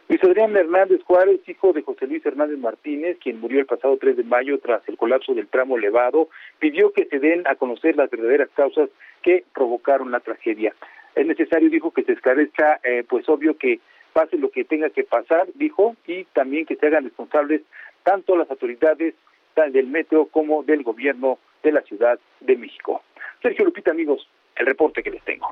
Luis 0.07 0.23
Adrián 0.23 0.55
Hernández 0.55 1.01
Juárez, 1.03 1.41
hijo 1.47 1.73
de 1.73 1.81
José 1.81 2.05
Luis 2.05 2.23
Hernández 2.23 2.59
Martínez, 2.59 3.17
quien 3.19 3.39
murió 3.39 3.59
el 3.59 3.65
pasado 3.65 3.97
3 3.99 4.17
de 4.17 4.23
mayo 4.23 4.59
tras 4.59 4.87
el 4.87 4.97
colapso 4.97 5.33
del 5.33 5.47
tramo 5.47 5.77
elevado, 5.77 6.29
pidió 6.59 6.93
que 6.93 7.05
se 7.05 7.17
den 7.17 7.47
a 7.47 7.55
conocer 7.55 7.95
las 7.95 8.11
verdaderas 8.11 8.49
causas 8.55 8.89
que 9.23 9.43
provocaron 9.53 10.11
la 10.11 10.19
tragedia. 10.19 10.75
Es 11.15 11.25
necesario, 11.25 11.71
dijo, 11.71 11.89
que 11.91 12.03
se 12.03 12.11
esclarezca, 12.11 12.79
eh, 12.83 13.03
pues 13.07 13.27
obvio 13.29 13.57
que 13.57 13.79
pase 14.13 14.37
lo 14.37 14.51
que 14.51 14.63
tenga 14.63 14.91
que 14.91 15.03
pasar, 15.03 15.47
dijo, 15.55 15.95
y 16.05 16.25
también 16.25 16.67
que 16.67 16.75
se 16.75 16.85
hagan 16.85 17.05
responsables 17.05 17.61
tanto 18.03 18.37
las 18.37 18.49
autoridades 18.51 19.15
del 19.55 19.87
metro 19.87 20.27
como 20.27 20.61
del 20.61 20.83
gobierno 20.83 21.39
de 21.63 21.71
la 21.71 21.81
Ciudad 21.81 22.19
de 22.41 22.55
México. 22.55 23.01
Sergio 23.41 23.65
Lupita, 23.65 23.89
amigos, 23.89 24.29
el 24.55 24.67
reporte 24.67 25.01
que 25.01 25.09
les 25.09 25.23
tengo. 25.23 25.47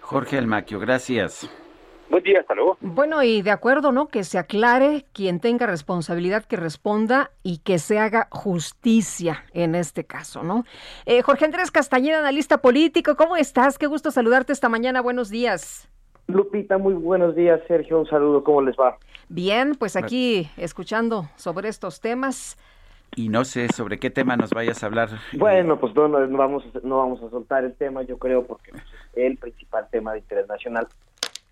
Jorge 0.00 0.36
Almaquio, 0.36 0.78
gracias. 0.78 1.50
Buen 2.08 2.22
día, 2.22 2.40
hasta 2.40 2.54
luego. 2.54 2.76
Bueno, 2.80 3.22
y 3.22 3.42
de 3.42 3.50
acuerdo, 3.50 3.90
¿no? 3.92 4.08
Que 4.08 4.22
se 4.24 4.38
aclare 4.38 5.04
quien 5.12 5.40
tenga 5.40 5.66
responsabilidad 5.66 6.44
que 6.44 6.56
responda 6.56 7.30
y 7.42 7.58
que 7.58 7.78
se 7.78 7.98
haga 7.98 8.28
justicia 8.30 9.44
en 9.52 9.74
este 9.74 10.04
caso, 10.04 10.42
¿no? 10.42 10.64
Eh, 11.04 11.22
Jorge 11.22 11.44
Andrés 11.44 11.70
Castañeda, 11.70 12.20
analista 12.20 12.58
político, 12.58 13.16
¿cómo 13.16 13.36
estás? 13.36 13.78
Qué 13.78 13.86
gusto 13.86 14.10
saludarte 14.10 14.52
esta 14.52 14.68
mañana, 14.68 15.00
buenos 15.00 15.30
días. 15.30 15.88
Lupita, 16.28 16.78
muy 16.78 16.94
buenos 16.94 17.36
días, 17.36 17.60
Sergio, 17.68 18.00
un 18.00 18.06
saludo, 18.06 18.42
¿cómo 18.42 18.60
les 18.62 18.76
va? 18.76 18.98
Bien, 19.28 19.74
pues 19.74 19.96
aquí 19.96 20.48
escuchando 20.56 21.26
sobre 21.36 21.68
estos 21.68 22.00
temas. 22.00 22.56
Y 23.14 23.28
no 23.28 23.44
sé 23.44 23.68
sobre 23.68 23.98
qué 23.98 24.10
tema 24.10 24.36
nos 24.36 24.50
vayas 24.50 24.82
a 24.82 24.86
hablar. 24.86 25.08
Bueno, 25.38 25.78
pues 25.78 25.94
no, 25.94 26.08
no, 26.08 26.38
vamos, 26.38 26.64
no 26.82 26.98
vamos 26.98 27.22
a 27.22 27.30
soltar 27.30 27.64
el 27.64 27.74
tema, 27.74 28.02
yo 28.02 28.18
creo, 28.18 28.44
porque 28.44 28.72
es 28.72 28.82
el 29.14 29.36
principal 29.38 29.88
tema 29.90 30.12
de 30.12 30.18
interés 30.18 30.48
nacional. 30.48 30.88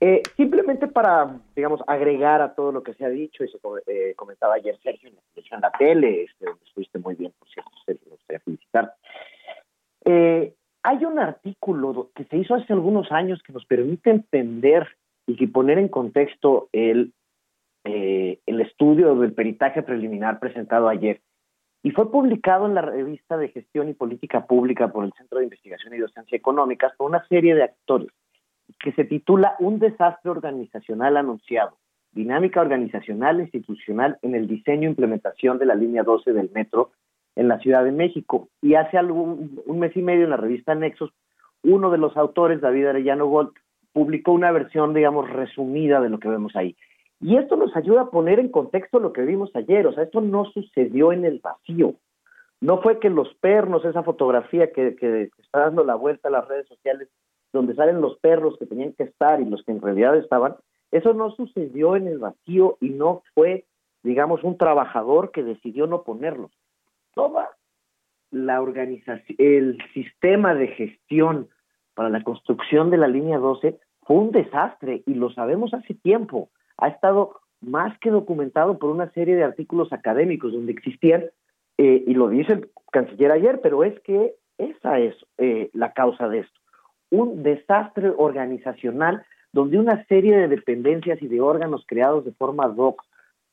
Eh, 0.06 0.22
simplemente 0.36 0.86
para, 0.86 1.40
digamos, 1.56 1.80
agregar 1.86 2.42
a 2.42 2.54
todo 2.54 2.72
lo 2.72 2.82
que 2.82 2.92
se 2.92 3.06
ha 3.06 3.08
dicho 3.08 3.42
y 3.42 3.48
se 3.48 3.56
eh, 3.86 4.12
comentaba 4.16 4.52
ayer 4.52 4.78
Sergio 4.82 5.08
en 5.08 5.60
la, 5.62 5.70
tele, 5.70 6.24
este, 6.24 6.44
estuviste 6.62 6.98
muy 6.98 7.14
bien, 7.14 7.32
por 7.38 7.48
cierto, 7.48 7.70
Sergio, 7.86 8.04
me 8.10 8.16
gustaría 8.16 8.40
felicitar. 8.40 8.94
Eh, 10.04 10.52
hay 10.82 11.04
un 11.06 11.18
artículo 11.18 12.10
que 12.14 12.24
se 12.24 12.36
hizo 12.36 12.54
hace 12.54 12.74
algunos 12.74 13.10
años 13.12 13.42
que 13.42 13.54
nos 13.54 13.64
permite 13.64 14.10
entender 14.10 14.86
y 15.26 15.36
que 15.36 15.48
poner 15.48 15.78
en 15.78 15.88
contexto 15.88 16.68
el, 16.72 17.14
el 17.84 18.60
estudio 18.60 19.14
del 19.14 19.32
peritaje 19.32 19.82
preliminar 19.82 20.38
presentado 20.38 20.90
ayer. 20.90 21.22
Y 21.82 21.92
fue 21.92 22.12
publicado 22.12 22.66
en 22.66 22.74
la 22.74 22.82
revista 22.82 23.38
de 23.38 23.48
Gestión 23.48 23.88
y 23.88 23.94
Política 23.94 24.46
Pública 24.46 24.92
por 24.92 25.06
el 25.06 25.14
Centro 25.14 25.38
de 25.38 25.44
Investigación 25.44 25.94
y 25.94 25.98
Docencia 25.98 26.36
Económicas 26.36 26.92
por 26.98 27.08
una 27.08 27.26
serie 27.26 27.54
de 27.54 27.62
actores 27.62 28.10
que 28.80 28.92
se 28.92 29.04
titula 29.04 29.56
Un 29.58 29.78
desastre 29.78 30.30
organizacional 30.30 31.16
anunciado, 31.16 31.76
dinámica 32.12 32.60
organizacional 32.60 33.40
e 33.40 33.44
institucional 33.44 34.18
en 34.22 34.34
el 34.34 34.46
diseño 34.46 34.88
e 34.88 34.90
implementación 34.90 35.58
de 35.58 35.66
la 35.66 35.74
línea 35.74 36.02
12 36.02 36.32
del 36.32 36.50
metro 36.52 36.90
en 37.36 37.48
la 37.48 37.58
Ciudad 37.58 37.84
de 37.84 37.92
México. 37.92 38.48
Y 38.62 38.74
hace 38.74 38.98
algún, 38.98 39.60
un 39.66 39.78
mes 39.78 39.96
y 39.96 40.02
medio 40.02 40.24
en 40.24 40.30
la 40.30 40.36
revista 40.36 40.74
Nexos, 40.74 41.12
uno 41.62 41.90
de 41.90 41.98
los 41.98 42.16
autores, 42.16 42.60
David 42.60 42.86
Arellano 42.86 43.26
Gold, 43.26 43.52
publicó 43.92 44.32
una 44.32 44.52
versión, 44.52 44.92
digamos, 44.92 45.30
resumida 45.30 46.00
de 46.00 46.10
lo 46.10 46.18
que 46.18 46.28
vemos 46.28 46.54
ahí. 46.56 46.76
Y 47.20 47.36
esto 47.36 47.56
nos 47.56 47.74
ayuda 47.76 48.02
a 48.02 48.10
poner 48.10 48.38
en 48.38 48.50
contexto 48.50 48.98
lo 48.98 49.12
que 49.12 49.22
vimos 49.22 49.50
ayer, 49.54 49.86
o 49.86 49.92
sea, 49.94 50.04
esto 50.04 50.20
no 50.20 50.44
sucedió 50.46 51.12
en 51.12 51.24
el 51.24 51.40
vacío. 51.42 51.94
No 52.60 52.82
fue 52.82 52.98
que 52.98 53.08
los 53.08 53.32
pernos, 53.36 53.84
esa 53.84 54.02
fotografía 54.02 54.72
que, 54.72 54.96
que 54.96 55.30
está 55.38 55.60
dando 55.60 55.84
la 55.84 55.94
vuelta 55.94 56.28
a 56.28 56.32
las 56.32 56.46
redes 56.48 56.66
sociales, 56.68 57.08
donde 57.54 57.76
salen 57.76 58.00
los 58.00 58.18
perros 58.18 58.58
que 58.58 58.66
tenían 58.66 58.92
que 58.94 59.04
estar 59.04 59.40
y 59.40 59.44
los 59.44 59.62
que 59.64 59.70
en 59.70 59.80
realidad 59.80 60.16
estaban, 60.16 60.56
eso 60.90 61.14
no 61.14 61.30
sucedió 61.30 61.94
en 61.96 62.08
el 62.08 62.18
vacío 62.18 62.76
y 62.80 62.90
no 62.90 63.22
fue, 63.32 63.64
digamos, 64.02 64.42
un 64.42 64.58
trabajador 64.58 65.30
que 65.30 65.44
decidió 65.44 65.86
no 65.86 66.02
ponerlos. 66.02 66.50
Toda 67.14 67.50
la 68.32 68.60
organización, 68.60 69.36
el 69.38 69.78
sistema 69.94 70.54
de 70.54 70.66
gestión 70.68 71.48
para 71.94 72.10
la 72.10 72.24
construcción 72.24 72.90
de 72.90 72.98
la 72.98 73.06
línea 73.06 73.38
12 73.38 73.78
fue 74.02 74.16
un 74.16 74.32
desastre 74.32 75.04
y 75.06 75.14
lo 75.14 75.30
sabemos 75.30 75.72
hace 75.74 75.94
tiempo. 75.94 76.50
Ha 76.76 76.88
estado 76.88 77.40
más 77.60 77.96
que 78.00 78.10
documentado 78.10 78.80
por 78.80 78.90
una 78.90 79.10
serie 79.12 79.36
de 79.36 79.44
artículos 79.44 79.92
académicos 79.92 80.52
donde 80.52 80.72
existían, 80.72 81.22
eh, 81.78 82.02
y 82.04 82.14
lo 82.14 82.28
dice 82.28 82.52
el 82.52 82.70
canciller 82.90 83.30
ayer, 83.30 83.60
pero 83.62 83.84
es 83.84 83.98
que 84.00 84.34
esa 84.58 84.98
es 84.98 85.14
eh, 85.38 85.70
la 85.72 85.92
causa 85.92 86.28
de 86.28 86.40
esto 86.40 86.63
un 87.14 87.42
desastre 87.42 88.12
organizacional 88.16 89.24
donde 89.52 89.78
una 89.78 90.04
serie 90.06 90.36
de 90.36 90.48
dependencias 90.48 91.22
y 91.22 91.28
de 91.28 91.40
órganos 91.40 91.84
creados 91.86 92.24
de 92.24 92.32
forma 92.32 92.64
ad 92.64 92.76
hoc, 92.76 93.02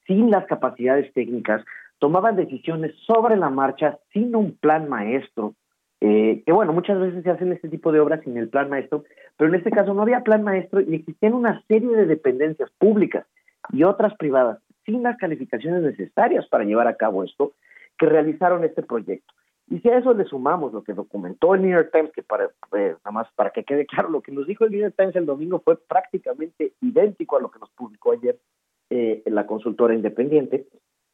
sin 0.07 0.31
las 0.31 0.45
capacidades 0.45 1.13
técnicas, 1.13 1.63
tomaban 1.99 2.35
decisiones 2.35 2.93
sobre 3.05 3.37
la 3.37 3.51
marcha 3.51 3.99
sin 4.11 4.35
un 4.35 4.57
plan 4.57 4.89
maestro, 4.89 5.53
eh, 6.01 6.41
que 6.43 6.51
bueno, 6.51 6.73
muchas 6.73 6.99
veces 6.99 7.23
se 7.23 7.29
hacen 7.29 7.51
este 7.51 7.69
tipo 7.69 7.91
de 7.91 7.99
obras 7.99 8.21
sin 8.23 8.35
el 8.35 8.49
plan 8.49 8.69
maestro, 8.69 9.03
pero 9.37 9.49
en 9.49 9.55
este 9.55 9.69
caso 9.69 9.93
no 9.93 10.01
había 10.01 10.21
plan 10.21 10.43
maestro 10.43 10.81
y 10.81 10.95
existían 10.95 11.35
una 11.35 11.61
serie 11.67 11.95
de 11.95 12.07
dependencias 12.07 12.71
públicas 12.79 13.27
y 13.71 13.83
otras 13.83 14.15
privadas 14.15 14.57
sin 14.83 15.03
las 15.03 15.17
calificaciones 15.17 15.83
necesarias 15.83 16.47
para 16.47 16.63
llevar 16.63 16.87
a 16.87 16.95
cabo 16.95 17.23
esto, 17.23 17.53
que 17.99 18.07
realizaron 18.07 18.63
este 18.63 18.81
proyecto. 18.81 19.31
Y 19.69 19.79
si 19.79 19.89
a 19.89 19.97
eso 19.97 20.13
le 20.13 20.25
sumamos 20.25 20.73
lo 20.73 20.83
que 20.83 20.93
documentó 20.93 21.55
el 21.55 21.61
New 21.61 21.71
York 21.71 21.91
Times, 21.93 22.11
que 22.11 22.23
para, 22.23 22.45
eh, 22.45 22.95
nada 23.05 23.11
más 23.11 23.27
para 23.35 23.51
que 23.51 23.63
quede 23.63 23.85
claro, 23.85 24.09
lo 24.09 24.21
que 24.21 24.31
nos 24.31 24.47
dijo 24.47 24.65
el 24.65 24.71
New 24.71 24.81
York 24.81 24.95
Times 24.97 25.15
el 25.15 25.25
domingo 25.25 25.61
fue 25.63 25.77
prácticamente 25.77 26.73
idéntico 26.81 27.37
a 27.37 27.41
lo 27.41 27.49
que 27.49 27.59
nos 27.59 27.69
publicó 27.71 28.11
ayer 28.11 28.37
eh, 28.89 29.23
la 29.25 29.45
consultora 29.45 29.93
independiente, 29.93 30.67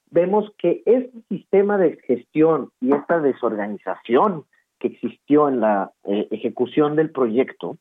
vemos 0.10 0.52
que 0.58 0.82
este 0.86 1.12
sistema 1.30 1.78
de 1.78 1.98
gestión 1.98 2.72
y 2.82 2.94
esta 2.94 3.20
desorganización 3.20 4.46
que 4.80 4.88
existió 4.88 5.50
en 5.50 5.60
la 5.60 5.92
eh, 6.06 6.28
ejecución 6.32 6.96
del 6.96 7.12
proyecto 7.12 7.78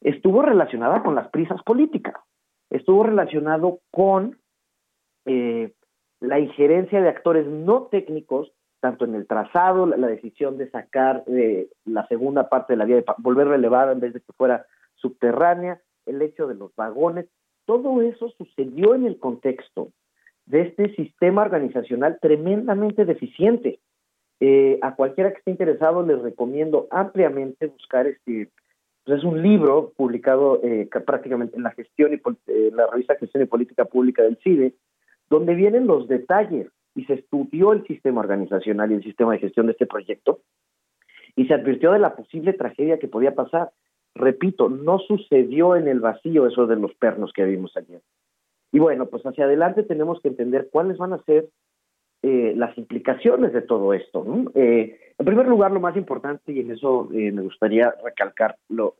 estuvo 0.00 0.40
relacionada 0.42 1.02
con 1.02 1.14
las 1.14 1.28
prisas 1.28 1.62
políticas, 1.62 2.14
estuvo 2.70 3.02
relacionado 3.02 3.80
con 3.90 4.38
la 5.24 6.38
injerencia 6.40 7.02
de 7.02 7.08
actores 7.08 7.46
no 7.46 7.82
técnicos 7.90 8.50
tanto 8.86 9.04
en 9.04 9.16
el 9.16 9.26
trazado, 9.26 9.84
la, 9.84 10.06
decisión 10.06 10.58
de 10.58 10.70
sacar 10.70 11.24
eh, 11.26 11.66
la 11.86 12.06
segunda 12.06 12.48
parte 12.48 12.72
de 12.72 12.76
la 12.76 12.84
vía, 12.84 12.94
de 12.94 13.04
volverla 13.18 13.56
elevada 13.56 13.90
en 13.90 13.98
vez 13.98 14.14
de 14.14 14.20
que 14.20 14.32
fuera 14.36 14.64
subterránea, 14.94 15.80
el 16.06 16.22
hecho 16.22 16.46
de 16.46 16.54
los 16.54 16.72
vagones, 16.76 17.26
todo 17.64 18.00
eso 18.00 18.28
sucedió 18.38 18.94
en 18.94 19.04
el 19.04 19.18
contexto 19.18 19.88
de 20.44 20.60
este 20.60 20.94
sistema 20.94 21.42
organizacional 21.42 22.18
tremendamente 22.22 23.04
deficiente. 23.04 23.80
Eh, 24.38 24.78
a 24.82 24.94
cualquiera 24.94 25.32
que 25.32 25.38
esté 25.38 25.50
interesado 25.50 26.06
les 26.06 26.22
recomiendo 26.22 26.86
ampliamente 26.92 27.66
buscar 27.66 28.06
este, 28.06 28.50
pues 29.04 29.18
es 29.18 29.24
un 29.24 29.42
libro 29.42 29.94
publicado 29.96 30.60
eh, 30.62 30.88
prácticamente 31.04 31.56
en 31.56 31.64
la 31.64 31.72
gestión 31.72 32.12
y 32.12 32.70
la 32.70 32.86
revista 32.86 33.16
Gestión 33.16 33.42
y 33.42 33.46
Política 33.46 33.84
Pública 33.86 34.22
del 34.22 34.38
CIDE, 34.44 34.74
donde 35.28 35.56
vienen 35.56 35.88
los 35.88 36.06
detalles 36.06 36.68
y 36.96 37.04
se 37.04 37.14
estudió 37.14 37.72
el 37.72 37.86
sistema 37.86 38.22
organizacional 38.22 38.90
y 38.90 38.94
el 38.94 39.04
sistema 39.04 39.32
de 39.32 39.38
gestión 39.38 39.66
de 39.66 39.72
este 39.72 39.86
proyecto 39.86 40.40
y 41.36 41.46
se 41.46 41.54
advirtió 41.54 41.92
de 41.92 41.98
la 41.98 42.16
posible 42.16 42.54
tragedia 42.54 42.98
que 42.98 43.06
podía 43.06 43.34
pasar. 43.34 43.70
Repito, 44.14 44.70
no 44.70 44.98
sucedió 44.98 45.76
en 45.76 45.86
el 45.86 46.00
vacío 46.00 46.46
eso 46.46 46.66
de 46.66 46.76
los 46.76 46.94
pernos 46.94 47.32
que 47.34 47.44
vimos 47.44 47.76
ayer. 47.76 48.00
Y 48.72 48.78
bueno, 48.78 49.06
pues 49.06 49.24
hacia 49.24 49.44
adelante 49.44 49.82
tenemos 49.82 50.20
que 50.22 50.28
entender 50.28 50.68
cuáles 50.72 50.96
van 50.96 51.12
a 51.12 51.22
ser 51.24 51.48
eh, 52.22 52.54
las 52.56 52.76
implicaciones 52.78 53.52
de 53.52 53.60
todo 53.60 53.92
esto. 53.92 54.24
Eh, 54.54 54.98
en 55.18 55.26
primer 55.26 55.46
lugar, 55.46 55.72
lo 55.72 55.80
más 55.80 55.96
importante, 55.96 56.52
y 56.52 56.60
en 56.60 56.70
eso 56.70 57.10
eh, 57.12 57.30
me 57.30 57.42
gustaría 57.42 57.94
recalcar 58.02 58.56
lo, 58.70 58.94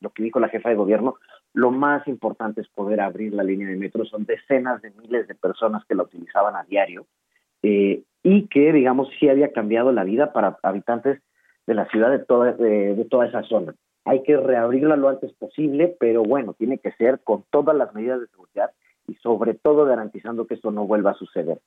lo 0.00 0.10
que 0.10 0.24
dijo 0.24 0.40
la 0.40 0.48
jefa 0.48 0.70
de 0.70 0.74
gobierno, 0.74 1.14
lo 1.54 1.70
más 1.70 2.06
importante 2.08 2.60
es 2.60 2.68
poder 2.68 3.00
abrir 3.00 3.32
la 3.32 3.44
línea 3.44 3.68
de 3.68 3.76
metro. 3.76 4.04
Son 4.04 4.24
decenas 4.26 4.82
de 4.82 4.90
miles 4.90 5.28
de 5.28 5.34
personas 5.36 5.84
que 5.84 5.94
la 5.94 6.02
utilizaban 6.02 6.56
a 6.56 6.64
diario 6.64 7.06
eh, 7.62 8.02
y 8.22 8.46
que, 8.48 8.72
digamos, 8.72 9.08
sí 9.18 9.28
había 9.28 9.52
cambiado 9.52 9.92
la 9.92 10.04
vida 10.04 10.32
para 10.32 10.58
habitantes 10.62 11.20
de 11.66 11.74
la 11.74 11.86
ciudad 11.88 12.10
de 12.10 12.18
toda, 12.18 12.52
de, 12.52 13.06
toda 13.10 13.26
esa 13.26 13.42
zona. 13.42 13.74
Hay 14.04 14.22
que 14.22 14.36
reabrirla 14.36 14.96
lo 14.96 15.08
antes 15.08 15.32
posible, 15.34 15.96
pero 16.00 16.22
bueno, 16.22 16.54
tiene 16.54 16.78
que 16.78 16.92
ser 16.92 17.20
con 17.20 17.44
todas 17.50 17.76
las 17.76 17.94
medidas 17.94 18.20
de 18.20 18.26
seguridad 18.28 18.70
y 19.06 19.14
sobre 19.16 19.54
todo 19.54 19.84
garantizando 19.84 20.46
que 20.46 20.54
esto 20.54 20.70
no 20.70 20.86
vuelva 20.86 21.12
a 21.12 21.14
suceder. 21.14 21.58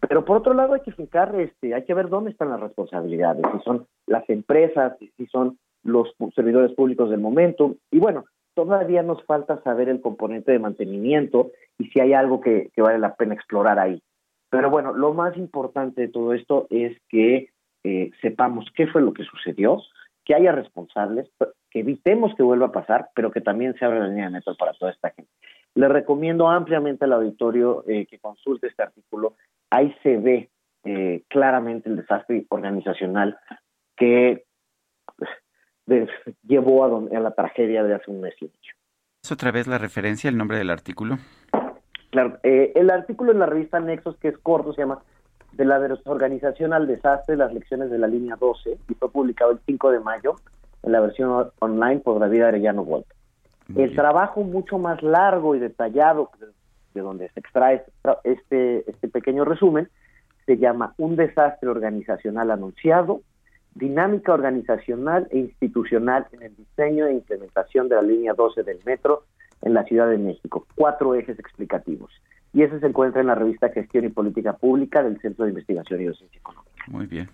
Pero 0.00 0.24
por 0.24 0.38
otro 0.38 0.54
lado 0.54 0.74
hay 0.74 0.80
que 0.80 0.92
fijar, 0.92 1.34
este, 1.40 1.74
hay 1.74 1.84
que 1.84 1.94
ver 1.94 2.08
dónde 2.08 2.30
están 2.30 2.50
las 2.50 2.60
responsabilidades, 2.60 3.44
si 3.52 3.64
son 3.64 3.86
las 4.06 4.28
empresas, 4.28 4.96
si 5.16 5.26
son 5.26 5.58
los 5.82 6.14
servidores 6.34 6.72
públicos 6.72 7.10
del 7.10 7.20
momento. 7.20 7.76
Y 7.90 8.00
bueno, 8.00 8.24
todavía 8.54 9.02
nos 9.02 9.24
falta 9.24 9.62
saber 9.62 9.88
el 9.88 10.00
componente 10.00 10.52
de 10.52 10.58
mantenimiento 10.58 11.52
y 11.78 11.86
si 11.86 12.00
hay 12.00 12.12
algo 12.12 12.40
que 12.40 12.70
vale 12.76 12.98
la 12.98 13.14
pena 13.14 13.34
explorar 13.34 13.78
ahí. 13.78 14.02
Pero 14.50 14.70
bueno, 14.70 14.92
lo 14.92 15.12
más 15.14 15.36
importante 15.36 16.02
de 16.02 16.08
todo 16.08 16.32
esto 16.32 16.66
es 16.70 16.96
que 17.08 17.50
eh, 17.84 18.10
sepamos 18.22 18.66
qué 18.74 18.86
fue 18.86 19.02
lo 19.02 19.12
que 19.12 19.24
sucedió, 19.24 19.82
que 20.24 20.34
haya 20.34 20.52
responsables, 20.52 21.28
que 21.70 21.80
evitemos 21.80 22.34
que 22.34 22.42
vuelva 22.42 22.66
a 22.66 22.72
pasar, 22.72 23.10
pero 23.14 23.30
que 23.30 23.40
también 23.40 23.74
se 23.74 23.84
abra 23.84 24.00
la 24.00 24.08
línea 24.08 24.26
de 24.26 24.30
metro 24.30 24.54
para 24.56 24.72
toda 24.72 24.92
esta 24.92 25.10
gente. 25.10 25.30
Le 25.74 25.88
recomiendo 25.88 26.48
ampliamente 26.48 27.04
al 27.04 27.12
auditorio 27.12 27.84
eh, 27.88 28.06
que 28.06 28.18
consulte 28.18 28.68
este 28.68 28.84
artículo. 28.84 29.36
Ahí 29.70 29.94
se 30.02 30.16
ve 30.16 30.50
eh, 30.84 31.24
claramente 31.28 31.88
el 31.88 31.96
desastre 31.96 32.46
organizacional 32.48 33.38
que 33.96 34.44
llevó 36.42 36.84
a, 36.84 37.16
a, 37.16 37.20
la 37.20 37.34
tragedia 37.34 37.82
de 37.82 37.94
hace 37.94 38.10
un 38.10 38.20
mes 38.20 38.34
y 38.40 38.44
medio. 38.44 38.72
¿Es 39.22 39.32
otra 39.32 39.50
vez 39.50 39.66
la 39.66 39.78
referencia, 39.78 40.28
el 40.30 40.36
nombre 40.36 40.58
del 40.58 40.70
artículo? 40.70 41.18
Claro, 42.14 42.38
eh, 42.44 42.70
el 42.76 42.90
artículo 42.90 43.32
en 43.32 43.40
la 43.40 43.46
revista 43.46 43.80
Nexos, 43.80 44.16
que 44.18 44.28
es 44.28 44.38
corto, 44.38 44.72
se 44.72 44.82
llama 44.82 45.02
De 45.50 45.64
la 45.64 45.80
desorganización 45.80 46.72
al 46.72 46.86
desastre, 46.86 47.36
las 47.36 47.52
lecciones 47.52 47.90
de 47.90 47.98
la 47.98 48.06
línea 48.06 48.36
12, 48.36 48.78
y 48.88 48.94
fue 48.94 49.10
publicado 49.10 49.50
el 49.50 49.58
5 49.66 49.90
de 49.90 49.98
mayo 49.98 50.36
en 50.84 50.92
la 50.92 51.00
versión 51.00 51.50
online 51.58 51.98
por 51.98 52.20
David 52.20 52.42
Arellano 52.42 52.84
Volt. 52.84 53.04
El 53.74 53.96
trabajo 53.96 54.44
mucho 54.44 54.78
más 54.78 55.02
largo 55.02 55.56
y 55.56 55.58
detallado 55.58 56.30
de 56.94 57.00
donde 57.00 57.30
se 57.30 57.40
extrae 57.40 57.82
este, 58.22 58.88
este 58.88 59.08
pequeño 59.08 59.44
resumen 59.44 59.88
se 60.46 60.56
llama 60.56 60.94
Un 60.98 61.16
desastre 61.16 61.68
organizacional 61.68 62.52
anunciado, 62.52 63.22
dinámica 63.74 64.32
organizacional 64.32 65.26
e 65.32 65.38
institucional 65.38 66.28
en 66.30 66.44
el 66.44 66.54
diseño 66.54 67.06
e 67.06 67.14
implementación 67.14 67.88
de 67.88 67.96
la 67.96 68.02
línea 68.02 68.34
12 68.34 68.62
del 68.62 68.78
metro 68.84 69.24
en 69.64 69.74
la 69.74 69.84
Ciudad 69.84 70.08
de 70.08 70.18
México, 70.18 70.66
cuatro 70.74 71.14
ejes 71.14 71.38
explicativos. 71.38 72.12
Y 72.52 72.62
ese 72.62 72.78
se 72.78 72.86
encuentra 72.86 73.20
en 73.20 73.26
la 73.26 73.34
revista 73.34 73.70
Gestión 73.70 74.04
y 74.04 74.10
Política 74.10 74.52
Pública 74.52 75.02
del 75.02 75.20
Centro 75.20 75.44
de 75.44 75.50
Investigación 75.50 76.00
y 76.00 76.04
Docencia 76.04 76.38
Económica. 76.38 76.84
Muy 76.86 77.06
bien. 77.06 77.28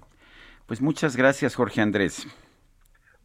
Pues 0.67 0.81
muchas 0.81 1.17
gracias, 1.17 1.55
Jorge 1.57 1.83
Andrés. 1.83 2.27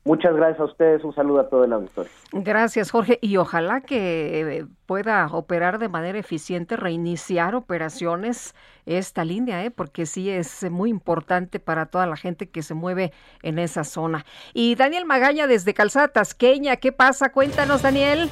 Muchas 0.03 0.35
gracias 0.35 0.59
a 0.59 0.65
ustedes, 0.65 1.03
un 1.03 1.15
saludo 1.15 1.39
a 1.39 1.49
todo 1.49 1.63
el 1.63 1.73
auditorio. 1.73 2.11
Gracias, 2.31 2.91
Jorge, 2.91 3.17
y 3.21 3.37
ojalá 3.37 3.81
que 3.81 4.59
eh, 4.59 4.65
pueda 4.85 5.25
operar 5.31 5.79
de 5.79 5.89
manera 5.89 6.19
eficiente, 6.19 6.75
reiniciar 6.75 7.55
operaciones 7.55 8.53
esta 8.85 9.25
línea, 9.25 9.65
¿eh? 9.65 9.71
porque 9.71 10.05
sí 10.05 10.29
es 10.29 10.69
muy 10.69 10.91
importante 10.91 11.59
para 11.59 11.87
toda 11.87 12.05
la 12.05 12.17
gente 12.17 12.49
que 12.49 12.61
se 12.61 12.75
mueve 12.75 13.13
en 13.41 13.57
esa 13.57 13.83
zona. 13.83 14.25
Y 14.53 14.75
Daniel 14.75 15.05
Magaña 15.05 15.47
desde 15.47 15.73
Calzada 15.73 16.09
Tasqueña, 16.09 16.75
¿qué 16.75 16.91
pasa? 16.91 17.31
Cuéntanos, 17.31 17.81
Daniel. 17.81 18.29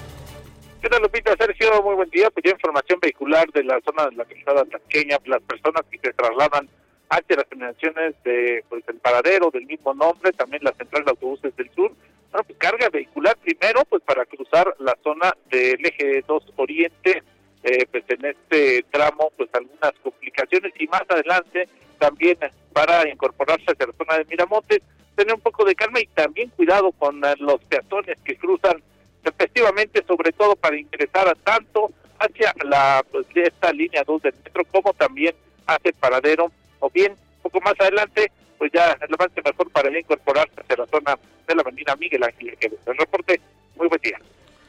¿Qué 0.83 0.89
tal, 0.89 1.01
Lupita? 1.01 1.33
Sergio, 1.37 1.81
muy 1.81 1.95
buen 1.95 2.09
día. 2.09 2.29
Pues 2.29 2.43
ya 2.43 2.51
información 2.51 2.99
vehicular 3.01 3.49
de 3.53 3.63
la 3.63 3.79
zona 3.85 4.09
de 4.09 4.17
la 4.17 4.25
calzada 4.25 4.65
tasqueña, 4.65 5.17
las 5.23 5.41
personas 5.43 5.81
que 5.89 5.97
se 5.97 6.11
trasladan 6.11 6.67
hacia 7.07 7.37
las 7.37 7.47
terminaciones 7.47 8.15
de 8.25 8.65
pues, 8.67 8.83
el 8.89 8.97
paradero 8.97 9.49
del 9.49 9.65
mismo 9.65 9.93
nombre, 9.93 10.33
también 10.33 10.61
la 10.61 10.73
central 10.73 11.05
de 11.05 11.11
autobuses 11.11 11.55
del 11.55 11.73
sur. 11.73 11.93
Bueno, 12.31 12.43
pues 12.45 12.59
carga 12.59 12.89
vehicular 12.89 13.37
primero, 13.37 13.85
pues 13.85 14.03
para 14.03 14.25
cruzar 14.25 14.75
la 14.79 14.93
zona 15.01 15.33
del 15.49 15.85
eje 15.85 16.21
2 16.27 16.53
Oriente, 16.57 17.23
eh, 17.63 17.85
pues 17.89 18.03
en 18.09 18.25
este 18.25 18.83
tramo, 18.91 19.31
pues 19.37 19.49
algunas 19.53 19.93
complicaciones 20.03 20.73
y 20.77 20.87
más 20.87 21.03
adelante 21.07 21.69
también 21.97 22.37
para 22.73 23.07
incorporarse 23.07 23.71
hacia 23.71 23.87
la 23.87 23.93
zona 23.93 24.17
de 24.17 24.25
Miramontes, 24.25 24.81
tener 25.15 25.33
un 25.33 25.39
poco 25.39 25.63
de 25.63 25.75
calma 25.75 26.01
y 26.01 26.07
también 26.07 26.49
cuidado 26.49 26.91
con 26.91 27.23
eh, 27.23 27.35
los 27.39 27.63
peatones 27.69 28.17
que 28.25 28.35
cruzan 28.35 28.83
efectivamente, 29.23 30.03
sobre 30.07 30.31
todo 30.31 30.55
para 30.55 30.77
ingresar 30.77 31.35
tanto 31.43 31.91
hacia 32.19 32.53
la 32.63 33.03
pues, 33.11 33.25
esta 33.35 33.71
línea 33.71 34.03
2 34.05 34.21
del 34.21 34.33
metro 34.43 34.63
como 34.71 34.93
también 34.93 35.35
hacia 35.67 35.89
el 35.89 35.95
paradero 35.95 36.51
o 36.79 36.89
bien 36.89 37.11
un 37.13 37.51
poco 37.51 37.61
más 37.61 37.73
adelante 37.79 38.31
pues 38.57 38.71
ya 38.71 38.97
más 39.17 39.27
que 39.35 39.41
mejor 39.41 39.69
para 39.71 39.99
incorporarse 39.99 40.53
hacia 40.61 40.77
la 40.77 40.85
zona 40.85 41.17
de 41.47 41.55
la 41.55 41.61
avenida 41.61 41.95
Miguel 41.97 42.23
Ángel 42.23 42.57
el 42.61 42.97
reporte 42.97 43.41
muy 43.75 43.87
buen 43.87 44.01
día. 44.01 44.19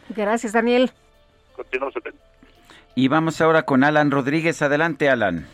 Gracias 0.09 0.53
Daniel. 0.53 0.91
Continuamos 1.55 1.95
y 2.95 3.09
vamos 3.09 3.41
ahora 3.41 3.65
con 3.65 3.83
Alan 3.85 4.11
Rodríguez. 4.11 4.63
Adelante 4.63 5.09
Alan. 5.09 5.47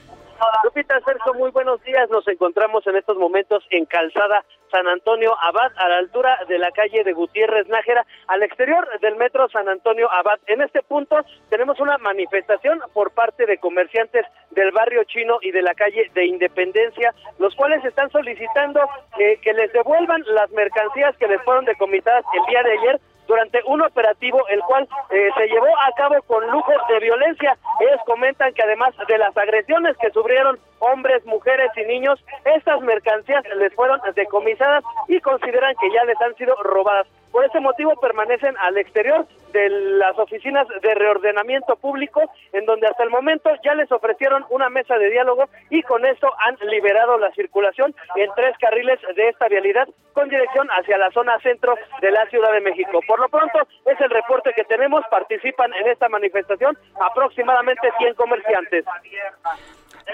Lupita 0.65 1.01
Sergio, 1.01 1.35
muy 1.35 1.51
buenos 1.51 1.83
días. 1.85 2.09
Nos 2.11 2.27
encontramos 2.29 2.87
en 2.87 2.97
estos 2.97 3.17
momentos 3.17 3.65
en 3.71 3.87
Calzada 3.87 4.45
San 4.71 4.87
Antonio 4.89 5.37
Abad, 5.41 5.73
a 5.77 5.89
la 5.89 5.99
altura 5.99 6.39
de 6.49 6.59
la 6.59 6.71
calle 6.71 7.05
de 7.05 7.13
Gutiérrez 7.13 7.69
Nájera, 7.69 8.07
al 8.29 8.43
exterior 8.43 8.87
del 9.01 9.17
metro 9.17 9.49
San 9.49 9.69
Antonio 9.69 10.11
Abad. 10.13 10.39
En 10.47 10.63
este 10.63 10.83
punto 10.83 11.17
tenemos 11.49 11.81
una 11.81 11.99
manifestación 11.99 12.81
por 12.93 13.13
parte 13.13 13.47
de 13.47 13.59
comerciantes 13.59 14.25
del 14.51 14.73
barrio 14.73 15.05
chino 15.05 15.39
y 15.43 15.51
de 15.51 15.63
la 15.63 15.75
calle 15.75 16.11
de 16.15 16.27
Independencia, 16.27 17.15
los 17.39 17.55
cuales 17.55 17.85
están 17.85 18.11
solicitando 18.11 18.81
que 19.17 19.53
les 19.53 19.73
devuelvan 19.73 20.23
las 20.27 20.51
mercancías 20.51 21.17
que 21.17 21.29
les 21.29 21.43
fueron 21.43 21.65
decomisadas 21.65 22.25
el 22.35 22.47
día 22.47 22.63
de 22.63 22.73
ayer 22.73 23.01
durante 23.31 23.61
un 23.67 23.81
operativo 23.81 24.45
el 24.49 24.61
cual 24.63 24.89
eh, 25.11 25.29
se 25.37 25.47
llevó 25.47 25.69
a 25.69 25.93
cabo 25.97 26.21
con 26.27 26.45
lujo 26.51 26.73
de 26.89 26.99
violencia. 26.99 27.57
Ellos 27.79 28.01
comentan 28.05 28.53
que 28.53 28.63
además 28.63 28.93
de 29.07 29.19
las 29.19 29.37
agresiones 29.37 29.97
que 29.99 30.11
sufrieron 30.11 30.59
hombres, 30.81 31.25
mujeres 31.27 31.71
y 31.77 31.83
niños, 31.83 32.19
estas 32.45 32.81
mercancías 32.81 33.45
les 33.57 33.73
fueron 33.75 34.01
decomisadas 34.17 34.60
y 35.09 35.21
consideran 35.21 35.75
que 35.81 35.91
ya 35.91 36.05
les 36.05 36.21
han 36.21 36.35
sido 36.37 36.55
robadas. 36.63 37.07
Por 37.31 37.45
ese 37.45 37.61
motivo 37.61 37.95
permanecen 38.01 38.57
al 38.59 38.77
exterior 38.77 39.27
de 39.53 39.69
las 39.69 40.19
oficinas 40.19 40.67
de 40.83 40.95
reordenamiento 40.95 41.77
público, 41.77 42.23
en 42.53 42.67
donde 42.67 42.89
hasta 42.89 43.05
el 43.05 43.11
momento 43.11 43.51
ya 43.65 43.75
les 43.75 43.91
ofrecieron 43.93 44.45
una 44.51 44.69
mesa 44.69 44.99
de 44.99 45.11
diálogo 45.11 45.49
y 45.71 45.83
con 45.83 46.05
esto 46.05 46.29
han 46.39 46.57
liberado 46.69 47.19
la 47.19 47.31
circulación 47.33 47.95
en 48.17 48.31
tres 48.35 48.57
carriles 48.59 48.99
de 49.15 49.29
esta 49.29 49.49
vialidad 49.49 49.89
con 50.13 50.29
dirección 50.29 50.69
hacia 50.71 50.99
la 50.99 51.11
zona 51.13 51.39
centro 51.41 51.75
de 52.01 52.11
la 52.11 52.27
Ciudad 52.27 52.53
de 52.53 52.61
México. 52.61 53.01
Por 53.07 53.21
lo 53.21 53.29
pronto, 53.29 53.59
es 53.87 54.01
el 54.01 54.11
reporte 54.11 54.53
que 54.55 54.65
tenemos. 54.65 55.03
Participan 55.11 55.73
en 55.75 55.89
esta 55.89 56.09
manifestación 56.09 56.77
aproximadamente 57.01 57.89
100 57.99 58.15
comerciantes. 58.15 58.85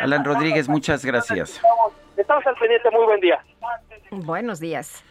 Alan 0.01 0.25
Rodríguez, 0.25 0.69
muchas 0.69 1.05
gracias. 1.05 1.61
Estamos 2.17 2.47
al 2.47 2.55
pendiente. 2.57 2.91
Muy 2.91 3.05
buen 3.05 3.21
día. 3.21 3.45
Buenos 4.11 4.61
días. 4.61 5.05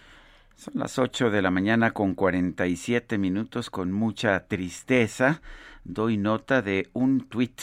Son 0.56 0.74
las 0.78 0.98
8 0.98 1.32
de 1.32 1.42
la 1.42 1.52
mañana 1.52 1.92
con 1.92 2.16
47 2.16 3.18
minutos 3.18 3.70
con 3.70 3.92
mucha 3.92 4.48
tristeza. 4.48 5.42
Doy 5.84 6.18
nota 6.18 6.62
de 6.62 6.90
un 6.94 7.28
tuit 7.28 7.62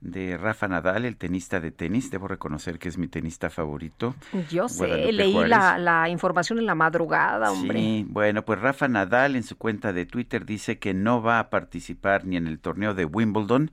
de 0.00 0.38
Rafa 0.38 0.66
Nadal, 0.66 1.04
el 1.04 1.16
tenista 1.16 1.60
de 1.60 1.70
tenis. 1.70 2.10
Debo 2.10 2.28
reconocer 2.28 2.78
que 2.78 2.88
es 2.88 2.96
mi 2.96 3.08
tenista 3.08 3.50
favorito. 3.50 4.14
Yo 4.50 4.68
sé, 4.68 5.12
leí 5.12 5.34
la, 5.44 5.78
la, 5.78 6.08
información 6.08 6.58
en 6.58 6.66
la 6.66 6.74
madrugada, 6.74 7.52
hombre. 7.52 7.78
Sí, 7.78 8.06
bueno, 8.08 8.44
pues 8.44 8.58
Rafa 8.58 8.88
Nadal 8.88 9.36
en 9.36 9.42
su 9.42 9.58
cuenta 9.58 9.92
de 9.92 10.06
Twitter 10.06 10.46
dice 10.46 10.78
que 10.78 10.94
no 10.94 11.22
va 11.22 11.38
a 11.38 11.50
participar 11.50 12.24
ni 12.24 12.36
en 12.36 12.46
el 12.46 12.58
torneo 12.58 12.94
de 12.94 13.04
Wimbledon 13.04 13.70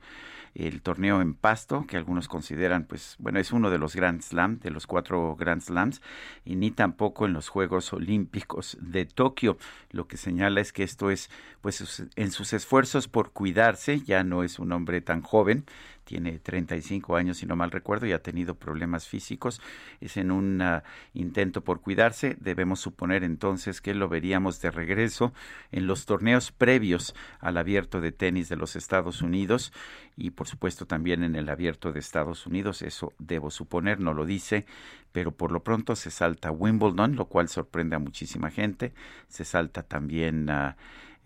el 0.58 0.82
torneo 0.82 1.22
en 1.22 1.36
pasto, 1.36 1.86
que 1.88 1.98
algunos 1.98 2.28
consideran, 2.28 2.86
pues, 2.86 3.16
bueno, 3.20 3.40
es 3.40 3.52
uno 3.52 3.70
de 3.70 3.78
los 3.78 3.96
Grand 3.96 4.22
Slam, 4.22 4.60
de 4.60 4.72
los 4.72 4.88
cuatro 4.88 5.36
Grand 5.36 5.62
Slams, 5.62 6.02
y 6.46 6.56
ni 6.56 6.72
tampoco 6.72 7.26
en 7.26 7.34
los 7.34 7.50
Juegos 7.50 7.94
Olímpicos 7.94 8.78
de 8.82 9.06
Tokio. 9.06 9.58
Lo 9.92 10.08
que 10.08 10.18
señala 10.18 10.60
es 10.60 10.74
que 10.74 10.84
esto 10.84 11.12
es, 11.12 11.30
pues, 11.68 12.02
en 12.16 12.32
sus 12.32 12.54
esfuerzos 12.54 13.10
por 13.10 13.34
cuidarse, 13.34 14.00
ya 14.00 14.24
no 14.24 14.44
es 14.44 14.58
un 14.58 14.72
hombre 14.72 15.02
tan 15.02 15.22
joven, 15.22 15.66
tiene 16.06 16.40
35 16.40 17.18
años, 17.18 17.40
si 17.40 17.46
no 17.46 17.58
mal 17.58 17.72
recuerdo, 17.72 18.06
y 18.06 18.14
ha 18.14 18.24
tenido 18.24 18.56
problemas 18.56 19.06
físicos. 19.06 19.60
Es 20.00 20.16
en 20.16 20.32
un 20.32 20.62
uh, 20.62 20.80
intento 21.14 21.66
por 21.66 21.82
cuidarse. 21.82 22.38
Debemos 22.40 22.80
suponer 22.80 23.26
entonces 23.26 23.82
que 23.82 23.94
lo 23.94 24.08
veríamos 24.08 24.62
de 24.62 24.72
regreso 24.72 25.34
en 25.74 25.88
los 25.88 26.06
torneos 26.06 26.54
previos 26.54 27.14
al 27.42 27.58
abierto 27.58 28.00
de 28.00 28.14
tenis 28.14 28.48
de 28.48 28.56
los 28.56 28.78
Estados 28.78 29.22
Unidos 29.22 29.74
y 30.16 30.30
por 30.30 30.48
supuesto 30.48 30.86
también 30.86 31.22
en 31.22 31.36
el 31.36 31.50
abierto 31.50 31.92
de 31.92 32.00
Estados 32.00 32.48
Unidos. 32.48 32.82
Eso 32.82 33.12
debo 33.20 33.52
suponer, 33.52 34.00
no 34.00 34.14
lo 34.14 34.26
dice, 34.26 34.66
pero 35.12 35.34
por 35.34 35.52
lo 35.52 35.66
pronto 35.66 35.98
se 35.98 36.12
salta 36.12 36.50
Wimbledon, 36.50 37.18
lo 37.18 37.26
cual 37.26 37.50
sorprende 37.50 37.98
a 37.98 38.00
muchísima 38.00 38.52
gente. 38.52 38.94
Se 39.28 39.44
salta 39.44 39.84
también... 39.84 40.50
Uh, 40.50 40.72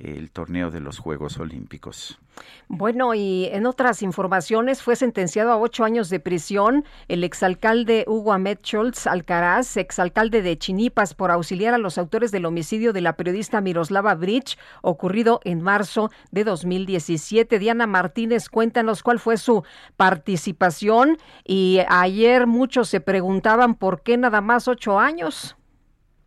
el 0.04 0.32
torneo 0.32 0.72
de 0.72 0.80
los 0.80 1.00
Juegos 1.00 1.38
Olímpicos. 1.38 2.20
Bueno, 2.68 3.14
y 3.14 3.50
en 3.52 3.66
otras 3.66 4.02
informaciones 4.02 4.82
fue 4.82 4.96
sentenciado 4.96 5.52
a 5.52 5.58
ocho 5.58 5.84
años 5.84 6.10
de 6.10 6.20
prisión 6.20 6.86
el 7.08 7.24
exalcalde 7.24 8.06
Hugo 8.08 8.34
Ahmed 8.34 8.60
Scholz 8.64 9.08
Alcaraz, 9.08 9.78
exalcalde 9.78 10.42
de 10.42 10.58
Chinipas, 10.58 11.14
por 11.14 11.32
auxiliar 11.32 11.74
a 11.74 11.78
los 11.78 11.98
autores 11.98 12.32
del 12.32 12.46
homicidio 12.46 12.94
de 12.94 13.02
la 13.02 13.18
periodista 13.18 13.62
Miroslava 13.62 14.16
Bridge, 14.16 14.58
ocurrido 14.82 15.42
en 15.44 15.62
marzo 15.62 16.10
de 16.32 16.46
2017. 16.46 17.60
Diana 17.60 17.88
Martínez, 17.88 18.50
cuéntanos 18.50 19.04
cuál 19.04 19.20
fue 19.20 19.38
su 19.38 19.64
participación. 19.98 21.18
Y 21.46 21.80
ayer 21.90 22.48
muchos 22.48 22.88
se 22.90 23.02
preguntaban 23.02 23.76
por 23.76 24.02
qué 24.02 24.18
nada 24.18 24.42
más 24.42 24.68
ocho 24.68 24.98
años. 24.98 25.58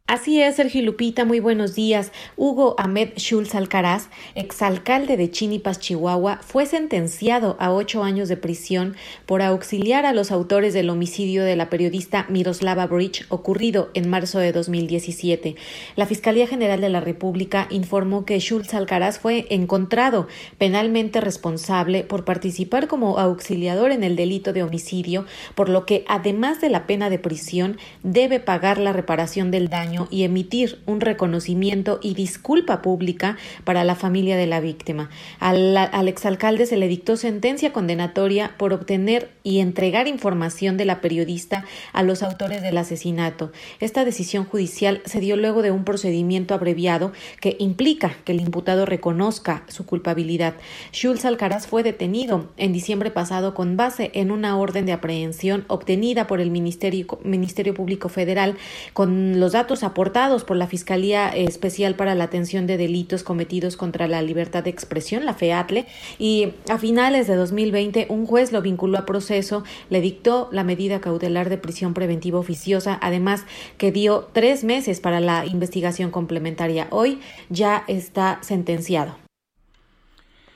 Así 0.07 0.43
es, 0.43 0.57
Sergio 0.57 0.83
Lupita, 0.83 1.25
muy 1.25 1.41
buenos 1.41 1.75
días. 1.75 2.13
Hugo 2.37 2.75
Ahmed 2.77 3.15
Schulz 3.17 3.55
Alcaraz, 3.55 4.11
exalcalde 4.35 5.17
de 5.17 5.31
Chinipas, 5.31 5.81
Chihuahua, 5.81 6.41
fue 6.43 6.67
sentenciado 6.67 7.57
a 7.59 7.73
ocho 7.73 8.05
años 8.05 8.29
de 8.29 8.37
prisión 8.37 8.97
por 9.25 9.41
auxiliar 9.41 10.05
a 10.05 10.13
los 10.13 10.31
autores 10.31 10.75
del 10.75 10.91
homicidio 10.91 11.43
de 11.43 11.57
la 11.57 11.71
periodista 11.71 12.27
Miroslava 12.29 12.87
Bridge 12.87 13.25
ocurrido 13.31 13.91
en 13.95 14.11
marzo 14.11 14.41
de 14.41 14.53
2017. 14.53 15.57
La 15.97 16.05
Fiscalía 16.05 16.47
General 16.47 16.83
de 16.83 16.91
la 16.91 17.01
República 17.01 17.67
informó 17.71 18.27
que 18.27 18.39
Schulz 18.41 18.75
Alcaraz 18.75 19.19
fue 19.19 19.47
encontrado 19.49 20.29
penalmente 20.59 21.23
responsable 21.23 22.05
por 22.05 22.27
participar 22.27 22.89
como 22.89 23.19
auxiliador 23.19 23.91
en 23.91 24.05
el 24.05 24.17
delito 24.17 24.53
de 24.53 24.65
homicidio, 24.65 25.25
por 25.55 25.71
lo 25.71 25.87
que, 25.87 26.05
además 26.09 26.61
de 26.61 26.69
la 26.69 26.87
pena 26.87 27.09
de 27.09 27.19
prisión, 27.19 27.79
debe 28.03 28.39
pagar 28.39 28.77
la 28.77 28.93
reparación 28.93 29.51
del 29.51 29.71
daño 29.71 29.94
y 30.11 30.25
emitir 30.25 30.81
un 30.87 31.01
reconocimiento 31.01 31.99
y 32.03 32.15
disculpa 32.15 32.83
pública 32.83 33.37
para 33.65 33.85
la 33.85 33.95
familia 33.95 34.37
de 34.37 34.47
la 34.47 34.61
víctima. 34.61 35.11
Al, 35.41 35.77
al 35.77 36.09
exalcalde 36.09 36.67
se 36.67 36.77
le 36.77 36.89
dictó 36.89 37.17
sentencia 37.17 37.73
condenatoria 37.73 38.55
por 38.59 38.73
obtener 38.73 39.31
y 39.43 39.61
entregar 39.61 40.09
información 40.09 40.77
de 40.77 40.85
la 40.85 41.01
periodista 41.01 41.65
a 41.93 42.03
los 42.03 42.23
autores 42.23 42.63
del 42.63 42.79
asesinato. 42.79 43.53
Esta 43.81 44.05
decisión 44.05 44.45
judicial 44.45 45.03
se 45.05 45.21
dio 45.21 45.37
luego 45.37 45.63
de 45.63 45.71
un 45.71 45.85
procedimiento 45.85 46.55
abreviado 46.55 47.13
que 47.41 47.57
implica 47.59 48.17
que 48.25 48.33
el 48.33 48.41
imputado 48.41 48.87
reconozca 48.87 49.65
su 49.69 49.87
culpabilidad. 49.87 50.55
Schulz 50.93 51.25
Alcaraz 51.25 51.67
fue 51.67 51.83
detenido 51.83 52.51
en 52.57 52.73
diciembre 52.73 53.11
pasado 53.11 53.55
con 53.55 53.77
base 53.77 54.11
en 54.15 54.31
una 54.31 54.57
orden 54.57 54.87
de 54.87 54.93
aprehensión 54.93 55.65
obtenida 55.69 56.27
por 56.27 56.41
el 56.41 56.51
Ministerio, 56.51 57.07
Ministerio 57.23 57.75
Público 57.75 58.09
Federal 58.09 58.57
con 58.93 59.39
los 59.39 59.53
datos 59.53 59.84
aportados 59.85 60.45
por 60.45 60.57
la 60.57 60.67
Fiscalía 60.67 61.29
Especial 61.29 61.95
para 61.95 62.15
la 62.15 62.25
Atención 62.25 62.67
de 62.67 62.77
Delitos 62.77 63.23
Cometidos 63.23 63.77
contra 63.77 64.09
la 64.09 64.23
Libertad 64.23 64.65
de 64.65 64.71
Expresión, 64.71 65.25
la 65.25 65.35
FEATLE, 65.35 65.87
y 66.19 66.55
a 66.69 66.79
finales 66.79 67.27
de 67.27 67.37
2020 67.37 68.07
un 68.09 68.27
juez 68.27 68.53
lo 68.53 68.63
vinculó 68.63 68.99
a 68.99 69.07
proceso, 69.07 69.65
le 69.91 70.01
dictó 70.01 70.49
la 70.51 70.65
medida 70.65 71.01
cautelar 71.01 71.49
de 71.49 71.59
prisión 71.59 71.95
preventiva 71.95 72.39
oficiosa, 72.39 72.99
además 73.01 73.45
que 73.79 73.93
dio 73.93 74.29
tres 74.33 74.65
meses 74.65 75.01
para 75.01 75.21
la 75.21 75.47
investigación 75.47 76.11
complementaria. 76.11 76.89
Hoy 76.91 77.21
ya 77.49 77.85
está 77.87 78.39
sentenciado. 78.43 79.17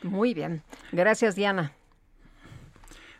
Muy 0.03 0.35
bien. 0.35 0.63
Gracias, 0.93 1.35
Diana. 1.35 1.78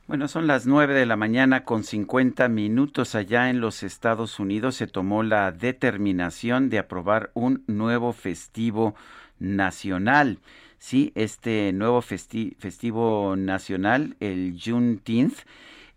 Bueno, 0.09 0.27
son 0.27 0.47
las 0.47 0.67
nueve 0.67 0.95
de 0.95 1.05
la 1.05 1.17
mañana 1.17 1.65
con 1.65 1.85
50 1.85 2.49
minutos 2.49 3.15
allá 3.15 3.51
en 3.51 3.61
los 3.61 3.83
Estados 3.83 4.41
Unidos. 4.41 4.77
Se 4.77 4.87
tomó 4.87 5.23
la 5.23 5.53
determinación 5.53 6.71
de 6.71 6.79
aprobar 6.79 7.31
un 7.35 7.63
nuevo 7.67 8.15
festivo 8.15 8.95
nacional. 9.39 10.39
Sí, 10.79 11.13
este 11.15 11.75
nuevo 11.75 12.01
festivo 12.01 13.37
nacional, 13.37 14.17
el 14.21 14.59
Juneteenth, 14.59 15.41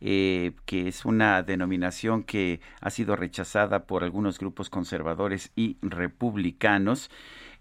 eh, 0.01 0.55
que 0.65 0.89
es 0.89 1.05
una 1.05 1.41
denominación 1.41 2.23
que 2.23 2.59
ha 2.81 2.89
sido 2.89 3.15
rechazada 3.15 3.85
por 3.85 4.03
algunos 4.03 4.39
grupos 4.39 4.69
conservadores 4.69 5.53
y 5.55 5.77
republicanos. 5.81 7.09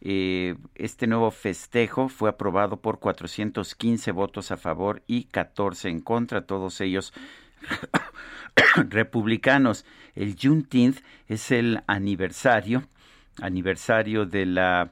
Eh, 0.02 0.56
este 0.76 1.06
nuevo 1.06 1.30
festejo 1.30 2.08
fue 2.08 2.30
aprobado 2.30 2.78
por 2.78 3.00
415 3.00 4.12
votos 4.12 4.50
a 4.50 4.56
favor 4.56 5.02
y 5.06 5.24
14 5.24 5.88
en 5.88 6.00
contra, 6.00 6.46
todos 6.46 6.80
ellos 6.80 7.12
republicanos. 8.88 9.84
El 10.14 10.36
Juneteenth 10.40 11.00
es 11.28 11.50
el 11.50 11.82
aniversario, 11.86 12.84
aniversario 13.40 14.24
de 14.24 14.46
la 14.46 14.90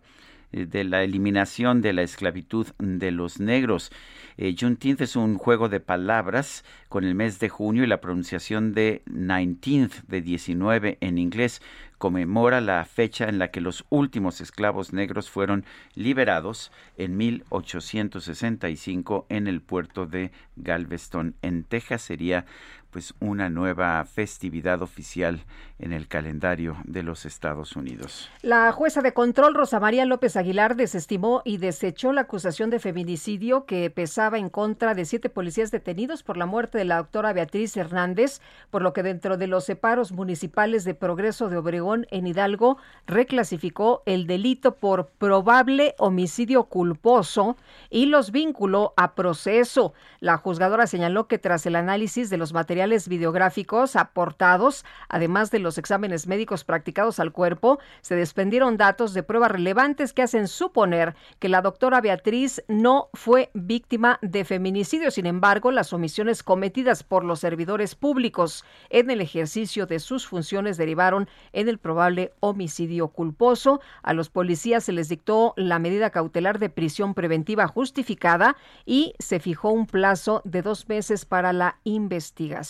eh, 0.52 0.64
de 0.64 0.84
la 0.84 1.02
eliminación 1.02 1.82
de 1.82 1.92
la 1.92 2.02
esclavitud 2.02 2.66
de 2.78 3.10
los 3.10 3.38
negros. 3.38 3.90
Eh, 4.40 4.54
Juneteenth 4.56 5.00
es 5.00 5.16
un 5.16 5.36
juego 5.36 5.68
de 5.68 5.80
palabras 5.80 6.64
con 6.88 7.02
el 7.02 7.16
mes 7.16 7.40
de 7.40 7.48
junio 7.48 7.82
y 7.82 7.88
la 7.88 8.00
pronunciación 8.00 8.72
de 8.72 9.02
19th 9.04 10.04
de 10.06 10.22
19 10.22 10.98
en 11.00 11.18
inglés 11.18 11.60
conmemora 11.98 12.60
la 12.60 12.84
fecha 12.84 13.28
en 13.28 13.40
la 13.40 13.50
que 13.50 13.60
los 13.60 13.84
últimos 13.90 14.40
esclavos 14.40 14.92
negros 14.92 15.28
fueron 15.28 15.64
liberados 15.96 16.70
en 16.96 17.16
1865 17.16 19.26
en 19.28 19.48
el 19.48 19.60
puerto 19.60 20.06
de 20.06 20.30
Galveston, 20.54 21.34
en 21.42 21.64
Texas. 21.64 22.02
Sería 22.02 22.46
pues 22.90 23.14
una 23.20 23.50
nueva 23.50 24.04
festividad 24.04 24.82
oficial 24.82 25.44
en 25.78 25.92
el 25.92 26.08
calendario 26.08 26.76
de 26.84 27.02
los 27.02 27.26
Estados 27.26 27.76
Unidos. 27.76 28.30
La 28.42 28.72
jueza 28.72 29.02
de 29.02 29.12
control 29.12 29.54
Rosa 29.54 29.78
María 29.78 30.06
López 30.06 30.36
Aguilar 30.36 30.74
desestimó 30.74 31.42
y 31.44 31.58
desechó 31.58 32.12
la 32.12 32.22
acusación 32.22 32.70
de 32.70 32.80
feminicidio 32.80 33.66
que 33.66 33.90
pesaba 33.90 34.38
en 34.38 34.48
contra 34.48 34.94
de 34.94 35.04
siete 35.04 35.28
policías 35.28 35.70
detenidos 35.70 36.22
por 36.22 36.36
la 36.36 36.46
muerte 36.46 36.78
de 36.78 36.84
la 36.84 36.96
doctora 36.96 37.32
Beatriz 37.32 37.76
Hernández, 37.76 38.40
por 38.70 38.82
lo 38.82 38.92
que 38.92 39.02
dentro 39.02 39.36
de 39.36 39.46
los 39.46 39.64
separos 39.64 40.12
municipales 40.12 40.84
de 40.84 40.94
Progreso 40.94 41.48
de 41.48 41.58
Obregón 41.58 42.06
en 42.10 42.26
Hidalgo 42.26 42.78
reclasificó 43.06 44.02
el 44.06 44.26
delito 44.26 44.76
por 44.76 45.08
probable 45.18 45.94
homicidio 45.98 46.64
culposo 46.64 47.56
y 47.90 48.06
los 48.06 48.32
vinculó 48.32 48.94
a 48.96 49.14
proceso. 49.14 49.92
La 50.20 50.38
juzgadora 50.38 50.86
señaló 50.86 51.28
que 51.28 51.38
tras 51.38 51.66
el 51.66 51.76
análisis 51.76 52.30
de 52.30 52.36
los 52.36 52.52
materiales 52.52 52.77
videográficos 53.08 53.96
aportados, 53.96 54.84
además 55.08 55.50
de 55.50 55.58
los 55.58 55.78
exámenes 55.78 56.26
médicos 56.26 56.64
practicados 56.64 57.18
al 57.18 57.32
cuerpo, 57.32 57.78
se 58.02 58.14
desprendieron 58.14 58.76
datos 58.76 59.14
de 59.14 59.22
pruebas 59.22 59.52
relevantes 59.52 60.12
que 60.12 60.22
hacen 60.22 60.48
suponer 60.48 61.14
que 61.38 61.48
la 61.48 61.62
doctora 61.62 62.00
Beatriz 62.00 62.62
no 62.68 63.08
fue 63.14 63.50
víctima 63.54 64.18
de 64.22 64.44
feminicidio. 64.44 65.10
Sin 65.10 65.26
embargo, 65.26 65.70
las 65.70 65.92
omisiones 65.92 66.42
cometidas 66.42 67.02
por 67.02 67.24
los 67.24 67.40
servidores 67.40 67.94
públicos 67.94 68.64
en 68.90 69.10
el 69.10 69.20
ejercicio 69.20 69.86
de 69.86 69.98
sus 69.98 70.26
funciones 70.26 70.76
derivaron 70.76 71.28
en 71.52 71.68
el 71.68 71.78
probable 71.78 72.32
homicidio 72.40 73.08
culposo. 73.08 73.80
A 74.02 74.12
los 74.12 74.30
policías 74.30 74.84
se 74.84 74.92
les 74.92 75.08
dictó 75.08 75.54
la 75.56 75.78
medida 75.78 76.10
cautelar 76.10 76.58
de 76.58 76.70
prisión 76.70 77.14
preventiva 77.14 77.66
justificada 77.66 78.56
y 78.86 79.14
se 79.18 79.40
fijó 79.40 79.70
un 79.70 79.86
plazo 79.86 80.42
de 80.44 80.62
dos 80.62 80.88
meses 80.88 81.24
para 81.24 81.52
la 81.52 81.78
investigación. 81.84 82.67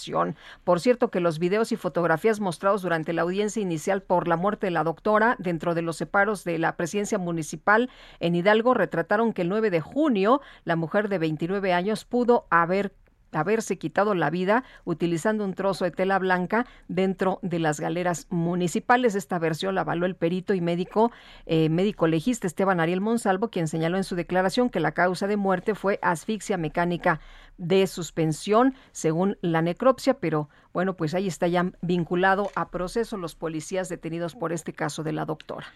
Por 0.64 0.80
cierto 0.80 1.10
que 1.10 1.20
los 1.20 1.38
videos 1.38 1.72
y 1.72 1.76
fotografías 1.76 2.40
mostrados 2.40 2.82
durante 2.82 3.12
la 3.12 3.22
audiencia 3.22 3.62
inicial 3.62 4.02
por 4.02 4.28
la 4.28 4.36
muerte 4.36 4.66
de 4.66 4.70
la 4.70 4.84
doctora 4.84 5.36
dentro 5.38 5.74
de 5.74 5.82
los 5.82 5.96
separos 5.96 6.44
de 6.44 6.58
la 6.58 6.76
presidencia 6.76 7.18
municipal 7.18 7.90
en 8.20 8.34
Hidalgo 8.34 8.74
retrataron 8.74 9.32
que 9.32 9.42
el 9.42 9.48
9 9.48 9.70
de 9.70 9.80
junio 9.80 10.40
la 10.64 10.76
mujer 10.76 11.08
de 11.08 11.18
29 11.18 11.72
años 11.72 12.04
pudo 12.04 12.46
haber 12.50 12.92
haberse 13.32 13.78
quitado 13.78 14.14
la 14.14 14.30
vida 14.30 14.64
utilizando 14.84 15.44
un 15.44 15.54
trozo 15.54 15.84
de 15.84 15.90
tela 15.90 16.18
blanca 16.18 16.66
dentro 16.88 17.38
de 17.42 17.58
las 17.58 17.80
galeras 17.80 18.26
municipales. 18.30 19.14
Esta 19.14 19.38
versión 19.38 19.74
la 19.74 19.82
avaló 19.82 20.06
el 20.06 20.16
perito 20.16 20.54
y 20.54 20.60
médico, 20.60 21.12
eh, 21.46 21.68
médico 21.68 22.06
legista 22.06 22.46
Esteban 22.46 22.80
Ariel 22.80 23.00
Monsalvo, 23.00 23.50
quien 23.50 23.68
señaló 23.68 23.96
en 23.96 24.04
su 24.04 24.16
declaración 24.16 24.70
que 24.70 24.80
la 24.80 24.92
causa 24.92 25.26
de 25.26 25.36
muerte 25.36 25.74
fue 25.74 25.98
asfixia 26.02 26.56
mecánica 26.56 27.20
de 27.56 27.86
suspensión, 27.86 28.74
según 28.92 29.36
la 29.40 29.62
necropsia, 29.62 30.14
pero 30.14 30.48
bueno, 30.72 30.94
pues 30.94 31.14
ahí 31.14 31.26
está 31.26 31.48
ya 31.48 31.72
vinculado 31.82 32.50
a 32.54 32.70
proceso 32.70 33.16
los 33.16 33.34
policías 33.34 33.88
detenidos 33.88 34.34
por 34.34 34.52
este 34.52 34.72
caso 34.72 35.02
de 35.02 35.12
la 35.12 35.24
doctora. 35.24 35.66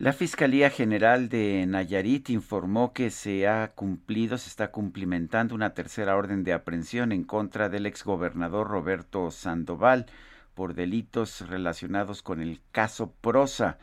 La 0.00 0.12
Fiscalía 0.12 0.70
General 0.70 1.28
de 1.28 1.66
Nayarit 1.66 2.30
informó 2.30 2.92
que 2.92 3.10
se 3.10 3.48
ha 3.48 3.72
cumplido, 3.74 4.38
se 4.38 4.48
está 4.48 4.70
cumplimentando 4.70 5.56
una 5.56 5.74
tercera 5.74 6.14
orden 6.14 6.44
de 6.44 6.52
aprehensión 6.52 7.10
en 7.10 7.24
contra 7.24 7.68
del 7.68 7.84
exgobernador 7.84 8.68
Roberto 8.68 9.32
Sandoval 9.32 10.06
por 10.54 10.74
delitos 10.74 11.48
relacionados 11.48 12.22
con 12.22 12.40
el 12.40 12.60
caso 12.70 13.12
Prosa. 13.20 13.78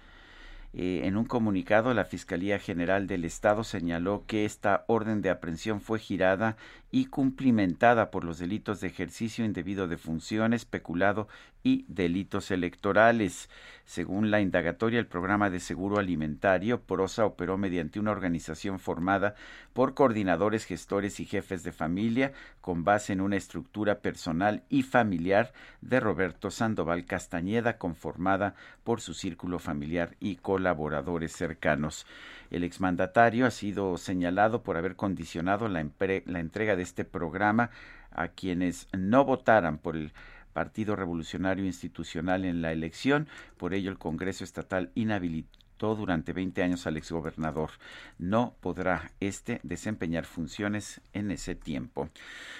Eh, 0.72 1.02
en 1.04 1.18
un 1.18 1.26
comunicado, 1.26 1.94
la 1.94 2.06
Fiscalía 2.06 2.60
General 2.60 3.08
del 3.08 3.26
Estado 3.26 3.66
señaló 3.66 4.24
que 4.26 4.46
esta 4.46 4.86
orden 4.88 5.22
de 5.22 5.32
aprehensión 5.32 5.82
fue 5.82 6.00
girada 6.00 6.56
y 6.92 7.08
cumplimentada 7.08 8.10
por 8.10 8.24
los 8.24 8.40
delitos 8.40 8.80
de 8.80 8.88
ejercicio 8.88 9.44
indebido 9.44 9.90
de 9.90 9.98
funciones, 9.98 10.64
peculado 10.64 11.28
y 11.66 11.84
delitos 11.88 12.52
electorales. 12.52 13.50
Según 13.86 14.30
la 14.30 14.40
indagatoria, 14.40 15.00
el 15.00 15.08
programa 15.08 15.50
de 15.50 15.60
seguro 15.60 15.98
alimentario 15.98 16.82
PROSA 16.82 17.26
operó 17.26 17.58
mediante 17.58 18.00
una 18.00 18.12
organización 18.12 18.80
formada 18.80 19.34
por 19.74 19.96
coordinadores, 19.96 20.66
gestores 20.66 21.20
y 21.20 21.26
jefes 21.26 21.64
de 21.64 21.72
familia 21.72 22.34
con 22.62 22.84
base 22.84 23.14
en 23.14 23.22
una 23.22 23.36
estructura 23.36 24.00
personal 24.00 24.64
y 24.70 24.84
familiar 24.84 25.54
de 25.82 26.00
Roberto 26.00 26.52
Sandoval 26.52 27.06
Castañeda 27.06 27.80
conformada 27.80 28.54
por 28.84 29.02
su 29.02 29.16
círculo 29.16 29.58
familiar 29.58 30.16
y 30.20 30.36
colaboradores 30.36 31.32
cercanos. 31.32 32.06
El 32.52 32.64
exmandatario 32.64 33.48
ha 33.48 33.52
sido 33.52 33.98
señalado 33.98 34.62
por 34.62 34.78
haber 34.78 34.96
condicionado 34.96 35.68
la, 35.68 35.84
la 36.26 36.40
entrega 36.40 36.76
de 36.76 36.84
este 36.84 37.06
programa 37.06 37.72
a 38.12 38.28
quienes 38.30 38.88
no 38.94 39.26
votaran 39.26 39.80
por 39.80 39.96
el 39.96 40.14
Partido 40.56 40.96
Revolucionario 40.96 41.66
Institucional 41.66 42.46
en 42.46 42.62
la 42.62 42.72
elección. 42.72 43.28
Por 43.58 43.74
ello, 43.74 43.92
el 43.92 43.98
Congreso 43.98 44.46
Estatal 44.46 44.90
inhabilitó 44.96 45.96
durante 45.96 46.32
20 46.32 46.64
años 46.64 46.88
al 46.88 46.96
exgobernador. 46.96 47.72
No 48.18 48.56
podrá 48.62 49.12
este 49.20 49.60
desempeñar 49.64 50.24
funciones 50.24 51.02
en 51.12 51.30
ese 51.30 51.56
tiempo. 51.56 52.08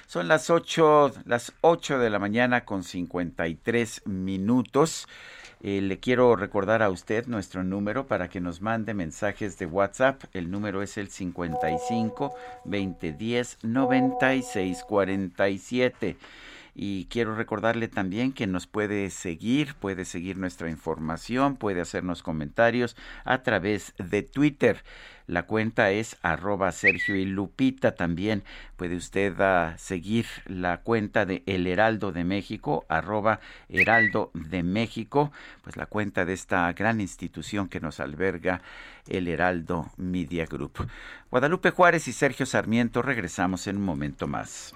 Son 0.08 0.28
las 0.28 0.50
8, 0.50 1.14
las 1.24 1.54
8 1.62 2.00
de 2.00 2.10
la 2.10 2.20
mañana 2.20 2.66
con 2.66 2.84
53 2.84 4.06
minutos. 4.08 5.08
Eh, 5.62 5.80
le 5.80 5.98
quiero 6.02 6.36
recordar 6.36 6.84
a 6.84 6.90
usted 6.90 7.28
nuestro 7.28 7.64
número 7.64 8.08
para 8.08 8.28
que 8.28 8.42
nos 8.42 8.62
mande 8.62 8.94
mensajes 8.94 9.58
de 9.58 9.68
WhatsApp. 9.68 10.22
El 10.34 10.52
número 10.52 10.82
es 10.82 10.98
el 10.98 11.08
55 11.08 12.36
2010 12.66 13.60
96 13.64 14.84
47. 14.84 16.18
Y 16.78 17.06
quiero 17.06 17.36
recordarle 17.36 17.88
también 17.88 18.34
que 18.34 18.48
nos 18.48 18.68
puede 18.68 19.10
seguir, 19.10 19.76
puede 19.76 20.04
seguir 20.04 20.38
nuestra 20.38 20.70
información, 20.70 21.56
puede 21.56 21.80
hacernos 21.80 22.22
comentarios 22.22 22.98
a 23.24 23.44
través 23.44 23.94
de 23.98 24.24
Twitter. 24.24 24.84
La 25.26 25.44
cuenta 25.44 25.90
es 25.90 26.18
arroba 26.22 26.72
Sergio 26.74 27.16
y 27.16 27.26
Lupita. 27.26 27.96
También 27.96 28.44
puede 28.76 28.98
usted 28.98 29.40
ah, 29.40 29.76
seguir 29.78 30.26
la 30.46 30.82
cuenta 30.82 31.26
de 31.26 31.44
El 31.46 31.66
Heraldo 31.66 32.12
de 32.12 32.26
México, 32.26 32.86
arroba 32.90 33.40
Heraldo 33.70 34.32
de 34.34 34.62
México, 34.62 35.32
pues 35.64 35.78
la 35.78 35.86
cuenta 35.86 36.26
de 36.26 36.34
esta 36.34 36.72
gran 36.74 37.00
institución 37.00 37.70
que 37.70 37.80
nos 37.80 38.02
alberga 38.02 38.62
el 39.08 39.30
Heraldo 39.30 39.90
Media 39.96 40.46
Group. 40.46 40.88
Guadalupe 41.32 41.72
Juárez 41.72 42.08
y 42.10 42.14
Sergio 42.14 42.46
Sarmiento 42.46 43.02
regresamos 43.02 43.66
en 43.68 43.78
un 43.78 43.84
momento 43.84 44.28
más. 44.28 44.76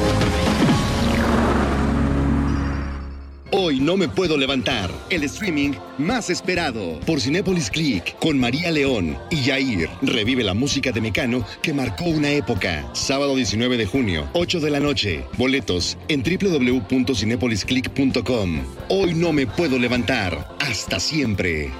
Hoy 3.53 3.81
no 3.81 3.97
me 3.97 4.07
puedo 4.07 4.37
levantar. 4.37 4.89
El 5.09 5.23
streaming 5.23 5.73
más 5.97 6.29
esperado 6.29 7.01
por 7.05 7.19
Cinépolis 7.19 7.69
Click 7.69 8.17
con 8.17 8.39
María 8.39 8.71
León 8.71 9.17
y 9.29 9.43
Yair. 9.43 9.89
Revive 10.01 10.41
la 10.41 10.53
música 10.53 10.93
de 10.93 11.01
Mecano 11.01 11.45
que 11.61 11.73
marcó 11.73 12.05
una 12.05 12.31
época. 12.31 12.89
Sábado 12.93 13.35
19 13.35 13.75
de 13.75 13.85
junio, 13.85 14.25
8 14.31 14.61
de 14.61 14.69
la 14.69 14.79
noche. 14.79 15.25
Boletos 15.37 15.97
en 16.07 16.23
www.cinepolisclick.com. 16.23 18.61
Hoy 18.87 19.13
no 19.15 19.33
me 19.33 19.45
puedo 19.45 19.77
levantar. 19.77 20.55
Hasta 20.59 21.01
siempre. 21.01 21.73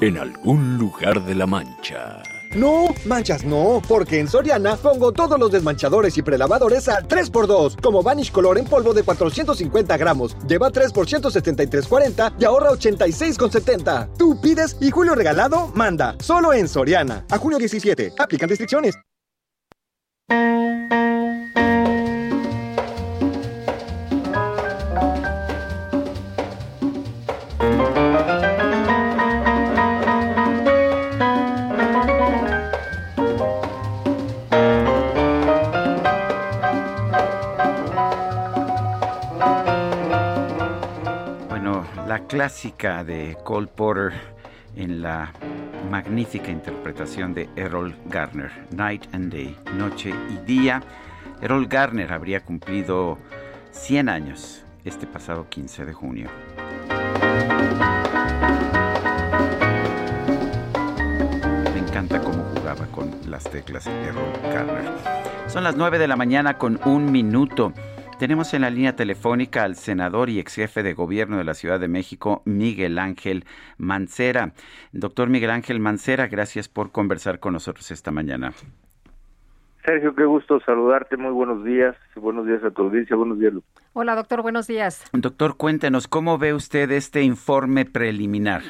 En 0.00 0.18
algún 0.18 0.78
lugar 0.78 1.24
de 1.24 1.34
la 1.34 1.48
Mancha. 1.48 2.22
No, 2.54 2.94
manchas 3.04 3.44
no, 3.44 3.82
porque 3.86 4.20
en 4.20 4.28
Soriana 4.28 4.76
pongo 4.76 5.12
todos 5.12 5.38
los 5.38 5.50
desmanchadores 5.52 6.16
y 6.18 6.22
prelavadores 6.22 6.88
al 6.88 7.06
3x2, 7.06 7.80
como 7.80 8.02
Vanish 8.02 8.32
Color 8.32 8.58
en 8.58 8.64
polvo 8.64 8.94
de 8.94 9.02
450 9.02 9.96
gramos. 9.96 10.36
Lleva 10.46 10.70
3 10.70 10.92
por 10.92 11.06
173.40 11.06 12.34
y 12.38 12.44
ahorra 12.44 12.70
86,70. 12.70 14.16
Tú 14.16 14.40
pides 14.40 14.76
y 14.80 14.90
Julio 14.90 15.14
Regalado 15.14 15.70
manda. 15.74 16.16
Solo 16.20 16.52
en 16.52 16.68
Soriana. 16.68 17.24
A 17.30 17.38
junio 17.38 17.58
17. 17.58 18.14
Aplican 18.18 18.48
restricciones. 18.48 18.94
Clásica 42.38 43.02
de 43.02 43.36
Cole 43.42 43.66
Porter 43.66 44.12
en 44.76 45.02
la 45.02 45.32
magnífica 45.90 46.52
interpretación 46.52 47.34
de 47.34 47.48
Errol 47.56 47.96
Garner, 48.06 48.52
Night 48.70 49.12
and 49.12 49.32
Day, 49.32 49.56
Noche 49.74 50.14
y 50.30 50.36
Día. 50.46 50.80
Errol 51.42 51.66
Garner 51.66 52.12
habría 52.12 52.38
cumplido 52.44 53.18
100 53.72 54.08
años 54.08 54.62
este 54.84 55.08
pasado 55.08 55.48
15 55.48 55.84
de 55.84 55.92
junio. 55.92 56.28
Me 61.74 61.80
encanta 61.80 62.20
cómo 62.20 62.44
jugaba 62.54 62.86
con 62.86 63.10
las 63.28 63.50
teclas 63.50 63.88
Errol 63.88 64.32
Garner. 64.44 64.92
Son 65.48 65.64
las 65.64 65.74
9 65.74 65.98
de 65.98 66.06
la 66.06 66.14
mañana 66.14 66.56
con 66.56 66.78
un 66.84 67.10
minuto. 67.10 67.72
Tenemos 68.18 68.52
en 68.52 68.62
la 68.62 68.70
línea 68.70 68.96
telefónica 68.96 69.62
al 69.62 69.76
senador 69.76 70.28
y 70.28 70.40
ex 70.40 70.56
jefe 70.56 70.82
de 70.82 70.92
gobierno 70.92 71.38
de 71.38 71.44
la 71.44 71.54
Ciudad 71.54 71.78
de 71.78 71.86
México, 71.86 72.42
Miguel 72.44 72.98
Ángel 72.98 73.44
Mancera. 73.76 74.54
Doctor 74.90 75.28
Miguel 75.28 75.50
Ángel 75.50 75.78
Mancera, 75.78 76.26
gracias 76.26 76.68
por 76.68 76.90
conversar 76.90 77.38
con 77.38 77.52
nosotros 77.52 77.92
esta 77.92 78.10
mañana. 78.10 78.54
Sergio, 79.84 80.16
qué 80.16 80.24
gusto 80.24 80.58
saludarte. 80.66 81.16
Muy 81.16 81.30
buenos 81.30 81.64
días. 81.64 81.94
Buenos 82.16 82.44
días 82.44 82.64
a 82.64 82.72
tu 82.72 82.82
audiencia. 82.82 83.14
Buenos 83.14 83.38
días. 83.38 83.52
Hola, 83.92 84.16
doctor. 84.16 84.42
Buenos 84.42 84.66
días. 84.66 85.08
Doctor, 85.12 85.56
cuéntenos, 85.56 86.08
¿cómo 86.08 86.38
ve 86.38 86.54
usted 86.54 86.90
este 86.90 87.22
informe 87.22 87.84
preliminar? 87.84 88.62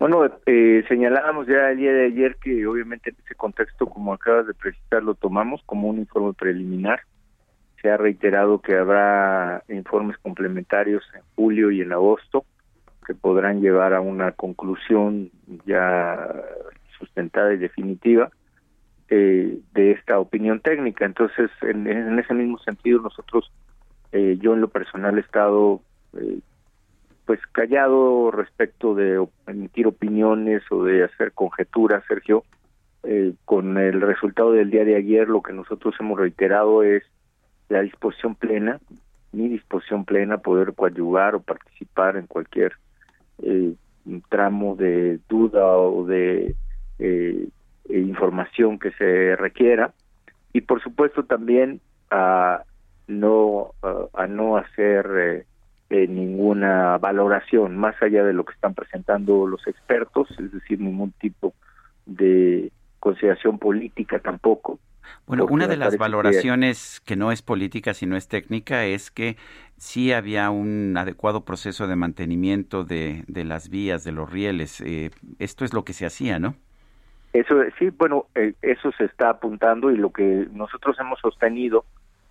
Bueno, 0.00 0.24
eh, 0.46 0.84
señalábamos 0.88 1.46
ya 1.46 1.70
el 1.70 1.76
día 1.76 1.92
de 1.92 2.06
ayer 2.06 2.36
que 2.42 2.66
obviamente 2.66 3.10
en 3.10 3.16
ese 3.24 3.36
contexto, 3.36 3.86
como 3.86 4.12
acabas 4.12 4.48
de 4.48 4.54
precisar, 4.54 5.04
lo 5.04 5.14
tomamos 5.14 5.62
como 5.64 5.86
un 5.86 6.00
informe 6.00 6.32
preliminar 6.32 7.02
se 7.82 7.90
ha 7.90 7.96
reiterado 7.96 8.60
que 8.60 8.76
habrá 8.76 9.64
informes 9.68 10.16
complementarios 10.18 11.02
en 11.14 11.22
julio 11.34 11.72
y 11.72 11.80
en 11.82 11.92
agosto 11.92 12.44
que 13.04 13.14
podrán 13.14 13.60
llevar 13.60 13.92
a 13.92 14.00
una 14.00 14.30
conclusión 14.30 15.30
ya 15.66 16.32
sustentada 16.96 17.52
y 17.52 17.58
definitiva 17.58 18.30
eh, 19.08 19.58
de 19.74 19.90
esta 19.90 20.20
opinión 20.20 20.60
técnica. 20.60 21.04
Entonces, 21.04 21.50
en, 21.62 22.18
ese 22.18 22.32
mismo 22.32 22.58
sentido, 22.58 23.00
nosotros, 23.00 23.50
eh, 24.12 24.38
yo 24.40 24.54
en 24.54 24.60
lo 24.60 24.68
personal 24.68 25.18
he 25.18 25.22
estado 25.22 25.80
eh, 26.16 26.38
pues 27.26 27.40
callado 27.50 28.30
respecto 28.30 28.94
de 28.94 29.26
emitir 29.48 29.88
opiniones 29.88 30.62
o 30.70 30.84
de 30.84 31.02
hacer 31.04 31.32
conjeturas, 31.32 32.04
Sergio. 32.06 32.44
con 33.44 33.78
el 33.78 34.00
resultado 34.00 34.52
del 34.52 34.70
día 34.70 34.84
de 34.84 34.94
ayer, 34.94 35.28
lo 35.28 35.42
que 35.42 35.52
nosotros 35.52 35.94
hemos 35.98 36.18
reiterado 36.18 36.84
es 36.84 37.02
la 37.68 37.82
disposición 37.82 38.34
plena, 38.34 38.80
mi 39.32 39.48
disposición 39.48 40.04
plena 40.04 40.38
poder 40.38 40.74
coadyuvar 40.74 41.34
o 41.34 41.40
participar 41.40 42.16
en 42.16 42.26
cualquier 42.26 42.72
eh, 43.42 43.74
tramo 44.28 44.76
de 44.76 45.20
duda 45.28 45.66
o 45.66 46.04
de 46.04 46.54
eh, 46.98 47.48
información 47.88 48.78
que 48.78 48.90
se 48.92 49.36
requiera. 49.36 49.92
Y 50.52 50.62
por 50.62 50.82
supuesto 50.82 51.24
también 51.24 51.80
a 52.10 52.64
no 53.06 53.72
a 54.12 54.26
no 54.26 54.56
hacer 54.56 55.46
eh, 55.90 56.06
ninguna 56.08 56.98
valoración 56.98 57.76
más 57.76 58.00
allá 58.02 58.24
de 58.24 58.32
lo 58.32 58.44
que 58.44 58.54
están 58.54 58.74
presentando 58.74 59.46
los 59.46 59.66
expertos 59.66 60.28
es 60.38 60.52
decir 60.52 60.80
ningún 60.80 61.12
tipo 61.12 61.52
de 62.06 62.70
consideración 63.00 63.58
política 63.58 64.18
tampoco 64.18 64.78
bueno, 65.26 65.46
una 65.46 65.66
de 65.66 65.76
las 65.76 65.96
valoraciones 65.96 67.00
que 67.04 67.16
no 67.16 67.32
es 67.32 67.42
política 67.42 67.94
sino 67.94 68.16
es 68.16 68.28
técnica 68.28 68.84
es 68.84 69.10
que 69.10 69.36
sí 69.76 70.12
había 70.12 70.50
un 70.50 70.96
adecuado 70.96 71.44
proceso 71.44 71.86
de 71.86 71.96
mantenimiento 71.96 72.84
de, 72.84 73.24
de 73.26 73.44
las 73.44 73.68
vías, 73.68 74.04
de 74.04 74.12
los 74.12 74.30
rieles. 74.30 74.80
Eh, 74.80 75.10
esto 75.38 75.64
es 75.64 75.72
lo 75.72 75.84
que 75.84 75.92
se 75.92 76.06
hacía, 76.06 76.38
¿no? 76.38 76.54
Eso 77.32 77.56
sí, 77.78 77.90
bueno, 77.90 78.26
eh, 78.34 78.52
eso 78.62 78.92
se 78.92 79.04
está 79.04 79.30
apuntando 79.30 79.90
y 79.90 79.96
lo 79.96 80.10
que 80.10 80.46
nosotros 80.52 80.96
hemos 81.00 81.18
sostenido, 81.20 81.84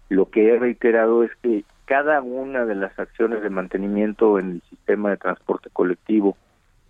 lo 0.10 0.30
que 0.30 0.50
he 0.50 0.60
reiterado 0.60 1.24
es 1.24 1.32
que 1.42 1.64
cada 1.86 2.22
una 2.22 2.66
de 2.66 2.76
las 2.76 2.98
acciones 3.00 3.42
de 3.42 3.50
mantenimiento 3.50 4.40
en 4.40 4.52
el 4.52 4.62
sistema 4.70 5.10
de 5.10 5.18
transporte 5.18 5.70
colectivo 5.74 6.38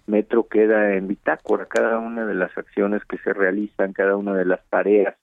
metro 0.08 0.48
queda 0.48 0.94
en 0.94 1.08
bitácora, 1.08 1.66
cada 1.66 1.98
una 2.00 2.26
de 2.26 2.36
las 2.36 2.56
acciones 2.58 3.04
que 3.06 3.18
se 3.20 3.34
realizan, 3.34 3.94
cada 3.94 4.18
una 4.18 4.36
de 4.36 4.46
las 4.46 4.64
tareas 4.70 5.16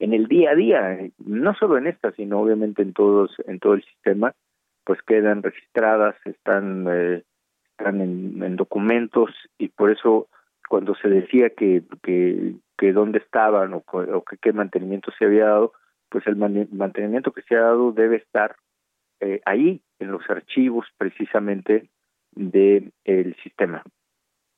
en 0.00 0.14
el 0.14 0.26
día 0.26 0.50
a 0.50 0.54
día, 0.54 0.98
no 1.18 1.54
solo 1.54 1.76
en 1.76 1.86
esta, 1.86 2.10
sino 2.12 2.40
obviamente 2.40 2.82
en 2.82 2.94
todos, 2.94 3.36
en 3.46 3.60
todo 3.60 3.74
el 3.74 3.84
sistema, 3.84 4.34
pues 4.84 5.00
quedan 5.02 5.42
registradas, 5.42 6.16
están, 6.24 6.86
eh, 6.90 7.22
en, 7.78 8.56
documentos 8.56 9.30
y 9.58 9.68
por 9.68 9.90
eso 9.90 10.28
cuando 10.68 10.94
se 10.94 11.08
decía 11.08 11.50
que, 11.50 11.82
que, 12.02 12.54
que 12.78 12.92
dónde 12.92 13.18
estaban 13.18 13.74
o, 13.74 13.82
que 14.24 14.36
qué 14.40 14.52
mantenimiento 14.52 15.12
se 15.18 15.26
había 15.26 15.46
dado, 15.46 15.72
pues 16.08 16.26
el 16.26 16.36
mantenimiento 16.36 17.32
que 17.32 17.42
se 17.42 17.56
ha 17.56 17.60
dado 17.60 17.92
debe 17.92 18.16
estar 18.16 18.56
eh, 19.20 19.40
ahí 19.44 19.82
en 19.98 20.10
los 20.12 20.28
archivos 20.30 20.86
precisamente 20.96 21.88
del 22.32 22.92
el 23.04 23.36
sistema. 23.42 23.82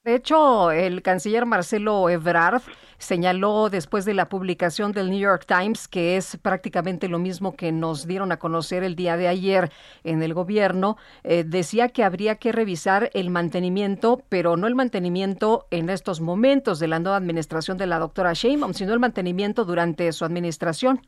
De 0.04 0.16
hecho, 0.16 0.72
el 0.72 1.00
canciller 1.00 1.46
Marcelo 1.46 2.10
Ebrard 2.10 2.62
señaló 2.98 3.70
después 3.70 4.04
de 4.04 4.14
la 4.14 4.28
publicación 4.28 4.90
del 4.90 5.10
New 5.10 5.20
York 5.20 5.44
Times, 5.46 5.86
que 5.86 6.16
es 6.16 6.36
prácticamente 6.38 7.08
lo 7.08 7.20
mismo 7.20 7.54
que 7.54 7.70
nos 7.70 8.04
dieron 8.04 8.32
a 8.32 8.36
conocer 8.36 8.82
el 8.82 8.96
día 8.96 9.16
de 9.16 9.28
ayer 9.28 9.70
en 10.02 10.20
el 10.24 10.34
gobierno, 10.34 10.96
eh, 11.22 11.44
decía 11.46 11.88
que 11.90 12.02
habría 12.02 12.34
que 12.34 12.50
revisar 12.50 13.10
el 13.14 13.30
mantenimiento, 13.30 14.22
pero 14.28 14.56
no 14.56 14.66
el 14.66 14.74
mantenimiento 14.74 15.66
en 15.70 15.88
estos 15.88 16.20
momentos 16.20 16.80
de 16.80 16.88
la 16.88 16.98
nueva 16.98 17.16
administración 17.16 17.78
de 17.78 17.86
la 17.86 18.00
doctora 18.00 18.32
Sheinbaum, 18.32 18.72
sino 18.72 18.92
el 18.94 18.98
mantenimiento 18.98 19.64
durante 19.64 20.10
su 20.10 20.24
administración. 20.24 21.00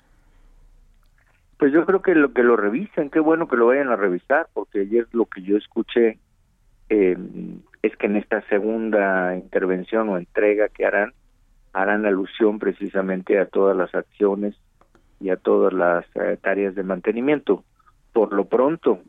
Pues 1.58 1.72
yo 1.72 1.84
creo 1.84 2.00
que 2.00 2.14
lo 2.14 2.32
que 2.32 2.44
lo 2.44 2.56
revisen, 2.56 3.10
qué 3.10 3.18
bueno 3.18 3.48
que 3.48 3.56
lo 3.56 3.66
vayan 3.66 3.88
a 3.88 3.96
revisar, 3.96 4.46
porque 4.52 4.82
ayer 4.82 5.08
lo 5.10 5.26
que 5.26 5.42
yo 5.42 5.56
escuché 5.56 6.20
es 7.84 7.94
que 7.98 8.06
en 8.06 8.16
esta 8.16 8.40
segunda 8.48 9.36
intervención 9.36 10.08
o 10.08 10.16
entrega 10.16 10.70
que 10.70 10.86
harán, 10.86 11.12
harán 11.74 12.06
alusión 12.06 12.58
precisamente 12.58 13.38
a 13.38 13.44
todas 13.44 13.76
las 13.76 13.94
acciones 13.94 14.56
y 15.20 15.28
a 15.28 15.36
todas 15.36 15.74
las 15.74 16.06
eh, 16.14 16.38
tareas 16.40 16.74
de 16.74 16.82
mantenimiento. 16.82 17.62
Por 18.14 18.32
lo 18.32 18.46
pronto, 18.46 19.00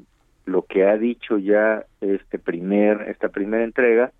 lo 0.43 0.63
que 0.63 0.85
ha 0.85 0.97
dicho 0.97 1.37
ya 1.37 1.85
este 2.01 2.37
primer 2.37 3.03
esta 3.07 3.29
primera 3.29 3.63
entrega 3.63 4.11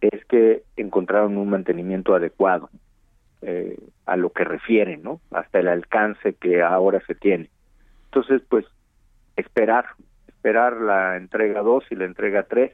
es 0.00 0.24
que 0.24 0.62
encontraron 0.78 1.36
un 1.36 1.50
mantenimiento 1.50 2.14
adecuado 2.14 2.70
eh, 3.42 3.76
a 4.06 4.16
lo 4.16 4.30
que 4.32 4.44
refieren, 4.44 5.02
¿no? 5.02 5.20
Hasta 5.30 5.58
el 5.58 5.68
alcance 5.68 6.32
que 6.40 6.62
ahora 6.62 7.02
se 7.06 7.14
tiene. 7.14 7.50
Entonces, 8.06 8.40
pues 8.48 8.64
esperar, 9.36 9.84
esperar 10.26 10.80
la 10.80 11.18
entrega 11.18 11.60
2 11.60 11.84
y 11.90 11.96
la 11.96 12.06
entrega 12.06 12.44
3 12.44 12.72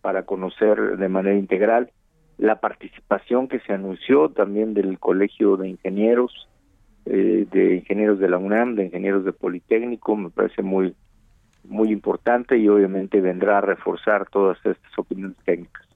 para 0.00 0.24
conocer 0.24 0.96
de 0.96 1.08
manera 1.08 1.36
integral 1.36 1.90
la 2.38 2.60
participación 2.60 3.48
que 3.48 3.60
se 3.60 3.72
anunció 3.72 4.30
también 4.30 4.72
del 4.72 4.98
Colegio 4.98 5.56
de 5.56 5.68
Ingenieros, 5.68 6.48
eh, 7.04 7.46
de 7.50 7.76
ingenieros 7.76 8.18
de 8.18 8.28
la 8.28 8.38
UNAM, 8.38 8.76
de 8.76 8.86
ingenieros 8.86 9.24
de 9.24 9.32
Politécnico, 9.32 10.16
me 10.16 10.30
parece 10.30 10.62
muy 10.62 10.94
muy 11.64 11.92
importante 11.92 12.56
y 12.56 12.68
obviamente 12.68 13.20
vendrá 13.20 13.58
a 13.58 13.60
reforzar 13.60 14.26
todas 14.30 14.56
estas 14.64 14.98
opiniones 14.98 15.36
técnicas 15.44 15.89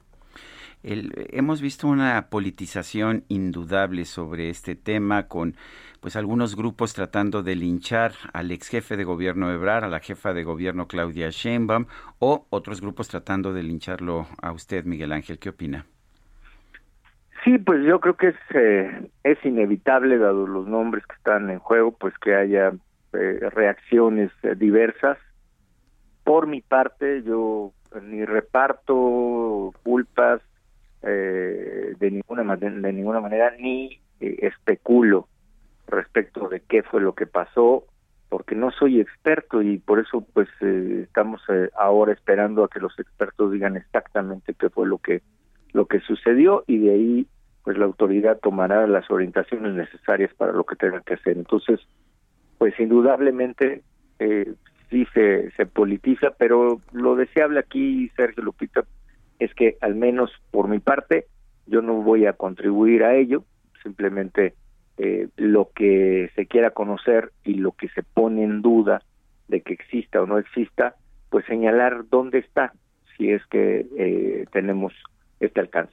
hemos 0.84 1.62
visto 1.62 1.88
una 1.88 2.28
politización 2.28 3.24
indudable 3.28 4.04
sobre 4.04 4.50
este 4.50 4.76
tema 4.76 5.28
con 5.28 5.56
pues 6.00 6.16
algunos 6.16 6.54
grupos 6.54 6.92
tratando 6.92 7.42
de 7.42 7.56
linchar 7.56 8.12
al 8.34 8.50
ex 8.50 8.68
jefe 8.68 8.96
de 8.96 9.04
gobierno 9.04 9.50
Ebrar, 9.50 9.84
a 9.84 9.88
la 9.88 10.00
jefa 10.00 10.34
de 10.34 10.44
gobierno 10.44 10.86
Claudia 10.86 11.30
Sheinbaum 11.30 11.86
o 12.18 12.46
otros 12.50 12.82
grupos 12.82 13.08
tratando 13.08 13.54
de 13.54 13.62
lincharlo 13.62 14.26
a 14.42 14.52
usted, 14.52 14.84
Miguel 14.84 15.12
Ángel. 15.12 15.38
¿Qué 15.38 15.48
opina? 15.48 15.86
Sí, 17.42 17.58
pues 17.58 17.84
yo 17.84 18.00
creo 18.00 18.16
que 18.16 18.28
es, 18.28 18.36
eh, 18.54 19.10
es 19.22 19.42
inevitable, 19.44 20.18
dado 20.18 20.46
los 20.46 20.66
nombres 20.66 21.06
que 21.06 21.16
están 21.16 21.48
en 21.50 21.58
juego, 21.58 21.92
pues 21.92 22.12
que 22.18 22.34
haya 22.34 22.72
eh, 23.14 23.50
reacciones 23.50 24.30
eh, 24.42 24.54
diversas. 24.54 25.18
Por 26.24 26.46
mi 26.46 26.60
parte, 26.60 27.22
yo 27.22 27.72
ni 28.02 28.24
reparto 28.24 29.72
culpas 29.82 30.40
eh, 31.06 31.94
de 31.98 32.10
ninguna 32.10 32.56
de 32.56 32.92
ninguna 32.92 33.20
manera 33.20 33.54
ni 33.58 34.00
eh, 34.20 34.38
especulo 34.40 35.28
respecto 35.86 36.48
de 36.48 36.60
qué 36.60 36.82
fue 36.82 37.02
lo 37.02 37.14
que 37.14 37.26
pasó 37.26 37.84
porque 38.30 38.54
no 38.54 38.70
soy 38.70 39.00
experto 39.00 39.60
y 39.60 39.78
por 39.78 40.00
eso 40.00 40.26
pues 40.32 40.48
eh, 40.62 41.02
estamos 41.04 41.42
ahora 41.76 42.12
esperando 42.12 42.64
a 42.64 42.68
que 42.68 42.80
los 42.80 42.98
expertos 42.98 43.52
digan 43.52 43.76
exactamente 43.76 44.54
qué 44.54 44.70
fue 44.70 44.86
lo 44.86 44.98
que 44.98 45.22
lo 45.72 45.86
que 45.86 46.00
sucedió 46.00 46.64
y 46.66 46.78
de 46.78 46.90
ahí 46.90 47.26
pues 47.64 47.76
la 47.76 47.84
autoridad 47.84 48.38
tomará 48.40 48.86
las 48.86 49.10
orientaciones 49.10 49.74
necesarias 49.74 50.32
para 50.34 50.52
lo 50.52 50.64
que 50.64 50.76
tenga 50.76 51.00
que 51.02 51.14
hacer. 51.14 51.36
Entonces 51.36 51.80
pues 52.56 52.78
indudablemente 52.80 53.82
sí 54.90 55.06
se, 55.12 55.50
se 55.50 55.66
politiza, 55.66 56.30
pero 56.38 56.80
lo 56.92 57.16
deseable 57.16 57.60
aquí, 57.60 58.10
Sergio 58.16 58.42
Lupita, 58.42 58.84
es 59.38 59.54
que 59.54 59.76
al 59.80 59.94
menos 59.94 60.30
por 60.50 60.68
mi 60.68 60.78
parte 60.78 61.26
yo 61.66 61.82
no 61.82 61.94
voy 61.94 62.26
a 62.26 62.34
contribuir 62.34 63.04
a 63.04 63.14
ello, 63.14 63.44
simplemente 63.82 64.54
eh, 64.98 65.28
lo 65.36 65.70
que 65.74 66.30
se 66.36 66.46
quiera 66.46 66.70
conocer 66.70 67.32
y 67.42 67.54
lo 67.54 67.72
que 67.72 67.88
se 67.88 68.02
pone 68.02 68.44
en 68.44 68.62
duda 68.62 69.02
de 69.48 69.60
que 69.60 69.72
exista 69.74 70.22
o 70.22 70.26
no 70.26 70.38
exista, 70.38 70.94
pues 71.30 71.44
señalar 71.46 72.08
dónde 72.08 72.38
está, 72.38 72.72
si 73.16 73.30
es 73.30 73.44
que 73.46 73.86
eh, 73.96 74.46
tenemos 74.52 74.92
este 75.44 75.60
alcance. 75.60 75.92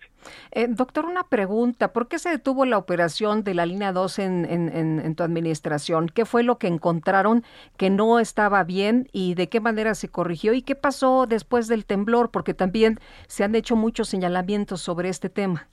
Eh, 0.52 0.68
doctor, 0.70 1.06
una 1.06 1.24
pregunta. 1.24 1.94
¿Por 1.94 2.08
qué 2.08 2.20
se 2.20 2.30
detuvo 2.30 2.66
la 2.66 2.78
operación 2.78 3.44
de 3.44 3.54
la 3.54 3.66
línea 3.66 3.92
2 3.92 4.20
en, 4.20 4.46
en, 4.46 5.00
en, 5.00 5.16
tu 5.16 5.24
administración? 5.24 6.08
¿Qué 6.08 6.26
fue 6.26 6.44
lo 6.44 6.58
que 6.58 6.68
encontraron 6.68 7.44
que 7.78 7.90
no 7.90 8.20
estaba 8.20 8.64
bien 8.64 9.08
y 9.12 9.36
de 9.36 9.50
qué 9.50 9.60
manera 9.60 9.96
se 9.96 10.10
corrigió? 10.10 10.54
¿Y 10.54 10.62
qué 10.62 10.76
pasó 10.76 11.26
después 11.28 11.68
del 11.68 11.86
temblor? 11.86 12.32
Porque 12.32 12.54
también 12.54 13.00
se 13.28 13.44
han 13.44 13.56
hecho 13.56 13.76
muchos 13.76 14.10
señalamientos 14.10 14.82
sobre 14.82 15.10
este 15.10 15.30
tema. 15.30 15.68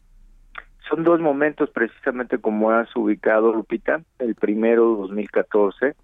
Son 0.88 1.05
dos 1.05 1.20
momentos 1.20 1.68
precisamente 1.70 2.38
como 2.38 2.70
has 2.70 2.94
ubicado, 2.96 3.52
Lupita. 3.52 4.00
El 4.18 4.34
primero, 4.34 4.96
2014, 4.96 5.94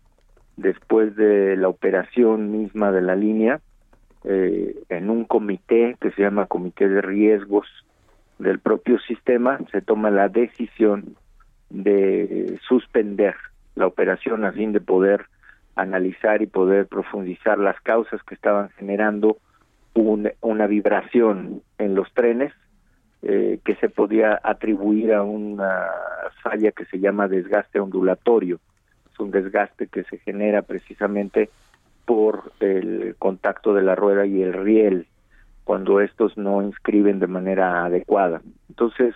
después 0.56 1.16
de 1.16 1.56
la 1.56 1.68
operación 1.68 2.52
misma 2.52 2.92
de 2.92 3.00
la 3.00 3.16
línea, 3.16 3.60
eh, 4.24 4.76
en 4.88 5.10
un 5.10 5.24
comité 5.24 5.96
que 6.00 6.10
se 6.12 6.22
llama 6.22 6.46
Comité 6.46 6.88
de 6.88 7.02
Riesgos 7.02 7.66
del 8.38 8.58
propio 8.58 8.98
sistema, 9.00 9.58
se 9.70 9.80
toma 9.80 10.10
la 10.10 10.28
decisión 10.28 11.16
de 11.70 12.58
suspender 12.66 13.34
la 13.74 13.86
operación 13.86 14.44
a 14.44 14.52
fin 14.52 14.72
de 14.72 14.80
poder 14.80 15.26
analizar 15.76 16.42
y 16.42 16.46
poder 16.46 16.86
profundizar 16.86 17.58
las 17.58 17.80
causas 17.80 18.22
que 18.22 18.34
estaban 18.34 18.70
generando 18.70 19.38
una 19.94 20.66
vibración 20.66 21.62
en 21.78 21.94
los 21.94 22.12
trenes 22.14 22.52
eh, 23.22 23.58
que 23.64 23.74
se 23.76 23.88
podía 23.88 24.40
atribuir 24.42 25.14
a 25.14 25.22
una 25.22 25.86
falla 26.42 26.72
que 26.72 26.84
se 26.86 26.98
llama 26.98 27.28
desgaste 27.28 27.80
ondulatorio. 27.80 28.58
Es 29.12 29.18
un 29.18 29.30
desgaste 29.30 29.86
que 29.86 30.04
se 30.04 30.18
genera 30.18 30.62
precisamente 30.62 31.48
por 32.04 32.52
el 32.60 33.16
contacto 33.18 33.74
de 33.74 33.82
la 33.82 33.94
rueda 33.94 34.26
y 34.26 34.42
el 34.42 34.52
riel 34.52 35.06
cuando 35.64 36.00
estos 36.00 36.36
no 36.36 36.62
inscriben 36.62 37.18
de 37.18 37.26
manera 37.26 37.84
adecuada. 37.84 38.42
Entonces, 38.68 39.14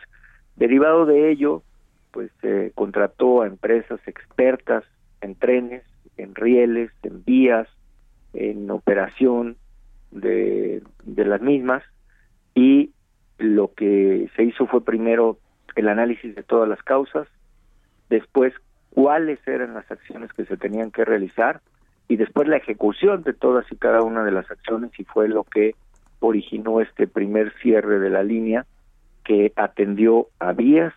derivado 0.56 1.04
de 1.04 1.30
ello, 1.30 1.62
pues 2.10 2.30
se 2.40 2.72
contrató 2.74 3.42
a 3.42 3.46
empresas 3.46 4.00
expertas 4.06 4.84
en 5.20 5.34
trenes, 5.34 5.84
en 6.16 6.34
rieles, 6.34 6.90
en 7.02 7.22
vías, 7.24 7.68
en 8.32 8.70
operación 8.70 9.56
de, 10.10 10.82
de 11.04 11.24
las 11.24 11.42
mismas 11.42 11.82
y 12.54 12.92
lo 13.38 13.72
que 13.74 14.28
se 14.34 14.42
hizo 14.42 14.66
fue 14.66 14.84
primero 14.84 15.38
el 15.76 15.88
análisis 15.88 16.34
de 16.34 16.42
todas 16.42 16.68
las 16.68 16.82
causas, 16.82 17.28
después 18.08 18.52
cuáles 18.90 19.38
eran 19.46 19.74
las 19.74 19.88
acciones 19.90 20.32
que 20.32 20.44
se 20.44 20.56
tenían 20.56 20.90
que 20.90 21.04
realizar 21.04 21.60
y 22.08 22.16
después 22.16 22.48
la 22.48 22.56
ejecución 22.56 23.22
de 23.22 23.34
todas 23.34 23.70
y 23.70 23.76
cada 23.76 24.02
una 24.02 24.24
de 24.24 24.32
las 24.32 24.50
acciones 24.50 24.90
y 24.98 25.04
fue 25.04 25.28
lo 25.28 25.44
que 25.44 25.74
originó 26.20 26.80
este 26.80 27.06
primer 27.06 27.52
cierre 27.60 28.00
de 28.00 28.10
la 28.10 28.22
línea 28.22 28.66
que 29.24 29.52
atendió 29.56 30.28
a 30.38 30.52
vías, 30.52 30.94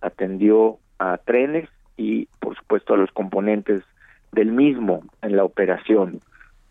atendió 0.00 0.78
a 0.98 1.18
trenes 1.18 1.68
y 1.98 2.26
por 2.40 2.56
supuesto 2.56 2.94
a 2.94 2.96
los 2.96 3.10
componentes 3.12 3.84
del 4.32 4.50
mismo 4.50 5.04
en 5.20 5.36
la 5.36 5.44
operación. 5.44 6.20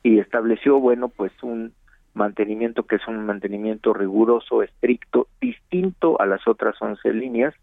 Y 0.02 0.20
estableció 0.20 0.80
bueno 0.80 1.10
pues 1.10 1.32
un 1.44 1.74
mantenimiento 2.16 2.84
que 2.84 2.96
es 2.96 3.08
un 3.08 3.26
mantenimiento 3.28 3.94
riguroso, 3.94 4.64
estricto, 4.64 5.28
distinto 5.40 6.20
a 6.20 6.26
las 6.26 6.48
otras 6.48 6.76
11 6.82 7.14
líneas, 7.14 7.54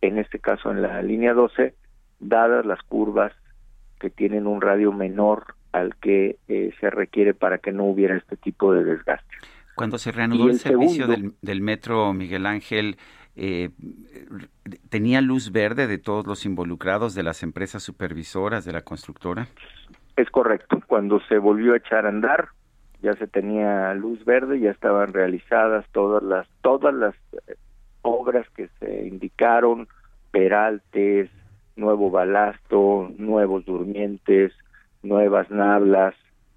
en 0.00 0.18
este 0.18 0.38
caso 0.38 0.70
en 0.70 0.80
la 0.80 1.02
línea 1.02 1.34
12, 1.34 1.74
dadas 2.20 2.64
las 2.64 2.82
curvas 2.82 3.32
que 4.02 4.10
tienen 4.10 4.48
un 4.48 4.60
radio 4.60 4.92
menor 4.92 5.54
al 5.70 5.94
que 5.94 6.36
eh, 6.48 6.72
se 6.80 6.90
requiere 6.90 7.34
para 7.34 7.58
que 7.58 7.70
no 7.70 7.84
hubiera 7.84 8.16
este 8.16 8.36
tipo 8.36 8.74
de 8.74 8.82
desgaste. 8.82 9.36
Cuando 9.76 9.96
se 9.96 10.10
reanudó 10.10 10.48
el, 10.48 10.58
servicio 10.58 11.06
del, 11.06 11.60
metro 11.62 12.12
Miguel 12.12 12.46
Ángel, 12.46 12.96
eh, 13.36 13.70
¿tenía 14.90 15.20
luz 15.20 15.52
verde 15.52 15.86
de 15.86 15.98
todos 15.98 16.26
los 16.26 16.44
involucrados, 16.44 17.14
de 17.14 17.22
las 17.22 17.44
empresas 17.44 17.84
supervisoras, 17.84 18.64
de 18.64 18.72
la 18.72 18.82
constructora? 18.82 19.46
Es 20.16 20.28
correcto. 20.30 20.82
Cuando 20.88 21.20
se 21.28 21.38
volvió 21.38 21.74
a 21.74 21.76
echar 21.76 22.04
a 22.04 22.08
andar, 22.08 22.48
ya 23.00 23.12
se 23.14 23.28
tenía 23.28 23.94
luz 23.94 24.24
verde, 24.24 24.58
ya 24.58 24.72
estaban 24.72 25.12
realizadas 25.12 25.86
todas 25.92 26.24
las 26.24 26.48
todas 26.60 26.92
las 26.92 27.14
eh, 27.46 27.54
obras 28.02 28.46
que 28.50 28.68
se 28.80 29.06
indicaron, 29.06 29.86
peraltes, 30.32 31.30
nuevo 31.76 32.10
balasto, 32.10 33.10
nuevos 33.18 33.64
durmientes, 33.64 34.52
nuevas 35.02 35.50
nablas, 35.50 36.14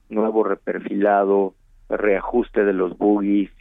nuevo 0.10 0.44
reperfilado, 0.44 1.54
reajuste 1.90 2.64
de 2.64 2.74
los 2.74 2.98
buggies, 2.98 3.52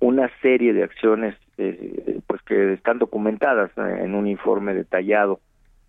una 0.00 0.30
serie 0.42 0.72
de 0.72 0.84
acciones 0.84 1.34
eh, 1.58 2.20
pues 2.26 2.42
que 2.42 2.74
están 2.74 2.98
documentadas 2.98 3.70
eh, 3.78 4.00
en 4.02 4.14
un 4.14 4.26
informe 4.26 4.74
detallado 4.74 5.40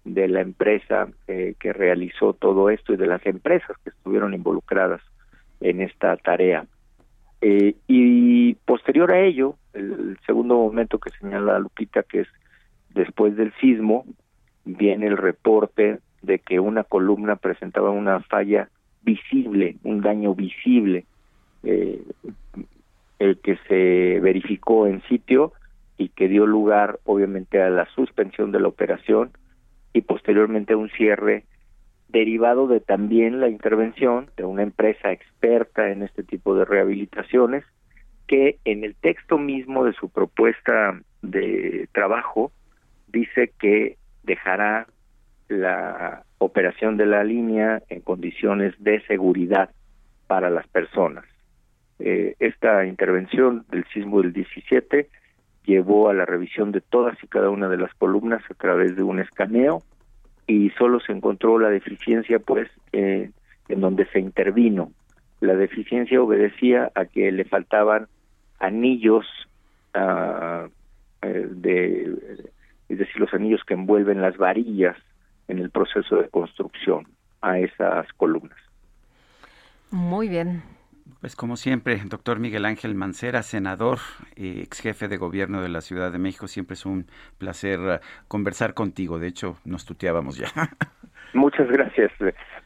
de 0.05 0.29
la 0.29 0.39
empresa 0.39 1.09
eh, 1.27 1.55
que 1.59 1.73
realizó 1.73 2.33
todo 2.33 2.69
esto 2.69 2.93
y 2.93 2.97
de 2.97 3.07
las 3.07 3.25
empresas 3.25 3.75
que 3.83 3.89
estuvieron 3.89 4.33
involucradas 4.33 5.01
en 5.59 5.81
esta 5.81 6.15
tarea. 6.17 6.65
y 7.41 8.53
posterior 8.65 9.11
a 9.11 9.19
ello, 9.19 9.55
el 9.73 10.17
segundo 10.25 10.55
momento 10.55 10.99
que 10.99 11.11
señala 11.19 11.59
Lupita, 11.59 12.03
que 12.03 12.21
es 12.21 12.27
después 12.91 13.35
del 13.35 13.53
sismo, 13.59 14.05
viene 14.67 15.07
el 15.07 15.17
reporte 15.17 15.99
de 16.21 16.39
que 16.39 16.59
una 16.59 16.83
columna 16.83 17.35
presentaba 17.37 17.89
una 17.89 18.19
falla 18.21 18.69
visible, 19.03 19.77
un 19.83 20.01
daño 20.01 20.35
visible, 20.35 21.05
eh, 21.63 22.01
el 23.19 23.39
que 23.39 23.57
se 23.67 24.19
verificó 24.19 24.87
en 24.87 25.01
sitio 25.03 25.53
y 25.97 26.09
que 26.09 26.27
dio 26.27 26.45
lugar 26.45 26.99
obviamente 27.05 27.61
a 27.61 27.69
la 27.69 27.87
suspensión 27.95 28.51
de 28.51 28.59
la 28.59 28.67
operación 28.67 29.31
y 29.93 30.01
posteriormente 30.01 30.73
a 30.73 30.77
un 30.77 30.89
cierre 30.89 31.45
derivado 32.09 32.67
de 32.67 32.79
también 32.79 33.39
la 33.39 33.49
intervención 33.49 34.29
de 34.37 34.45
una 34.45 34.63
empresa 34.63 35.11
experta 35.11 35.91
en 35.91 36.03
este 36.03 36.23
tipo 36.23 36.55
de 36.55 36.65
rehabilitaciones 36.65 37.63
que 38.27 38.59
en 38.65 38.83
el 38.83 38.95
texto 38.95 39.37
mismo 39.37 39.85
de 39.85 39.93
su 39.93 40.09
propuesta 40.09 40.99
de 41.21 41.87
trabajo 41.93 42.51
dice 43.07 43.51
que 43.59 43.97
dejará 44.27 44.85
la 45.47 46.23
operación 46.37 46.97
de 46.97 47.05
la 47.05 47.23
línea 47.23 47.81
en 47.89 48.01
condiciones 48.01 48.75
de 48.77 49.01
seguridad 49.07 49.71
para 50.27 50.49
las 50.49 50.67
personas. 50.67 51.25
Eh, 51.99 52.35
esta 52.39 52.85
intervención 52.85 53.65
del 53.71 53.85
sismo 53.93 54.21
del 54.21 54.33
17 54.33 55.09
llevó 55.63 56.09
a 56.09 56.13
la 56.13 56.25
revisión 56.25 56.71
de 56.71 56.81
todas 56.81 57.17
y 57.23 57.27
cada 57.27 57.49
una 57.49 57.69
de 57.69 57.77
las 57.77 57.93
columnas 57.95 58.43
a 58.51 58.53
través 58.53 58.95
de 58.95 59.03
un 59.03 59.19
escaneo 59.19 59.81
y 60.45 60.69
solo 60.71 60.99
se 60.99 61.13
encontró 61.13 61.57
la 61.57 61.69
deficiencia 61.69 62.39
pues 62.39 62.69
eh, 62.91 63.31
en 63.69 63.81
donde 63.81 64.05
se 64.07 64.19
intervino. 64.19 64.91
La 65.39 65.55
deficiencia 65.55 66.21
obedecía 66.21 66.91
a 66.93 67.05
que 67.05 67.31
le 67.31 67.45
faltaban 67.45 68.07
anillos 68.59 69.25
uh, 69.95 70.67
de 71.21 72.51
es 72.89 72.97
decir, 72.97 73.19
los 73.19 73.33
anillos 73.33 73.61
que 73.65 73.73
envuelven 73.73 74.21
las 74.21 74.37
varillas 74.37 74.97
en 75.47 75.59
el 75.59 75.69
proceso 75.69 76.17
de 76.17 76.29
construcción 76.29 77.07
a 77.41 77.59
esas 77.59 78.11
columnas. 78.13 78.57
Muy 79.91 80.27
bien. 80.27 80.63
Pues 81.21 81.35
como 81.35 81.57
siempre, 81.57 82.01
doctor 82.05 82.39
Miguel 82.39 82.65
Ángel 82.65 82.93
Mancera, 82.93 83.41
senador 83.41 83.99
y 84.35 84.61
ex 84.61 84.81
jefe 84.81 85.07
de 85.07 85.17
gobierno 85.17 85.61
de 85.61 85.69
la 85.69 85.81
Ciudad 85.81 86.11
de 86.11 86.19
México, 86.19 86.47
siempre 86.47 86.75
es 86.75 86.85
un 86.85 87.07
placer 87.37 87.79
uh, 87.79 87.99
conversar 88.27 88.73
contigo. 88.73 89.17
De 89.17 89.27
hecho, 89.27 89.57
nos 89.65 89.85
tuteábamos 89.85 90.37
ya. 90.37 90.51
Muchas 91.33 91.67
gracias. 91.69 92.11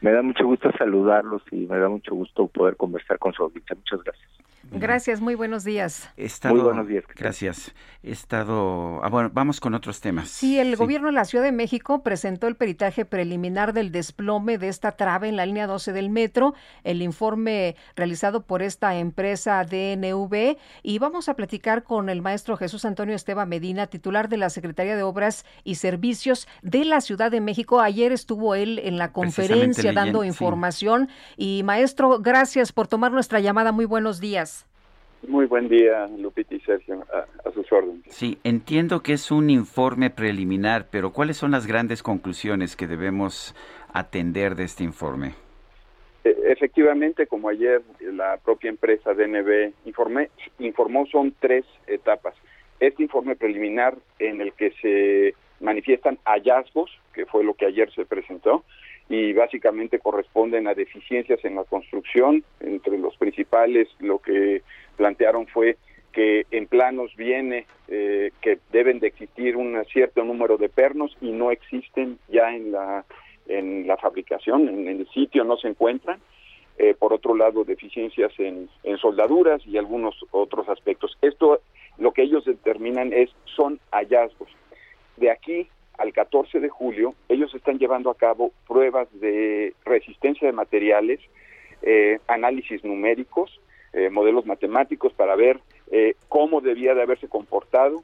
Me 0.00 0.12
da 0.12 0.22
mucho 0.22 0.44
gusto 0.44 0.70
saludarlos 0.78 1.42
y 1.50 1.66
me 1.66 1.78
da 1.78 1.88
mucho 1.88 2.14
gusto 2.14 2.46
poder 2.48 2.76
conversar 2.76 3.18
con 3.18 3.32
su 3.32 3.42
audiencia. 3.42 3.76
Muchas 3.76 4.02
gracias. 4.02 4.42
Gracias, 4.74 5.20
muy 5.20 5.34
buenos 5.34 5.64
días. 5.64 6.08
muy 6.44 6.60
buenos 6.60 6.86
días. 6.86 7.04
Gracias. 7.14 7.74
He 8.02 8.10
estado. 8.10 9.00
Ah, 9.04 9.08
bueno, 9.10 9.30
vamos 9.32 9.60
con 9.60 9.74
otros 9.74 10.00
temas. 10.00 10.28
Sí, 10.28 10.58
el 10.58 10.76
gobierno 10.76 11.08
de 11.08 11.12
la 11.12 11.24
Ciudad 11.24 11.44
de 11.44 11.52
México 11.52 12.02
presentó 12.02 12.46
el 12.46 12.56
peritaje 12.56 13.04
preliminar 13.04 13.74
del 13.74 13.92
desplome 13.92 14.58
de 14.58 14.68
esta 14.68 14.92
trave 14.92 15.28
en 15.28 15.36
la 15.36 15.46
línea 15.46 15.66
12 15.66 15.92
del 15.92 16.10
metro, 16.10 16.54
el 16.84 17.02
informe 17.02 17.76
realizado 17.96 18.44
por 18.44 18.62
esta 18.62 18.96
empresa 18.96 19.62
DNV. 19.64 20.56
Y 20.82 20.98
vamos 20.98 21.28
a 21.28 21.34
platicar 21.34 21.82
con 21.82 22.08
el 22.08 22.22
maestro 22.22 22.56
Jesús 22.56 22.84
Antonio 22.84 23.14
Esteban 23.14 23.48
Medina, 23.48 23.88
titular 23.88 24.28
de 24.28 24.38
la 24.38 24.48
Secretaría 24.48 24.96
de 24.96 25.02
Obras 25.02 25.44
y 25.64 25.74
Servicios 25.74 26.48
de 26.62 26.84
la 26.84 27.00
Ciudad 27.00 27.30
de 27.30 27.40
México. 27.40 27.80
Ayer 27.80 28.10
estuvo 28.10 28.41
estuvo 28.42 28.54
él 28.56 28.80
en 28.82 28.98
la 28.98 29.12
conferencia 29.12 29.92
dando 29.92 30.24
información. 30.24 31.08
Y 31.36 31.62
maestro, 31.64 32.18
gracias 32.18 32.72
por 32.72 32.88
tomar 32.88 33.12
nuestra 33.12 33.38
llamada. 33.38 33.70
Muy 33.70 33.84
buenos 33.84 34.20
días. 34.20 34.66
Muy 35.28 35.46
buen 35.46 35.68
día, 35.68 36.08
Lupita 36.18 36.56
y 36.56 36.60
Sergio, 36.60 37.04
a, 37.12 37.50
sus 37.52 37.70
órdenes. 37.70 38.02
Sí, 38.08 38.38
entiendo 38.42 39.04
que 39.04 39.12
es 39.12 39.30
un 39.30 39.50
informe 39.50 40.10
preliminar, 40.10 40.88
pero 40.90 41.12
¿cuáles 41.12 41.36
son 41.36 41.52
las 41.52 41.68
grandes 41.68 42.02
conclusiones 42.02 42.74
que 42.74 42.88
debemos 42.88 43.54
atender 43.92 44.56
de 44.56 44.64
este 44.64 44.82
informe? 44.82 45.34
E, 46.24 46.34
efectivamente, 46.48 47.28
como 47.28 47.48
ayer 47.48 47.82
la 48.00 48.38
propia 48.38 48.70
empresa 48.70 49.14
DNB 49.14 49.72
informé, 49.84 50.30
informó, 50.58 51.06
son 51.06 51.32
tres 51.38 51.64
etapas. 51.86 52.34
Este 52.80 53.04
informe 53.04 53.36
preliminar 53.36 53.96
en 54.18 54.40
el 54.40 54.52
que 54.54 54.72
se 54.82 55.36
manifiestan 55.62 56.18
hallazgos, 56.24 56.90
que 57.14 57.24
fue 57.26 57.44
lo 57.44 57.54
que 57.54 57.66
ayer 57.66 57.90
se 57.92 58.04
presentó, 58.04 58.64
y 59.08 59.32
básicamente 59.32 59.98
corresponden 59.98 60.66
a 60.68 60.74
deficiencias 60.74 61.44
en 61.44 61.54
la 61.54 61.64
construcción. 61.64 62.44
Entre 62.60 62.98
los 62.98 63.16
principales, 63.16 63.88
lo 64.00 64.18
que 64.18 64.62
plantearon 64.96 65.46
fue 65.46 65.76
que 66.12 66.46
en 66.50 66.66
planos 66.66 67.14
viene 67.16 67.66
eh, 67.88 68.32
que 68.42 68.58
deben 68.70 69.00
de 69.00 69.06
existir 69.08 69.56
un 69.56 69.82
cierto 69.86 70.24
número 70.24 70.58
de 70.58 70.68
pernos 70.68 71.16
y 71.20 71.32
no 71.32 71.50
existen 71.50 72.18
ya 72.28 72.54
en 72.54 72.72
la 72.72 73.04
en 73.48 73.86
la 73.86 73.96
fabricación, 73.96 74.68
en, 74.68 74.88
el 74.88 75.08
sitio 75.08 75.44
no 75.44 75.56
se 75.56 75.68
encuentran. 75.68 76.20
Eh, 76.78 76.94
por 76.98 77.12
otro 77.12 77.34
lado, 77.34 77.64
deficiencias 77.64 78.32
en, 78.38 78.68
en 78.82 78.96
soldaduras 78.98 79.60
y 79.66 79.76
algunos 79.76 80.16
otros 80.30 80.68
aspectos. 80.68 81.18
Esto, 81.20 81.60
lo 81.98 82.12
que 82.12 82.22
ellos 82.22 82.44
determinan 82.44 83.12
es, 83.12 83.30
son 83.44 83.78
hallazgos. 83.90 84.48
De 85.22 85.30
aquí 85.30 85.68
al 85.98 86.12
14 86.12 86.58
de 86.58 86.68
julio, 86.68 87.14
ellos 87.28 87.54
están 87.54 87.78
llevando 87.78 88.10
a 88.10 88.16
cabo 88.16 88.50
pruebas 88.66 89.06
de 89.20 89.72
resistencia 89.84 90.48
de 90.48 90.52
materiales, 90.52 91.20
eh, 91.82 92.18
análisis 92.26 92.82
numéricos, 92.82 93.60
eh, 93.92 94.10
modelos 94.10 94.46
matemáticos 94.46 95.12
para 95.12 95.36
ver 95.36 95.60
eh, 95.92 96.16
cómo 96.28 96.60
debía 96.60 96.96
de 96.96 97.02
haberse 97.02 97.28
comportado, 97.28 98.02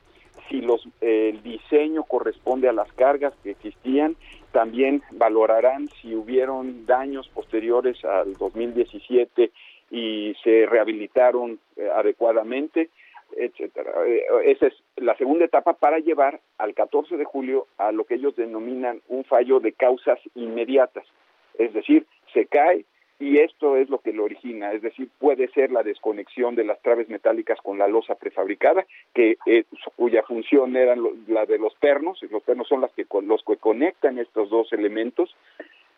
si 0.49 0.61
los, 0.61 0.89
el 1.01 1.43
diseño 1.43 2.05
corresponde 2.05 2.69
a 2.69 2.73
las 2.73 2.93
cargas 2.93 3.35
que 3.43 3.51
existían, 3.51 4.15
también 4.53 5.03
valorarán 5.11 5.89
si 6.01 6.15
hubieron 6.15 6.87
daños 6.87 7.29
posteriores 7.31 8.05
al 8.05 8.35
2017 8.35 9.51
y 9.91 10.37
se 10.45 10.67
rehabilitaron 10.67 11.59
adecuadamente, 11.97 12.91
etcétera. 13.39 13.93
Eh, 14.07 14.23
esa 14.45 14.67
es 14.67 14.75
la 14.97 15.17
segunda 15.17 15.45
etapa 15.45 15.75
para 15.75 15.99
llevar 15.99 16.41
al 16.59 16.75
14 16.75 17.17
de 17.17 17.25
julio 17.25 17.67
a 17.79 17.93
lo 17.93 18.05
que 18.05 18.15
ellos 18.15 18.37
denominan 18.37 19.01
un 19.09 19.25
fallo 19.25 19.61
de 19.61 19.73
causas 19.73 20.19
inmediatas. 20.35 21.07
Es 21.59 21.73
decir, 21.73 22.07
se 22.33 22.47
cae 22.47 22.85
y 23.21 23.39
esto 23.41 23.77
es 23.77 23.89
lo 23.89 23.99
que 23.99 24.13
lo 24.13 24.25
origina, 24.25 24.73
es 24.73 24.81
decir, 24.81 25.09
puede 25.19 25.49
ser 25.49 25.73
la 25.73 25.83
desconexión 25.83 26.55
de 26.55 26.63
las 26.63 26.81
traves 26.83 27.09
metálicas 27.09 27.59
con 27.63 27.77
la 27.77 27.89
losa 27.89 28.15
prefabricada, 28.15 28.87
que 29.13 29.37
eh, 29.45 29.65
cuya 29.97 30.23
función 30.23 30.77
era 30.77 30.95
la 31.27 31.45
de 31.45 31.59
los 31.59 31.75
pernos, 31.75 32.23
y 32.23 32.29
los 32.29 32.45
pernos 32.45 32.69
son 32.69 32.81
las 32.81 32.93
que 32.93 33.07
los 33.23 33.43
que 33.43 33.57
conectan 33.57 34.19
estos 34.19 34.51
dos 34.51 34.73
elementos. 34.73 35.35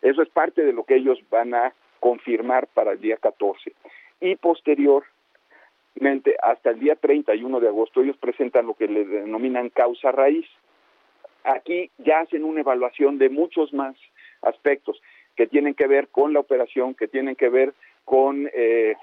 Eso 0.01 0.23
es 0.23 0.29
parte 0.29 0.63
de 0.63 0.73
lo 0.73 0.83
que 0.83 0.95
ellos 0.95 1.19
van 1.29 1.53
a 1.53 1.73
confirmar 1.99 2.65
para 2.73 2.93
el 2.93 3.01
día 3.01 3.17
14. 3.17 3.71
Y 4.19 4.35
posterior 4.37 5.03
hasta 6.41 6.71
el 6.71 6.79
día 6.79 6.95
31 6.95 7.59
de 7.59 7.67
agosto 7.67 8.01
ellos 8.01 8.17
presentan 8.17 8.67
lo 8.67 8.73
que 8.73 8.87
le 8.87 9.05
denominan 9.05 9.69
causa 9.69 10.11
raíz. 10.11 10.45
Aquí 11.43 11.89
ya 11.97 12.19
hacen 12.19 12.43
una 12.43 12.61
evaluación 12.61 13.17
de 13.17 13.29
muchos 13.29 13.73
más 13.73 13.95
aspectos 14.41 15.01
que 15.35 15.47
tienen 15.47 15.73
que 15.73 15.87
ver 15.87 16.07
con 16.09 16.33
la 16.33 16.39
operación, 16.39 16.93
que 16.93 17.07
tienen 17.07 17.35
que 17.35 17.49
ver 17.49 17.73
con 18.05 18.49
eh, 18.53 18.95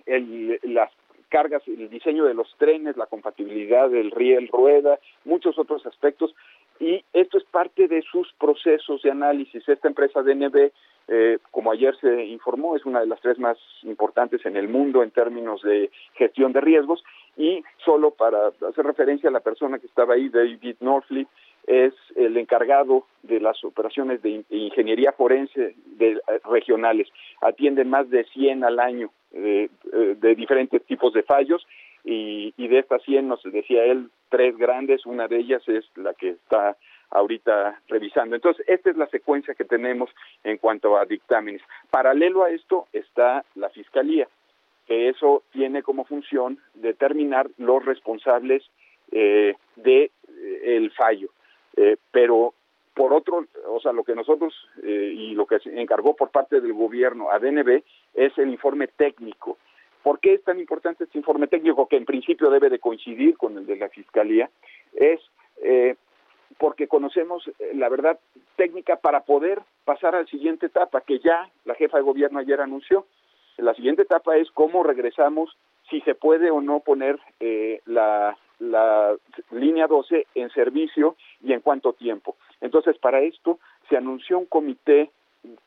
las 0.62 0.90
cargas, 1.28 1.62
el 1.66 1.90
diseño 1.90 2.24
de 2.24 2.34
los 2.34 2.54
trenes, 2.58 2.96
la 2.96 3.06
compatibilidad 3.06 3.88
del 3.90 4.10
riel 4.10 4.48
rueda, 4.48 4.98
muchos 5.24 5.58
otros 5.58 5.84
aspectos. 5.86 6.34
Y 6.80 7.04
esto 7.12 7.38
es 7.38 7.44
parte 7.44 7.88
de 7.88 8.02
sus 8.02 8.32
procesos 8.34 9.02
de 9.02 9.10
análisis. 9.10 9.68
Esta 9.68 9.88
empresa 9.88 10.22
DNB 10.22 10.70
eh, 11.10 11.38
como 11.50 11.72
ayer 11.72 11.96
se 12.00 12.26
informó, 12.26 12.76
es 12.76 12.84
una 12.84 13.00
de 13.00 13.06
las 13.06 13.20
tres 13.22 13.38
más 13.38 13.56
importantes 13.82 14.44
en 14.44 14.58
el 14.58 14.68
mundo 14.68 15.02
en 15.02 15.10
términos 15.10 15.62
de 15.62 15.90
gestión 16.12 16.52
de 16.52 16.60
riesgos 16.60 17.02
y 17.34 17.64
solo 17.82 18.10
para 18.10 18.48
hacer 18.48 18.84
referencia 18.84 19.30
a 19.30 19.32
la 19.32 19.40
persona 19.40 19.78
que 19.78 19.86
estaba 19.86 20.14
ahí, 20.14 20.28
David 20.28 20.76
Norfleet, 20.80 21.26
es 21.66 21.94
el 22.14 22.36
encargado 22.36 23.06
de 23.22 23.40
las 23.40 23.62
operaciones 23.64 24.20
de 24.22 24.44
ingeniería 24.50 25.12
forense 25.12 25.74
de, 25.86 26.12
eh, 26.12 26.20
regionales. 26.44 27.08
Atienden 27.40 27.88
más 27.88 28.10
de 28.10 28.24
100 28.24 28.64
al 28.64 28.78
año 28.78 29.10
eh, 29.32 29.70
de 29.92 30.34
diferentes 30.34 30.82
tipos 30.84 31.14
de 31.14 31.22
fallos 31.22 31.66
y, 32.04 32.52
y 32.58 32.68
de 32.68 32.80
estas 32.80 33.02
100 33.02 33.28
nos 33.28 33.42
decía 33.44 33.84
él 33.84 34.10
tres 34.28 34.56
grandes, 34.56 35.06
una 35.06 35.28
de 35.28 35.38
ellas 35.38 35.62
es 35.68 35.84
la 35.96 36.14
que 36.14 36.30
está 36.30 36.76
ahorita 37.10 37.80
revisando. 37.88 38.36
Entonces, 38.36 38.64
esta 38.68 38.90
es 38.90 38.96
la 38.96 39.06
secuencia 39.06 39.54
que 39.54 39.64
tenemos 39.64 40.10
en 40.44 40.58
cuanto 40.58 40.96
a 40.96 41.04
dictámenes. 41.04 41.62
Paralelo 41.90 42.44
a 42.44 42.50
esto 42.50 42.86
está 42.92 43.44
la 43.54 43.70
Fiscalía, 43.70 44.28
que 44.86 45.08
eso 45.08 45.42
tiene 45.52 45.82
como 45.82 46.04
función 46.04 46.58
determinar 46.74 47.48
los 47.56 47.84
responsables 47.84 48.62
eh, 49.10 49.56
de 49.76 50.04
eh, 50.04 50.10
el 50.64 50.90
fallo. 50.92 51.30
Eh, 51.76 51.96
pero 52.10 52.54
por 52.98 53.12
otro, 53.12 53.46
o 53.68 53.80
sea, 53.80 53.92
lo 53.92 54.02
que 54.02 54.16
nosotros 54.16 54.52
eh, 54.82 55.12
y 55.14 55.34
lo 55.34 55.46
que 55.46 55.60
se 55.60 55.80
encargó 55.80 56.16
por 56.16 56.30
parte 56.30 56.60
del 56.60 56.72
gobierno 56.72 57.30
a 57.30 57.38
DNB 57.38 57.84
es 58.14 58.36
el 58.36 58.50
informe 58.50 58.88
técnico. 58.88 59.56
¿Por 60.08 60.20
qué 60.20 60.32
es 60.32 60.42
tan 60.42 60.58
importante 60.58 61.04
este 61.04 61.18
informe 61.18 61.48
técnico 61.48 61.86
que 61.86 61.98
en 61.98 62.06
principio 62.06 62.48
debe 62.48 62.70
de 62.70 62.78
coincidir 62.78 63.36
con 63.36 63.58
el 63.58 63.66
de 63.66 63.76
la 63.76 63.90
Fiscalía? 63.90 64.48
Es 64.94 65.20
eh, 65.62 65.96
porque 66.56 66.88
conocemos 66.88 67.46
eh, 67.46 67.72
la 67.74 67.90
verdad 67.90 68.18
técnica 68.56 68.96
para 68.96 69.24
poder 69.24 69.60
pasar 69.84 70.14
a 70.14 70.22
la 70.22 70.26
siguiente 70.26 70.64
etapa, 70.64 71.02
que 71.02 71.18
ya 71.18 71.50
la 71.66 71.74
jefa 71.74 71.98
de 71.98 72.04
gobierno 72.04 72.38
ayer 72.38 72.58
anunció. 72.58 73.04
La 73.58 73.74
siguiente 73.74 74.00
etapa 74.00 74.38
es 74.38 74.50
cómo 74.52 74.82
regresamos, 74.82 75.58
si 75.90 76.00
se 76.00 76.14
puede 76.14 76.50
o 76.50 76.62
no 76.62 76.80
poner 76.80 77.20
eh, 77.38 77.82
la, 77.84 78.34
la 78.60 79.14
línea 79.50 79.88
12 79.88 80.26
en 80.36 80.48
servicio 80.52 81.16
y 81.42 81.52
en 81.52 81.60
cuánto 81.60 81.92
tiempo. 81.92 82.36
Entonces, 82.62 82.96
para 82.96 83.20
esto 83.20 83.58
se 83.90 83.98
anunció 83.98 84.38
un 84.38 84.46
comité 84.46 85.10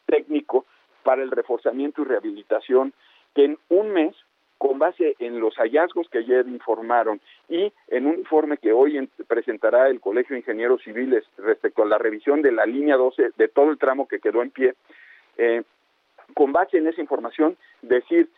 técnico 0.08 0.66
para 1.04 1.22
el 1.22 1.30
reforzamiento 1.30 2.02
y 2.02 2.06
rehabilitación 2.06 2.92
que 3.36 3.46
en 3.46 3.60
un 3.70 3.92
mes 3.92 4.16
con 4.62 4.78
base 4.78 5.16
en 5.18 5.40
los 5.40 5.56
hallazgos 5.56 6.08
que 6.08 6.20
ayer 6.20 6.48
informaron 6.48 7.20
y 7.50 7.74
en 7.88 8.06
un 8.06 8.20
informe 8.20 8.58
que 8.58 8.72
hoy 8.72 9.10
presentará 9.28 9.88
el 9.90 10.00
Colegio 10.00 10.36
de 10.36 10.42
Ingenieros 10.42 10.84
Civiles 10.84 11.24
respecto 11.40 11.82
a 11.82 11.88
la 11.88 11.98
revisión 11.98 12.44
de 12.44 12.52
la 12.52 12.68
línea 12.68 12.96
12 12.96 13.32
de 13.38 13.48
todo 13.48 13.72
el 13.72 13.80
tramo 13.80 14.08
que 14.08 14.20
quedó 14.20 14.44
en 14.44 14.52
pie, 14.52 14.76
eh, 15.40 15.64
con 16.36 16.54
base 16.54 16.78
en 16.78 16.86
esa 16.86 17.02
información, 17.02 17.58
decir, 17.82 18.30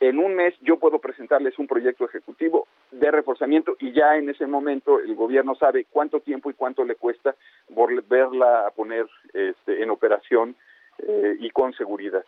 en 0.00 0.18
un 0.18 0.36
mes 0.36 0.54
yo 0.62 0.78
puedo 0.78 1.00
presentarles 1.00 1.58
un 1.58 1.66
proyecto 1.66 2.06
ejecutivo 2.06 2.66
de 2.90 3.10
reforzamiento 3.10 3.76
y 3.78 3.92
ya 3.92 4.16
en 4.16 4.30
ese 4.30 4.46
momento 4.46 4.98
el 4.98 5.14
gobierno 5.14 5.54
sabe 5.54 5.84
cuánto 5.90 6.20
tiempo 6.20 6.48
y 6.48 6.54
cuánto 6.54 6.82
le 6.82 6.94
cuesta 6.94 7.34
volverla 7.68 8.66
a 8.66 8.70
poner 8.70 9.04
este, 9.34 9.82
en 9.82 9.90
operación 9.90 10.56
eh, 11.00 11.36
y 11.38 11.50
con 11.50 11.74
seguridad. 11.74 12.24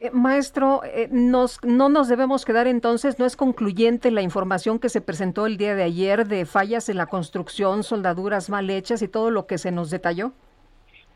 Eh, 0.00 0.12
maestro, 0.12 0.82
eh, 0.84 1.08
no 1.10 1.88
nos 1.88 2.08
debemos 2.08 2.44
quedar 2.44 2.68
entonces, 2.68 3.18
no 3.18 3.26
es 3.26 3.34
concluyente 3.34 4.12
la 4.12 4.22
información 4.22 4.78
que 4.78 4.90
se 4.90 5.00
presentó 5.00 5.44
el 5.44 5.56
día 5.56 5.74
de 5.74 5.82
ayer 5.82 6.28
de 6.28 6.46
fallas 6.46 6.88
en 6.88 6.98
la 6.98 7.06
construcción, 7.06 7.82
soldaduras 7.82 8.48
mal 8.48 8.70
hechas 8.70 9.02
y 9.02 9.08
todo 9.08 9.32
lo 9.32 9.48
que 9.48 9.58
se 9.58 9.72
nos 9.72 9.90
detalló. 9.90 10.30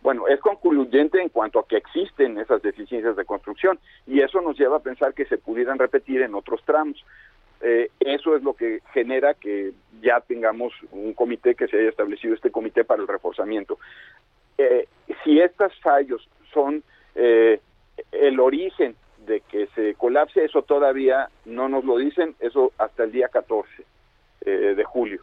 Bueno, 0.03 0.27
es 0.27 0.41
concluyente 0.41 1.23
en 1.23 1.29
cuanto 1.29 1.61
a 1.61 1.69
que 1.69 1.77
existen 1.77 2.39
esas 2.39 2.61
deficiencias 2.61 3.15
de 3.15 3.25
construcción 3.25 3.79
y 4.05 4.21
eso 4.21 4.41
nos 4.41 4.59
lleva 4.59 4.79
a 4.79 4.83
pensar 4.83 5.15
que 5.15 5.27
se 5.27 5.39
pudieran 5.39 5.79
repetir 5.79 6.21
en 6.21 6.35
otros 6.35 6.61
tramos. 6.65 7.05
Eh, 7.61 7.89
eso 8.01 8.35
es 8.35 8.43
lo 8.43 8.55
que 8.55 8.81
genera 8.93 9.35
que 9.35 9.75
ya 10.01 10.19
tengamos 10.23 10.73
un 10.91 11.13
comité, 11.15 11.55
que 11.55 11.69
se 11.69 11.79
haya 11.79 11.91
establecido 11.91 12.35
este 12.35 12.51
comité 12.51 12.83
para 12.83 13.01
el 13.01 13.07
reforzamiento. 13.07 13.79
si 15.23 15.39
estos 15.39 15.73
fallos 15.81 16.29
son 16.53 16.83
el 18.13 18.39
origen 18.41 18.95
de 19.27 19.41
que 19.41 19.67
se 19.75 19.95
colapse, 19.95 20.45
eso 20.45 20.63
todavía 20.63 21.29
no 21.45 21.69
nos 21.69 21.85
lo 21.85 21.97
dicen, 21.97 22.35
eso 22.41 22.73
hasta 22.79 23.05
el 23.05 23.13
día 23.13 23.29
14 23.29 23.69
eh, 24.45 24.51
de 24.77 24.85
julio. 24.85 25.23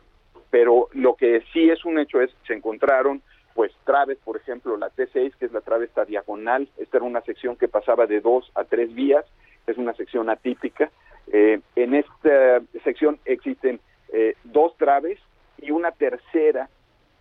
Pero 0.49 0.87
lo 0.93 1.15
que 1.15 1.43
sí 1.53 1.69
es 1.69 1.85
un 1.85 1.99
hecho 1.99 2.21
es, 2.21 2.31
se 2.47 2.53
encontraron 2.53 3.21
pues 3.53 3.73
traves, 3.83 4.17
por 4.23 4.37
ejemplo, 4.37 4.77
la 4.77 4.89
T6, 4.89 5.35
que 5.35 5.45
es 5.45 5.51
la 5.51 5.61
trave 5.61 5.85
esta 5.85 6.05
diagonal, 6.05 6.69
esta 6.77 6.97
era 6.97 7.05
una 7.05 7.21
sección 7.21 7.57
que 7.57 7.67
pasaba 7.67 8.05
de 8.05 8.21
dos 8.21 8.49
a 8.55 8.63
tres 8.63 8.93
vías, 8.93 9.25
es 9.67 9.77
una 9.77 9.93
sección 9.93 10.29
atípica. 10.29 10.89
Eh, 11.31 11.59
en 11.75 11.93
esta 11.93 12.61
sección 12.83 13.19
existen 13.25 13.81
eh, 14.13 14.35
dos 14.45 14.75
traves 14.77 15.19
y 15.57 15.71
una 15.71 15.91
tercera 15.91 16.69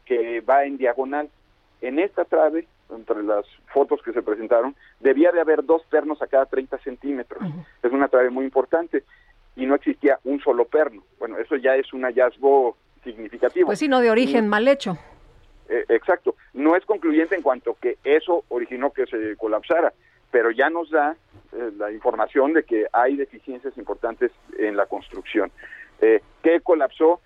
que 0.05 0.41
va 0.41 0.65
en 0.65 0.79
diagonal. 0.79 1.29
En 1.81 1.99
esta 1.99 2.25
trave 2.25 2.67
entre 2.91 3.23
las 3.23 3.45
fotos 3.73 4.01
que 4.03 4.13
se 4.13 4.23
presentaron, 4.23 4.75
debía 5.01 5.33
de 5.33 5.41
haber 5.41 5.65
dos 5.65 5.83
pernos 5.91 6.21
a 6.23 6.27
cada 6.27 6.47
30 6.47 6.79
centímetros. 6.79 7.43
Es 7.83 7.93
una 7.93 8.09
trave 8.09 8.31
muy 8.31 8.45
importante 8.45 9.05
y 9.57 9.67
no 9.67 9.75
existía 9.75 10.19
un 10.25 10.41
solo 10.41 10.65
perno. 10.67 11.03
Bueno, 11.19 11.39
eso 11.39 11.57
ya 11.57 11.75
es 11.77 11.93
un 11.93 12.03
hallazgo 12.03 12.77
significativo. 13.05 13.67
Pues 13.67 13.79
sí, 13.79 13.89
no 13.89 14.01
de 14.01 14.11
origen 14.11 14.49
mal 14.49 14.67
hecho. 14.69 14.97
Eh, 15.69 15.85
exacto. 15.89 16.37
No 16.55 16.77
es 16.77 16.85
concluyente 16.85 17.35
en 17.35 17.43
cuanto 17.43 17.77
que 17.81 17.99
eso 18.05 18.45
originó 18.49 18.93
que 18.93 19.07
se 19.07 19.37
colapsara, 19.37 19.93
pero 20.31 20.51
ya 20.51 20.71
nos 20.71 20.91
da 20.91 21.17
eh, 21.53 21.71
la 21.77 21.93
información 21.93 22.53
de 22.53 22.63
que 22.63 22.87
hay 22.93 23.17
deficiencias 23.17 23.77
importantes 23.77 24.33
en 24.59 24.77
la 24.77 24.87
construcción. 24.87 25.51
Eh, 26.01 26.23
¿Qué 26.43 26.61
colapsó? 26.61 27.21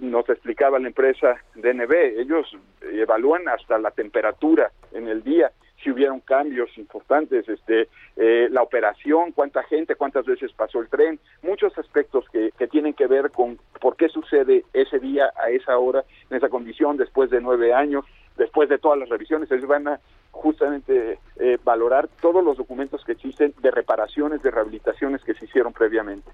Nos 0.00 0.28
explicaba 0.28 0.78
la 0.78 0.88
empresa 0.88 1.36
DNB, 1.54 2.20
ellos 2.20 2.56
evalúan 2.82 3.48
hasta 3.48 3.78
la 3.78 3.90
temperatura 3.90 4.70
en 4.92 5.08
el 5.08 5.22
día, 5.22 5.50
si 5.82 5.90
hubieron 5.90 6.20
cambios 6.20 6.76
importantes, 6.76 7.48
este, 7.48 7.88
eh, 8.16 8.48
la 8.50 8.62
operación, 8.62 9.32
cuánta 9.32 9.62
gente, 9.62 9.94
cuántas 9.94 10.26
veces 10.26 10.52
pasó 10.52 10.80
el 10.80 10.88
tren, 10.88 11.20
muchos 11.42 11.76
aspectos 11.78 12.24
que, 12.32 12.50
que, 12.58 12.66
tienen 12.66 12.94
que 12.94 13.06
ver 13.06 13.30
con 13.30 13.58
por 13.80 13.96
qué 13.96 14.08
sucede 14.08 14.64
ese 14.72 14.98
día 14.98 15.32
a 15.36 15.50
esa 15.50 15.78
hora, 15.78 16.04
en 16.30 16.36
esa 16.36 16.48
condición, 16.48 16.96
después 16.96 17.30
de 17.30 17.40
nueve 17.40 17.72
años, 17.72 18.04
después 18.36 18.68
de 18.68 18.78
todas 18.78 18.98
las 18.98 19.08
revisiones, 19.08 19.50
ellos 19.50 19.68
van 19.68 19.88
a 19.88 20.00
justamente 20.30 21.18
eh, 21.36 21.58
valorar 21.64 22.08
todos 22.20 22.44
los 22.44 22.56
documentos 22.56 23.04
que 23.04 23.12
existen 23.12 23.54
de 23.60 23.70
reparaciones, 23.70 24.42
de 24.42 24.50
rehabilitaciones 24.50 25.22
que 25.22 25.34
se 25.34 25.44
hicieron 25.44 25.72
previamente. 25.72 26.30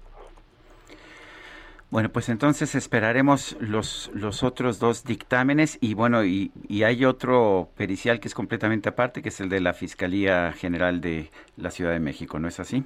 Bueno, 1.95 2.09
pues 2.09 2.27
entonces 2.27 2.75
esperaremos 2.75 3.55
los, 3.61 4.11
los 4.13 4.43
otros 4.43 4.79
dos 4.79 5.05
dictámenes 5.05 5.77
y 5.79 5.93
bueno, 5.93 6.25
y, 6.25 6.51
hay 6.83 7.05
otro 7.05 7.69
pericial 7.77 8.19
que 8.19 8.27
es 8.27 8.33
completamente 8.33 8.89
aparte, 8.89 9.21
que 9.21 9.29
es 9.29 9.39
el 9.39 9.47
de 9.47 9.61
la 9.61 9.71
Fiscalía 9.71 10.51
General 10.51 10.99
de 10.99 11.29
la 11.55 11.71
Ciudad 11.71 11.93
de 11.93 12.01
México, 12.01 12.37
¿no 12.37 12.49
es 12.49 12.59
así? 12.59 12.83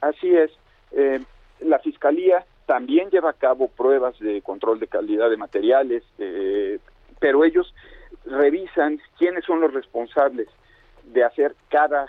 Así 0.00 0.34
es. 0.34 0.50
Eh, 0.90 1.20
la 1.60 1.78
Fiscalía 1.78 2.44
también 2.66 3.10
lleva 3.10 3.30
a 3.30 3.34
cabo 3.34 3.68
pruebas 3.68 4.18
de 4.18 4.42
control 4.42 4.80
de 4.80 4.88
calidad 4.88 5.30
de 5.30 5.36
materiales, 5.36 6.02
eh, 6.18 6.80
pero 7.20 7.44
ellos 7.44 7.72
revisan 8.24 9.00
quiénes 9.18 9.44
son 9.44 9.60
los 9.60 9.72
responsables 9.72 10.48
de 11.04 11.22
hacer 11.22 11.54
cada, 11.68 12.08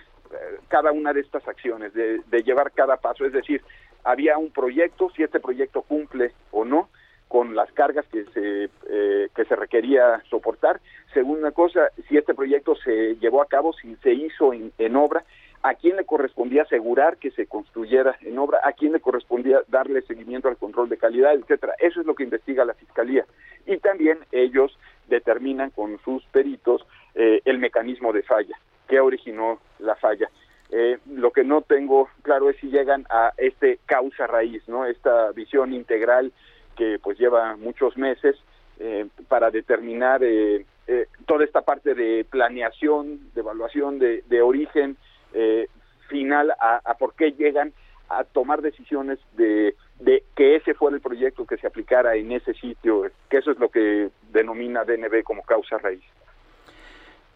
cada 0.68 0.92
una 0.92 1.14
de 1.14 1.20
estas 1.20 1.48
acciones, 1.48 1.94
de, 1.94 2.22
de 2.26 2.42
llevar 2.42 2.72
cada 2.72 2.98
paso. 2.98 3.24
Es 3.24 3.34
decir, 3.34 3.62
había 4.08 4.38
un 4.38 4.52
proyecto, 4.52 5.12
si 5.16 5.24
este 5.24 5.42
proyecto 5.42 5.82
cumple 5.82 6.32
o 6.52 6.64
no 6.64 6.90
con 7.28 7.56
las 7.56 7.70
cargas 7.74 8.06
que 8.08 8.24
se 8.34 8.70
eh, 8.90 9.28
que 9.36 9.44
se 9.44 9.56
requería 9.56 10.24
soportar. 10.30 10.80
Segunda 11.14 11.52
cosa, 11.52 11.90
si 12.08 12.16
este 12.16 12.34
proyecto 12.34 12.76
se 12.78 13.18
llevó 13.18 13.42
a 13.42 13.48
cabo, 13.48 13.74
si 13.74 13.98
se 13.98 14.14
hizo 14.14 14.54
en, 14.54 14.72
en, 14.78 14.96
obra, 14.96 15.26
a 15.62 15.74
quién 15.74 15.98
le 15.98 16.06
correspondía 16.06 16.62
asegurar 16.62 17.18
que 17.18 17.32
se 17.32 17.48
construyera 17.48 18.16
en 18.22 18.40
obra, 18.40 18.62
a 18.64 18.72
quién 18.72 18.94
le 18.94 19.02
correspondía 19.02 19.60
darle 19.68 20.02
seguimiento 20.04 20.48
al 20.48 20.56
control 20.56 20.88
de 20.88 20.98
calidad, 20.98 21.34
etcétera. 21.34 21.74
Eso 21.78 22.00
es 22.00 22.08
lo 22.08 22.16
que 22.16 22.24
investiga 22.24 22.64
la 22.64 22.76
fiscalía. 22.76 23.26
Y 23.66 23.76
también 23.80 24.20
ellos 24.32 24.80
determinan 25.10 25.72
con 25.72 26.00
sus 26.06 26.24
peritos 26.28 26.86
eh, 27.14 27.42
el 27.44 27.58
mecanismo 27.58 28.14
de 28.14 28.24
falla, 28.24 28.58
que 28.88 29.02
originó 29.02 29.60
la 29.80 29.96
falla. 29.96 30.30
Eh, 30.72 30.98
lo 31.14 31.32
que 31.32 31.44
no 31.44 31.62
tengo 31.62 32.10
claro 32.24 32.50
es 32.50 32.58
si 32.58 32.68
llegan 32.68 33.06
a 33.10 33.32
este 33.38 33.80
causa 33.86 34.28
raíz, 34.28 34.68
¿no? 34.68 34.86
Esta 34.86 35.32
visión 35.32 35.74
integral 35.74 36.34
que 36.76 37.00
pues 37.02 37.18
lleva 37.18 37.56
muchos 37.56 37.98
meses 37.98 38.36
eh, 38.80 39.08
para 39.28 39.50
determinar 39.50 40.24
eh, 40.24 40.66
eh, 40.88 41.08
toda 41.26 41.44
esta 41.44 41.62
parte 41.62 41.96
de 41.96 42.26
planeación, 42.30 43.34
de 43.34 43.42
evaluación 43.42 44.00
de, 44.00 44.24
de 44.28 44.42
origen 44.42 44.98
eh, 45.34 45.68
final 46.08 46.52
a, 46.52 46.82
a, 46.84 46.94
por 46.96 47.14
qué 47.16 47.32
llegan 47.32 47.74
a 48.10 48.24
tomar 48.24 48.62
decisiones 48.62 49.20
de, 49.36 49.76
de 50.00 50.24
que 50.36 50.56
ese 50.56 50.74
fuera 50.74 50.96
el 50.96 51.02
proyecto 51.02 51.46
que 51.46 51.58
se 51.58 51.68
aplicara 51.68 52.16
en 52.16 52.32
ese 52.32 52.54
sitio, 52.54 53.04
que 53.30 53.38
eso 53.38 53.52
es 53.52 53.60
lo 53.60 53.70
que 53.70 54.10
denomina 54.32 54.86
DNB 54.86 55.24
como 55.24 55.44
causa 55.44 55.78
raíz. 55.78 56.04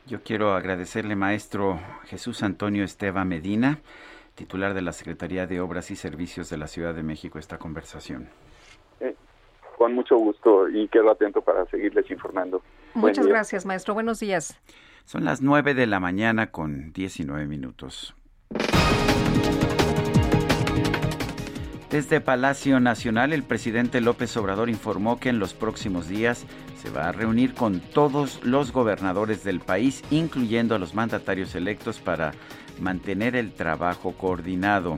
Yo 0.07 0.21
quiero 0.23 0.53
agradecerle, 0.53 1.15
maestro 1.15 1.79
Jesús 2.05 2.43
Antonio 2.43 2.83
Esteba 2.83 3.23
Medina, 3.23 3.79
titular 4.35 4.73
de 4.73 4.81
la 4.81 4.93
Secretaría 4.93 5.47
de 5.47 5.61
Obras 5.61 5.91
y 5.91 5.95
Servicios 5.95 6.49
de 6.49 6.57
la 6.57 6.67
Ciudad 6.67 6.93
de 6.93 7.03
México, 7.03 7.39
esta 7.39 7.57
conversación. 7.57 8.29
Eh, 8.99 9.15
con 9.77 9.93
mucho 9.93 10.17
gusto 10.17 10.67
y 10.69 10.87
quedo 10.87 11.11
atento 11.11 11.41
para 11.41 11.65
seguirles 11.67 12.09
informando. 12.09 12.61
Muchas 12.93 13.27
gracias, 13.27 13.65
maestro. 13.65 13.93
Buenos 13.93 14.19
días. 14.19 14.59
Son 15.05 15.23
las 15.23 15.41
9 15.41 15.73
de 15.73 15.87
la 15.87 15.99
mañana 15.99 16.51
con 16.51 16.91
19 16.93 17.45
minutos. 17.47 18.15
Desde 21.91 22.21
Palacio 22.21 22.79
Nacional, 22.79 23.33
el 23.33 23.43
presidente 23.43 23.99
López 23.99 24.37
Obrador 24.37 24.69
informó 24.69 25.19
que 25.19 25.27
en 25.27 25.39
los 25.39 25.53
próximos 25.53 26.07
días 26.07 26.45
se 26.81 26.89
va 26.89 27.09
a 27.09 27.11
reunir 27.11 27.53
con 27.53 27.81
todos 27.81 28.39
los 28.43 28.71
gobernadores 28.71 29.43
del 29.43 29.59
país, 29.59 30.01
incluyendo 30.09 30.73
a 30.73 30.79
los 30.79 30.95
mandatarios 30.95 31.53
electos, 31.53 31.99
para 31.99 32.31
mantener 32.79 33.35
el 33.35 33.51
trabajo 33.51 34.13
coordinado. 34.13 34.95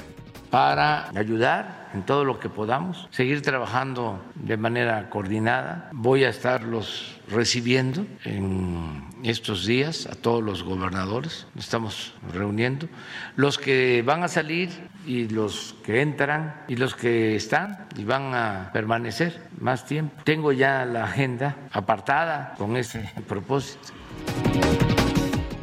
Para 0.51 1.09
ayudar 1.17 1.89
en 1.95 2.03
todo 2.03 2.25
lo 2.25 2.39
que 2.39 2.49
podamos, 2.49 3.07
seguir 3.09 3.41
trabajando 3.41 4.21
de 4.35 4.57
manera 4.57 5.09
coordinada. 5.09 5.89
Voy 5.93 6.25
a 6.25 6.29
estarlos 6.29 7.12
recibiendo 7.33 8.05
en 8.23 9.03
estos 9.23 9.65
días 9.65 10.07
a 10.07 10.15
todos 10.15 10.43
los 10.43 10.63
gobernadores, 10.63 11.47
nos 11.55 11.65
estamos 11.65 12.13
reuniendo, 12.31 12.87
los 13.35 13.57
que 13.57 14.01
van 14.03 14.23
a 14.23 14.27
salir 14.27 14.69
y 15.05 15.27
los 15.27 15.75
que 15.83 16.01
entran 16.01 16.63
y 16.67 16.75
los 16.75 16.95
que 16.95 17.35
están 17.35 17.87
y 17.97 18.03
van 18.03 18.33
a 18.35 18.69
permanecer 18.73 19.49
más 19.59 19.85
tiempo. 19.85 20.21
Tengo 20.23 20.51
ya 20.51 20.85
la 20.85 21.05
agenda 21.05 21.55
apartada 21.71 22.55
con 22.57 22.77
ese 22.77 23.09
propósito. 23.27 23.93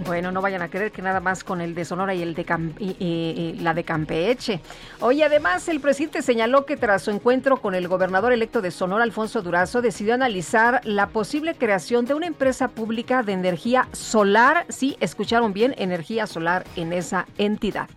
Bueno, 0.04 0.32
no 0.32 0.40
vayan 0.40 0.62
a 0.62 0.68
creer 0.68 0.92
que 0.92 1.02
nada 1.02 1.20
más 1.20 1.44
con 1.44 1.60
el 1.60 1.74
de 1.74 1.84
Sonora 1.84 2.14
y 2.14 2.22
el 2.22 2.34
de 2.34 2.44
Cam 2.44 2.72
y, 2.78 3.58
la 3.60 3.74
de 3.74 3.84
Campeche. 3.84 4.60
Hoy 5.00 5.22
además 5.22 5.68
el 5.68 5.80
presidente 5.80 6.22
señaló 6.22 6.64
que 6.64 6.76
tras 6.76 7.02
su 7.02 7.10
encuentro 7.10 7.58
con 7.58 7.74
el 7.74 7.86
gobernador 7.86 8.32
electo 8.32 8.62
de 8.62 8.70
Sonora, 8.70 9.04
Alfonso 9.04 9.42
Durazo, 9.42 9.82
decidió 9.82 10.14
analizar 10.14 10.80
la 10.84 11.08
posible 11.08 11.54
creación 11.54 12.06
de 12.06 12.14
una 12.14 12.26
empresa 12.26 12.68
pública 12.68 13.22
de 13.22 13.32
energía 13.32 13.88
solar. 13.92 14.64
Sí, 14.68 14.96
escucharon 15.00 15.52
bien, 15.52 15.74
energía 15.76 16.26
solar 16.26 16.64
en 16.76 16.92
esa 16.92 17.26
entidad. 17.36 17.88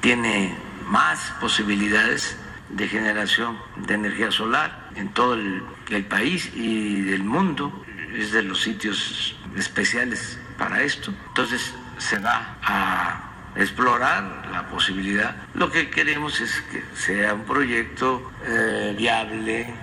Tiene 0.00 0.54
más 0.86 1.32
posibilidades 1.40 2.36
de 2.70 2.86
generación 2.86 3.58
de 3.88 3.94
energía 3.94 4.30
solar 4.30 4.90
en 4.94 5.12
todo 5.12 5.34
el, 5.34 5.62
el 5.90 6.04
país 6.04 6.50
y 6.54 7.00
del 7.00 7.24
mundo. 7.24 7.72
Es 8.16 8.32
de 8.32 8.42
los 8.42 8.60
sitios 8.60 9.36
especiales 9.56 10.38
para 10.60 10.82
esto. 10.82 11.12
Entonces 11.28 11.74
se 11.96 12.18
va 12.18 12.58
a 12.62 13.52
explorar 13.56 14.46
la 14.52 14.68
posibilidad. 14.68 15.34
Lo 15.54 15.70
que 15.70 15.90
queremos 15.90 16.40
es 16.40 16.62
que 16.70 16.84
sea 16.94 17.34
un 17.34 17.44
proyecto 17.44 18.30
eh, 18.46 18.94
viable, 18.96 19.74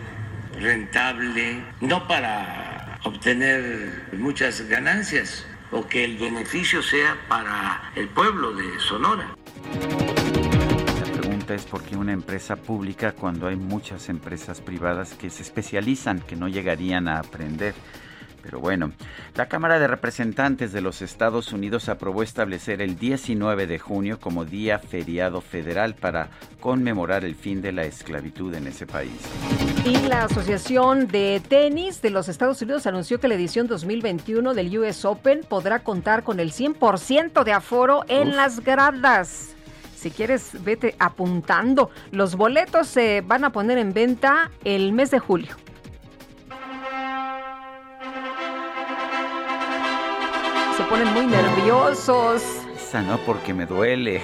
rentable, 0.60 1.64
no 1.82 2.08
para 2.08 3.00
obtener 3.04 4.08
muchas 4.14 4.62
ganancias 4.70 5.46
o 5.72 5.86
que 5.88 6.06
el 6.06 6.18
beneficio 6.18 6.82
sea 6.82 7.18
para 7.28 7.92
el 7.96 8.08
pueblo 8.10 8.54
de 8.54 8.80
Sonora. 8.80 9.36
La 11.02 11.20
pregunta 11.20 11.56
es 11.56 11.66
por 11.66 11.84
qué 11.84 11.98
una 11.98 12.14
empresa 12.14 12.56
pública 12.56 13.14
cuando 13.14 13.48
hay 13.48 13.56
muchas 13.56 14.10
empresas 14.10 14.62
privadas 14.62 15.14
que 15.16 15.30
se 15.32 15.42
especializan, 15.42 16.20
que 16.22 16.36
no 16.36 16.48
llegarían 16.48 17.08
a 17.08 17.20
aprender. 17.20 17.74
Pero 18.48 18.62
bueno, 18.62 18.94
la 19.36 19.50
Cámara 19.50 19.78
de 19.78 19.88
Representantes 19.88 20.72
de 20.72 20.80
los 20.80 21.02
Estados 21.02 21.52
Unidos 21.52 21.90
aprobó 21.90 22.24
establecer 22.24 22.82
el 22.82 22.98
19 22.98 23.68
de 23.68 23.78
junio 23.78 24.22
como 24.22 24.46
día 24.46 24.80
feriado 24.80 25.42
federal 25.42 25.96
para 25.96 26.30
conmemorar 26.62 27.26
el 27.26 27.36
fin 27.36 27.62
de 27.62 27.74
la 27.74 27.84
esclavitud 27.84 28.54
en 28.54 28.68
ese 28.68 28.86
país. 28.86 29.12
Y 29.84 29.98
la 30.08 30.24
Asociación 30.24 31.10
de 31.10 31.42
Tenis 31.46 32.02
de 32.02 32.10
los 32.10 32.30
Estados 32.30 32.62
Unidos 32.62 32.88
anunció 32.88 33.20
que 33.20 33.28
la 33.28 33.36
edición 33.36 33.68
2021 33.68 34.54
del 34.54 34.78
US 34.80 35.04
Open 35.04 35.42
podrá 35.42 35.80
contar 35.80 36.24
con 36.24 36.40
el 36.40 36.54
100% 36.54 37.44
de 37.44 37.52
aforo 37.52 38.06
en 38.08 38.30
Uf. 38.30 38.36
las 38.36 38.60
gradas. 38.62 39.56
Si 39.94 40.10
quieres, 40.10 40.52
vete 40.64 40.96
apuntando. 41.00 41.90
Los 42.12 42.38
boletos 42.38 42.88
se 42.88 43.20
van 43.28 43.44
a 43.44 43.52
poner 43.52 43.78
en 43.78 43.92
venta 43.92 44.52
el 44.64 44.94
mes 44.94 45.12
de 45.12 45.20
julio. 45.20 45.58
Se 50.78 50.84
ponen 50.84 51.12
muy 51.12 51.26
nerviosos. 51.26 52.44
Esa 52.76 53.02
no, 53.02 53.18
porque 53.26 53.52
me 53.52 53.66
duele, 53.66 54.22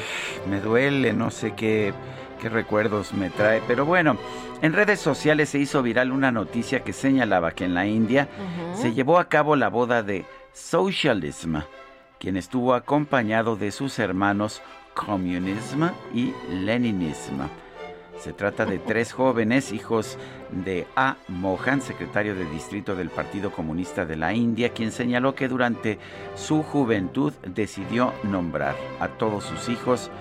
me 0.47 0.61
duele, 0.61 1.11
no 1.11 1.31
sé 1.31 1.53
qué, 1.55 1.93
qué 2.39 2.47
recuerdos 2.47 3.11
me 3.11 3.31
trae. 3.31 3.63
Pero 3.67 3.85
bueno, 3.85 4.17
en 4.61 4.73
redes 4.73 4.99
sociales 4.99 5.49
se 5.49 5.57
hizo 5.57 5.81
viral 5.81 6.11
una 6.11 6.31
noticia 6.31 6.83
que 6.83 6.93
señalaba 6.93 7.53
que 7.53 7.65
en 7.65 7.73
la 7.73 7.87
India 7.87 8.29
uh 8.37 8.75
-huh. 8.75 8.81
se 8.81 8.93
llevó 8.93 9.17
a 9.17 9.29
cabo 9.29 9.55
la 9.55 9.69
boda 9.69 10.03
de 10.03 10.25
Socialism, 10.53 11.57
quien 12.19 12.37
estuvo 12.37 12.75
acompañado 12.75 13.55
de 13.55 13.71
sus 13.71 13.97
hermanos 13.97 14.61
Communism 14.93 15.85
y 16.13 16.33
Leninism. 16.51 17.41
Se 18.19 18.31
trata 18.31 18.65
de 18.65 18.77
tres 18.77 19.11
jóvenes 19.11 19.71
hijos 19.71 20.19
de 20.53 20.87
A. 20.95 21.17
Mohan, 21.27 21.81
secretario 21.81 22.35
de 22.35 22.45
distrito 22.45 22.95
del 22.95 23.09
Partido 23.09 23.51
Comunista 23.51 24.05
de 24.05 24.15
la 24.15 24.33
India, 24.33 24.69
quien 24.69 24.91
señaló 24.91 25.35
que 25.35 25.47
durante 25.47 25.99
su 26.35 26.63
juventud 26.63 27.33
decidió 27.47 28.13
nombrar 28.23 28.75
a 28.99 29.07
todos 29.07 29.43
sus 29.43 29.69
hijos 29.69 30.11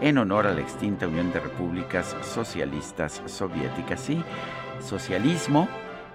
en 0.00 0.18
honor 0.18 0.46
a 0.46 0.54
la 0.54 0.60
extinta 0.60 1.06
Unión 1.06 1.32
de 1.32 1.40
Repúblicas 1.40 2.16
Socialistas 2.22 3.22
Soviéticas 3.26 4.10
y 4.10 4.22
socialismo 4.80 5.68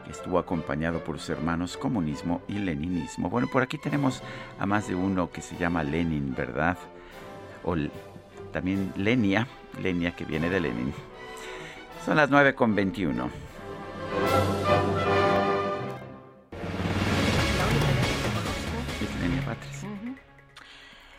que 0.05 0.11
estuvo 0.11 0.39
acompañado 0.39 1.03
por 1.03 1.19
sus 1.19 1.29
hermanos 1.29 1.77
comunismo 1.77 2.41
y 2.47 2.59
leninismo. 2.59 3.29
Bueno, 3.29 3.47
por 3.51 3.63
aquí 3.63 3.77
tenemos 3.77 4.21
a 4.59 4.65
más 4.65 4.87
de 4.87 4.95
uno 4.95 5.31
que 5.31 5.41
se 5.41 5.57
llama 5.57 5.83
Lenin, 5.83 6.33
¿verdad? 6.35 6.77
O 7.63 7.75
también 8.51 8.93
Lenia, 8.95 9.47
Lenia 9.81 10.15
que 10.15 10.25
viene 10.25 10.49
de 10.49 10.59
Lenin. 10.59 10.93
Son 12.05 12.15
las 12.15 12.29
9 12.29 12.55
con 12.55 12.73
21. 12.73 13.46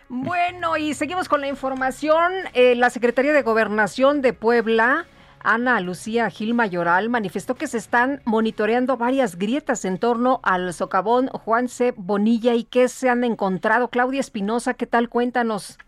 Bueno, 0.09 0.77
y 0.79 0.95
seguimos 0.95 1.29
con 1.29 1.43
la 1.43 1.49
información. 1.49 2.33
Eh, 2.55 2.75
la 2.75 2.89
Secretaría 2.89 3.33
de 3.33 3.43
Gobernación 3.43 4.23
de 4.23 4.33
Puebla, 4.33 5.07
Ana 5.41 5.81
Lucía 5.81 6.31
Gil 6.31 6.55
Mayoral, 6.55 7.11
manifestó 7.11 7.55
que 7.55 7.67
se 7.67 7.77
están 7.77 8.23
monitoreando 8.25 8.97
varias 8.97 9.37
grietas 9.37 9.85
en 9.85 9.99
torno 9.99 10.41
al 10.43 10.73
socavón 10.73 11.29
Juan 11.29 11.69
C. 11.69 11.93
Bonilla 11.97 12.55
y 12.55 12.65
que 12.65 12.89
se 12.89 13.11
han 13.11 13.23
encontrado. 13.23 13.89
Claudia 13.89 14.21
Espinosa, 14.21 14.75
¿qué 14.75 14.87
tal? 14.87 15.11
Cuéntanos. 15.11 15.79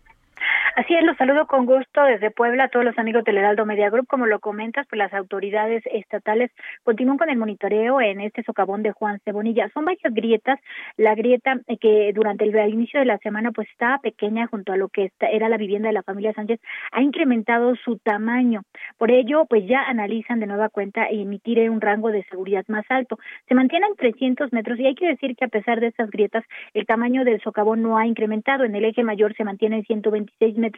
Así 0.75 0.95
es, 0.95 1.03
los 1.03 1.17
saludo 1.17 1.47
con 1.47 1.65
gusto 1.65 2.01
desde 2.03 2.31
Puebla 2.31 2.65
a 2.65 2.67
todos 2.69 2.85
los 2.85 2.97
amigos 2.97 3.23
del 3.25 3.37
Heraldo 3.37 3.65
Media 3.65 3.89
Group. 3.89 4.07
Como 4.07 4.25
lo 4.25 4.39
comentas, 4.39 4.87
pues 4.89 4.97
las 4.97 5.13
autoridades 5.13 5.83
estatales 5.91 6.49
continúan 6.83 7.17
con 7.17 7.29
el 7.29 7.37
monitoreo 7.37 7.99
en 7.99 8.21
este 8.21 8.41
socavón 8.43 8.81
de 8.81 8.93
Juan 8.93 9.19
Cebonilla. 9.25 9.69
Son 9.73 9.83
varias 9.83 10.13
grietas. 10.13 10.59
La 10.95 11.13
grieta 11.13 11.59
eh, 11.67 11.77
que 11.77 12.11
durante 12.15 12.45
el, 12.45 12.73
inicio 12.73 13.01
de 13.01 13.05
la 13.05 13.17
semana 13.17 13.51
pues 13.51 13.69
estaba 13.69 13.99
pequeña 13.99 14.47
junto 14.47 14.71
a 14.71 14.77
lo 14.77 14.87
que 14.87 15.11
era 15.19 15.49
la 15.49 15.57
vivienda 15.57 15.89
de 15.89 15.93
la 15.93 16.03
familia 16.03 16.33
Sánchez 16.33 16.59
ha 16.93 17.01
incrementado 17.01 17.75
su 17.75 17.97
tamaño. 17.97 18.61
Por 18.97 19.11
ello, 19.11 19.45
pues 19.49 19.67
ya 19.67 19.83
analizan 19.83 20.39
de 20.39 20.47
nueva 20.47 20.69
cuenta 20.69 21.05
emitir 21.09 21.69
un 21.69 21.81
rango 21.81 22.11
de 22.11 22.23
seguridad 22.29 22.63
más 22.69 22.85
alto. 22.87 23.19
Se 23.47 23.55
mantiene 23.55 23.87
en 23.87 23.95
300 23.97 24.53
metros 24.53 24.79
y 24.79 24.87
hay 24.87 24.95
que 24.95 25.07
decir 25.07 25.35
que 25.35 25.45
a 25.45 25.49
pesar 25.49 25.81
de 25.81 25.87
estas 25.87 26.09
grietas, 26.09 26.45
el 26.73 26.85
tamaño 26.85 27.25
del 27.25 27.41
socavón 27.41 27.81
no 27.81 27.97
ha 27.97 28.07
incrementado. 28.07 28.63
En 28.63 28.75
el 28.75 28.85
eje 28.85 29.03
mayor 29.03 29.35
se 29.35 29.43
mantiene 29.43 29.77
en 29.77 29.83
126 29.83 30.57
metros 30.57 30.70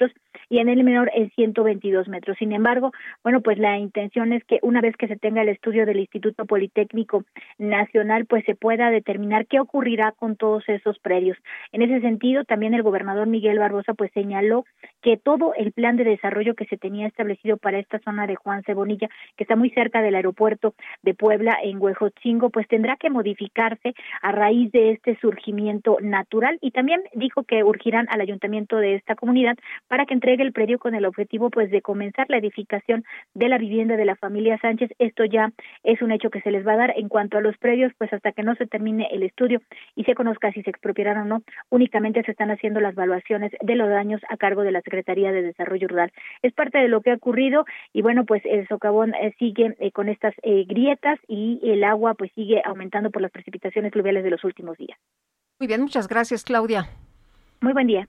y 0.49 0.60
en 0.60 0.70
el 0.70 0.84
menor 0.84 1.11
en 1.14 1.30
122 1.32 2.07
metros. 2.07 2.38
Sin 2.38 2.52
embargo, 2.52 2.91
bueno, 3.24 3.41
pues 3.41 3.57
la 3.57 3.78
intención 3.78 4.34
es 4.34 4.44
que 4.45 4.60
una 4.61 4.82
vez 4.82 4.95
que 4.98 5.07
se 5.07 5.15
tenga 5.15 5.41
el 5.41 5.49
estudio 5.49 5.86
del 5.86 5.99
Instituto 5.99 6.45
Politécnico 6.45 7.26
Nacional, 7.57 8.26
pues 8.26 8.45
se 8.45 8.56
pueda 8.56 8.90
determinar 8.90 9.48
qué 9.48 9.60
ocurrirá 9.60 10.11
con 10.11 10.36
todos 10.36 10.64
esos 10.68 10.99
predios. 10.99 11.38
En 11.72 11.82
ese 11.82 12.02
sentido, 12.02 12.44
también 12.44 12.74
el 12.74 12.84
gobernador 12.84 13.28
Miguel 13.28 13.60
Barbosa 13.60 13.94
pues 13.94 14.11
señaló 14.14 14.65
que 15.02 15.18
todo 15.18 15.53
el 15.56 15.72
plan 15.72 15.98
de 15.98 16.03
desarrollo 16.03 16.56
que 16.56 16.65
se 16.65 16.78
tenía 16.78 17.07
establecido 17.07 17.57
para 17.57 17.80
esta 17.80 17.99
zona 17.99 18.28
de 18.28 18.36
Juan 18.36 18.64
Cebonilla, 18.64 19.10
que 19.38 19.44
está 19.44 19.56
muy 19.56 19.70
cerca 19.72 20.02
del 20.02 20.15
aeropuerto 20.15 20.76
de 21.02 21.14
Puebla 21.14 21.57
en 21.64 21.82
Huejotzingo, 21.82 22.49
pues 22.49 22.68
tendrá 22.68 22.98
que 22.98 23.10
modificarse 23.10 23.94
a 24.22 24.32
raíz 24.32 24.72
de 24.72 24.91
este 24.91 25.18
surgimiento 25.20 25.98
natural 26.02 26.57
y 26.61 26.72
también 26.72 27.02
dijo 27.14 27.44
que 27.44 27.64
urgirán 27.64 28.07
al 28.10 28.22
ayuntamiento 28.22 28.78
de 28.78 28.95
esta 28.95 29.15
comunidad 29.15 29.56
para 29.87 30.05
que 30.05 30.13
entregue 30.13 30.43
el 30.43 30.53
predio 30.53 30.79
con 30.79 30.95
el 30.95 31.05
objetivo 31.05 31.49
pues 31.49 31.71
de 31.71 31.81
comenzar 31.81 32.25
la 32.29 32.37
edificación 32.37 33.03
de 33.33 33.49
la 33.49 33.57
vivienda 33.57 33.97
de 33.97 34.05
la 34.05 34.15
familia 34.15 34.57
Sánchez. 34.59 34.91
Esto 34.99 35.25
ya 35.25 35.51
es 35.83 36.01
un 36.01 36.11
hecho 36.11 36.29
que 36.29 36.41
se 36.41 36.51
les 36.51 36.65
va 36.65 36.73
a 36.73 36.77
dar 36.77 36.93
en 36.95 37.09
cuanto 37.09 37.37
a 37.37 37.41
los 37.41 37.57
predios, 37.57 37.91
pues 37.97 38.11
hasta 38.13 38.31
que 38.31 38.43
no 38.43 38.55
se 38.55 38.67
termine 38.67 39.07
el 39.11 39.23
estudio 39.23 39.61
y 39.95 40.03
se 40.03 40.15
conozca 40.15 40.51
si 40.51 40.61
se 40.63 40.69
expropiarán 40.69 41.17
o 41.17 41.25
no, 41.25 41.43
únicamente 41.69 42.23
se 42.23 42.31
están 42.31 42.51
haciendo 42.51 42.79
las 42.79 42.93
evaluaciones 42.93 43.51
de 43.61 43.75
los 43.75 43.89
daños 43.89 44.21
a 44.29 44.37
cargo 44.37 44.63
de 44.63 44.71
la 44.71 44.81
Secretaría 44.81 45.31
de 45.31 45.41
Desarrollo 45.41 45.87
Rural. 45.87 46.11
Es 46.41 46.53
parte 46.53 46.77
de 46.77 46.87
lo 46.87 47.01
que 47.01 47.11
ha 47.11 47.15
ocurrido 47.15 47.65
y 47.91 48.01
bueno, 48.01 48.25
pues 48.25 48.41
el 48.45 48.67
socavón 48.67 49.13
eh, 49.15 49.33
sigue 49.39 49.75
eh, 49.79 49.91
con 49.91 50.09
estas 50.09 50.33
eh, 50.43 50.65
grietas 50.67 51.19
y 51.27 51.59
el 51.63 51.83
agua 51.83 52.13
pues 52.13 52.31
sigue 52.33 52.61
aumentando 52.65 53.11
por 53.11 53.21
las 53.21 53.31
precipitaciones 53.31 53.91
pluviales 53.91 54.23
de 54.23 54.29
los 54.29 54.43
últimos 54.43 54.77
días. 54.77 54.97
Muy 55.59 55.67
bien, 55.67 55.81
muchas 55.81 56.07
gracias, 56.07 56.43
Claudia. 56.43 56.89
Muy 57.61 57.73
buen 57.73 57.87
día. 57.87 58.07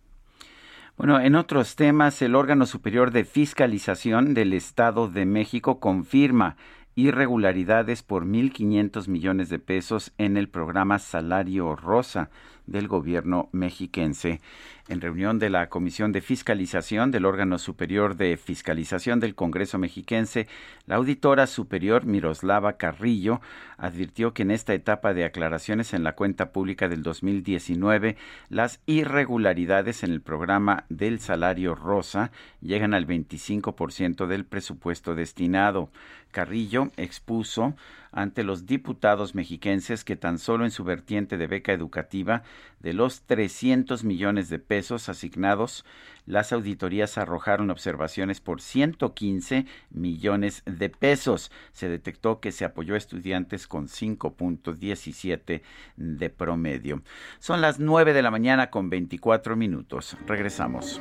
Bueno, 0.97 1.19
en 1.19 1.35
otros 1.35 1.75
temas, 1.75 2.23
el 2.23 2.37
órgano 2.37 2.67
superior 2.67 3.11
de 3.11 3.25
fiscalización 3.25 4.33
del 4.33 4.53
Estado 4.53 5.09
de 5.09 5.27
México 5.27 5.81
confirma 5.81 6.57
irregularidades 6.95 8.05
por 8.05 8.25
1.500 8.25 9.09
millones 9.09 9.49
de 9.49 9.59
pesos 9.59 10.13
en 10.19 10.37
el 10.37 10.49
programa 10.49 11.01
Salario 11.01 11.75
Rosa 11.75 12.31
del 12.67 12.87
gobierno 12.87 13.49
mexiquense. 13.51 14.41
En 14.87 15.01
reunión 15.01 15.39
de 15.39 15.49
la 15.49 15.71
Comisión 15.71 16.13
de 16.13 16.21
Fiscalización 16.21 17.11
del 17.11 17.25
órgano 17.25 17.59
superior 17.59 18.17
de 18.17 18.37
fiscalización 18.37 19.19
del 19.19 19.35
Congreso 19.35 19.79
mexiquense, 19.79 20.47
la 20.85 20.97
auditora 20.97 21.47
superior 21.47 22.05
Miroslava 22.05 22.75
Carrillo 22.75 23.41
advirtió 23.79 24.35
que 24.35 24.43
en 24.43 24.51
esta 24.51 24.75
etapa 24.75 25.15
de 25.15 25.25
aclaraciones 25.25 25.95
en 25.95 26.05
la 26.05 26.15
cuenta 26.15 26.53
pública 26.53 26.91
del 26.91 27.03
2019, 27.03 28.19
las 28.51 28.81
irregularidades 28.85 30.03
en 30.03 30.13
el 30.13 30.21
programa 30.21 30.85
del 30.91 31.19
salario 31.19 31.75
rosa 31.75 32.31
llegan 32.61 32.93
al 32.93 33.07
25% 33.07 34.27
del 34.27 34.45
presupuesto 34.45 35.15
destinado. 35.15 35.89
Carrillo 36.31 36.91
expuso 36.99 37.75
ante 38.11 38.45
los 38.45 38.67
diputados 38.67 39.35
mexiquenses 39.35 40.05
que 40.05 40.17
tan 40.17 40.39
solo 40.39 40.65
en 40.65 40.71
su 40.71 40.85
vertiente 40.85 41.37
de 41.37 41.47
beca 41.47 41.73
educativa 41.73 42.43
de 42.81 42.93
los 42.93 43.23
300 43.23 44.05
millones 44.05 44.49
de 44.49 44.59
pesos 44.59 44.74
asignados, 45.09 45.85
las 46.27 46.53
auditorías 46.53 47.19
arrojaron 47.19 47.71
observaciones 47.71 48.41
por 48.41 48.61
115 48.61 49.67
millones 49.91 50.63
de 50.67 50.89
pesos. 50.89 51.51
Se 51.73 51.89
detectó 51.89 52.41
que 52.41 52.53
se 52.53 52.65
apoyó 52.65 52.95
a 52.95 52.99
estudiantes 52.99 53.67
con 53.67 53.89
5.17 53.89 55.63
de 55.97 56.31
promedio. 56.31 57.03
Son 57.39 57.61
las 57.61 57.79
9 57.79 58.13
de 58.13 58.23
la 58.23 58.31
mañana 58.31 58.71
con 58.71 58.91
24 58.91 59.57
minutos. 59.57 60.17
Regresamos. 60.27 61.01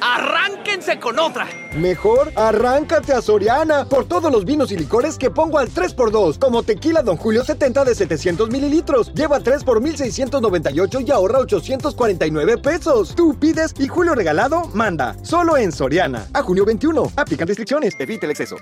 Arránquense 0.00 0.98
con 0.98 1.18
otra. 1.18 1.46
Mejor 1.74 2.32
arráncate 2.36 3.12
a 3.12 3.22
Soriana 3.22 3.84
por 3.84 4.06
todos 4.06 4.32
los 4.32 4.44
vinos 4.44 4.72
y 4.72 4.76
licores 4.76 5.18
que 5.18 5.30
pongo 5.30 5.58
al 5.58 5.68
3x2, 5.68 6.38
como 6.38 6.62
tequila 6.62 7.02
Don 7.02 7.16
Julio 7.16 7.44
70 7.44 7.84
de 7.84 7.94
700 7.94 8.50
mililitros. 8.50 9.12
Lleva 9.14 9.40
3 9.40 9.64
por 9.64 9.80
1698 9.80 11.00
y 11.00 11.10
ahorra 11.10 11.40
849 11.40 12.58
pesos. 12.58 13.14
Tú 13.14 13.38
pides 13.38 13.74
y 13.78 13.88
Julio 13.88 14.14
regalado 14.14 14.68
manda. 14.74 15.16
Solo 15.22 15.56
en 15.56 15.72
Soriana. 15.72 16.26
A 16.32 16.42
junio 16.42 16.64
21. 16.64 17.12
Aplican 17.16 17.48
restricciones. 17.48 17.94
Evite 17.98 18.26
el 18.26 18.32
exceso. 18.32 18.56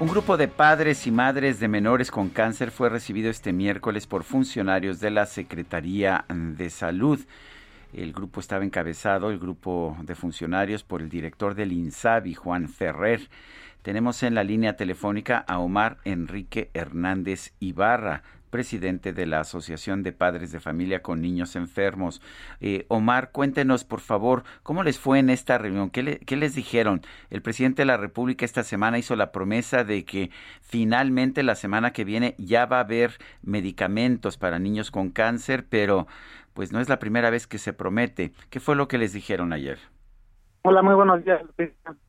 Un 0.00 0.06
grupo 0.06 0.36
de 0.36 0.46
padres 0.46 1.08
y 1.08 1.10
madres 1.10 1.58
de 1.58 1.66
menores 1.66 2.12
con 2.12 2.28
cáncer 2.28 2.70
fue 2.70 2.88
recibido 2.88 3.30
este 3.30 3.52
miércoles 3.52 4.06
por 4.06 4.22
funcionarios 4.22 5.00
de 5.00 5.10
la 5.10 5.26
Secretaría 5.26 6.24
de 6.28 6.70
Salud. 6.70 7.18
El 7.92 8.12
grupo 8.12 8.38
estaba 8.38 8.64
encabezado, 8.64 9.32
el 9.32 9.40
grupo 9.40 9.96
de 10.02 10.14
funcionarios, 10.14 10.84
por 10.84 11.02
el 11.02 11.08
director 11.08 11.56
del 11.56 11.72
INSABI, 11.72 12.34
Juan 12.34 12.68
Ferrer. 12.68 13.28
Tenemos 13.82 14.22
en 14.22 14.36
la 14.36 14.44
línea 14.44 14.76
telefónica 14.76 15.38
a 15.38 15.58
Omar 15.58 15.98
Enrique 16.04 16.70
Hernández 16.74 17.54
Ibarra, 17.58 18.22
presidente 18.48 19.12
de 19.12 19.26
la 19.26 19.40
Asociación 19.40 20.02
de 20.02 20.12
Padres 20.12 20.52
de 20.52 20.60
Familia 20.60 21.02
con 21.02 21.20
Niños 21.20 21.56
Enfermos. 21.56 22.20
Eh, 22.60 22.86
Omar, 22.88 23.30
cuéntenos, 23.30 23.84
por 23.84 24.00
favor, 24.00 24.44
cómo 24.62 24.82
les 24.82 24.98
fue 24.98 25.18
en 25.18 25.30
esta 25.30 25.58
reunión, 25.58 25.90
¿Qué, 25.90 26.20
¿Qué, 26.26 26.36
les 26.36 26.54
dijeron. 26.54 27.02
El 27.30 27.42
presidente 27.42 27.82
de 27.82 27.86
la 27.86 27.96
República 27.96 28.44
esta 28.44 28.62
semana 28.62 28.98
hizo 28.98 29.16
la 29.16 29.32
promesa 29.32 29.84
de 29.84 30.04
que 30.04 30.30
finalmente 30.60 31.42
la 31.42 31.54
semana 31.54 31.92
que 31.92 32.04
viene 32.04 32.34
ya 32.38 32.66
va 32.66 32.78
a 32.78 32.84
haber 32.84 33.12
medicamentos 33.42 34.36
para 34.38 34.58
niños 34.58 34.90
con 34.90 35.10
cáncer, 35.10 35.66
pero 35.68 36.06
pues 36.54 36.72
no 36.72 36.80
es 36.80 36.88
la 36.88 36.98
primera 36.98 37.30
vez 37.30 37.46
que 37.46 37.58
se 37.58 37.72
promete. 37.72 38.32
¿Qué 38.50 38.58
fue 38.60 38.74
lo 38.74 38.88
que 38.88 38.98
les 38.98 39.12
dijeron 39.12 39.52
ayer? 39.52 39.78
Hola, 40.62 40.82
muy 40.82 40.94
buenos 40.94 41.24
días, 41.24 41.40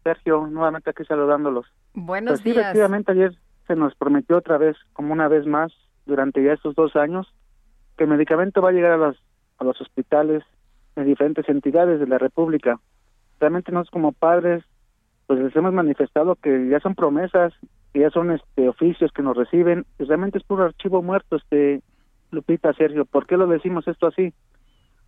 Sergio, 0.04 0.48
nuevamente 0.48 0.90
aquí 0.90 1.06
saludándolos. 1.06 1.68
Buenos 1.94 2.42
pues 2.42 2.44
días. 2.44 2.58
Efectivamente, 2.58 3.12
ayer 3.12 3.38
se 3.68 3.76
nos 3.76 3.96
prometió 3.96 4.38
otra 4.38 4.58
vez, 4.58 4.76
como 4.94 5.14
una 5.14 5.28
vez 5.28 5.46
más, 5.46 5.72
durante 6.10 6.44
ya 6.44 6.54
estos 6.54 6.76
dos 6.76 6.96
años, 6.96 7.34
que 7.98 8.04
el 8.04 8.10
medicamento 8.10 8.62
va 8.62 8.70
a 8.70 8.74
llegar 8.74 8.92
a 8.92 8.98
los, 8.98 9.18
a 9.58 9.64
los 9.64 9.80
hospitales 9.80 10.44
de 10.96 11.04
diferentes 11.04 11.48
entidades 11.48 12.00
de 12.00 12.08
la 12.08 12.18
República. 12.18 12.80
Realmente 13.40 13.72
nosotros 13.72 13.92
como 13.92 14.12
padres, 14.12 14.64
pues 15.28 15.40
les 15.40 15.56
hemos 15.56 15.74
manifestado 15.74 16.36
que 16.36 16.68
ya 16.68 16.80
son 16.80 16.96
promesas, 16.96 17.54
que 17.94 18.00
ya 18.00 18.10
son 18.10 18.32
este 18.32 18.68
oficios 18.68 19.12
que 19.12 19.22
nos 19.22 19.38
reciben, 19.38 19.86
realmente 19.98 20.38
es 20.38 20.44
puro 20.44 20.66
archivo 20.66 21.02
muerto, 21.02 21.38
este 21.38 21.82
Lupita, 22.32 22.74
Sergio. 22.74 23.06
¿Por 23.06 23.26
qué 23.26 23.38
lo 23.38 23.48
decimos 23.48 23.88
esto 23.88 24.08
así? 24.08 24.34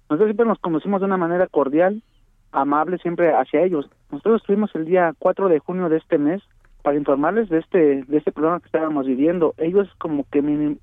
Nosotros 0.09 0.27
siempre 0.27 0.45
nos 0.45 0.59
conocimos 0.59 1.01
de 1.01 1.05
una 1.05 1.17
manera 1.17 1.47
cordial, 1.47 2.03
amable 2.51 2.97
siempre 2.97 3.33
hacia 3.33 3.61
ellos. 3.61 3.89
Nosotros 4.11 4.41
estuvimos 4.41 4.73
el 4.75 4.85
día 4.85 5.13
4 5.19 5.49
de 5.49 5.59
junio 5.59 5.89
de 5.89 5.97
este 5.97 6.17
mes 6.17 6.41
para 6.81 6.97
informarles 6.97 7.49
de 7.49 7.59
este 7.59 8.03
de 8.03 8.17
este 8.17 8.31
problema 8.31 8.59
que 8.59 8.65
estábamos 8.65 9.05
viviendo. 9.05 9.53
Ellos 9.57 9.89
como 9.97 10.25
que 10.29 10.77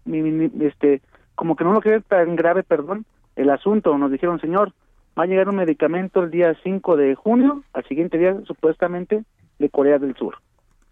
este 0.60 1.02
como 1.34 1.56
que 1.56 1.64
no 1.64 1.72
lo 1.72 1.80
creen 1.80 2.02
tan 2.02 2.36
grave, 2.36 2.62
perdón, 2.62 3.04
el 3.36 3.50
asunto. 3.50 3.96
Nos 3.98 4.10
dijeron, 4.10 4.40
"Señor, 4.40 4.72
va 5.18 5.24
a 5.24 5.26
llegar 5.26 5.48
un 5.48 5.56
medicamento 5.56 6.22
el 6.22 6.30
día 6.30 6.56
5 6.62 6.96
de 6.96 7.14
junio, 7.14 7.62
al 7.72 7.84
siguiente 7.84 8.18
día 8.18 8.36
supuestamente 8.44 9.24
de 9.58 9.70
Corea 9.70 9.98
del 9.98 10.16
Sur." 10.16 10.36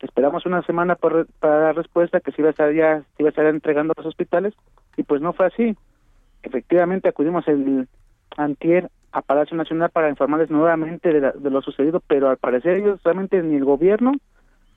Esperamos 0.01 0.45
una 0.45 0.63
semana 0.63 0.95
para, 0.95 1.25
para 1.41 1.59
dar 1.59 1.77
respuesta 1.77 2.21
que 2.21 2.31
se 2.33 2.43
iba 2.43 2.49
a 2.49 2.51
estar 2.51 2.73
ya 2.73 3.01
se 3.17 3.23
iba 3.23 3.29
a 3.29 3.31
estar 3.31 3.47
entregando 3.47 3.93
a 3.97 4.01
los 4.01 4.07
hospitales 4.07 4.55
y 4.97 5.03
pues 5.03 5.21
no 5.23 5.33
fue 5.33 5.47
así. 5.47 5.77
Efectivamente 6.43 7.09
acudimos 7.09 7.49
el 7.49 7.89
antier 8.37 8.91
a 9.17 9.23
Palacio 9.23 9.57
Nacional 9.57 9.91
para 9.91 10.11
informarles 10.11 10.51
nuevamente 10.51 11.11
de, 11.11 11.51
lo 11.51 11.63
sucedido, 11.63 12.01
pero 12.07 12.29
al 12.29 12.37
parecer 12.37 12.77
ellos 12.77 13.03
realmente 13.03 13.43
ni 13.43 13.57
el 13.57 13.65
gobierno 13.65 14.13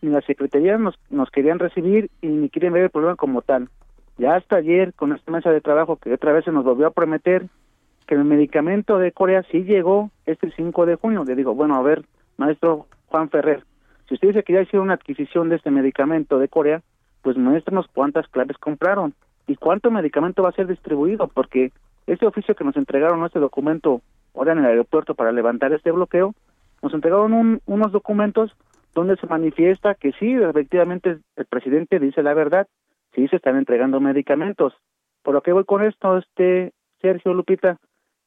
ni 0.01 0.09
la 0.09 0.21
Secretaría 0.21 0.77
nos, 0.77 0.95
nos 1.09 1.29
querían 1.29 1.59
recibir 1.59 2.09
y 2.21 2.27
ni 2.27 2.49
quieren 2.49 2.73
ver 2.73 2.83
el 2.83 2.89
problema 2.89 3.15
como 3.15 3.41
tal. 3.41 3.69
Ya 4.17 4.35
hasta 4.35 4.57
ayer, 4.57 4.93
con 4.93 5.13
esta 5.13 5.31
mesa 5.31 5.51
de 5.51 5.61
trabajo 5.61 5.95
que 5.95 6.13
otra 6.13 6.33
vez 6.33 6.45
se 6.45 6.51
nos 6.51 6.65
volvió 6.65 6.87
a 6.87 6.91
prometer 6.91 7.45
que 8.05 8.15
el 8.15 8.25
medicamento 8.25 8.97
de 8.97 9.11
Corea 9.11 9.43
sí 9.51 9.63
llegó 9.63 10.09
este 10.25 10.51
5 10.51 10.85
de 10.85 10.95
junio. 10.95 11.23
Le 11.23 11.35
digo, 11.35 11.53
bueno, 11.53 11.75
a 11.75 11.81
ver, 11.81 12.03
maestro 12.37 12.87
Juan 13.07 13.29
Ferrer, 13.29 13.63
si 14.07 14.15
usted 14.15 14.29
dice 14.29 14.43
que 14.43 14.53
ya 14.53 14.61
hicieron 14.61 14.87
una 14.87 14.95
adquisición 14.95 15.49
de 15.49 15.57
este 15.57 15.71
medicamento 15.71 16.39
de 16.39 16.47
Corea, 16.47 16.81
pues 17.21 17.37
muéstrenos 17.37 17.85
cuántas 17.93 18.27
claves 18.27 18.57
compraron 18.57 19.13
y 19.47 19.55
cuánto 19.55 19.91
medicamento 19.91 20.43
va 20.43 20.49
a 20.49 20.53
ser 20.53 20.67
distribuido, 20.67 21.27
porque 21.27 21.71
este 22.07 22.25
oficio 22.25 22.55
que 22.55 22.63
nos 22.63 22.75
entregaron, 22.75 23.23
este 23.23 23.39
documento 23.39 24.01
ahora 24.35 24.53
en 24.53 24.59
el 24.59 24.65
aeropuerto 24.65 25.15
para 25.15 25.31
levantar 25.31 25.71
este 25.73 25.91
bloqueo, 25.91 26.33
nos 26.81 26.93
entregaron 26.93 27.61
unos 27.65 27.91
documentos 27.91 28.51
donde 28.99 29.15
se 29.17 29.27
manifiesta 29.27 29.95
que 29.95 30.11
sí, 30.13 30.33
efectivamente 30.33 31.19
el 31.35 31.45
presidente 31.45 31.99
dice 31.99 32.21
la 32.21 32.33
verdad, 32.33 32.67
sí 33.13 33.27
se 33.27 33.37
están 33.37 33.57
entregando 33.57 33.99
medicamentos. 33.99 34.73
¿Por 35.23 35.33
lo 35.33 35.41
que 35.41 35.53
voy 35.53 35.65
con 35.65 35.83
esto, 35.83 36.17
este 36.17 36.73
Sergio 37.01 37.33
Lupita? 37.33 37.77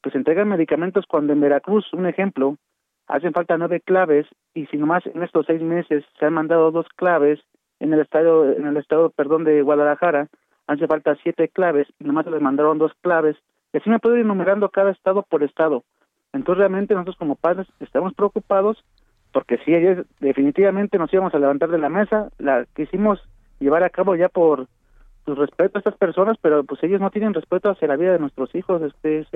Pues 0.02 0.14
entregan 0.14 0.48
medicamentos 0.48 1.06
cuando 1.06 1.32
en 1.32 1.40
Veracruz, 1.40 1.92
un 1.92 2.06
ejemplo, 2.06 2.56
hacen 3.06 3.32
falta 3.32 3.58
nueve 3.58 3.80
claves 3.80 4.26
y 4.54 4.66
si 4.66 4.76
nomás 4.76 5.04
en 5.06 5.22
estos 5.22 5.46
seis 5.46 5.60
meses 5.62 6.04
se 6.18 6.26
han 6.26 6.34
mandado 6.34 6.70
dos 6.70 6.86
claves 6.96 7.40
en 7.78 7.92
el 7.92 8.00
estado, 8.00 8.52
en 8.52 8.66
el 8.66 8.76
estado, 8.76 9.10
perdón, 9.10 9.44
de 9.44 9.62
Guadalajara, 9.62 10.28
hace 10.66 10.86
falta 10.86 11.16
siete 11.22 11.48
claves 11.48 11.86
y 11.98 12.04
nomás 12.04 12.24
se 12.24 12.30
les 12.30 12.40
mandaron 12.40 12.78
dos 12.78 12.92
claves 13.02 13.36
y 13.72 13.78
así 13.78 13.90
me 13.90 13.98
puedo 13.98 14.16
ir 14.16 14.22
enumerando 14.22 14.70
cada 14.70 14.90
estado 14.90 15.22
por 15.22 15.42
estado. 15.42 15.84
Entonces 16.32 16.58
realmente 16.58 16.94
nosotros 16.94 17.16
como 17.16 17.36
padres 17.36 17.66
estamos 17.80 18.14
preocupados 18.14 18.82
porque 19.32 19.58
si 19.64 19.74
ayer 19.74 20.06
definitivamente 20.20 20.98
nos 20.98 21.12
íbamos 21.12 21.34
a 21.34 21.38
levantar 21.38 21.70
de 21.70 21.78
la 21.78 21.88
mesa, 21.88 22.30
la 22.38 22.66
quisimos 22.74 23.20
llevar 23.58 23.82
a 23.82 23.90
cabo 23.90 24.14
ya 24.14 24.28
por 24.28 24.66
pues, 25.24 25.38
respeto 25.38 25.78
a 25.78 25.80
estas 25.80 25.96
personas, 25.96 26.36
pero 26.40 26.64
pues 26.64 26.82
ellos 26.82 27.00
no 27.00 27.10
tienen 27.10 27.34
respeto 27.34 27.70
hacia 27.70 27.88
la 27.88 27.96
vida 27.96 28.12
de 28.12 28.18
nuestros 28.18 28.54
hijos, 28.54 28.82
este 28.82 29.26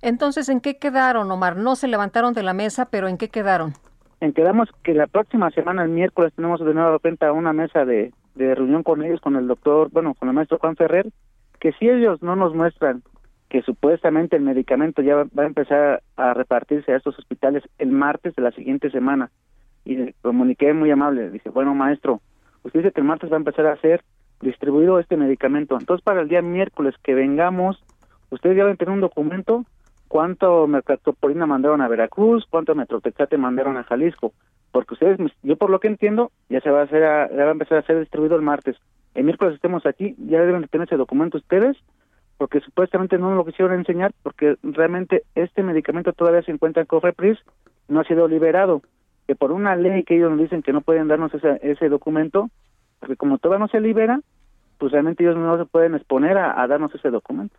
Entonces, 0.00 0.48
¿en 0.48 0.60
qué 0.60 0.78
quedaron, 0.78 1.30
Omar? 1.30 1.56
No 1.56 1.76
se 1.76 1.88
levantaron 1.88 2.34
de 2.34 2.42
la 2.42 2.52
mesa, 2.52 2.88
pero 2.90 3.08
¿en 3.08 3.18
qué 3.18 3.28
quedaron? 3.28 3.72
En 4.20 4.32
quedamos 4.32 4.68
que 4.84 4.94
la 4.94 5.06
próxima 5.06 5.50
semana, 5.50 5.82
el 5.82 5.90
miércoles, 5.90 6.32
tenemos 6.34 6.60
de 6.64 6.74
nuevo 6.74 6.98
cuenta 7.00 7.32
una 7.32 7.52
mesa 7.52 7.84
de, 7.84 8.12
de 8.34 8.54
reunión 8.54 8.82
con 8.82 9.02
ellos, 9.02 9.20
con 9.20 9.36
el 9.36 9.48
doctor, 9.48 9.88
bueno, 9.90 10.14
con 10.14 10.28
el 10.28 10.34
maestro 10.34 10.58
Juan 10.58 10.76
Ferrer, 10.76 11.06
que 11.58 11.72
si 11.72 11.88
ellos 11.88 12.22
no 12.22 12.36
nos 12.36 12.54
muestran 12.54 13.02
que 13.52 13.60
supuestamente 13.60 14.34
el 14.34 14.42
medicamento 14.42 15.02
ya 15.02 15.14
va, 15.14 15.42
a 15.42 15.46
empezar 15.46 16.02
a 16.16 16.32
repartirse 16.32 16.90
a 16.90 16.96
estos 16.96 17.18
hospitales 17.18 17.62
el 17.76 17.92
martes 17.92 18.34
de 18.34 18.40
la 18.40 18.50
siguiente 18.52 18.90
semana. 18.90 19.30
Y 19.84 19.96
le 19.96 20.14
comuniqué 20.22 20.72
muy 20.72 20.90
amable, 20.90 21.28
dice, 21.28 21.50
bueno 21.50 21.74
maestro, 21.74 22.22
usted 22.62 22.80
dice 22.80 22.92
que 22.92 23.02
el 23.02 23.06
martes 23.06 23.30
va 23.30 23.36
a 23.36 23.40
empezar 23.40 23.66
a 23.66 23.76
ser 23.76 24.02
distribuido 24.40 24.98
este 24.98 25.18
medicamento. 25.18 25.76
Entonces 25.78 26.02
para 26.02 26.22
el 26.22 26.28
día 26.28 26.40
miércoles 26.40 26.94
que 27.04 27.12
vengamos, 27.12 27.84
ustedes 28.30 28.56
ya 28.56 28.64
van 28.64 28.72
a 28.72 28.76
tener 28.76 28.94
un 28.94 29.02
documento 29.02 29.66
cuánto 30.08 30.66
mercatopolina 30.66 31.44
mandaron 31.44 31.82
a 31.82 31.88
Veracruz, 31.88 32.46
cuánto 32.48 32.74
metrotexate 32.74 33.36
mandaron 33.36 33.76
a 33.76 33.84
Jalisco, 33.84 34.32
porque 34.70 34.94
ustedes, 34.94 35.18
yo 35.42 35.56
por 35.56 35.68
lo 35.68 35.78
que 35.78 35.88
entiendo, 35.88 36.32
ya 36.48 36.62
se 36.62 36.70
va 36.70 36.80
a 36.80 36.84
hacer, 36.84 37.02
ya 37.02 37.44
va 37.44 37.50
a 37.50 37.52
empezar 37.52 37.76
a 37.76 37.82
ser 37.82 38.00
distribuido 38.00 38.34
el 38.34 38.42
martes. 38.42 38.76
El 39.14 39.24
miércoles 39.24 39.56
estemos 39.56 39.84
aquí, 39.84 40.14
ya 40.26 40.40
deben 40.40 40.66
tener 40.68 40.86
ese 40.86 40.96
documento 40.96 41.36
ustedes 41.36 41.76
porque 42.42 42.60
supuestamente 42.60 43.18
no 43.18 43.28
nos 43.28 43.36
lo 43.36 43.44
quisieron 43.44 43.78
enseñar 43.78 44.12
porque 44.24 44.56
realmente 44.64 45.22
este 45.36 45.62
medicamento 45.62 46.12
todavía 46.12 46.42
se 46.42 46.50
encuentra 46.50 46.82
en 46.82 46.88
Cofepris, 46.88 47.38
no 47.86 48.00
ha 48.00 48.04
sido 48.04 48.26
liberado, 48.26 48.82
que 49.28 49.36
por 49.36 49.52
una 49.52 49.76
ley 49.76 50.02
que 50.02 50.16
ellos 50.16 50.32
nos 50.32 50.40
dicen 50.40 50.60
que 50.60 50.72
no 50.72 50.80
pueden 50.80 51.06
darnos 51.06 51.32
ese, 51.32 51.60
ese 51.62 51.88
documento, 51.88 52.50
porque 52.98 53.14
como 53.14 53.38
todavía 53.38 53.64
no 53.64 53.68
se 53.68 53.80
libera, 53.80 54.18
pues 54.78 54.90
realmente 54.90 55.22
ellos 55.22 55.36
no 55.36 55.56
se 55.56 55.66
pueden 55.66 55.94
exponer 55.94 56.36
a, 56.36 56.66
darnos 56.66 56.92
ese 56.96 57.10
documento. 57.10 57.54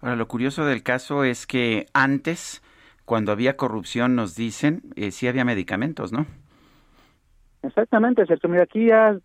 Ahora, 0.00 0.14
lo 0.14 0.28
curioso 0.28 0.64
del 0.64 0.84
caso 0.84 1.24
es 1.24 1.48
que 1.48 1.86
antes, 1.92 2.62
cuando 3.04 3.32
había 3.32 3.56
corrupción, 3.56 4.14
nos 4.14 4.36
dicen, 4.36 4.82
eh, 4.94 5.10
sí 5.10 5.26
había 5.26 5.44
medicamentos, 5.44 6.12
¿no? 6.12 6.24
Exactamente, 7.62 8.24
cierto. 8.24 8.48
Mira, 8.48 8.62
aquí 8.62 8.86
ya, 8.86 9.16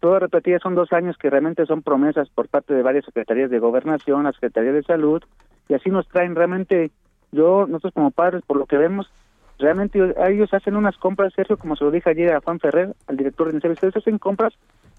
todo 0.00 0.18
repetir, 0.18 0.58
son 0.60 0.74
dos 0.74 0.92
años 0.92 1.16
que 1.16 1.30
realmente 1.30 1.64
son 1.66 1.82
promesas 1.82 2.28
por 2.30 2.48
parte 2.48 2.74
de 2.74 2.82
varias 2.82 3.04
secretarías 3.04 3.50
de 3.50 3.60
gobernación, 3.60 4.24
la 4.24 4.32
Secretaría 4.32 4.72
de 4.72 4.82
Salud, 4.82 5.22
y 5.68 5.74
así 5.74 5.90
nos 5.90 6.08
traen 6.08 6.34
realmente, 6.34 6.90
yo, 7.30 7.66
nosotros 7.66 7.94
como 7.94 8.10
padres, 8.10 8.42
por 8.44 8.56
lo 8.56 8.66
que 8.66 8.76
vemos, 8.76 9.10
realmente 9.58 10.00
ellos 10.26 10.52
hacen 10.52 10.74
unas 10.74 10.96
compras, 10.96 11.32
Sergio, 11.34 11.56
como 11.56 11.76
se 11.76 11.84
lo 11.84 11.92
dije 11.92 12.10
ayer 12.10 12.32
a 12.32 12.40
Juan 12.40 12.58
Ferrer, 12.58 12.94
al 13.06 13.16
director 13.16 13.48
de 13.48 13.54
INSER, 13.54 13.70
ustedes 13.70 13.96
hacen 13.96 14.18
compras, 14.18 14.54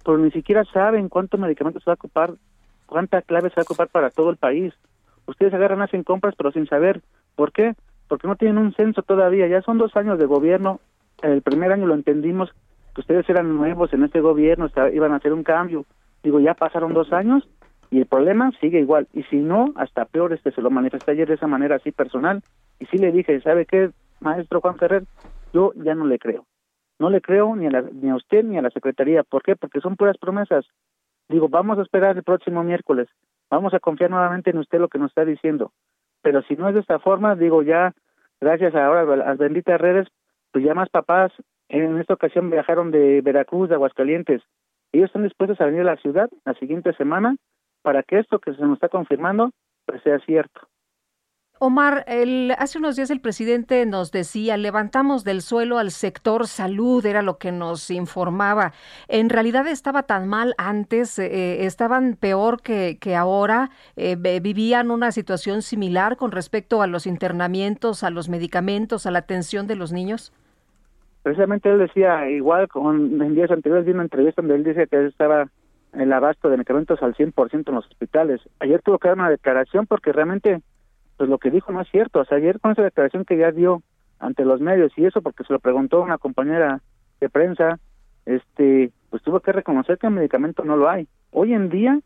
pero 0.06 0.18
ni 0.18 0.32
siquiera 0.32 0.64
saben 0.64 1.10
cuánto 1.10 1.38
medicamento 1.38 1.82
se 1.82 1.90
va 1.90 1.94
a 1.94 1.96
ocupar, 1.96 2.34
cuánta 2.86 3.22
clave 3.22 3.50
se 3.50 3.58
va 3.58 3.62
a 3.62 3.64
ocupar 3.64 3.90
para 3.90 4.10
todo 4.10 4.30
el 4.30 4.38
país. 4.38 4.74
Ustedes 5.26 5.54
agarran, 5.54 5.82
hacen 5.82 6.04
compras, 6.04 6.36
pero 6.38 6.52
sin 6.52 6.68
saber. 6.68 7.02
¿Por 7.36 7.52
qué? 7.52 7.76
Porque 8.08 8.28
no 8.28 8.36
tienen 8.36 8.58
un 8.58 8.74
censo 8.74 9.02
todavía. 9.02 9.48
Ya 9.48 9.62
son 9.62 9.78
dos 9.78 9.96
años 9.96 10.20
de 10.20 10.26
gobierno 10.26 10.82
el 11.24 11.42
primer 11.42 11.72
año 11.72 11.88
lo 11.88 11.96
entendimos 11.96 12.54
que 12.94 13.02
ustedes 13.02 13.28
eran 13.30 13.56
nuevos 13.56 13.92
en 13.94 14.04
este 14.04 14.22
gobierno, 14.22 14.70
iban 14.94 15.14
a 15.14 15.16
hacer 15.16 15.34
un 15.34 15.44
cambio. 15.44 15.86
Digo, 16.22 16.40
ya 16.40 16.54
pasaron 16.54 16.94
dos 16.94 17.12
años 17.12 17.48
y 17.90 18.00
el 18.00 18.06
problema 18.06 18.52
sigue 18.60 18.80
igual. 18.80 19.08
Y 19.14 19.24
si 19.24 19.38
no, 19.38 19.74
hasta 19.76 20.06
peor, 20.06 20.34
este 20.34 20.52
se 20.52 20.62
lo 20.62 20.70
manifesté 20.70 21.12
ayer 21.12 21.28
de 21.28 21.36
esa 21.36 21.48
manera 21.48 21.78
así 21.78 21.92
personal. 21.92 22.42
Y 22.80 22.86
sí 22.86 22.98
le 22.98 23.12
dije, 23.12 23.42
¿sabe 23.42 23.66
qué, 23.66 23.92
maestro 24.20 24.62
Juan 24.62 24.78
Ferrer? 24.78 25.04
Yo 25.54 25.74
ya 25.76 25.96
no 25.96 26.06
le 26.06 26.20
creo. 26.20 26.46
No 27.00 27.10
le 27.10 27.22
creo 27.22 27.56
ni 27.56 27.68
a, 27.68 27.82
ni 27.92 28.10
a 28.10 28.16
usted 28.16 28.44
ni 28.44 28.58
a 28.58 28.62
la 28.62 28.70
Secretaría. 28.70 29.24
¿Por 29.24 29.44
qué? 29.44 29.56
Porque 29.56 29.82
son 29.82 29.96
puras 29.96 30.18
promesas. 30.18 30.66
Digo, 31.30 31.50
vamos 31.50 31.80
a 31.80 31.82
esperar 31.82 32.16
el 32.16 32.24
próximo 32.24 32.64
miércoles. 32.64 33.08
Vamos 33.50 33.74
a 33.74 33.80
confiar 33.80 34.10
nuevamente 34.10 34.52
en 34.52 34.58
usted 34.58 34.80
lo 34.80 34.88
que 34.88 35.00
nos 35.00 35.12
está 35.12 35.26
diciendo. 35.26 35.72
Pero 36.22 36.42
si 36.44 36.56
no 36.56 36.68
es 36.70 36.76
de 36.76 36.82
esta 36.82 37.00
forma, 37.00 37.36
digo, 37.36 37.64
ya, 37.64 37.94
gracias 38.40 38.74
ahora 38.76 39.02
a 39.02 39.16
las 39.16 39.38
benditas 39.38 39.80
redes, 39.80 40.08
pues 40.54 40.64
ya 40.64 40.74
más 40.74 40.90
papás 40.90 41.34
en 41.68 42.00
esta 42.00 42.14
ocasión 42.14 42.50
viajaron 42.50 42.92
de 42.92 43.22
Veracruz, 43.22 43.68
de 43.68 43.76
Aguascalientes. 43.76 44.42
Ellos 44.92 45.08
están 45.08 45.24
dispuestos 45.24 45.60
a 45.60 45.66
venir 45.66 45.82
a 45.82 45.96
la 45.96 45.98
ciudad 45.98 46.30
la 46.46 46.54
siguiente 46.54 46.94
semana 46.94 47.36
para 47.82 48.04
que 48.04 48.20
esto 48.20 48.40
que 48.40 48.54
se 48.54 48.62
nos 48.62 48.76
está 48.76 48.90
confirmando 48.90 49.52
pues 49.86 50.02
sea 50.04 50.20
cierto. 50.20 50.62
Omar, 51.60 52.04
el, 52.08 52.54
hace 52.58 52.78
unos 52.78 52.98
días 52.98 53.10
el 53.10 53.22
presidente 53.22 53.86
nos 53.86 54.12
decía, 54.12 54.58
levantamos 54.58 55.24
del 55.24 55.42
suelo 55.42 55.78
al 55.78 55.92
sector 55.92 56.48
salud, 56.48 57.06
era 57.06 57.22
lo 57.22 57.38
que 57.38 57.54
nos 57.54 57.90
informaba. 57.90 58.74
En 59.08 59.30
realidad 59.30 59.66
estaba 59.68 60.04
tan 60.04 60.28
mal 60.28 60.56
antes, 60.58 61.18
eh, 61.20 61.66
estaban 61.66 62.18
peor 62.18 62.62
que, 62.62 62.98
que 63.00 63.16
ahora, 63.16 63.70
eh, 63.96 64.18
vivían 64.18 64.92
una 64.92 65.14
situación 65.14 65.62
similar 65.62 66.18
con 66.18 66.32
respecto 66.32 66.82
a 66.82 66.88
los 66.88 67.08
internamientos, 67.08 68.04
a 68.04 68.10
los 68.10 68.28
medicamentos, 68.28 69.06
a 69.06 69.12
la 69.12 69.20
atención 69.20 69.66
de 69.66 69.76
los 69.76 69.94
niños. 69.94 70.34
Precisamente 71.24 71.70
él 71.70 71.80
decía, 71.80 72.30
igual 72.30 72.68
en 72.76 73.34
días 73.34 73.50
anteriores, 73.50 73.86
vi 73.86 73.92
una 73.94 74.04
entrevista 74.04 74.42
donde 74.42 74.56
él 74.56 74.64
dice 74.64 74.88
que 74.88 75.06
estaba 75.08 75.48
el 75.94 76.12
abasto 76.12 76.50
de 76.50 76.58
medicamentos 76.58 77.02
al 77.02 77.16
100% 77.16 77.70
en 77.70 77.76
los 77.76 77.88
hospitales. 77.88 78.42
Ayer 78.60 78.82
tuvo 78.82 79.00
que 79.00 79.08
dar 79.08 79.18
una 79.18 79.30
declaración 79.30 79.88
porque 79.88 80.12
realmente 80.12 80.62
pues 81.18 81.30
lo 81.30 81.38
que 81.38 81.52
dijo 81.52 81.72
no 81.72 81.82
es 81.82 81.90
cierto. 81.90 82.20
O 82.20 82.26
sea, 82.26 82.38
ayer 82.38 82.60
con 82.60 82.72
esa 82.72 82.82
declaración 82.82 83.26
que 83.26 83.38
ya 83.38 83.52
dio 83.52 83.82
ante 84.20 84.46
los 84.46 84.60
medios 84.62 84.92
y 84.98 85.06
eso 85.06 85.22
porque 85.22 85.44
se 85.44 85.54
lo 85.54 85.60
preguntó 85.60 86.02
una 86.02 86.18
compañera 86.18 86.82
de 87.20 87.30
prensa, 87.30 87.80
este, 88.26 88.92
pues 89.10 89.22
tuvo 89.24 89.40
que 89.40 89.52
reconocer 89.52 89.98
que 89.98 90.08
el 90.08 90.14
medicamento 90.14 90.64
no 90.64 90.76
lo 90.76 90.90
hay. 90.90 91.08
Hoy 91.32 91.54
en 91.54 91.70
día, 91.70 92.00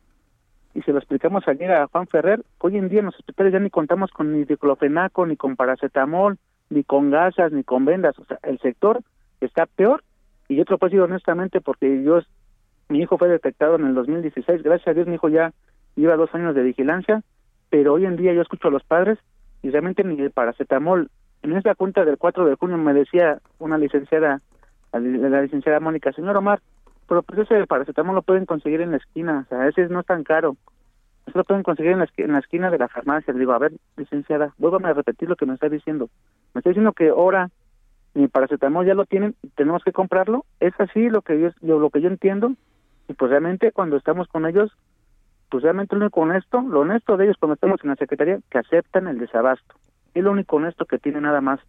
y 0.73 0.81
se 0.81 0.91
lo 0.91 0.99
explicamos 0.99 1.48
ayer 1.48 1.72
a 1.72 1.88
Juan 1.88 2.07
Ferrer, 2.07 2.44
hoy 2.60 2.77
en 2.77 2.89
día 2.89 2.99
en 2.99 3.06
los 3.07 3.15
hospitales 3.15 3.53
ya 3.53 3.60
ni 3.60 3.69
contamos 3.69 4.11
con 4.11 4.34
ni 4.34 4.44
diclofenaco, 4.44 5.26
ni 5.26 5.38
con 5.38 5.56
paracetamol, 5.56 6.38
ni 6.69 6.84
con 6.84 7.11
gasas, 7.11 7.52
ni 7.52 7.64
con 7.64 7.85
vendas. 7.85 8.18
O 8.19 8.26
sea, 8.26 8.39
el 8.44 8.60
sector 8.60 9.02
está 9.41 9.65
peor 9.65 10.03
y 10.48 10.56
yo 10.56 10.65
te 10.65 10.72
lo 10.72 10.77
puedo 10.77 10.89
decir 10.89 11.02
honestamente 11.02 11.61
porque 11.61 12.03
yo 12.03 12.19
mi 12.89 12.99
hijo 12.99 13.18
fue 13.18 13.27
detectado 13.27 13.76
en 13.76 13.85
el 13.85 13.94
2016, 13.95 14.64
gracias 14.64 14.88
a 14.88 14.94
Dios 14.94 15.07
mi 15.07 15.15
hijo 15.15 15.30
ya 15.30 15.53
lleva 15.95 16.15
dos 16.15 16.34
años 16.34 16.56
de 16.56 16.64
vigilancia, 16.64 17.22
pero 17.69 17.94
hoy 17.94 18.06
en 18.06 18.15
día 18.15 18.34
yo 18.34 18.41
escucho 18.41 18.69
a 18.69 18.72
los 18.72 18.84
padres 18.84 19.18
y 19.61 19.69
realmente 19.69 20.03
ni 20.03 20.19
el 20.22 20.31
paracetamol. 20.31 21.10
En 21.44 21.53
esa 21.53 21.76
cuenta 21.76 22.06
del 22.06 22.18
4 22.18 22.45
de 22.45 22.56
junio 22.56 22.77
me 22.77 22.94
decía 22.94 23.39
una 23.60 23.77
licenciada, 23.77 24.41
la 24.94 25.41
licenciada 25.41 25.80
Mónica, 25.80 26.14
señor 26.14 26.38
Omar, 26.38 26.61
pero 27.07 27.23
pues 27.23 27.39
ese 27.39 27.65
paracetamol 27.68 28.15
lo 28.15 28.22
pueden 28.22 28.45
conseguir 28.45 28.81
en 28.81 28.91
la 28.91 28.98
esquina, 28.98 29.45
o 29.45 29.49
sea, 29.49 29.68
ese 29.68 29.88
no 29.88 30.02
es 30.02 30.06
tan 30.06 30.23
caro. 30.23 30.56
Eso 31.28 31.38
lo 31.38 31.44
pueden 31.44 31.64
conseguir 31.64 31.91
en 31.91 31.99
la, 31.99 32.08
en 32.18 32.32
la 32.32 32.40
esquina 32.40 32.72
de 32.72 32.78
la 32.78 32.88
farmacia. 32.88 33.34
Le 33.34 33.40
digo, 33.40 33.52
a 33.52 33.60
ver, 33.60 33.74
licenciada, 33.98 34.54
vuélvame 34.58 34.90
a 34.90 34.94
repetir 34.94 35.30
lo 35.30 35.36
que 35.36 35.45
me 35.45 35.54
está 35.54 35.70
diciendo. 35.70 36.10
Me 36.54 36.60
está 36.60 36.70
diciendo 36.70 36.94
que 36.94 37.10
ahora 37.10 37.49
mi 38.14 38.28
paracetamol 38.28 38.86
ya 38.86 38.95
lo 38.95 39.06
tienen, 39.06 39.36
tenemos 39.56 39.84
que 39.84 39.91
comprarlo. 39.91 40.45
Es 40.60 40.74
así 40.80 41.10
lo 41.10 41.22
que 41.22 41.40
yo, 41.40 41.80
lo 41.80 41.90
que 41.90 42.02
yo 42.02 42.08
entiendo 42.08 42.54
y 43.08 43.14
pues 43.14 43.32
realmente 43.32 43.72
cuando 43.72 43.95
estamos 43.95 44.28
con 44.28 44.45
ellos, 44.45 44.72
pues 45.49 45.64
realmente 45.64 45.95
lo 45.95 46.02
único 46.02 46.22
honesto, 46.22 46.62
lo 46.62 46.82
honesto 46.82 47.16
de 47.16 47.26
ellos 47.26 47.38
cuando 47.40 47.54
estamos 47.54 47.80
en 47.84 47.90
la 47.91 47.95
Secretaría, 47.95 48.40
que 48.49 48.58
aceptan 48.58 49.08
el 49.08 49.18
desabasto. 49.18 49.76
Es 50.14 50.24
lo 50.24 50.32
único 50.32 50.58
honesto 50.58 50.86
que 50.86 50.98
tiene 50.98 51.22
nada 51.22 51.41
más 51.41 51.60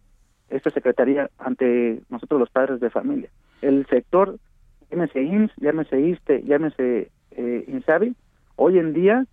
esta 0.49 0.69
Secretaría 0.69 1.29
ante 1.37 2.01
nosotros 2.09 2.39
los 2.39 2.49
padres 2.49 2.79
de 2.79 2.89
familia. 2.89 3.29
El 3.61 3.85
sector, 3.87 4.37
llámese 4.91 5.21
IMSS, 5.21 5.55
llámese 5.57 6.01
ISTE, 6.01 6.43
llámese 6.43 7.11
eh, 7.31 7.65
INSABI, 7.67 8.15
hoy 8.55 8.79
en 8.79 8.93
día 8.93 9.25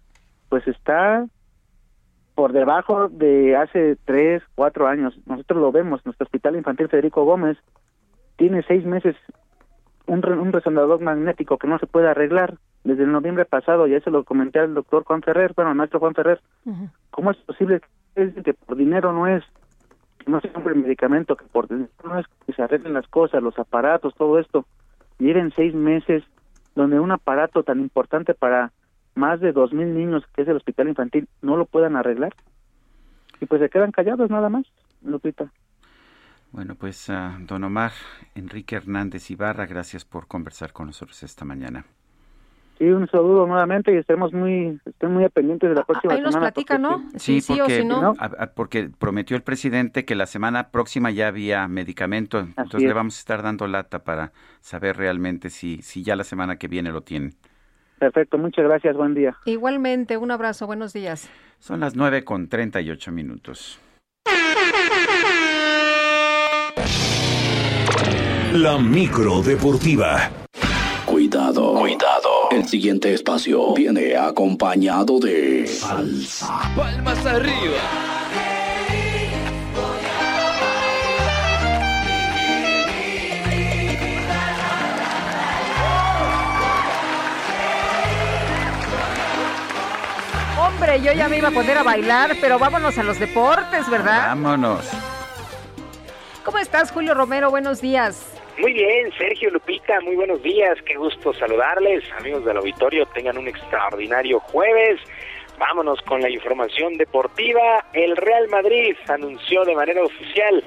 pues 0.49 0.67
está 0.67 1.27
por 2.35 2.53
debajo 2.53 3.09
de 3.09 3.57
hace 3.57 3.97
tres, 4.05 4.43
cuatro 4.55 4.87
años. 4.87 5.19
Nosotros 5.27 5.61
lo 5.61 5.73
vemos, 5.73 6.05
nuestro 6.05 6.25
Hospital 6.25 6.57
Infantil 6.57 6.89
Federico 6.89 7.25
Gómez 7.25 7.57
tiene 8.37 8.63
seis 8.63 8.85
meses 8.85 9.17
un, 10.07 10.25
un 10.25 10.53
resonador 10.53 11.01
magnético 11.01 11.59
que 11.59 11.67
no 11.67 11.79
se 11.79 11.87
puede 11.87 12.09
arreglar 12.09 12.59
desde 12.85 13.03
el 13.03 13.13
noviembre 13.13 13.45
pasado, 13.45 13.87
ya 13.87 14.01
se 14.01 14.11
lo 14.11 14.25
comenté 14.25 14.61
al 14.61 14.75
doctor 14.75 15.05
Juan 15.05 15.23
Ferrer, 15.23 15.53
bueno, 15.57 15.71
al 15.71 15.77
maestro 15.77 15.99
Juan 15.99 16.15
Ferrer, 16.15 16.41
¿cómo 17.11 17.33
es 17.33 17.37
posible 17.39 17.81
que 18.15 18.55
por 18.55 18.77
dinero 18.77 19.13
no 19.13 19.27
es, 19.27 19.43
que 20.19 20.31
no 20.31 20.41
se 20.41 20.51
compre 20.51 20.75
el 20.75 20.83
medicamento, 20.83 21.37
que 21.37 21.45
por 21.47 21.69
dinero 21.69 21.91
no 22.05 22.19
es 22.19 22.27
que 22.47 22.53
se 22.53 22.63
arreglen 22.63 22.93
las 22.93 23.09
cosas, 23.09 23.43
los 23.43 23.59
aparatos, 23.59 24.15
todo 24.15 24.39
esto? 24.39 24.67
Lleven 25.19 25.53
seis 25.57 25.75
meses 25.75 26.23
donde 26.77 27.01
un 27.01 27.11
aparato 27.11 27.65
tan 27.65 27.81
importante 27.81 28.35
para 28.35 28.71
más 29.17 29.41
de 29.41 29.53
dos 29.53 29.73
mil 29.73 29.95
niños, 29.95 30.25
que 30.35 30.43
es 30.43 30.49
el 30.49 30.57
hospital 30.57 30.89
infantil, 30.89 31.29
no 31.43 31.57
lo 31.57 31.67
puedan 31.67 31.97
arreglar. 31.97 32.35
Y 33.41 33.47
pues 33.47 33.61
se 33.61 33.69
quedan 33.69 33.93
callados 33.93 34.31
nada 34.31 34.49
más, 34.49 34.67
Lupita. 35.03 35.51
Bueno, 36.53 36.75
pues 36.75 37.09
uh, 37.09 37.45
don 37.47 37.65
Omar 37.65 37.93
Enrique 38.35 38.77
Hernández 38.77 39.31
Ibarra, 39.31 39.67
gracias 39.67 40.05
por 40.05 40.27
conversar 40.27 40.73
con 40.73 40.87
nosotros 40.87 41.23
esta 41.23 41.45
mañana. 41.45 41.85
Sí, 42.79 42.85
un 42.85 43.09
saludo 43.09 43.47
nuevamente 43.47 43.93
y 43.93 43.97
estemos 43.97 44.35
muy, 44.35 44.79
estén 44.85 45.13
muy 45.13 45.27
pendientes 45.31 45.71
de 45.71 45.75
la 45.75 45.85
próxima 45.85 46.13
Ahí 46.13 46.21
nos 46.21 46.37
platica, 46.37 46.77
¿no? 46.77 47.03
Sí, 47.17 47.43
porque, 47.47 47.85
no. 47.85 48.15
porque 48.55 48.91
prometió 48.99 49.35
el 49.35 49.43
presidente 49.43 50.05
que 50.05 50.15
la 50.15 50.27
semana 50.27 50.71
próxima 50.71 51.11
ya 51.11 51.29
había 51.29 51.67
medicamento, 51.69 52.39
entonces 52.39 52.83
le 52.83 52.93
vamos 52.93 53.17
a 53.17 53.19
estar 53.19 53.43
dando 53.43 53.67
lata 53.67 54.05
para 54.05 54.33
saber 54.61 54.99
realmente 54.99 55.49
si, 55.49 55.81
si 55.81 56.03
ya 56.03 56.17
la 56.17 56.25
semana 56.25 56.57
que 56.57 56.69
viene 56.69 56.91
lo 56.93 57.03
tienen. 57.03 57.35
Perfecto, 57.99 58.39
muchas 58.39 58.65
gracias, 58.65 58.97
buen 58.97 59.15
día. 59.15 59.37
Igualmente, 59.45 60.17
un 60.17 60.31
abrazo, 60.31 60.67
buenos 60.67 60.93
días. 60.93 61.31
Son 61.59 61.81
las 61.81 61.97
nueve 61.97 62.25
con 62.25 62.49
treinta 62.49 62.81
y 62.81 62.91
ocho 62.91 63.11
minutos. 63.11 63.81
La 68.53 68.79
micro 68.79 69.43
deportiva. 69.43 70.31
Cuidado, 71.05 71.75
cuidado. 71.75 72.51
El 72.51 72.65
siguiente 72.65 73.13
espacio 73.13 73.75
viene 73.75 74.17
acompañado 74.17 75.19
de 75.19 75.67
salsa. 75.67 76.73
Palmas 76.75 77.25
arriba. 77.27 78.16
Hombre, 90.87 91.03
yo 91.03 91.13
ya 91.15 91.29
me 91.29 91.39
iba 91.39 91.49
a 91.49 91.51
poner 91.51 91.79
a 91.79 91.83
bailar, 91.83 92.37
pero 92.41 92.61
vámonos 92.61 92.97
a 92.97 93.03
los 93.03 93.19
deportes, 93.19 93.91
¿verdad? 93.91 94.29
Vámonos. 94.29 94.89
¿Cómo 96.45 96.59
estás, 96.59 96.93
Julio 96.93 97.13
Romero? 97.13 97.51
Buenos 97.51 97.81
días. 97.81 98.41
Muy 98.57 98.73
bien, 98.73 99.11
Sergio 99.19 99.51
Lupita, 99.51 100.01
muy 100.03 100.15
buenos 100.15 100.41
días, 100.45 100.79
qué 100.87 100.95
gusto 100.95 101.35
saludarles, 101.35 102.05
amigos 102.17 102.45
del 102.45 102.59
auditorio, 102.59 103.05
tengan 103.07 103.37
un 103.37 103.49
extraordinario 103.49 104.39
jueves. 104.39 105.01
Vámonos 105.59 106.01
con 106.03 106.21
la 106.21 106.31
información 106.31 106.97
deportiva. 106.99 107.85
El 107.93 108.17
Real 108.17 108.47
Madrid 108.49 108.95
anunció 109.09 109.65
de 109.65 109.75
manera 109.75 110.05
oficial 110.05 110.63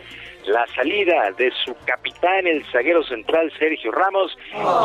la 0.50 0.66
salida 0.68 1.32
de 1.38 1.52
su 1.64 1.76
capitán, 1.86 2.48
el 2.48 2.66
zaguero 2.72 3.04
central 3.04 3.52
Sergio 3.60 3.92
Ramos, 3.92 4.36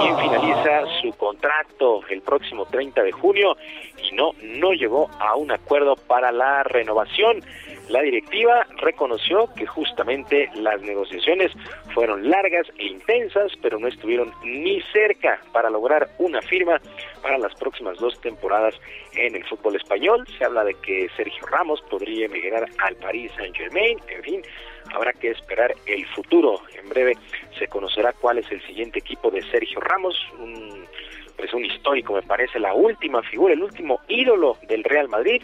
quien 0.01 0.19
finaliza 0.19 0.85
su 1.01 1.11
contrato 1.12 2.03
el 2.11 2.20
próximo 2.20 2.66
30 2.66 3.03
de 3.03 3.12
junio 3.12 3.57
y 4.03 4.15
no, 4.15 4.32
no 4.43 4.73
llegó 4.73 5.09
a 5.19 5.36
un 5.36 5.51
acuerdo 5.51 5.97
para 5.97 6.31
la 6.32 6.62
renovación. 6.65 7.41
La 7.89 8.03
directiva 8.03 8.66
reconoció 8.77 9.49
que 9.55 9.66
justamente 9.66 10.51
las 10.55 10.81
negociaciones 10.82 11.53
fueron 11.95 12.28
largas 12.31 12.66
e 12.78 12.86
intensas, 12.86 13.53
pero 13.62 13.78
no 13.78 13.89
estuvieron 13.89 14.32
ni 14.43 14.82
cerca 14.93 15.41
para 15.53 15.70
lograr 15.70 16.09
una 16.19 16.41
firma 16.43 16.81
para 17.23 17.39
las 17.39 17.55
próximas 17.55 17.99
dos 17.99 18.20
temporadas 18.20 18.74
en 19.15 19.35
el 19.36 19.45
fútbol 19.47 19.77
español. 19.77 20.27
Se 20.39 20.45
habla 20.45 20.65
de 20.65 20.74
que 20.74 21.09
Sergio 21.16 21.47
Ramos 21.47 21.81
podría 21.91 22.27
emigrar 22.27 22.66
al 22.82 22.97
Paris 22.97 23.32
Saint-Germain, 23.36 23.99
en 24.09 24.23
fin, 24.23 24.43
habrá 24.95 25.12
que 25.12 25.31
esperar 25.31 25.75
el 25.87 26.07
futuro. 26.07 26.61
En 26.81 26.89
breve 26.89 27.17
se 27.59 27.68
conocerá 27.68 28.12
cuál 28.12 28.39
es 28.39 28.51
el 28.51 28.62
siguiente 28.62 29.01
equipo 29.01 29.31
de 29.31 29.43
Sergio 29.51 29.81
Ramos, 29.81 30.17
un 30.39 30.85
pues 31.36 31.52
un 31.52 31.65
histórico 31.65 32.15
me 32.15 32.23
parece 32.23 32.60
la 32.60 32.73
última 32.75 33.20
figura, 33.23 33.55
el 33.55 33.62
último 33.62 34.01
ídolo 34.07 34.57
del 34.68 34.85
Real 34.85 35.09
Madrid 35.09 35.43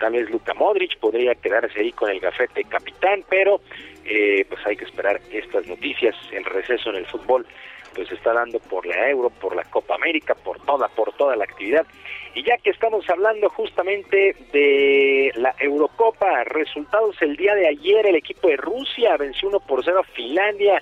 tal 0.00 0.14
vez 0.14 0.28
Luka 0.30 0.54
Modric 0.54 0.98
podría 0.98 1.36
quedarse 1.36 1.78
ahí 1.78 1.92
con 1.92 2.10
el 2.10 2.18
gafete 2.18 2.64
capitán, 2.64 3.22
pero 3.28 3.60
eh, 4.04 4.44
pues 4.48 4.66
hay 4.66 4.76
que 4.76 4.86
esperar 4.86 5.20
estas 5.30 5.66
noticias. 5.66 6.16
El 6.32 6.44
receso 6.44 6.90
en 6.90 6.96
el 6.96 7.06
fútbol 7.06 7.46
pues 7.94 8.10
está 8.12 8.32
dando 8.32 8.58
por 8.58 8.86
la 8.86 9.10
Euro, 9.10 9.30
por 9.30 9.54
la 9.54 9.64
Copa 9.64 9.94
América, 9.94 10.34
por 10.34 10.60
toda, 10.60 10.88
por 10.88 11.12
toda 11.14 11.36
la 11.36 11.44
actividad. 11.44 11.86
Y 12.34 12.44
ya 12.44 12.56
que 12.58 12.70
estamos 12.70 13.08
hablando 13.10 13.48
justamente 13.50 14.36
de 14.52 15.32
la 15.34 15.54
Eurocopa, 15.58 16.44
resultados 16.44 17.16
el 17.22 17.36
día 17.36 17.54
de 17.54 17.68
ayer, 17.68 18.06
el 18.06 18.16
equipo 18.16 18.48
de 18.48 18.56
Rusia 18.56 19.16
venció 19.16 19.48
1 19.48 19.60
por 19.60 19.84
0 19.84 20.00
a 20.00 20.04
Finlandia, 20.04 20.80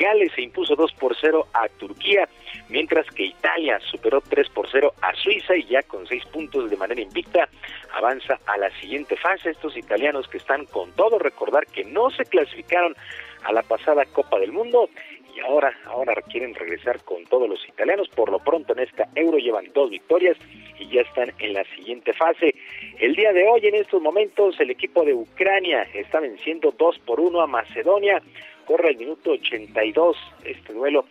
Gales 0.00 0.32
se 0.34 0.42
impuso 0.42 0.74
2 0.74 0.92
por 0.94 1.14
0 1.20 1.46
a 1.52 1.68
Turquía, 1.68 2.26
mientras 2.70 3.06
que 3.10 3.24
Italia 3.24 3.78
superó 3.80 4.22
3 4.22 4.48
por 4.48 4.66
0 4.70 4.94
a 5.02 5.14
Suiza 5.14 5.54
y 5.54 5.64
ya 5.64 5.82
con 5.82 6.06
6 6.06 6.24
puntos 6.26 6.70
de 6.70 6.76
manera 6.76 7.02
invicta 7.02 7.48
avanza 7.92 8.38
a 8.46 8.56
la 8.56 8.70
siguiente 8.80 9.16
fase. 9.16 9.50
Estos 9.50 9.76
italianos 9.76 10.26
que 10.28 10.38
están 10.38 10.64
con 10.66 10.90
todo, 10.92 11.18
recordar 11.18 11.66
que 11.66 11.84
no 11.84 12.10
se 12.10 12.24
clasificaron 12.24 12.96
a 13.44 13.52
la 13.52 13.62
pasada 13.62 14.06
Copa 14.06 14.38
del 14.38 14.52
Mundo 14.52 14.88
y 15.34 15.40
ahora, 15.40 15.72
ahora 15.86 16.14
quieren 16.30 16.54
regresar 16.54 17.02
con 17.04 17.24
todos 17.24 17.48
los 17.48 17.66
italianos. 17.68 18.08
Por 18.08 18.30
lo 18.30 18.38
pronto 18.38 18.72
en 18.72 18.80
esta 18.80 19.08
Euro 19.14 19.38
llevan 19.38 19.70
dos 19.74 19.90
victorias 19.90 20.36
y 20.78 20.88
ya 20.88 21.02
están 21.02 21.32
en 21.38 21.54
la 21.54 21.64
siguiente 21.76 22.12
fase. 22.12 22.54
El 22.98 23.14
día 23.14 23.32
de 23.32 23.46
hoy, 23.46 23.66
en 23.66 23.74
estos 23.74 24.00
momentos, 24.00 24.58
el 24.60 24.70
equipo 24.70 25.04
de 25.04 25.14
Ucrania 25.14 25.86
está 25.94 26.20
venciendo 26.20 26.72
2 26.76 26.98
por 27.00 27.20
1 27.20 27.40
a 27.40 27.46
Macedonia. 27.46 28.22
Corre 28.64 28.90
el 28.90 28.98
minuto 28.98 29.32
82 29.32 30.16
este 30.44 30.72
duelo 30.72 31.04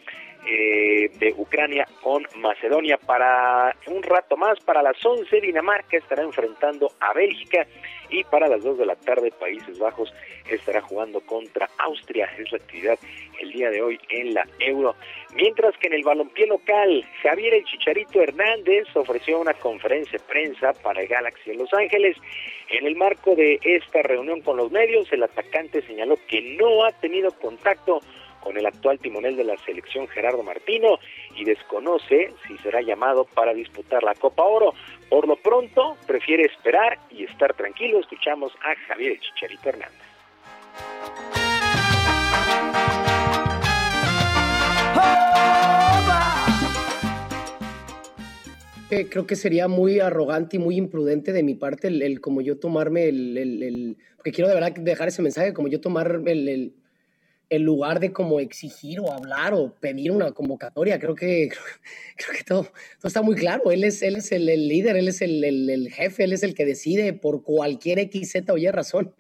eh, 0.46 1.12
de 1.20 1.34
Ucrania 1.38 1.86
con 2.02 2.26
Macedonia. 2.38 2.98
Para 2.98 3.76
un 3.88 4.02
rato 4.04 4.38
más, 4.38 4.60
para 4.62 4.82
las 4.82 5.04
11, 5.04 5.42
Dinamarca 5.42 5.98
estará 5.98 6.24
enfrentando 6.24 6.92
a 7.00 7.14
Bélgica 7.14 7.68
y 8.10 8.24
para 8.24 8.48
las 8.48 8.64
2 8.64 8.78
de 8.80 8.86
la 8.86 8.96
tarde, 8.96 9.32
Países 9.32 9.78
Bajos 9.78 10.14
estará 10.50 10.82
jugando 10.82 11.20
contra 11.22 11.70
Austria. 11.78 12.30
Es 12.38 12.52
la 12.52 12.58
actividad 12.58 12.98
el 13.40 13.52
día 13.52 13.70
de 13.70 13.82
hoy 13.82 14.00
en 14.10 14.34
la 14.34 14.48
Euro. 14.60 14.96
Mientras 15.36 15.78
que 15.78 15.88
en 15.88 15.94
el 15.94 16.04
balompié 16.04 16.48
local, 16.48 17.06
Javier 17.22 17.54
El 17.54 17.66
Chicharito 17.66 18.22
Hernández 18.22 18.88
ofreció 18.96 19.40
una 19.40 19.54
conferencia 19.54 20.18
de 20.18 20.26
prensa 20.26 20.74
para 20.82 21.02
el 21.02 21.08
Galaxy 21.08 21.52
en 21.52 21.60
Los 21.60 21.74
Ángeles. 21.74 22.18
En 22.70 22.86
el 22.86 22.96
marco 22.96 23.36
de 23.36 23.60
esta 23.64 24.02
reunión 24.02 24.42
con 24.42 24.58
los 24.58 24.72
medios, 24.72 25.12
el 25.12 25.24
atacante 25.24 25.82
señaló 25.84 26.16
que 26.28 26.56
no 26.58 26.86
ha 26.86 26.92
tenido 26.94 27.32
contacto 27.32 28.02
con 28.44 28.58
el 28.58 28.66
actual 28.66 29.00
timonel 29.00 29.36
de 29.36 29.44
la 29.44 29.58
selección 29.58 30.08
Gerardo 30.08 30.44
Martino 30.44 31.00
y 31.36 31.46
desconoce 31.46 32.34
si 32.48 32.58
será 32.60 32.82
llamado 32.82 33.26
para 33.26 33.54
disputar 33.54 34.04
la 34.04 34.16
Copa 34.16 34.44
Oro. 34.44 34.74
Por 35.10 35.28
lo 35.28 35.36
pronto, 35.36 35.98
prefiere 36.08 36.46
esperar 36.46 37.00
y 37.10 37.24
estar 37.24 37.54
tranquilo. 37.54 38.00
Escuchamos 38.00 38.52
a 38.62 38.76
Javier 38.88 39.20
Chicharito 39.20 39.70
Hernández. 39.70 40.10
creo 49.10 49.28
que 49.28 49.36
sería 49.36 49.68
muy 49.68 50.00
arrogante 50.00 50.58
y 50.58 50.60
muy 50.60 50.76
imprudente 50.76 51.32
de 51.32 51.44
mi 51.44 51.54
parte 51.54 51.88
el, 51.88 52.22
como 52.22 52.42
yo 52.42 52.58
tomarme 52.58 53.08
el, 53.08 53.38
el, 53.38 53.98
porque 54.18 54.32
quiero 54.32 54.48
de 54.50 54.56
verdad 54.56 54.72
dejar 54.74 55.08
ese 55.08 55.22
mensaje, 55.22 55.54
como 55.54 55.68
yo 55.68 55.80
tomar 55.80 56.22
el, 56.26 56.74
en 57.50 57.64
lugar 57.64 58.00
de 58.00 58.12
como 58.12 58.40
exigir 58.40 59.00
o 59.00 59.12
hablar 59.12 59.54
o 59.54 59.74
pedir 59.74 60.12
una 60.12 60.32
convocatoria. 60.32 61.00
Creo 61.00 61.16
que, 61.16 61.50
creo, 62.16 62.38
que 62.38 62.44
todo, 62.44 62.64
todo, 62.64 63.08
está 63.08 63.22
muy 63.22 63.36
claro. 63.36 63.72
Él 63.72 63.84
es, 63.84 64.02
él 64.02 64.16
es 64.18 64.32
el, 64.32 64.46
líder, 64.46 64.96
él 64.96 65.08
es 65.08 65.22
el, 65.22 65.44
el, 65.44 65.92
jefe, 65.92 66.24
él 66.24 66.34
es 66.34 66.44
el 66.44 66.54
que 66.54 66.66
decide 66.66 67.14
por 67.14 67.44
cualquier 67.44 68.00
X, 68.00 68.32
Z 68.32 68.54
o 68.54 68.58
Y 68.58 68.70
razón. 68.70 69.14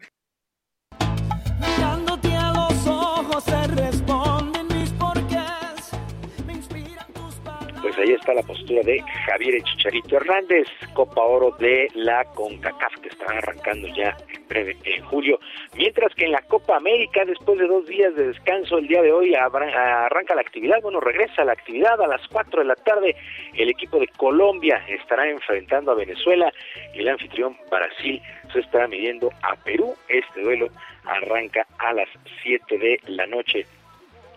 Ahí 8.01 8.11
está 8.13 8.33
la 8.33 8.43
postura 8.43 8.81
de 8.83 9.01
Javier 9.25 9.61
Chicharito 9.63 10.17
Hernández, 10.17 10.67
Copa 10.93 11.21
Oro 11.21 11.51
de 11.59 11.87
la 11.95 12.23
CONCACAF, 12.25 12.99
que 13.01 13.09
está 13.09 13.25
arrancando 13.25 13.87
ya 13.89 14.15
en 14.33 14.47
breve 14.47 14.77
en 14.83 15.03
julio. 15.05 15.39
Mientras 15.75 16.13
que 16.15 16.25
en 16.25 16.31
la 16.31 16.41
Copa 16.41 16.77
América, 16.77 17.23
después 17.25 17.59
de 17.59 17.67
dos 17.67 17.85
días 17.85 18.15
de 18.15 18.27
descanso, 18.27 18.77
el 18.77 18.87
día 18.87 19.01
de 19.01 19.11
hoy 19.11 19.35
arranca 19.35 20.35
la 20.35 20.41
actividad, 20.41 20.81
bueno, 20.81 20.99
regresa 20.99 21.43
la 21.43 21.53
actividad 21.53 22.01
a 22.01 22.07
las 22.07 22.25
4 22.27 22.61
de 22.61 22.67
la 22.67 22.75
tarde. 22.75 23.15
El 23.53 23.69
equipo 23.69 23.99
de 23.99 24.07
Colombia 24.07 24.83
estará 24.87 25.29
enfrentando 25.29 25.91
a 25.91 25.95
Venezuela 25.95 26.51
y 26.93 26.99
el 26.99 27.09
anfitrión 27.09 27.57
Brasil 27.69 28.21
se 28.53 28.59
estará 28.59 28.87
midiendo 28.87 29.29
a 29.43 29.55
Perú. 29.57 29.95
Este 30.07 30.41
duelo 30.41 30.69
arranca 31.05 31.65
a 31.77 31.93
las 31.93 32.09
7 32.43 32.77
de 32.77 32.99
la 33.07 33.25
noche. 33.27 33.65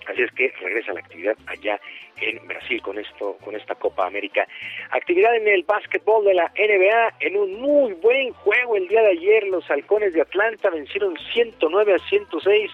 Así 0.07 0.23
es 0.23 0.33
que 0.33 0.53
regresa 0.61 0.93
la 0.93 1.01
actividad 1.01 1.37
allá 1.47 1.81
en 2.21 2.47
Brasil 2.47 2.81
con 2.83 2.99
esto, 2.99 3.37
con 3.45 3.55
esta 3.57 3.75
Copa 3.75 4.07
América. 4.07 4.47
Actividad 4.91 5.35
en 5.37 5.49
el 5.49 5.65
básquetbol 5.65 6.25
de 6.25 6.35
la 6.35 6.53
NBA 6.57 7.15
en 7.21 7.37
un 7.37 7.61
muy 7.61 7.93
buen 7.95 8.33
juego 8.33 8.77
el 8.77 8.89
día 8.89 9.03
de 9.03 9.11
ayer. 9.11 9.45
Los 9.45 9.71
halcones 9.71 10.13
de 10.13 10.23
Atlanta 10.23 10.71
vencieron 10.71 11.17
109 11.33 11.95
a 11.95 11.99
106 11.99 12.71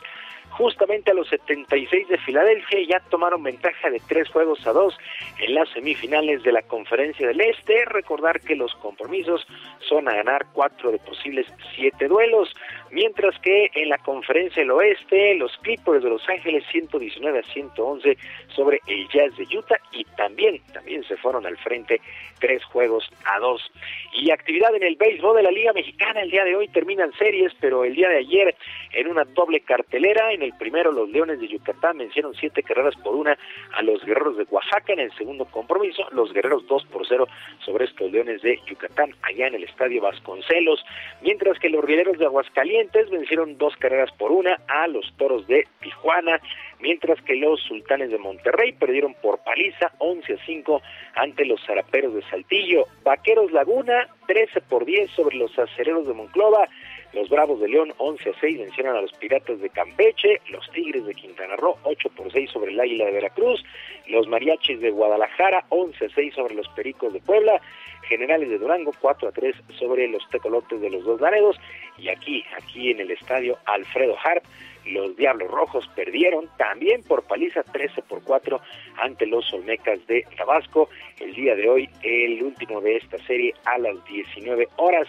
justamente 0.51 1.11
a 1.11 1.15
los 1.15 1.29
76 1.29 2.09
de 2.09 2.19
Filadelfia 2.19 2.81
y 2.81 2.87
ya 2.87 3.01
tomaron 3.11 3.43
ventaja 3.43 3.91
de 3.91 4.01
tres 4.09 4.29
juegos 4.29 4.67
a 4.67 4.73
dos 4.73 4.97
en 5.39 5.55
las 5.55 5.69
semifinales 5.71 6.43
de 6.43 6.53
la 6.53 6.63
Conferencia 6.63 7.27
del 7.27 7.41
Este. 7.41 7.85
Recordar 7.85 8.41
que 8.41 8.57
los 8.57 8.75
compromisos 8.77 9.47
son 9.89 10.09
a 10.09 10.15
ganar 10.15 10.47
cuatro 10.53 10.91
de 10.91 10.99
posibles 10.99 11.47
siete 11.75 12.09
duelos, 12.09 12.53
mientras 12.91 13.39
que 13.41 13.71
en 13.75 13.89
la 13.89 13.99
Conferencia 13.99 14.63
del 14.63 14.71
Oeste 14.71 15.35
los 15.35 15.57
Clippers 15.59 16.03
de 16.03 16.11
Los 16.11 16.29
Ángeles 16.29 16.65
119 16.71 17.39
a 17.39 17.43
111 17.43 18.17
sobre 18.55 18.81
el 18.87 19.09
Jazz 19.09 19.37
de 19.37 19.45
Utah 19.57 19.81
y 19.93 20.05
también, 20.17 20.61
también 20.73 21.05
se 21.05 21.17
fueron 21.17 21.47
al 21.47 21.57
frente 21.59 22.01
tres 22.41 22.65
juegos 22.65 23.09
a 23.25 23.39
dos. 23.39 23.71
Y 24.15 24.31
actividad 24.31 24.75
en 24.75 24.83
el 24.83 24.97
béisbol 24.97 25.37
de 25.37 25.43
la 25.43 25.51
Liga 25.51 25.73
Mexicana 25.73 26.23
el 26.23 26.31
día 26.31 26.45
de 26.45 26.57
hoy 26.57 26.69
terminan 26.69 27.13
series, 27.15 27.53
pero 27.61 27.85
el 27.85 27.95
día 27.95 28.09
de 28.09 28.19
ayer 28.19 28.57
en 28.93 29.09
una 29.09 29.25
doble 29.25 29.61
cartelera 29.61 30.33
en 30.33 30.43
el 30.43 30.53
primero, 30.55 30.93
los 30.93 31.09
Leones 31.11 31.41
de 31.41 31.49
Yucatán 31.49 31.99
vencieron 31.99 32.35
siete 32.35 32.63
carreras 32.63 32.95
por 32.97 33.15
una 33.15 33.39
a 33.75 33.83
los 33.83 34.05
Guerreros 34.05 34.37
de 34.37 34.47
Oaxaca. 34.51 34.93
En 34.93 35.01
el 35.01 35.13
segundo 35.13 35.45
compromiso, 35.47 36.07
los 36.13 36.33
Guerreros 36.33 36.67
dos 36.67 36.85
por 36.87 37.07
cero 37.07 37.27
sobre 37.65 37.85
estos 37.85 38.11
Leones 38.11 38.43
de 38.43 38.59
Yucatán, 38.67 39.15
allá 39.23 39.49
en 39.49 39.57
el 39.57 39.65
Estadio 39.65 40.03
Vasconcelos. 40.03 40.85
Mientras 41.23 41.59
que 41.59 41.69
los 41.69 41.85
Rieleros 41.85 42.19
de 42.19 42.27
Aguascalientes 42.27 42.78
vencieron 43.11 43.59
dos 43.59 43.77
carreras 43.77 44.11
por 44.13 44.33
una 44.33 44.59
a 44.69 44.87
los 44.87 45.13
Toros 45.17 45.47
de 45.47 45.67
Tijuana 45.81 46.41
mientras 46.81 47.21
que 47.23 47.35
los 47.35 47.61
sultanes 47.63 48.11
de 48.11 48.19
Monterrey 48.19 48.73
perdieron 48.73 49.15
por 49.15 49.39
paliza 49.39 49.93
11 49.99 50.35
a 50.35 50.47
5 50.47 50.83
ante 51.15 51.45
los 51.45 51.61
zaraperos 51.65 52.15
de 52.15 52.23
Saltillo, 52.31 52.87
Vaqueros 53.05 53.53
Laguna 53.53 54.09
13 54.27 54.61
por 54.63 54.85
10 54.85 55.11
sobre 55.11 55.37
los 55.37 55.59
acereros 55.59 56.07
de 56.07 56.15
Monclova, 56.15 56.69
los 57.13 57.29
Bravos 57.31 57.61
de 57.61 57.69
León 57.69 57.93
11 57.97 58.31
a 58.31 58.41
6 58.41 58.59
vencieron 58.59 58.97
a 58.97 59.01
los 59.01 59.13
Piratas 59.15 59.61
de 59.61 59.71
Campeche, 59.71 60.41
los 60.51 60.71
Tigres 60.71 61.07
de 61.07 61.15
Quintana 61.15 61.57
Roo 61.57 61.77
8 61.85 62.11
por 62.11 62.31
6 62.31 62.51
sobre 62.51 62.73
el 62.73 62.81
Águila 62.81 63.07
de 63.07 63.13
Veracruz, 63.13 63.65
los 64.07 64.29
Mariachis 64.29 64.81
de 64.81 64.91
Guadalajara 64.91 65.65
11 65.71 66.05
a 66.05 66.09
6 66.11 66.35
sobre 66.35 66.55
los 66.55 66.69
Pericos 66.69 67.13
de 67.13 67.21
Puebla, 67.21 67.61
Generales 68.09 68.49
de 68.49 68.59
Durango 68.59 68.93
4 69.01 69.29
a 69.29 69.33
3 69.33 69.55
sobre 69.79 70.09
los 70.09 70.29
Tecolotes 70.31 70.81
de 70.81 70.91
los 70.91 71.05
Dos 71.05 71.21
Laredos. 71.21 71.57
Y 71.99 72.09
aquí, 72.09 72.45
aquí 72.57 72.91
en 72.91 73.01
el 73.01 73.11
estadio 73.11 73.59
Alfredo 73.67 74.17
Harp 74.23 74.45
los 74.89 75.17
Diablos 75.17 75.51
Rojos 75.51 75.89
perdieron 75.95 76.49
también 76.57 77.03
por 77.03 77.23
paliza 77.23 77.63
13 77.63 78.03
por 78.03 78.23
4 78.23 78.61
ante 78.97 79.27
los 79.27 79.53
Olmecas 79.53 80.05
de 80.07 80.27
Tabasco. 80.37 80.89
El 81.21 81.35
día 81.35 81.55
de 81.55 81.69
hoy, 81.69 81.89
el 82.03 82.43
último 82.43 82.81
de 82.81 82.97
esta 82.97 83.19
serie 83.25 83.55
a 83.65 83.79
las 83.79 84.05
19 84.05 84.69
horas. 84.77 85.09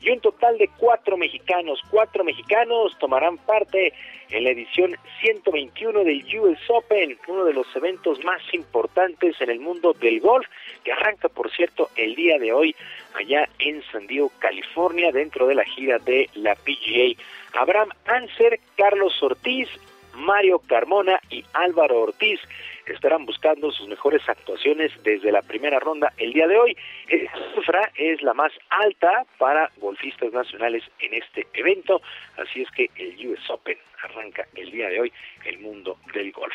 Y 0.00 0.10
un 0.10 0.20
total 0.20 0.58
de 0.58 0.68
cuatro 0.78 1.16
mexicanos, 1.16 1.80
cuatro 1.90 2.22
mexicanos 2.22 2.96
tomarán 2.98 3.38
parte 3.38 3.92
en 4.30 4.44
la 4.44 4.50
edición 4.50 4.96
121 5.20 6.04
del 6.04 6.24
US 6.38 6.58
Open, 6.68 7.18
uno 7.28 7.44
de 7.44 7.54
los 7.54 7.66
eventos 7.74 8.22
más 8.24 8.42
importantes 8.52 9.40
en 9.40 9.50
el 9.50 9.60
mundo 9.60 9.94
del 9.94 10.20
golf, 10.20 10.46
que 10.84 10.92
arranca, 10.92 11.28
por 11.28 11.50
cierto, 11.50 11.90
el 11.96 12.14
día 12.14 12.38
de 12.38 12.52
hoy 12.52 12.76
allá 13.16 13.48
en 13.58 13.82
San 13.90 14.06
Diego, 14.06 14.30
California, 14.38 15.10
dentro 15.12 15.46
de 15.46 15.54
la 15.54 15.64
gira 15.64 15.98
de 15.98 16.28
la 16.34 16.54
PGA. 16.54 17.20
Abraham 17.60 17.90
Anser, 18.06 18.60
Carlos 18.76 19.22
Ortiz, 19.22 19.68
Mario 20.16 20.60
Carmona 20.66 21.20
y 21.30 21.44
Álvaro 21.52 22.02
Ortiz 22.02 22.40
estarán 22.86 23.26
buscando 23.26 23.70
sus 23.70 23.88
mejores 23.88 24.22
actuaciones 24.28 24.92
desde 25.02 25.32
la 25.32 25.42
primera 25.42 25.78
ronda 25.78 26.12
el 26.16 26.32
día 26.32 26.46
de 26.46 26.58
hoy. 26.58 26.76
Esta 27.08 27.38
cifra 27.54 27.90
es 27.96 28.22
la 28.22 28.34
más 28.34 28.52
alta 28.70 29.24
para 29.38 29.70
golfistas 29.78 30.32
nacionales 30.32 30.82
en 31.00 31.14
este 31.14 31.46
evento, 31.52 32.00
así 32.36 32.62
es 32.62 32.70
que 32.70 32.90
el 32.96 33.28
US 33.28 33.50
Open 33.50 33.76
arranca 34.02 34.46
el 34.54 34.70
día 34.70 34.88
de 34.88 35.00
hoy 35.00 35.12
el 35.44 35.58
mundo 35.58 35.98
del 36.12 36.32
golf. 36.32 36.54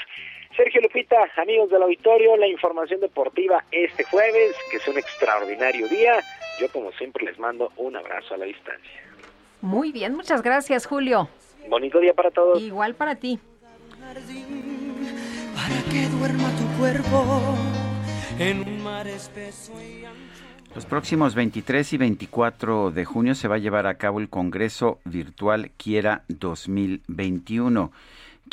Sergio 0.56 0.82
Lupita, 0.82 1.18
amigos 1.38 1.70
del 1.70 1.82
auditorio, 1.84 2.36
la 2.38 2.48
información 2.48 3.00
deportiva 3.00 3.64
este 3.72 4.04
jueves, 4.04 4.56
que 4.70 4.78
es 4.78 4.88
un 4.88 4.98
extraordinario 4.98 5.88
día. 5.88 6.20
Yo 6.60 6.70
como 6.72 6.92
siempre 6.94 7.26
les 7.26 7.40
mando 7.40 7.72
un 7.78 7.96
abrazo 7.96 8.34
a 8.34 8.38
la 8.38 8.46
distancia. 8.46 9.04
Muy 9.62 9.92
bien, 9.92 10.16
muchas 10.16 10.42
gracias 10.42 10.86
Julio. 10.86 11.30
Bonito 11.68 12.00
día 12.00 12.14
para 12.14 12.32
todos. 12.32 12.62
Igual 12.62 12.96
para 12.96 13.16
ti. 13.16 13.40
Para 15.56 15.82
que 15.90 16.10
duerma 16.10 16.50
tu 16.58 16.66
cuerpo 16.78 17.56
en 18.40 18.60
un 18.68 18.84
mar 18.84 19.08
espeso 19.08 19.72
y 19.82 20.04
los 20.76 20.86
próximos 20.86 21.34
23 21.34 21.94
y 21.94 21.98
24 21.98 22.92
de 22.92 23.06
junio 23.06 23.36
se 23.36 23.48
va 23.48 23.56
a 23.56 23.60
llevar 23.60 23.88
a 23.88 23.96
cabo 23.96 24.20
el 24.20 24.30
Congreso 24.30 25.00
Virtual 25.06 25.72
Quiera 25.78 26.24
2021. 26.28 27.92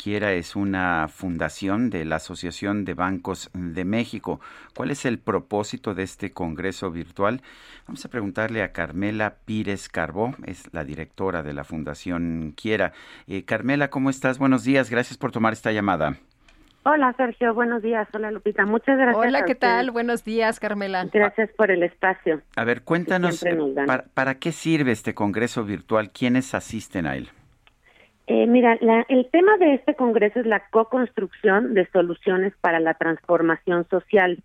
Quiera 0.01 0.31
es 0.31 0.55
una 0.55 1.09
fundación 1.09 1.89
de 1.89 2.05
la 2.05 2.15
Asociación 2.15 2.85
de 2.85 2.93
Bancos 2.93 3.51
de 3.53 3.83
México. 3.83 4.39
¿Cuál 4.73 4.91
es 4.91 5.03
el 5.03 5.19
propósito 5.19 5.93
de 5.93 6.03
este 6.03 6.31
Congreso 6.31 6.89
Virtual? 6.89 7.41
Vamos 7.85 8.05
a 8.05 8.09
preguntarle 8.09 8.63
a 8.63 8.71
Carmela 8.71 9.35
Pírez 9.43 9.89
Carbó, 9.89 10.35
es 10.45 10.73
la 10.73 10.85
directora 10.85 11.43
de 11.43 11.51
la 11.51 11.65
Fundación 11.65 12.53
Quiera. 12.55 12.93
Eh, 13.27 13.43
Carmela, 13.43 13.89
¿cómo 13.89 14.09
estás? 14.09 14.39
Buenos 14.39 14.63
días, 14.63 14.89
gracias 14.89 15.17
por 15.17 15.33
tomar 15.33 15.51
esta 15.51 15.73
llamada. 15.73 16.15
Hola 16.83 17.13
Sergio, 17.17 17.53
buenos 17.53 17.83
días. 17.83 18.07
Hola 18.13 18.31
Lupita, 18.31 18.65
muchas 18.65 18.97
gracias. 18.97 19.17
Hola, 19.17 19.43
¿qué 19.43 19.55
tal? 19.55 19.91
Buenos 19.91 20.23
días, 20.23 20.61
Carmela. 20.61 21.05
Gracias 21.11 21.49
por 21.57 21.71
el 21.71 21.83
espacio. 21.83 22.41
A 22.55 22.63
ver, 22.63 22.83
cuéntanos, 22.83 23.43
para, 23.85 24.05
¿para, 24.13 24.35
qué 24.35 24.53
sirve 24.53 24.93
este 24.93 25.13
Congreso 25.13 25.65
virtual? 25.65 26.11
¿Quiénes 26.11 26.53
asisten 26.55 27.05
a 27.05 27.17
él? 27.17 27.29
Eh, 28.31 28.45
mira, 28.45 28.77
el 29.07 29.27
tema 29.31 29.57
de 29.57 29.73
este 29.73 29.95
Congreso 29.95 30.39
es 30.39 30.45
la 30.45 30.59
co-construcción 30.69 31.73
de 31.73 31.87
soluciones 31.87 32.53
para 32.61 32.79
la 32.79 32.93
transformación 32.93 33.87
social. 33.89 34.37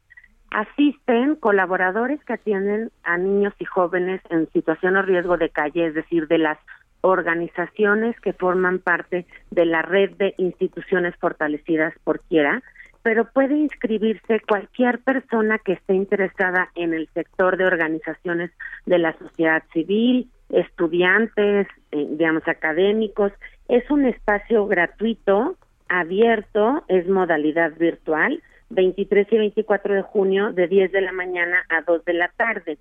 Asisten 0.51 1.37
colaboradores 1.37 2.19
que 2.25 2.33
atienden 2.33 2.91
a 3.03 3.19
niños 3.19 3.53
y 3.59 3.67
jóvenes 3.67 4.23
en 4.31 4.51
situación 4.53 4.97
o 4.97 5.03
riesgo 5.03 5.37
de 5.37 5.51
calle, 5.51 5.89
es 5.89 5.95
decir, 5.95 6.29
de 6.29 6.39
las 6.39 6.57
organizaciones 7.03 8.19
que 8.21 8.33
forman 8.33 8.79
parte 8.79 9.27
de 9.51 9.67
la 9.67 9.83
red 9.83 10.13
de 10.13 10.33
instituciones 10.39 11.15
fortalecidas 11.17 11.93
por 12.05 12.21
quiera, 12.21 12.63
pero 13.03 13.27
puede 13.27 13.55
inscribirse 13.55 14.41
cualquier 14.49 15.01
persona 15.01 15.59
que 15.59 15.75
esté 15.75 15.93
interesada 15.93 16.71
en 16.75 16.95
el 16.95 17.07
sector 17.13 17.59
de 17.59 17.67
organizaciones 17.67 18.51
de 18.87 18.97
la 18.97 19.13
sociedad 19.19 19.63
civil, 19.75 20.31
estudiantes, 20.49 21.67
eh, 21.91 22.07
digamos, 22.11 22.47
académicos. 22.49 23.33
Es 23.69 23.91
un 23.91 24.05
espacio 24.05 24.67
gratuito, 24.67 25.57
abierto, 25.89 26.85
es 26.89 27.09
modalidad 27.09 27.73
virtual, 27.79 28.43
23 28.71 29.27
y 29.31 29.39
24 29.39 29.95
de 29.95 30.03
junio, 30.03 30.53
de 30.53 30.69
10 30.69 30.93
de 30.93 31.01
la 31.01 31.13
mañana 31.13 31.65
a 31.69 31.83
2 31.83 32.05
de 32.05 32.15
la 32.15 32.29
tarde. 32.37 32.79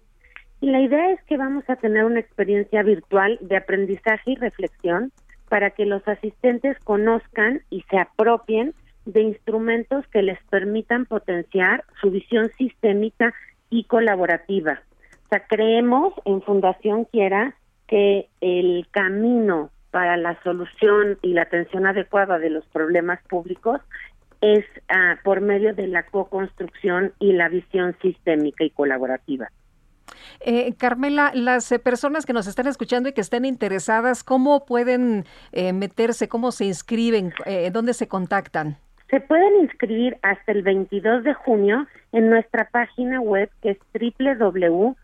Y 0.59 0.71
la 0.71 0.81
idea 0.81 1.11
es 1.11 1.21
que 1.23 1.37
vamos 1.37 1.63
a 1.69 1.75
tener 1.75 2.05
una 2.05 2.19
experiencia 2.19 2.83
virtual 2.83 3.37
de 3.41 3.57
aprendizaje 3.57 4.31
y 4.31 4.35
reflexión 4.35 5.11
para 5.49 5.71
que 5.71 5.85
los 5.85 6.07
asistentes 6.07 6.77
conozcan 6.79 7.61
y 7.69 7.81
se 7.89 7.97
apropien 7.97 8.73
de 9.05 9.21
instrumentos 9.21 10.07
que 10.07 10.21
les 10.21 10.41
permitan 10.45 11.05
potenciar 11.05 11.83
su 12.01 12.11
visión 12.11 12.49
sistémica 12.57 13.33
y 13.69 13.83
colaborativa. 13.83 14.81
O 15.25 15.27
sea, 15.29 15.45
creemos 15.47 16.13
en 16.25 16.41
Fundación 16.41 17.05
Quiera 17.05 17.55
que 17.87 18.29
el 18.39 18.87
camino 18.91 19.69
para 19.93 20.17
la 20.17 20.41
solución 20.41 21.19
y 21.22 21.33
la 21.33 21.43
atención 21.43 21.85
adecuada 21.85 22.39
de 22.39 22.49
los 22.49 22.65
problemas 22.65 23.22
públicos 23.30 23.80
es 24.41 24.65
ah, 24.89 25.19
por 25.23 25.39
medio 25.39 25.75
de 25.75 25.85
la 25.85 26.01
co-construcción 26.07 27.13
y 27.19 27.33
la 27.33 27.47
visión 27.47 27.95
sistémica 28.01 28.63
y 28.63 28.72
colaborativa. 28.72 29.51
Eh, 30.39 30.73
Carmela, 30.80 31.30
las 31.35 31.72
eh, 31.72 31.77
personas 31.77 32.25
que 32.25 32.33
nos 32.33 32.47
están 32.47 32.65
escuchando 32.65 33.07
y 33.07 33.13
que 33.13 33.22
estén 33.22 33.45
interesadas, 33.45 34.23
¿cómo 34.23 34.65
pueden 34.65 35.25
eh, 35.51 35.73
meterse? 35.73 36.27
¿Cómo 36.27 36.51
se 36.51 36.65
inscriben? 36.65 37.31
¿Dónde 37.72 37.93
se 37.93 38.07
contactan? 38.07 38.77
Se 39.11 39.19
pueden 39.19 39.61
inscribir 39.61 40.17
hasta 40.23 40.53
el 40.53 40.63
22 40.63 41.23
de 41.23 41.35
junio 41.35 41.85
en 42.13 42.31
nuestra 42.31 42.67
página 42.72 43.22
web 43.22 43.47
que 43.61 43.69
es 43.69 43.77
www.quiera.org 44.17 44.95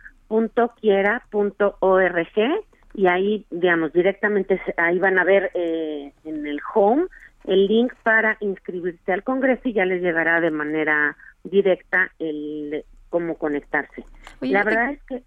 y 2.93 3.07
ahí, 3.07 3.45
digamos, 3.49 3.93
directamente 3.93 4.59
ahí 4.77 4.99
van 4.99 5.19
a 5.19 5.23
ver 5.23 5.51
en 5.53 6.47
el 6.47 6.59
home 6.73 7.05
el 7.45 7.67
link 7.67 7.93
para 8.03 8.37
inscribirse 8.41 9.11
al 9.11 9.23
Congreso 9.23 9.61
y 9.69 9.73
ya 9.73 9.85
les 9.85 10.01
llegará 10.01 10.41
de 10.41 10.51
manera 10.51 11.15
directa 11.43 12.11
el 12.19 12.83
cómo 13.09 13.37
conectarse. 13.37 14.03
la 14.41 14.63
verdad 14.63 14.91
es 14.91 15.03
que... 15.03 15.23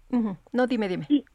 No, 0.51 0.67
dime, 0.67 0.87
dime. 0.87 1.05
Sí, 1.05 1.25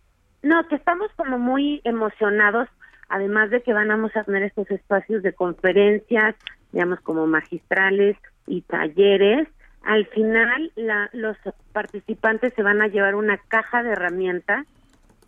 no, 0.42 0.66
que 0.68 0.76
estamos 0.76 1.10
como 1.16 1.38
muy 1.38 1.80
emocionados, 1.84 2.68
además 3.08 3.50
de 3.50 3.62
que 3.62 3.72
vamos 3.72 4.16
a 4.16 4.24
tener 4.24 4.44
estos 4.44 4.70
espacios 4.70 5.22
de 5.22 5.32
conferencias, 5.32 6.36
digamos, 6.72 7.00
como 7.00 7.26
magistrales 7.26 8.16
y 8.46 8.62
talleres. 8.62 9.48
Al 9.82 10.06
final, 10.06 10.72
la, 10.76 11.10
los 11.12 11.36
participantes 11.72 12.54
se 12.54 12.62
van 12.62 12.80
a 12.80 12.88
llevar 12.88 13.14
una 13.14 13.36
caja 13.48 13.82
de 13.82 13.90
herramientas 13.90 14.66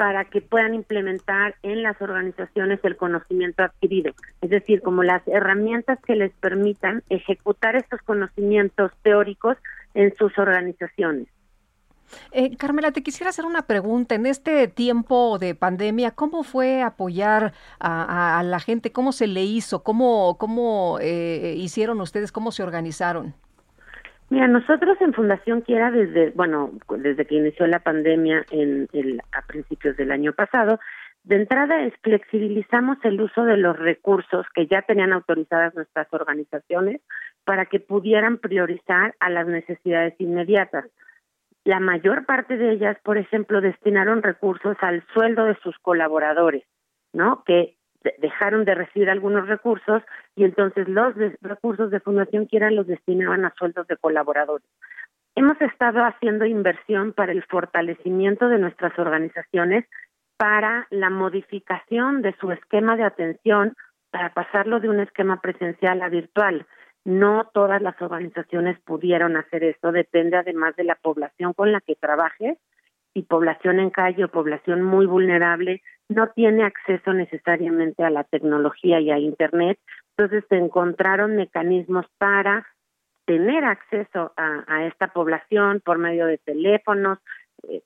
para 0.01 0.25
que 0.25 0.41
puedan 0.41 0.73
implementar 0.73 1.57
en 1.63 1.83
las 1.83 2.01
organizaciones 2.01 2.81
el 2.85 2.97
conocimiento 2.97 3.65
adquirido, 3.65 4.15
es 4.41 4.49
decir, 4.49 4.81
como 4.81 5.03
las 5.03 5.21
herramientas 5.29 5.99
que 6.07 6.17
les 6.17 6.33
permitan 6.41 7.03
ejecutar 7.11 7.77
estos 7.77 8.01
conocimientos 8.01 8.93
teóricos 9.03 9.59
en 9.93 10.17
sus 10.17 10.39
organizaciones. 10.39 11.29
Eh, 12.33 12.57
Carmela, 12.57 12.93
te 12.93 13.03
quisiera 13.03 13.29
hacer 13.29 13.45
una 13.45 13.67
pregunta. 13.67 14.15
En 14.15 14.25
este 14.25 14.69
tiempo 14.69 15.39
de 15.39 15.55
pandemia, 15.55 16.13
¿cómo 16.13 16.45
fue 16.45 16.81
apoyar 16.81 17.53
a, 17.79 18.43
la 18.43 18.59
gente? 18.59 18.93
¿Cómo 18.93 19.13
se 19.13 19.27
le 19.27 19.45
hizo? 19.45 19.83
¿Cómo, 19.83 20.39
cómo 20.39 20.97
eh, 21.03 21.57
hicieron 21.59 22.01
ustedes? 22.01 22.33
¿Cómo 22.33 22.53
se 22.53 22.63
organizaron? 22.63 23.35
Mira, 24.31 24.47
nosotros 24.47 24.97
en 25.01 25.13
Fundación 25.13 25.61
Quiera 25.61 25.91
desde, 25.91 26.31
bueno, 26.31 26.71
desde 26.99 27.27
que 27.27 27.35
inició 27.35 27.67
la 27.67 27.81
pandemia 27.81 28.45
en 28.53 28.89
el, 28.93 29.21
a 29.33 29.43
principios 29.43 29.97
del 29.97 30.13
año 30.13 30.33
pasado, 30.33 30.79
de 31.25 31.35
entrada 31.35 31.83
es 31.83 31.93
flexibilizamos 32.01 32.97
el 33.03 33.21
uso 33.21 33.45
de 33.45 33.57
los 33.57 33.77
recursos 33.77 34.47
que 34.55 34.69
ya 34.69 34.83
tenían 34.83 35.13
autorizadas 35.13 35.75
nuestras 35.75 36.07
organizaciones 36.13 37.01
para 37.45 37.67
que 37.67 37.81
pudieran 37.81 38.39
priorizar 38.39 39.17
a 39.19 39.31
las 39.31 39.49
necesidades 39.49 40.15
inmediatas. 40.21 40.85
La 41.65 41.81
mayor 41.81 42.25
parte 42.25 42.57
de 42.57 42.71
ellas, 42.71 42.97
por 43.03 43.19
ejemplo, 43.19 43.61
destinaron 43.61 44.23
recursos 44.23 44.77
al 44.81 45.05
sueldo 45.13 45.45
de 45.45 45.57
sus 45.57 45.77
colaboradores, 45.81 46.63
¿no? 47.13 47.43
Que 47.45 47.77
dejaron 48.19 48.65
de 48.65 48.75
recibir 48.75 49.11
algunos 49.11 49.47
recursos 49.47 50.03
y 50.35 50.45
entonces 50.45 50.89
los 50.89 51.15
recursos 51.43 51.91
de 51.91 52.01
Fundación 52.01 52.47
Quiera 52.47 52.71
los 52.71 52.87
destinaban 52.87 53.45
a 53.45 53.55
sueldos 53.59 53.87
de 53.87 53.97
colaboradores. 53.97 54.67
Hemos 55.35 55.61
estado 55.61 56.05
haciendo 56.05 56.45
inversión 56.45 57.13
para 57.13 57.33
el 57.33 57.45
fortalecimiento 57.45 58.49
de 58.49 58.59
nuestras 58.59 58.99
organizaciones, 58.99 59.85
para 60.37 60.87
la 60.91 61.11
modificación 61.11 62.23
de 62.23 62.35
su 62.41 62.51
esquema 62.51 62.97
de 62.97 63.05
atención, 63.05 63.77
para 64.11 64.33
pasarlo 64.33 64.81
de 64.81 64.89
un 64.89 65.01
esquema 65.01 65.41
presencial 65.41 66.03
a 66.03 66.09
virtual. 66.09 66.67
No 67.05 67.49
todas 67.55 67.81
las 67.81 68.01
organizaciones 68.03 68.79
pudieron 68.81 69.37
hacer 69.37 69.63
esto, 69.65 69.93
depende 69.93 70.37
además 70.37 70.75
de 70.77 70.85
la 70.85 70.97
población 70.97 71.53
con 71.53 71.73
la 71.73 71.81
que 71.81 71.95
trabajes 71.95 72.59
y 73.15 73.23
población 73.23 73.81
en 73.81 73.91
calle 73.91 74.25
o 74.25 74.29
población 74.29 74.83
muy 74.83 75.07
vulnerable 75.07 75.83
no 76.09 76.29
tiene 76.29 76.65
acceso 76.65 77.13
necesariamente 77.13 78.05
a 78.05 78.11
la 78.11 78.25
tecnología 78.25 79.01
y 79.01 79.11
a 79.11 79.19
Internet, 79.19 79.79
entonces 80.17 80.45
se 80.49 80.57
encontraron 80.57 81.37
mecanismos 81.37 82.07
para 82.19 82.67
tener 83.25 83.65
acceso 83.65 84.33
a, 84.37 84.87
esta 84.87 85.09
población 85.09 85.81
por 85.85 85.99
medio 85.99 86.27
de 86.27 86.39
teléfonos, 86.39 87.19
eh, 87.69 87.83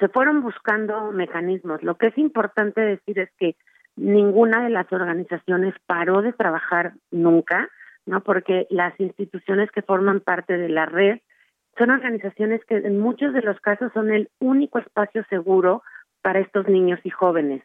se 0.00 0.08
fueron 0.08 0.42
buscando 0.42 1.12
mecanismos. 1.12 1.82
Lo 1.82 1.96
que 1.96 2.08
es 2.08 2.18
importante 2.18 2.80
decir 2.80 3.20
es 3.20 3.30
que 3.38 3.54
ninguna 3.94 4.62
de 4.64 4.70
las 4.70 4.92
organizaciones 4.92 5.74
paró 5.86 6.22
de 6.22 6.32
trabajar 6.32 6.94
nunca, 7.10 7.68
¿no? 8.06 8.22
Porque 8.22 8.66
las 8.70 8.98
instituciones 8.98 9.70
que 9.70 9.82
forman 9.82 10.20
parte 10.20 10.56
de 10.56 10.68
la 10.68 10.86
red 10.86 11.20
son 11.78 11.90
organizaciones 11.90 12.60
que 12.66 12.76
en 12.76 12.98
muchos 12.98 13.32
de 13.32 13.42
los 13.42 13.58
casos 13.60 13.92
son 13.94 14.10
el 14.10 14.28
único 14.40 14.78
espacio 14.78 15.24
seguro 15.30 15.82
para 16.20 16.40
estos 16.40 16.68
niños 16.68 17.00
y 17.04 17.10
jóvenes. 17.10 17.62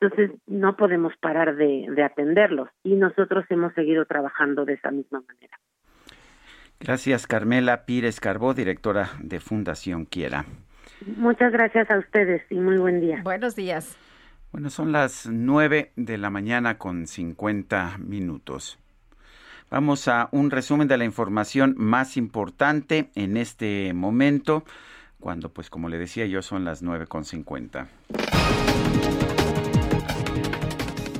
Entonces 0.00 0.30
no 0.46 0.76
podemos 0.76 1.14
parar 1.20 1.56
de, 1.56 1.86
atenderlos 2.04 2.68
y 2.82 2.94
nosotros 2.94 3.44
hemos 3.48 3.72
seguido 3.74 4.04
trabajando 4.04 4.64
de 4.64 4.74
esa 4.74 4.90
misma 4.90 5.22
manera. 5.26 5.58
Gracias, 6.80 7.26
Carmela 7.26 7.86
Pires 7.86 8.20
Carbó, 8.20 8.52
directora 8.52 9.08
de 9.22 9.40
Fundación 9.40 10.04
Quiera. 10.04 10.44
Muchas 11.16 11.52
gracias 11.52 11.90
a 11.90 11.98
ustedes 11.98 12.42
y 12.50 12.56
muy 12.56 12.76
buen 12.76 13.00
día. 13.00 13.20
Buenos 13.22 13.56
días. 13.56 13.96
Bueno, 14.52 14.70
son 14.70 14.92
las 14.92 15.26
nueve 15.30 15.92
de 15.96 16.18
la 16.18 16.30
mañana 16.30 16.76
con 16.78 17.06
50 17.06 17.98
minutos. 17.98 18.78
Vamos 19.70 20.08
a 20.08 20.28
un 20.30 20.50
resumen 20.50 20.88
de 20.88 20.98
la 20.98 21.04
información 21.04 21.74
más 21.76 22.16
importante 22.16 23.10
en 23.14 23.36
este 23.36 23.92
momento, 23.92 24.64
cuando, 25.18 25.48
pues 25.48 25.70
como 25.70 25.88
le 25.88 25.98
decía 25.98 26.26
yo, 26.26 26.42
son 26.42 26.64
las 26.64 26.82
9.50. 26.82 27.86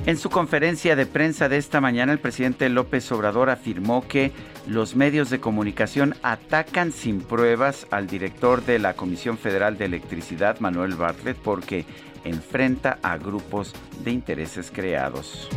En 0.05 0.17
su 0.17 0.29
conferencia 0.29 0.95
de 0.95 1.07
prensa 1.07 1.49
de 1.49 1.57
esta 1.57 1.81
mañana, 1.81 2.13
el 2.13 2.19
presidente 2.19 2.69
López 2.69 3.11
Obrador 3.11 3.49
afirmó 3.49 4.07
que 4.07 4.31
los 4.67 4.95
medios 4.95 5.31
de 5.31 5.39
comunicación 5.39 6.13
atacan 6.21 6.91
sin 6.91 7.21
pruebas 7.21 7.87
al 7.89 8.05
director 8.05 8.63
de 8.63 8.77
la 8.77 8.93
Comisión 8.93 9.39
Federal 9.39 9.79
de 9.79 9.85
Electricidad, 9.85 10.59
Manuel 10.59 10.93
Bartlett, 10.93 11.37
porque 11.37 11.85
enfrenta 12.23 12.99
a 13.01 13.17
grupos 13.17 13.73
de 14.03 14.11
intereses 14.11 14.69
creados. 14.71 15.49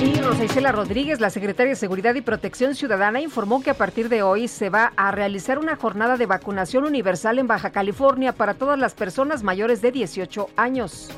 Y 0.00 0.14
Rosa 0.20 0.44
Isela 0.44 0.70
Rodríguez, 0.70 1.20
la 1.20 1.28
secretaria 1.28 1.70
de 1.70 1.76
Seguridad 1.76 2.14
y 2.14 2.20
Protección 2.20 2.76
Ciudadana, 2.76 3.20
informó 3.20 3.62
que 3.62 3.70
a 3.70 3.74
partir 3.74 4.08
de 4.08 4.22
hoy 4.22 4.46
se 4.46 4.70
va 4.70 4.92
a 4.96 5.10
realizar 5.10 5.58
una 5.58 5.74
jornada 5.74 6.16
de 6.16 6.26
vacunación 6.26 6.84
universal 6.84 7.40
en 7.40 7.48
Baja 7.48 7.70
California 7.70 8.32
para 8.32 8.54
todas 8.54 8.78
las 8.78 8.94
personas 8.94 9.42
mayores 9.42 9.82
de 9.82 9.90
18 9.90 10.50
años. 10.56 11.10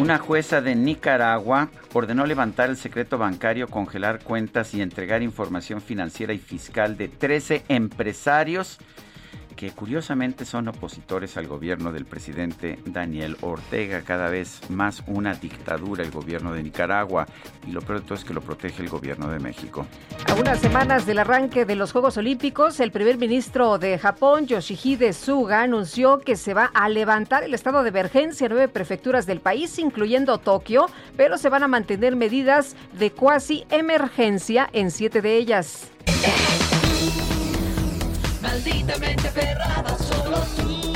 Una 0.00 0.18
jueza 0.18 0.60
de 0.60 0.76
Nicaragua 0.76 1.68
ordenó 1.94 2.26
levantar 2.26 2.70
el 2.70 2.76
secreto 2.76 3.18
bancario, 3.18 3.66
congelar 3.66 4.22
cuentas 4.22 4.72
y 4.74 4.80
entregar 4.80 5.22
información 5.22 5.80
financiera 5.80 6.32
y 6.32 6.38
fiscal 6.38 6.96
de 6.96 7.08
13 7.08 7.64
empresarios 7.68 8.78
que 9.56 9.70
curiosamente 9.70 10.44
son 10.44 10.68
opositores 10.68 11.36
al 11.36 11.48
gobierno 11.48 11.90
del 11.90 12.04
presidente 12.04 12.78
Daniel 12.84 13.36
Ortega, 13.40 14.02
cada 14.02 14.28
vez 14.28 14.60
más 14.68 15.02
una 15.06 15.34
dictadura 15.34 16.04
el 16.04 16.10
gobierno 16.10 16.52
de 16.52 16.62
Nicaragua 16.62 17.26
y 17.66 17.72
lo 17.72 17.80
todo 17.80 18.14
es 18.14 18.24
que 18.24 18.34
lo 18.34 18.42
protege 18.42 18.82
el 18.82 18.90
gobierno 18.90 19.28
de 19.28 19.38
México. 19.38 19.86
A 20.28 20.34
unas 20.34 20.60
semanas 20.60 21.06
del 21.06 21.18
arranque 21.18 21.64
de 21.64 21.76
los 21.76 21.92
Juegos 21.92 22.16
Olímpicos, 22.18 22.78
el 22.80 22.92
primer 22.92 23.16
ministro 23.16 23.78
de 23.78 23.98
Japón, 23.98 24.46
Yoshihide 24.46 25.12
Suga, 25.12 25.62
anunció 25.62 26.18
que 26.18 26.36
se 26.36 26.52
va 26.52 26.66
a 26.74 26.88
levantar 26.88 27.42
el 27.42 27.54
estado 27.54 27.82
de 27.82 27.88
emergencia 27.88 28.46
en 28.46 28.52
nueve 28.52 28.68
prefecturas 28.68 29.24
del 29.24 29.40
país, 29.40 29.78
incluyendo 29.78 30.38
Tokio, 30.38 30.86
pero 31.16 31.38
se 31.38 31.48
van 31.48 31.62
a 31.62 31.68
mantener 31.68 32.16
medidas 32.16 32.76
de 32.98 33.10
cuasi 33.12 33.64
emergencia 33.70 34.68
en 34.72 34.90
siete 34.90 35.22
de 35.22 35.36
ellas. 35.36 35.90
Solo 39.98 40.38
tú. 40.56 40.94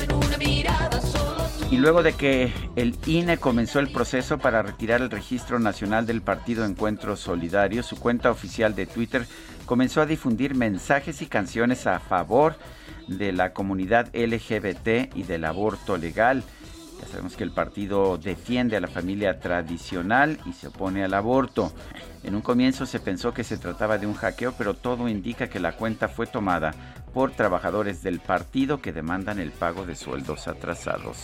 en 0.00 0.12
una 0.14 0.38
mirada, 0.38 0.98
solo 0.98 1.44
Y 1.70 1.76
luego 1.76 2.02
de 2.02 2.14
que 2.14 2.50
el 2.74 2.96
INE 3.04 3.36
comenzó 3.36 3.80
el 3.80 3.92
proceso 3.92 4.38
para 4.38 4.62
retirar 4.62 5.02
el 5.02 5.10
registro 5.10 5.58
nacional 5.58 6.06
del 6.06 6.22
partido 6.22 6.64
Encuentro 6.64 7.16
Solidario, 7.16 7.82
su 7.82 7.96
cuenta 7.96 8.30
oficial 8.30 8.74
de 8.74 8.86
Twitter 8.86 9.26
comenzó 9.66 10.00
a 10.00 10.06
difundir 10.06 10.54
mensajes 10.54 11.20
y 11.20 11.26
canciones 11.26 11.86
a 11.86 12.00
favor 12.00 12.56
de 13.06 13.32
la 13.32 13.52
comunidad 13.52 14.08
LGBT 14.14 15.14
y 15.14 15.24
del 15.24 15.44
aborto 15.44 15.98
legal. 15.98 16.44
Ya 17.00 17.06
sabemos 17.08 17.36
que 17.36 17.44
el 17.44 17.50
partido 17.50 18.18
defiende 18.18 18.76
a 18.76 18.80
la 18.80 18.88
familia 18.88 19.40
tradicional 19.40 20.38
y 20.46 20.52
se 20.52 20.68
opone 20.68 21.04
al 21.04 21.14
aborto. 21.14 21.72
En 22.22 22.34
un 22.34 22.40
comienzo 22.40 22.86
se 22.86 23.00
pensó 23.00 23.34
que 23.34 23.44
se 23.44 23.58
trataba 23.58 23.98
de 23.98 24.06
un 24.06 24.14
hackeo, 24.14 24.54
pero 24.56 24.74
todo 24.74 25.08
indica 25.08 25.48
que 25.48 25.60
la 25.60 25.72
cuenta 25.72 26.08
fue 26.08 26.26
tomada 26.26 26.72
por 27.12 27.32
trabajadores 27.32 28.02
del 28.02 28.20
partido 28.20 28.80
que 28.80 28.92
demandan 28.92 29.38
el 29.38 29.50
pago 29.50 29.86
de 29.86 29.94
sueldos 29.94 30.48
atrasados. 30.48 31.18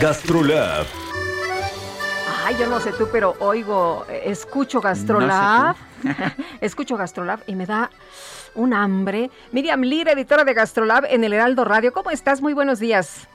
Gastrolab. 0.00 0.86
Ay, 2.44 2.56
yo 2.58 2.66
no 2.68 2.80
sé 2.80 2.92
tú, 2.92 3.08
pero 3.10 3.34
oigo, 3.40 4.06
escucho 4.08 4.80
Gastrolab. 4.80 5.74
escucho 6.60 6.96
Gastrolab 6.96 7.40
y 7.46 7.56
me 7.56 7.66
da 7.66 7.90
un 8.56 8.74
hambre. 8.74 9.30
Miriam 9.52 9.82
Lira, 9.82 10.12
editora 10.12 10.44
de 10.44 10.54
Gastrolab 10.54 11.04
en 11.08 11.24
el 11.24 11.32
Heraldo 11.32 11.64
Radio. 11.64 11.92
¿Cómo 11.92 12.10
estás? 12.10 12.42
Muy 12.42 12.54
buenos 12.54 12.80
días. 12.80 13.28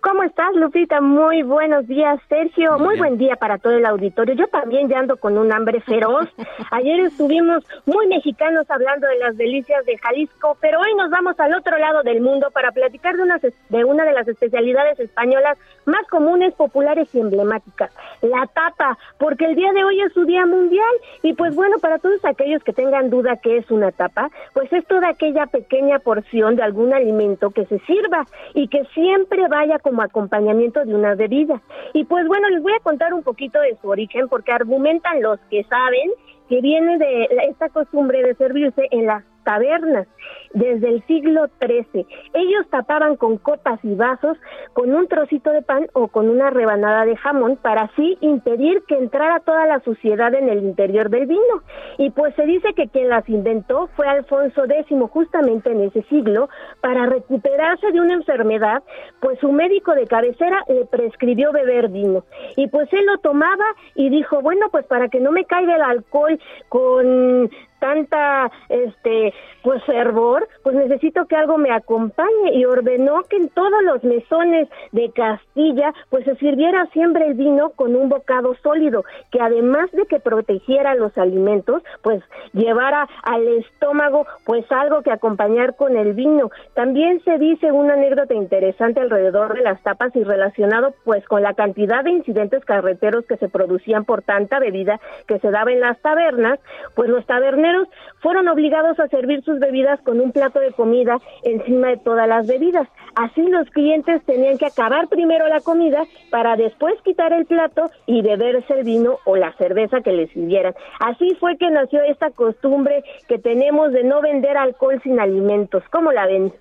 ¿Cómo 0.00 0.22
estás, 0.22 0.54
Lupita? 0.54 1.00
Muy 1.00 1.42
buenos 1.42 1.86
días, 1.86 2.20
Sergio. 2.28 2.78
Muy, 2.78 2.98
buen 2.98 3.16
día 3.16 3.36
para 3.36 3.58
todo 3.58 3.72
el 3.72 3.86
auditorio. 3.86 4.34
Yo 4.34 4.46
también 4.48 4.88
ya 4.88 4.98
ando 4.98 5.16
con 5.16 5.38
un 5.38 5.52
hambre 5.52 5.80
feroz. 5.80 6.28
Ayer 6.70 7.00
estuvimos 7.00 7.64
muy 7.86 8.06
mexicanos 8.06 8.70
hablando 8.70 9.06
de 9.06 9.18
las 9.18 9.36
delicias 9.36 9.84
de 9.86 9.96
Jalisco, 9.98 10.56
pero 10.60 10.80
hoy 10.80 10.94
nos 10.96 11.10
vamos 11.10 11.38
al 11.40 11.54
otro 11.54 11.78
lado 11.78 12.02
del 12.02 12.20
mundo 12.20 12.50
para 12.52 12.70
platicar 12.72 13.16
de 13.16 13.22
una, 13.22 13.38
de 13.38 13.84
una 13.84 14.04
de 14.04 14.12
las 14.12 14.28
especialidades 14.28 15.00
españolas 15.00 15.58
más 15.86 16.06
comunes, 16.08 16.54
populares 16.54 17.08
y 17.14 17.20
emblemáticas, 17.20 17.90
la 18.22 18.46
tapa, 18.54 18.98
porque 19.18 19.44
el 19.46 19.54
día 19.54 19.72
de 19.72 19.84
hoy 19.84 20.00
es 20.00 20.12
su 20.12 20.24
día 20.24 20.46
mundial. 20.46 20.94
Y 21.22 21.34
pues 21.34 21.54
bueno, 21.54 21.78
para 21.78 21.98
todos 21.98 22.24
aquellos 22.24 22.62
que 22.62 22.72
tengan 22.72 23.10
duda 23.10 23.38
qué 23.42 23.58
es 23.58 23.70
una 23.70 23.92
tapa, 23.92 24.30
pues 24.52 24.72
es 24.72 24.86
toda 24.86 25.08
aquella 25.08 25.46
pequeña 25.46 25.98
porción 25.98 26.56
de 26.56 26.62
algún 26.62 26.92
alimento 26.92 27.50
que 27.50 27.66
se 27.66 27.78
sirva 27.80 28.26
y 28.54 28.68
que 28.68 28.84
siempre 28.94 29.46
vaya 29.48 29.78
como 29.78 30.02
acompañamiento 30.02 30.84
de 30.84 30.94
una 30.94 31.14
bebida. 31.14 31.60
Y 31.92 32.04
pues 32.04 32.26
bueno, 32.26 32.48
les 32.50 32.62
voy 32.62 32.72
a 32.72 32.82
contar 32.82 33.14
un 33.14 33.22
poquito 33.22 33.60
de 33.60 33.76
su 33.80 33.88
origen 33.88 34.28
porque 34.28 34.52
argumentan 34.52 35.22
los 35.22 35.38
que 35.50 35.64
saben 35.64 36.10
que 36.48 36.60
viene 36.60 36.98
de 36.98 37.28
esta 37.48 37.68
costumbre 37.70 38.22
de 38.22 38.34
servirse 38.34 38.86
en 38.90 39.06
las 39.06 39.24
tabernas 39.44 40.06
desde 40.54 40.88
el 40.88 41.06
siglo 41.06 41.46
XIII. 41.60 42.06
Ellos 42.32 42.66
tapaban 42.70 43.16
con 43.16 43.38
copas 43.38 43.78
y 43.82 43.94
vasos 43.94 44.38
con 44.72 44.94
un 44.94 45.06
trocito 45.08 45.50
de 45.50 45.62
pan 45.62 45.86
o 45.92 46.08
con 46.08 46.30
una 46.30 46.50
rebanada 46.50 47.04
de 47.04 47.16
jamón 47.16 47.56
para 47.56 47.82
así 47.82 48.16
impedir 48.20 48.82
que 48.88 48.96
entrara 48.96 49.40
toda 49.40 49.66
la 49.66 49.80
suciedad 49.80 50.32
en 50.34 50.48
el 50.48 50.64
interior 50.64 51.10
del 51.10 51.26
vino. 51.26 51.62
Y 51.98 52.10
pues 52.10 52.34
se 52.36 52.46
dice 52.46 52.72
que 52.74 52.88
quien 52.88 53.08
las 53.08 53.28
inventó 53.28 53.88
fue 53.96 54.06
Alfonso 54.08 54.64
X 54.64 54.96
justamente 55.10 55.70
en 55.70 55.80
ese 55.82 56.02
siglo 56.04 56.48
para 56.80 57.06
recuperarse 57.06 57.90
de 57.92 58.00
una 58.00 58.14
enfermedad, 58.14 58.82
pues 59.20 59.38
su 59.40 59.52
médico 59.52 59.94
de 59.94 60.06
cabecera 60.06 60.64
le 60.68 60.84
prescribió 60.86 61.52
beber 61.52 61.88
vino. 61.88 62.24
Y 62.56 62.68
pues 62.68 62.92
él 62.92 63.06
lo 63.06 63.18
tomaba 63.18 63.64
y 63.94 64.08
dijo, 64.08 64.40
bueno, 64.40 64.66
pues 64.70 64.86
para 64.86 65.08
que 65.08 65.20
no 65.20 65.32
me 65.32 65.44
caiga 65.44 65.76
el 65.76 65.82
alcohol 65.82 66.38
con 66.68 67.50
tanta 67.84 68.50
este 68.70 69.34
pues 69.62 69.84
fervor, 69.84 70.43
pues 70.62 70.74
necesito 70.76 71.26
que 71.26 71.36
algo 71.36 71.58
me 71.58 71.70
acompañe 71.70 72.54
y 72.54 72.64
ordenó 72.64 73.22
que 73.24 73.36
en 73.36 73.48
todos 73.48 73.82
los 73.84 74.02
mesones 74.04 74.68
de 74.92 75.10
Castilla 75.12 75.92
pues 76.10 76.24
se 76.24 76.36
sirviera 76.36 76.86
siempre 76.86 77.26
el 77.26 77.34
vino 77.34 77.70
con 77.70 77.96
un 77.96 78.08
bocado 78.08 78.54
sólido, 78.62 79.04
que 79.30 79.40
además 79.40 79.90
de 79.92 80.06
que 80.06 80.20
protegiera 80.20 80.94
los 80.94 81.16
alimentos, 81.18 81.82
pues 82.02 82.22
llevara 82.52 83.08
al 83.22 83.46
estómago 83.48 84.26
pues 84.44 84.64
algo 84.70 85.02
que 85.02 85.10
acompañar 85.10 85.76
con 85.76 85.96
el 85.96 86.14
vino. 86.14 86.50
También 86.74 87.22
se 87.24 87.38
dice 87.38 87.72
una 87.72 87.94
anécdota 87.94 88.34
interesante 88.34 89.00
alrededor 89.00 89.54
de 89.54 89.62
las 89.62 89.82
tapas 89.82 90.14
y 90.14 90.24
relacionado 90.24 90.94
pues 91.04 91.24
con 91.26 91.42
la 91.42 91.54
cantidad 91.54 92.04
de 92.04 92.10
incidentes 92.10 92.64
carreteros 92.64 93.24
que 93.26 93.36
se 93.36 93.48
producían 93.48 94.04
por 94.04 94.22
tanta 94.22 94.58
bebida 94.58 95.00
que 95.26 95.38
se 95.38 95.50
daba 95.50 95.72
en 95.72 95.80
las 95.80 96.00
tabernas, 96.00 96.58
pues 96.94 97.08
los 97.08 97.24
taberneros 97.26 97.88
fueron 98.20 98.48
obligados 98.48 98.98
a 99.00 99.08
servir 99.08 99.42
sus 99.44 99.58
bebidas 99.58 100.00
con 100.02 100.20
un 100.24 100.32
plato 100.32 100.58
de 100.58 100.72
comida 100.72 101.20
encima 101.42 101.88
de 101.88 101.98
todas 101.98 102.26
las 102.26 102.46
bebidas. 102.46 102.88
Así 103.14 103.42
los 103.42 103.68
clientes 103.70 104.22
tenían 104.24 104.58
que 104.58 104.66
acabar 104.66 105.08
primero 105.08 105.46
la 105.48 105.60
comida 105.60 106.04
para 106.30 106.56
después 106.56 106.94
quitar 107.04 107.32
el 107.32 107.46
plato 107.46 107.90
y 108.06 108.22
beberse 108.22 108.74
el 108.74 108.84
vino 108.84 109.18
o 109.24 109.36
la 109.36 109.52
cerveza 109.56 110.00
que 110.00 110.12
les 110.12 110.30
sirvieran. 110.32 110.74
Así 110.98 111.36
fue 111.38 111.56
que 111.56 111.70
nació 111.70 112.02
esta 112.02 112.30
costumbre 112.30 113.04
que 113.28 113.38
tenemos 113.38 113.92
de 113.92 114.02
no 114.02 114.20
vender 114.20 114.56
alcohol 114.56 115.00
sin 115.02 115.20
alimentos. 115.20 115.82
¿Cómo 115.90 116.10
la 116.10 116.26
ven? 116.26 116.52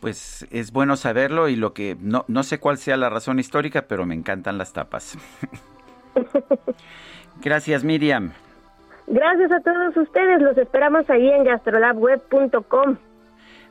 Pues 0.00 0.46
es 0.52 0.72
bueno 0.72 0.96
saberlo 0.96 1.48
y 1.48 1.56
lo 1.56 1.72
que 1.72 1.96
no, 2.00 2.24
no 2.28 2.42
sé 2.42 2.60
cuál 2.60 2.78
sea 2.78 2.96
la 2.96 3.08
razón 3.08 3.38
histórica, 3.38 3.86
pero 3.88 4.06
me 4.06 4.14
encantan 4.14 4.58
las 4.58 4.72
tapas. 4.72 5.18
Gracias, 7.42 7.82
Miriam. 7.82 8.32
Gracias 9.06 9.52
a 9.52 9.60
todos 9.60 9.96
ustedes, 9.96 10.42
los 10.42 10.58
esperamos 10.58 11.08
ahí 11.08 11.30
en 11.30 11.44
gastrolabweb.com. 11.44 12.96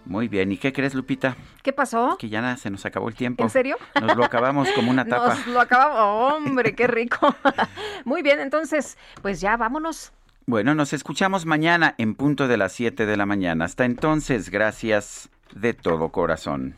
Muy 0.06 0.28
bien, 0.28 0.52
¿y 0.52 0.58
qué 0.58 0.72
crees, 0.72 0.94
Lupita? 0.94 1.36
¿Qué 1.64 1.74
pasó? 1.74 2.18
Que 2.18 2.30
ya 2.30 2.56
se 2.58 2.70
nos 2.70 2.86
acabó 2.86 3.10
el 3.10 3.16
tiempo. 3.16 3.44
¿En 3.44 3.50
serio? 3.50 3.76
Nos 4.00 4.16
lo 4.16 4.24
acabamos 4.24 4.72
como 4.72 4.92
una 4.92 5.06
tapa. 5.10 5.30
Nos 5.30 5.48
lo 5.48 5.60
acabamos, 5.60 6.34
hombre, 6.34 6.76
qué 6.76 6.88
rico. 6.88 7.36
Muy 8.06 8.22
bien, 8.22 8.40
entonces, 8.40 8.98
pues 9.22 9.42
ya 9.42 9.58
vámonos. 9.58 10.14
Bueno, 10.46 10.76
nos 10.76 10.94
escuchamos 10.94 11.48
mañana 11.48 11.96
en 11.98 12.14
punto 12.14 12.48
de 12.48 12.58
las 12.58 12.72
7 12.74 13.08
de 13.08 13.18
la 13.18 13.26
mañana. 13.26 13.66
Hasta 13.66 13.86
entonces, 13.86 14.52
gracias 14.52 15.30
de 15.56 15.74
todo 15.74 16.10
corazón. 16.10 16.76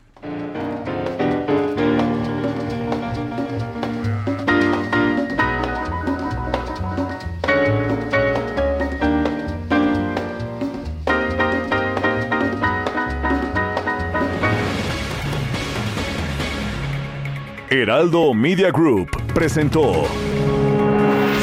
Heraldo 17.70 18.32
Media 18.32 18.70
Group 18.70 19.10
presentó 19.34 20.06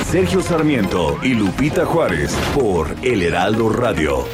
Sergio 0.05 0.41
Sarmiento 0.41 1.19
y 1.21 1.35
Lupita 1.35 1.85
Juárez 1.85 2.33
por 2.55 2.87
El 3.03 3.21
Heraldo 3.21 3.69
Radio. 3.69 4.25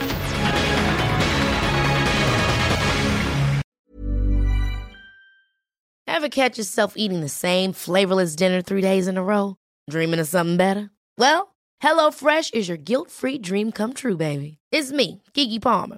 Ever 6.08 6.30
catch 6.30 6.58
yourself 6.58 6.94
eating 6.96 7.20
the 7.20 7.28
same 7.28 7.74
flavorless 7.74 8.38
dinner 8.38 8.62
three 8.62 8.82
days 8.82 9.10
in 9.10 9.18
a 9.18 9.24
row? 9.24 9.58
Dreaming 9.90 10.22
of 10.22 10.30
something 10.30 10.56
better? 10.56 10.92
Well, 11.18 11.54
HelloFresh 11.84 12.54
is 12.54 12.70
your 12.70 12.78
guilt-free 12.78 13.40
dream 13.40 13.74
come 13.74 13.92
true, 13.94 14.16
baby. 14.16 14.60
It's 14.72 14.94
me, 14.94 15.24
Kiki 15.34 15.60
Palmer. 15.60 15.98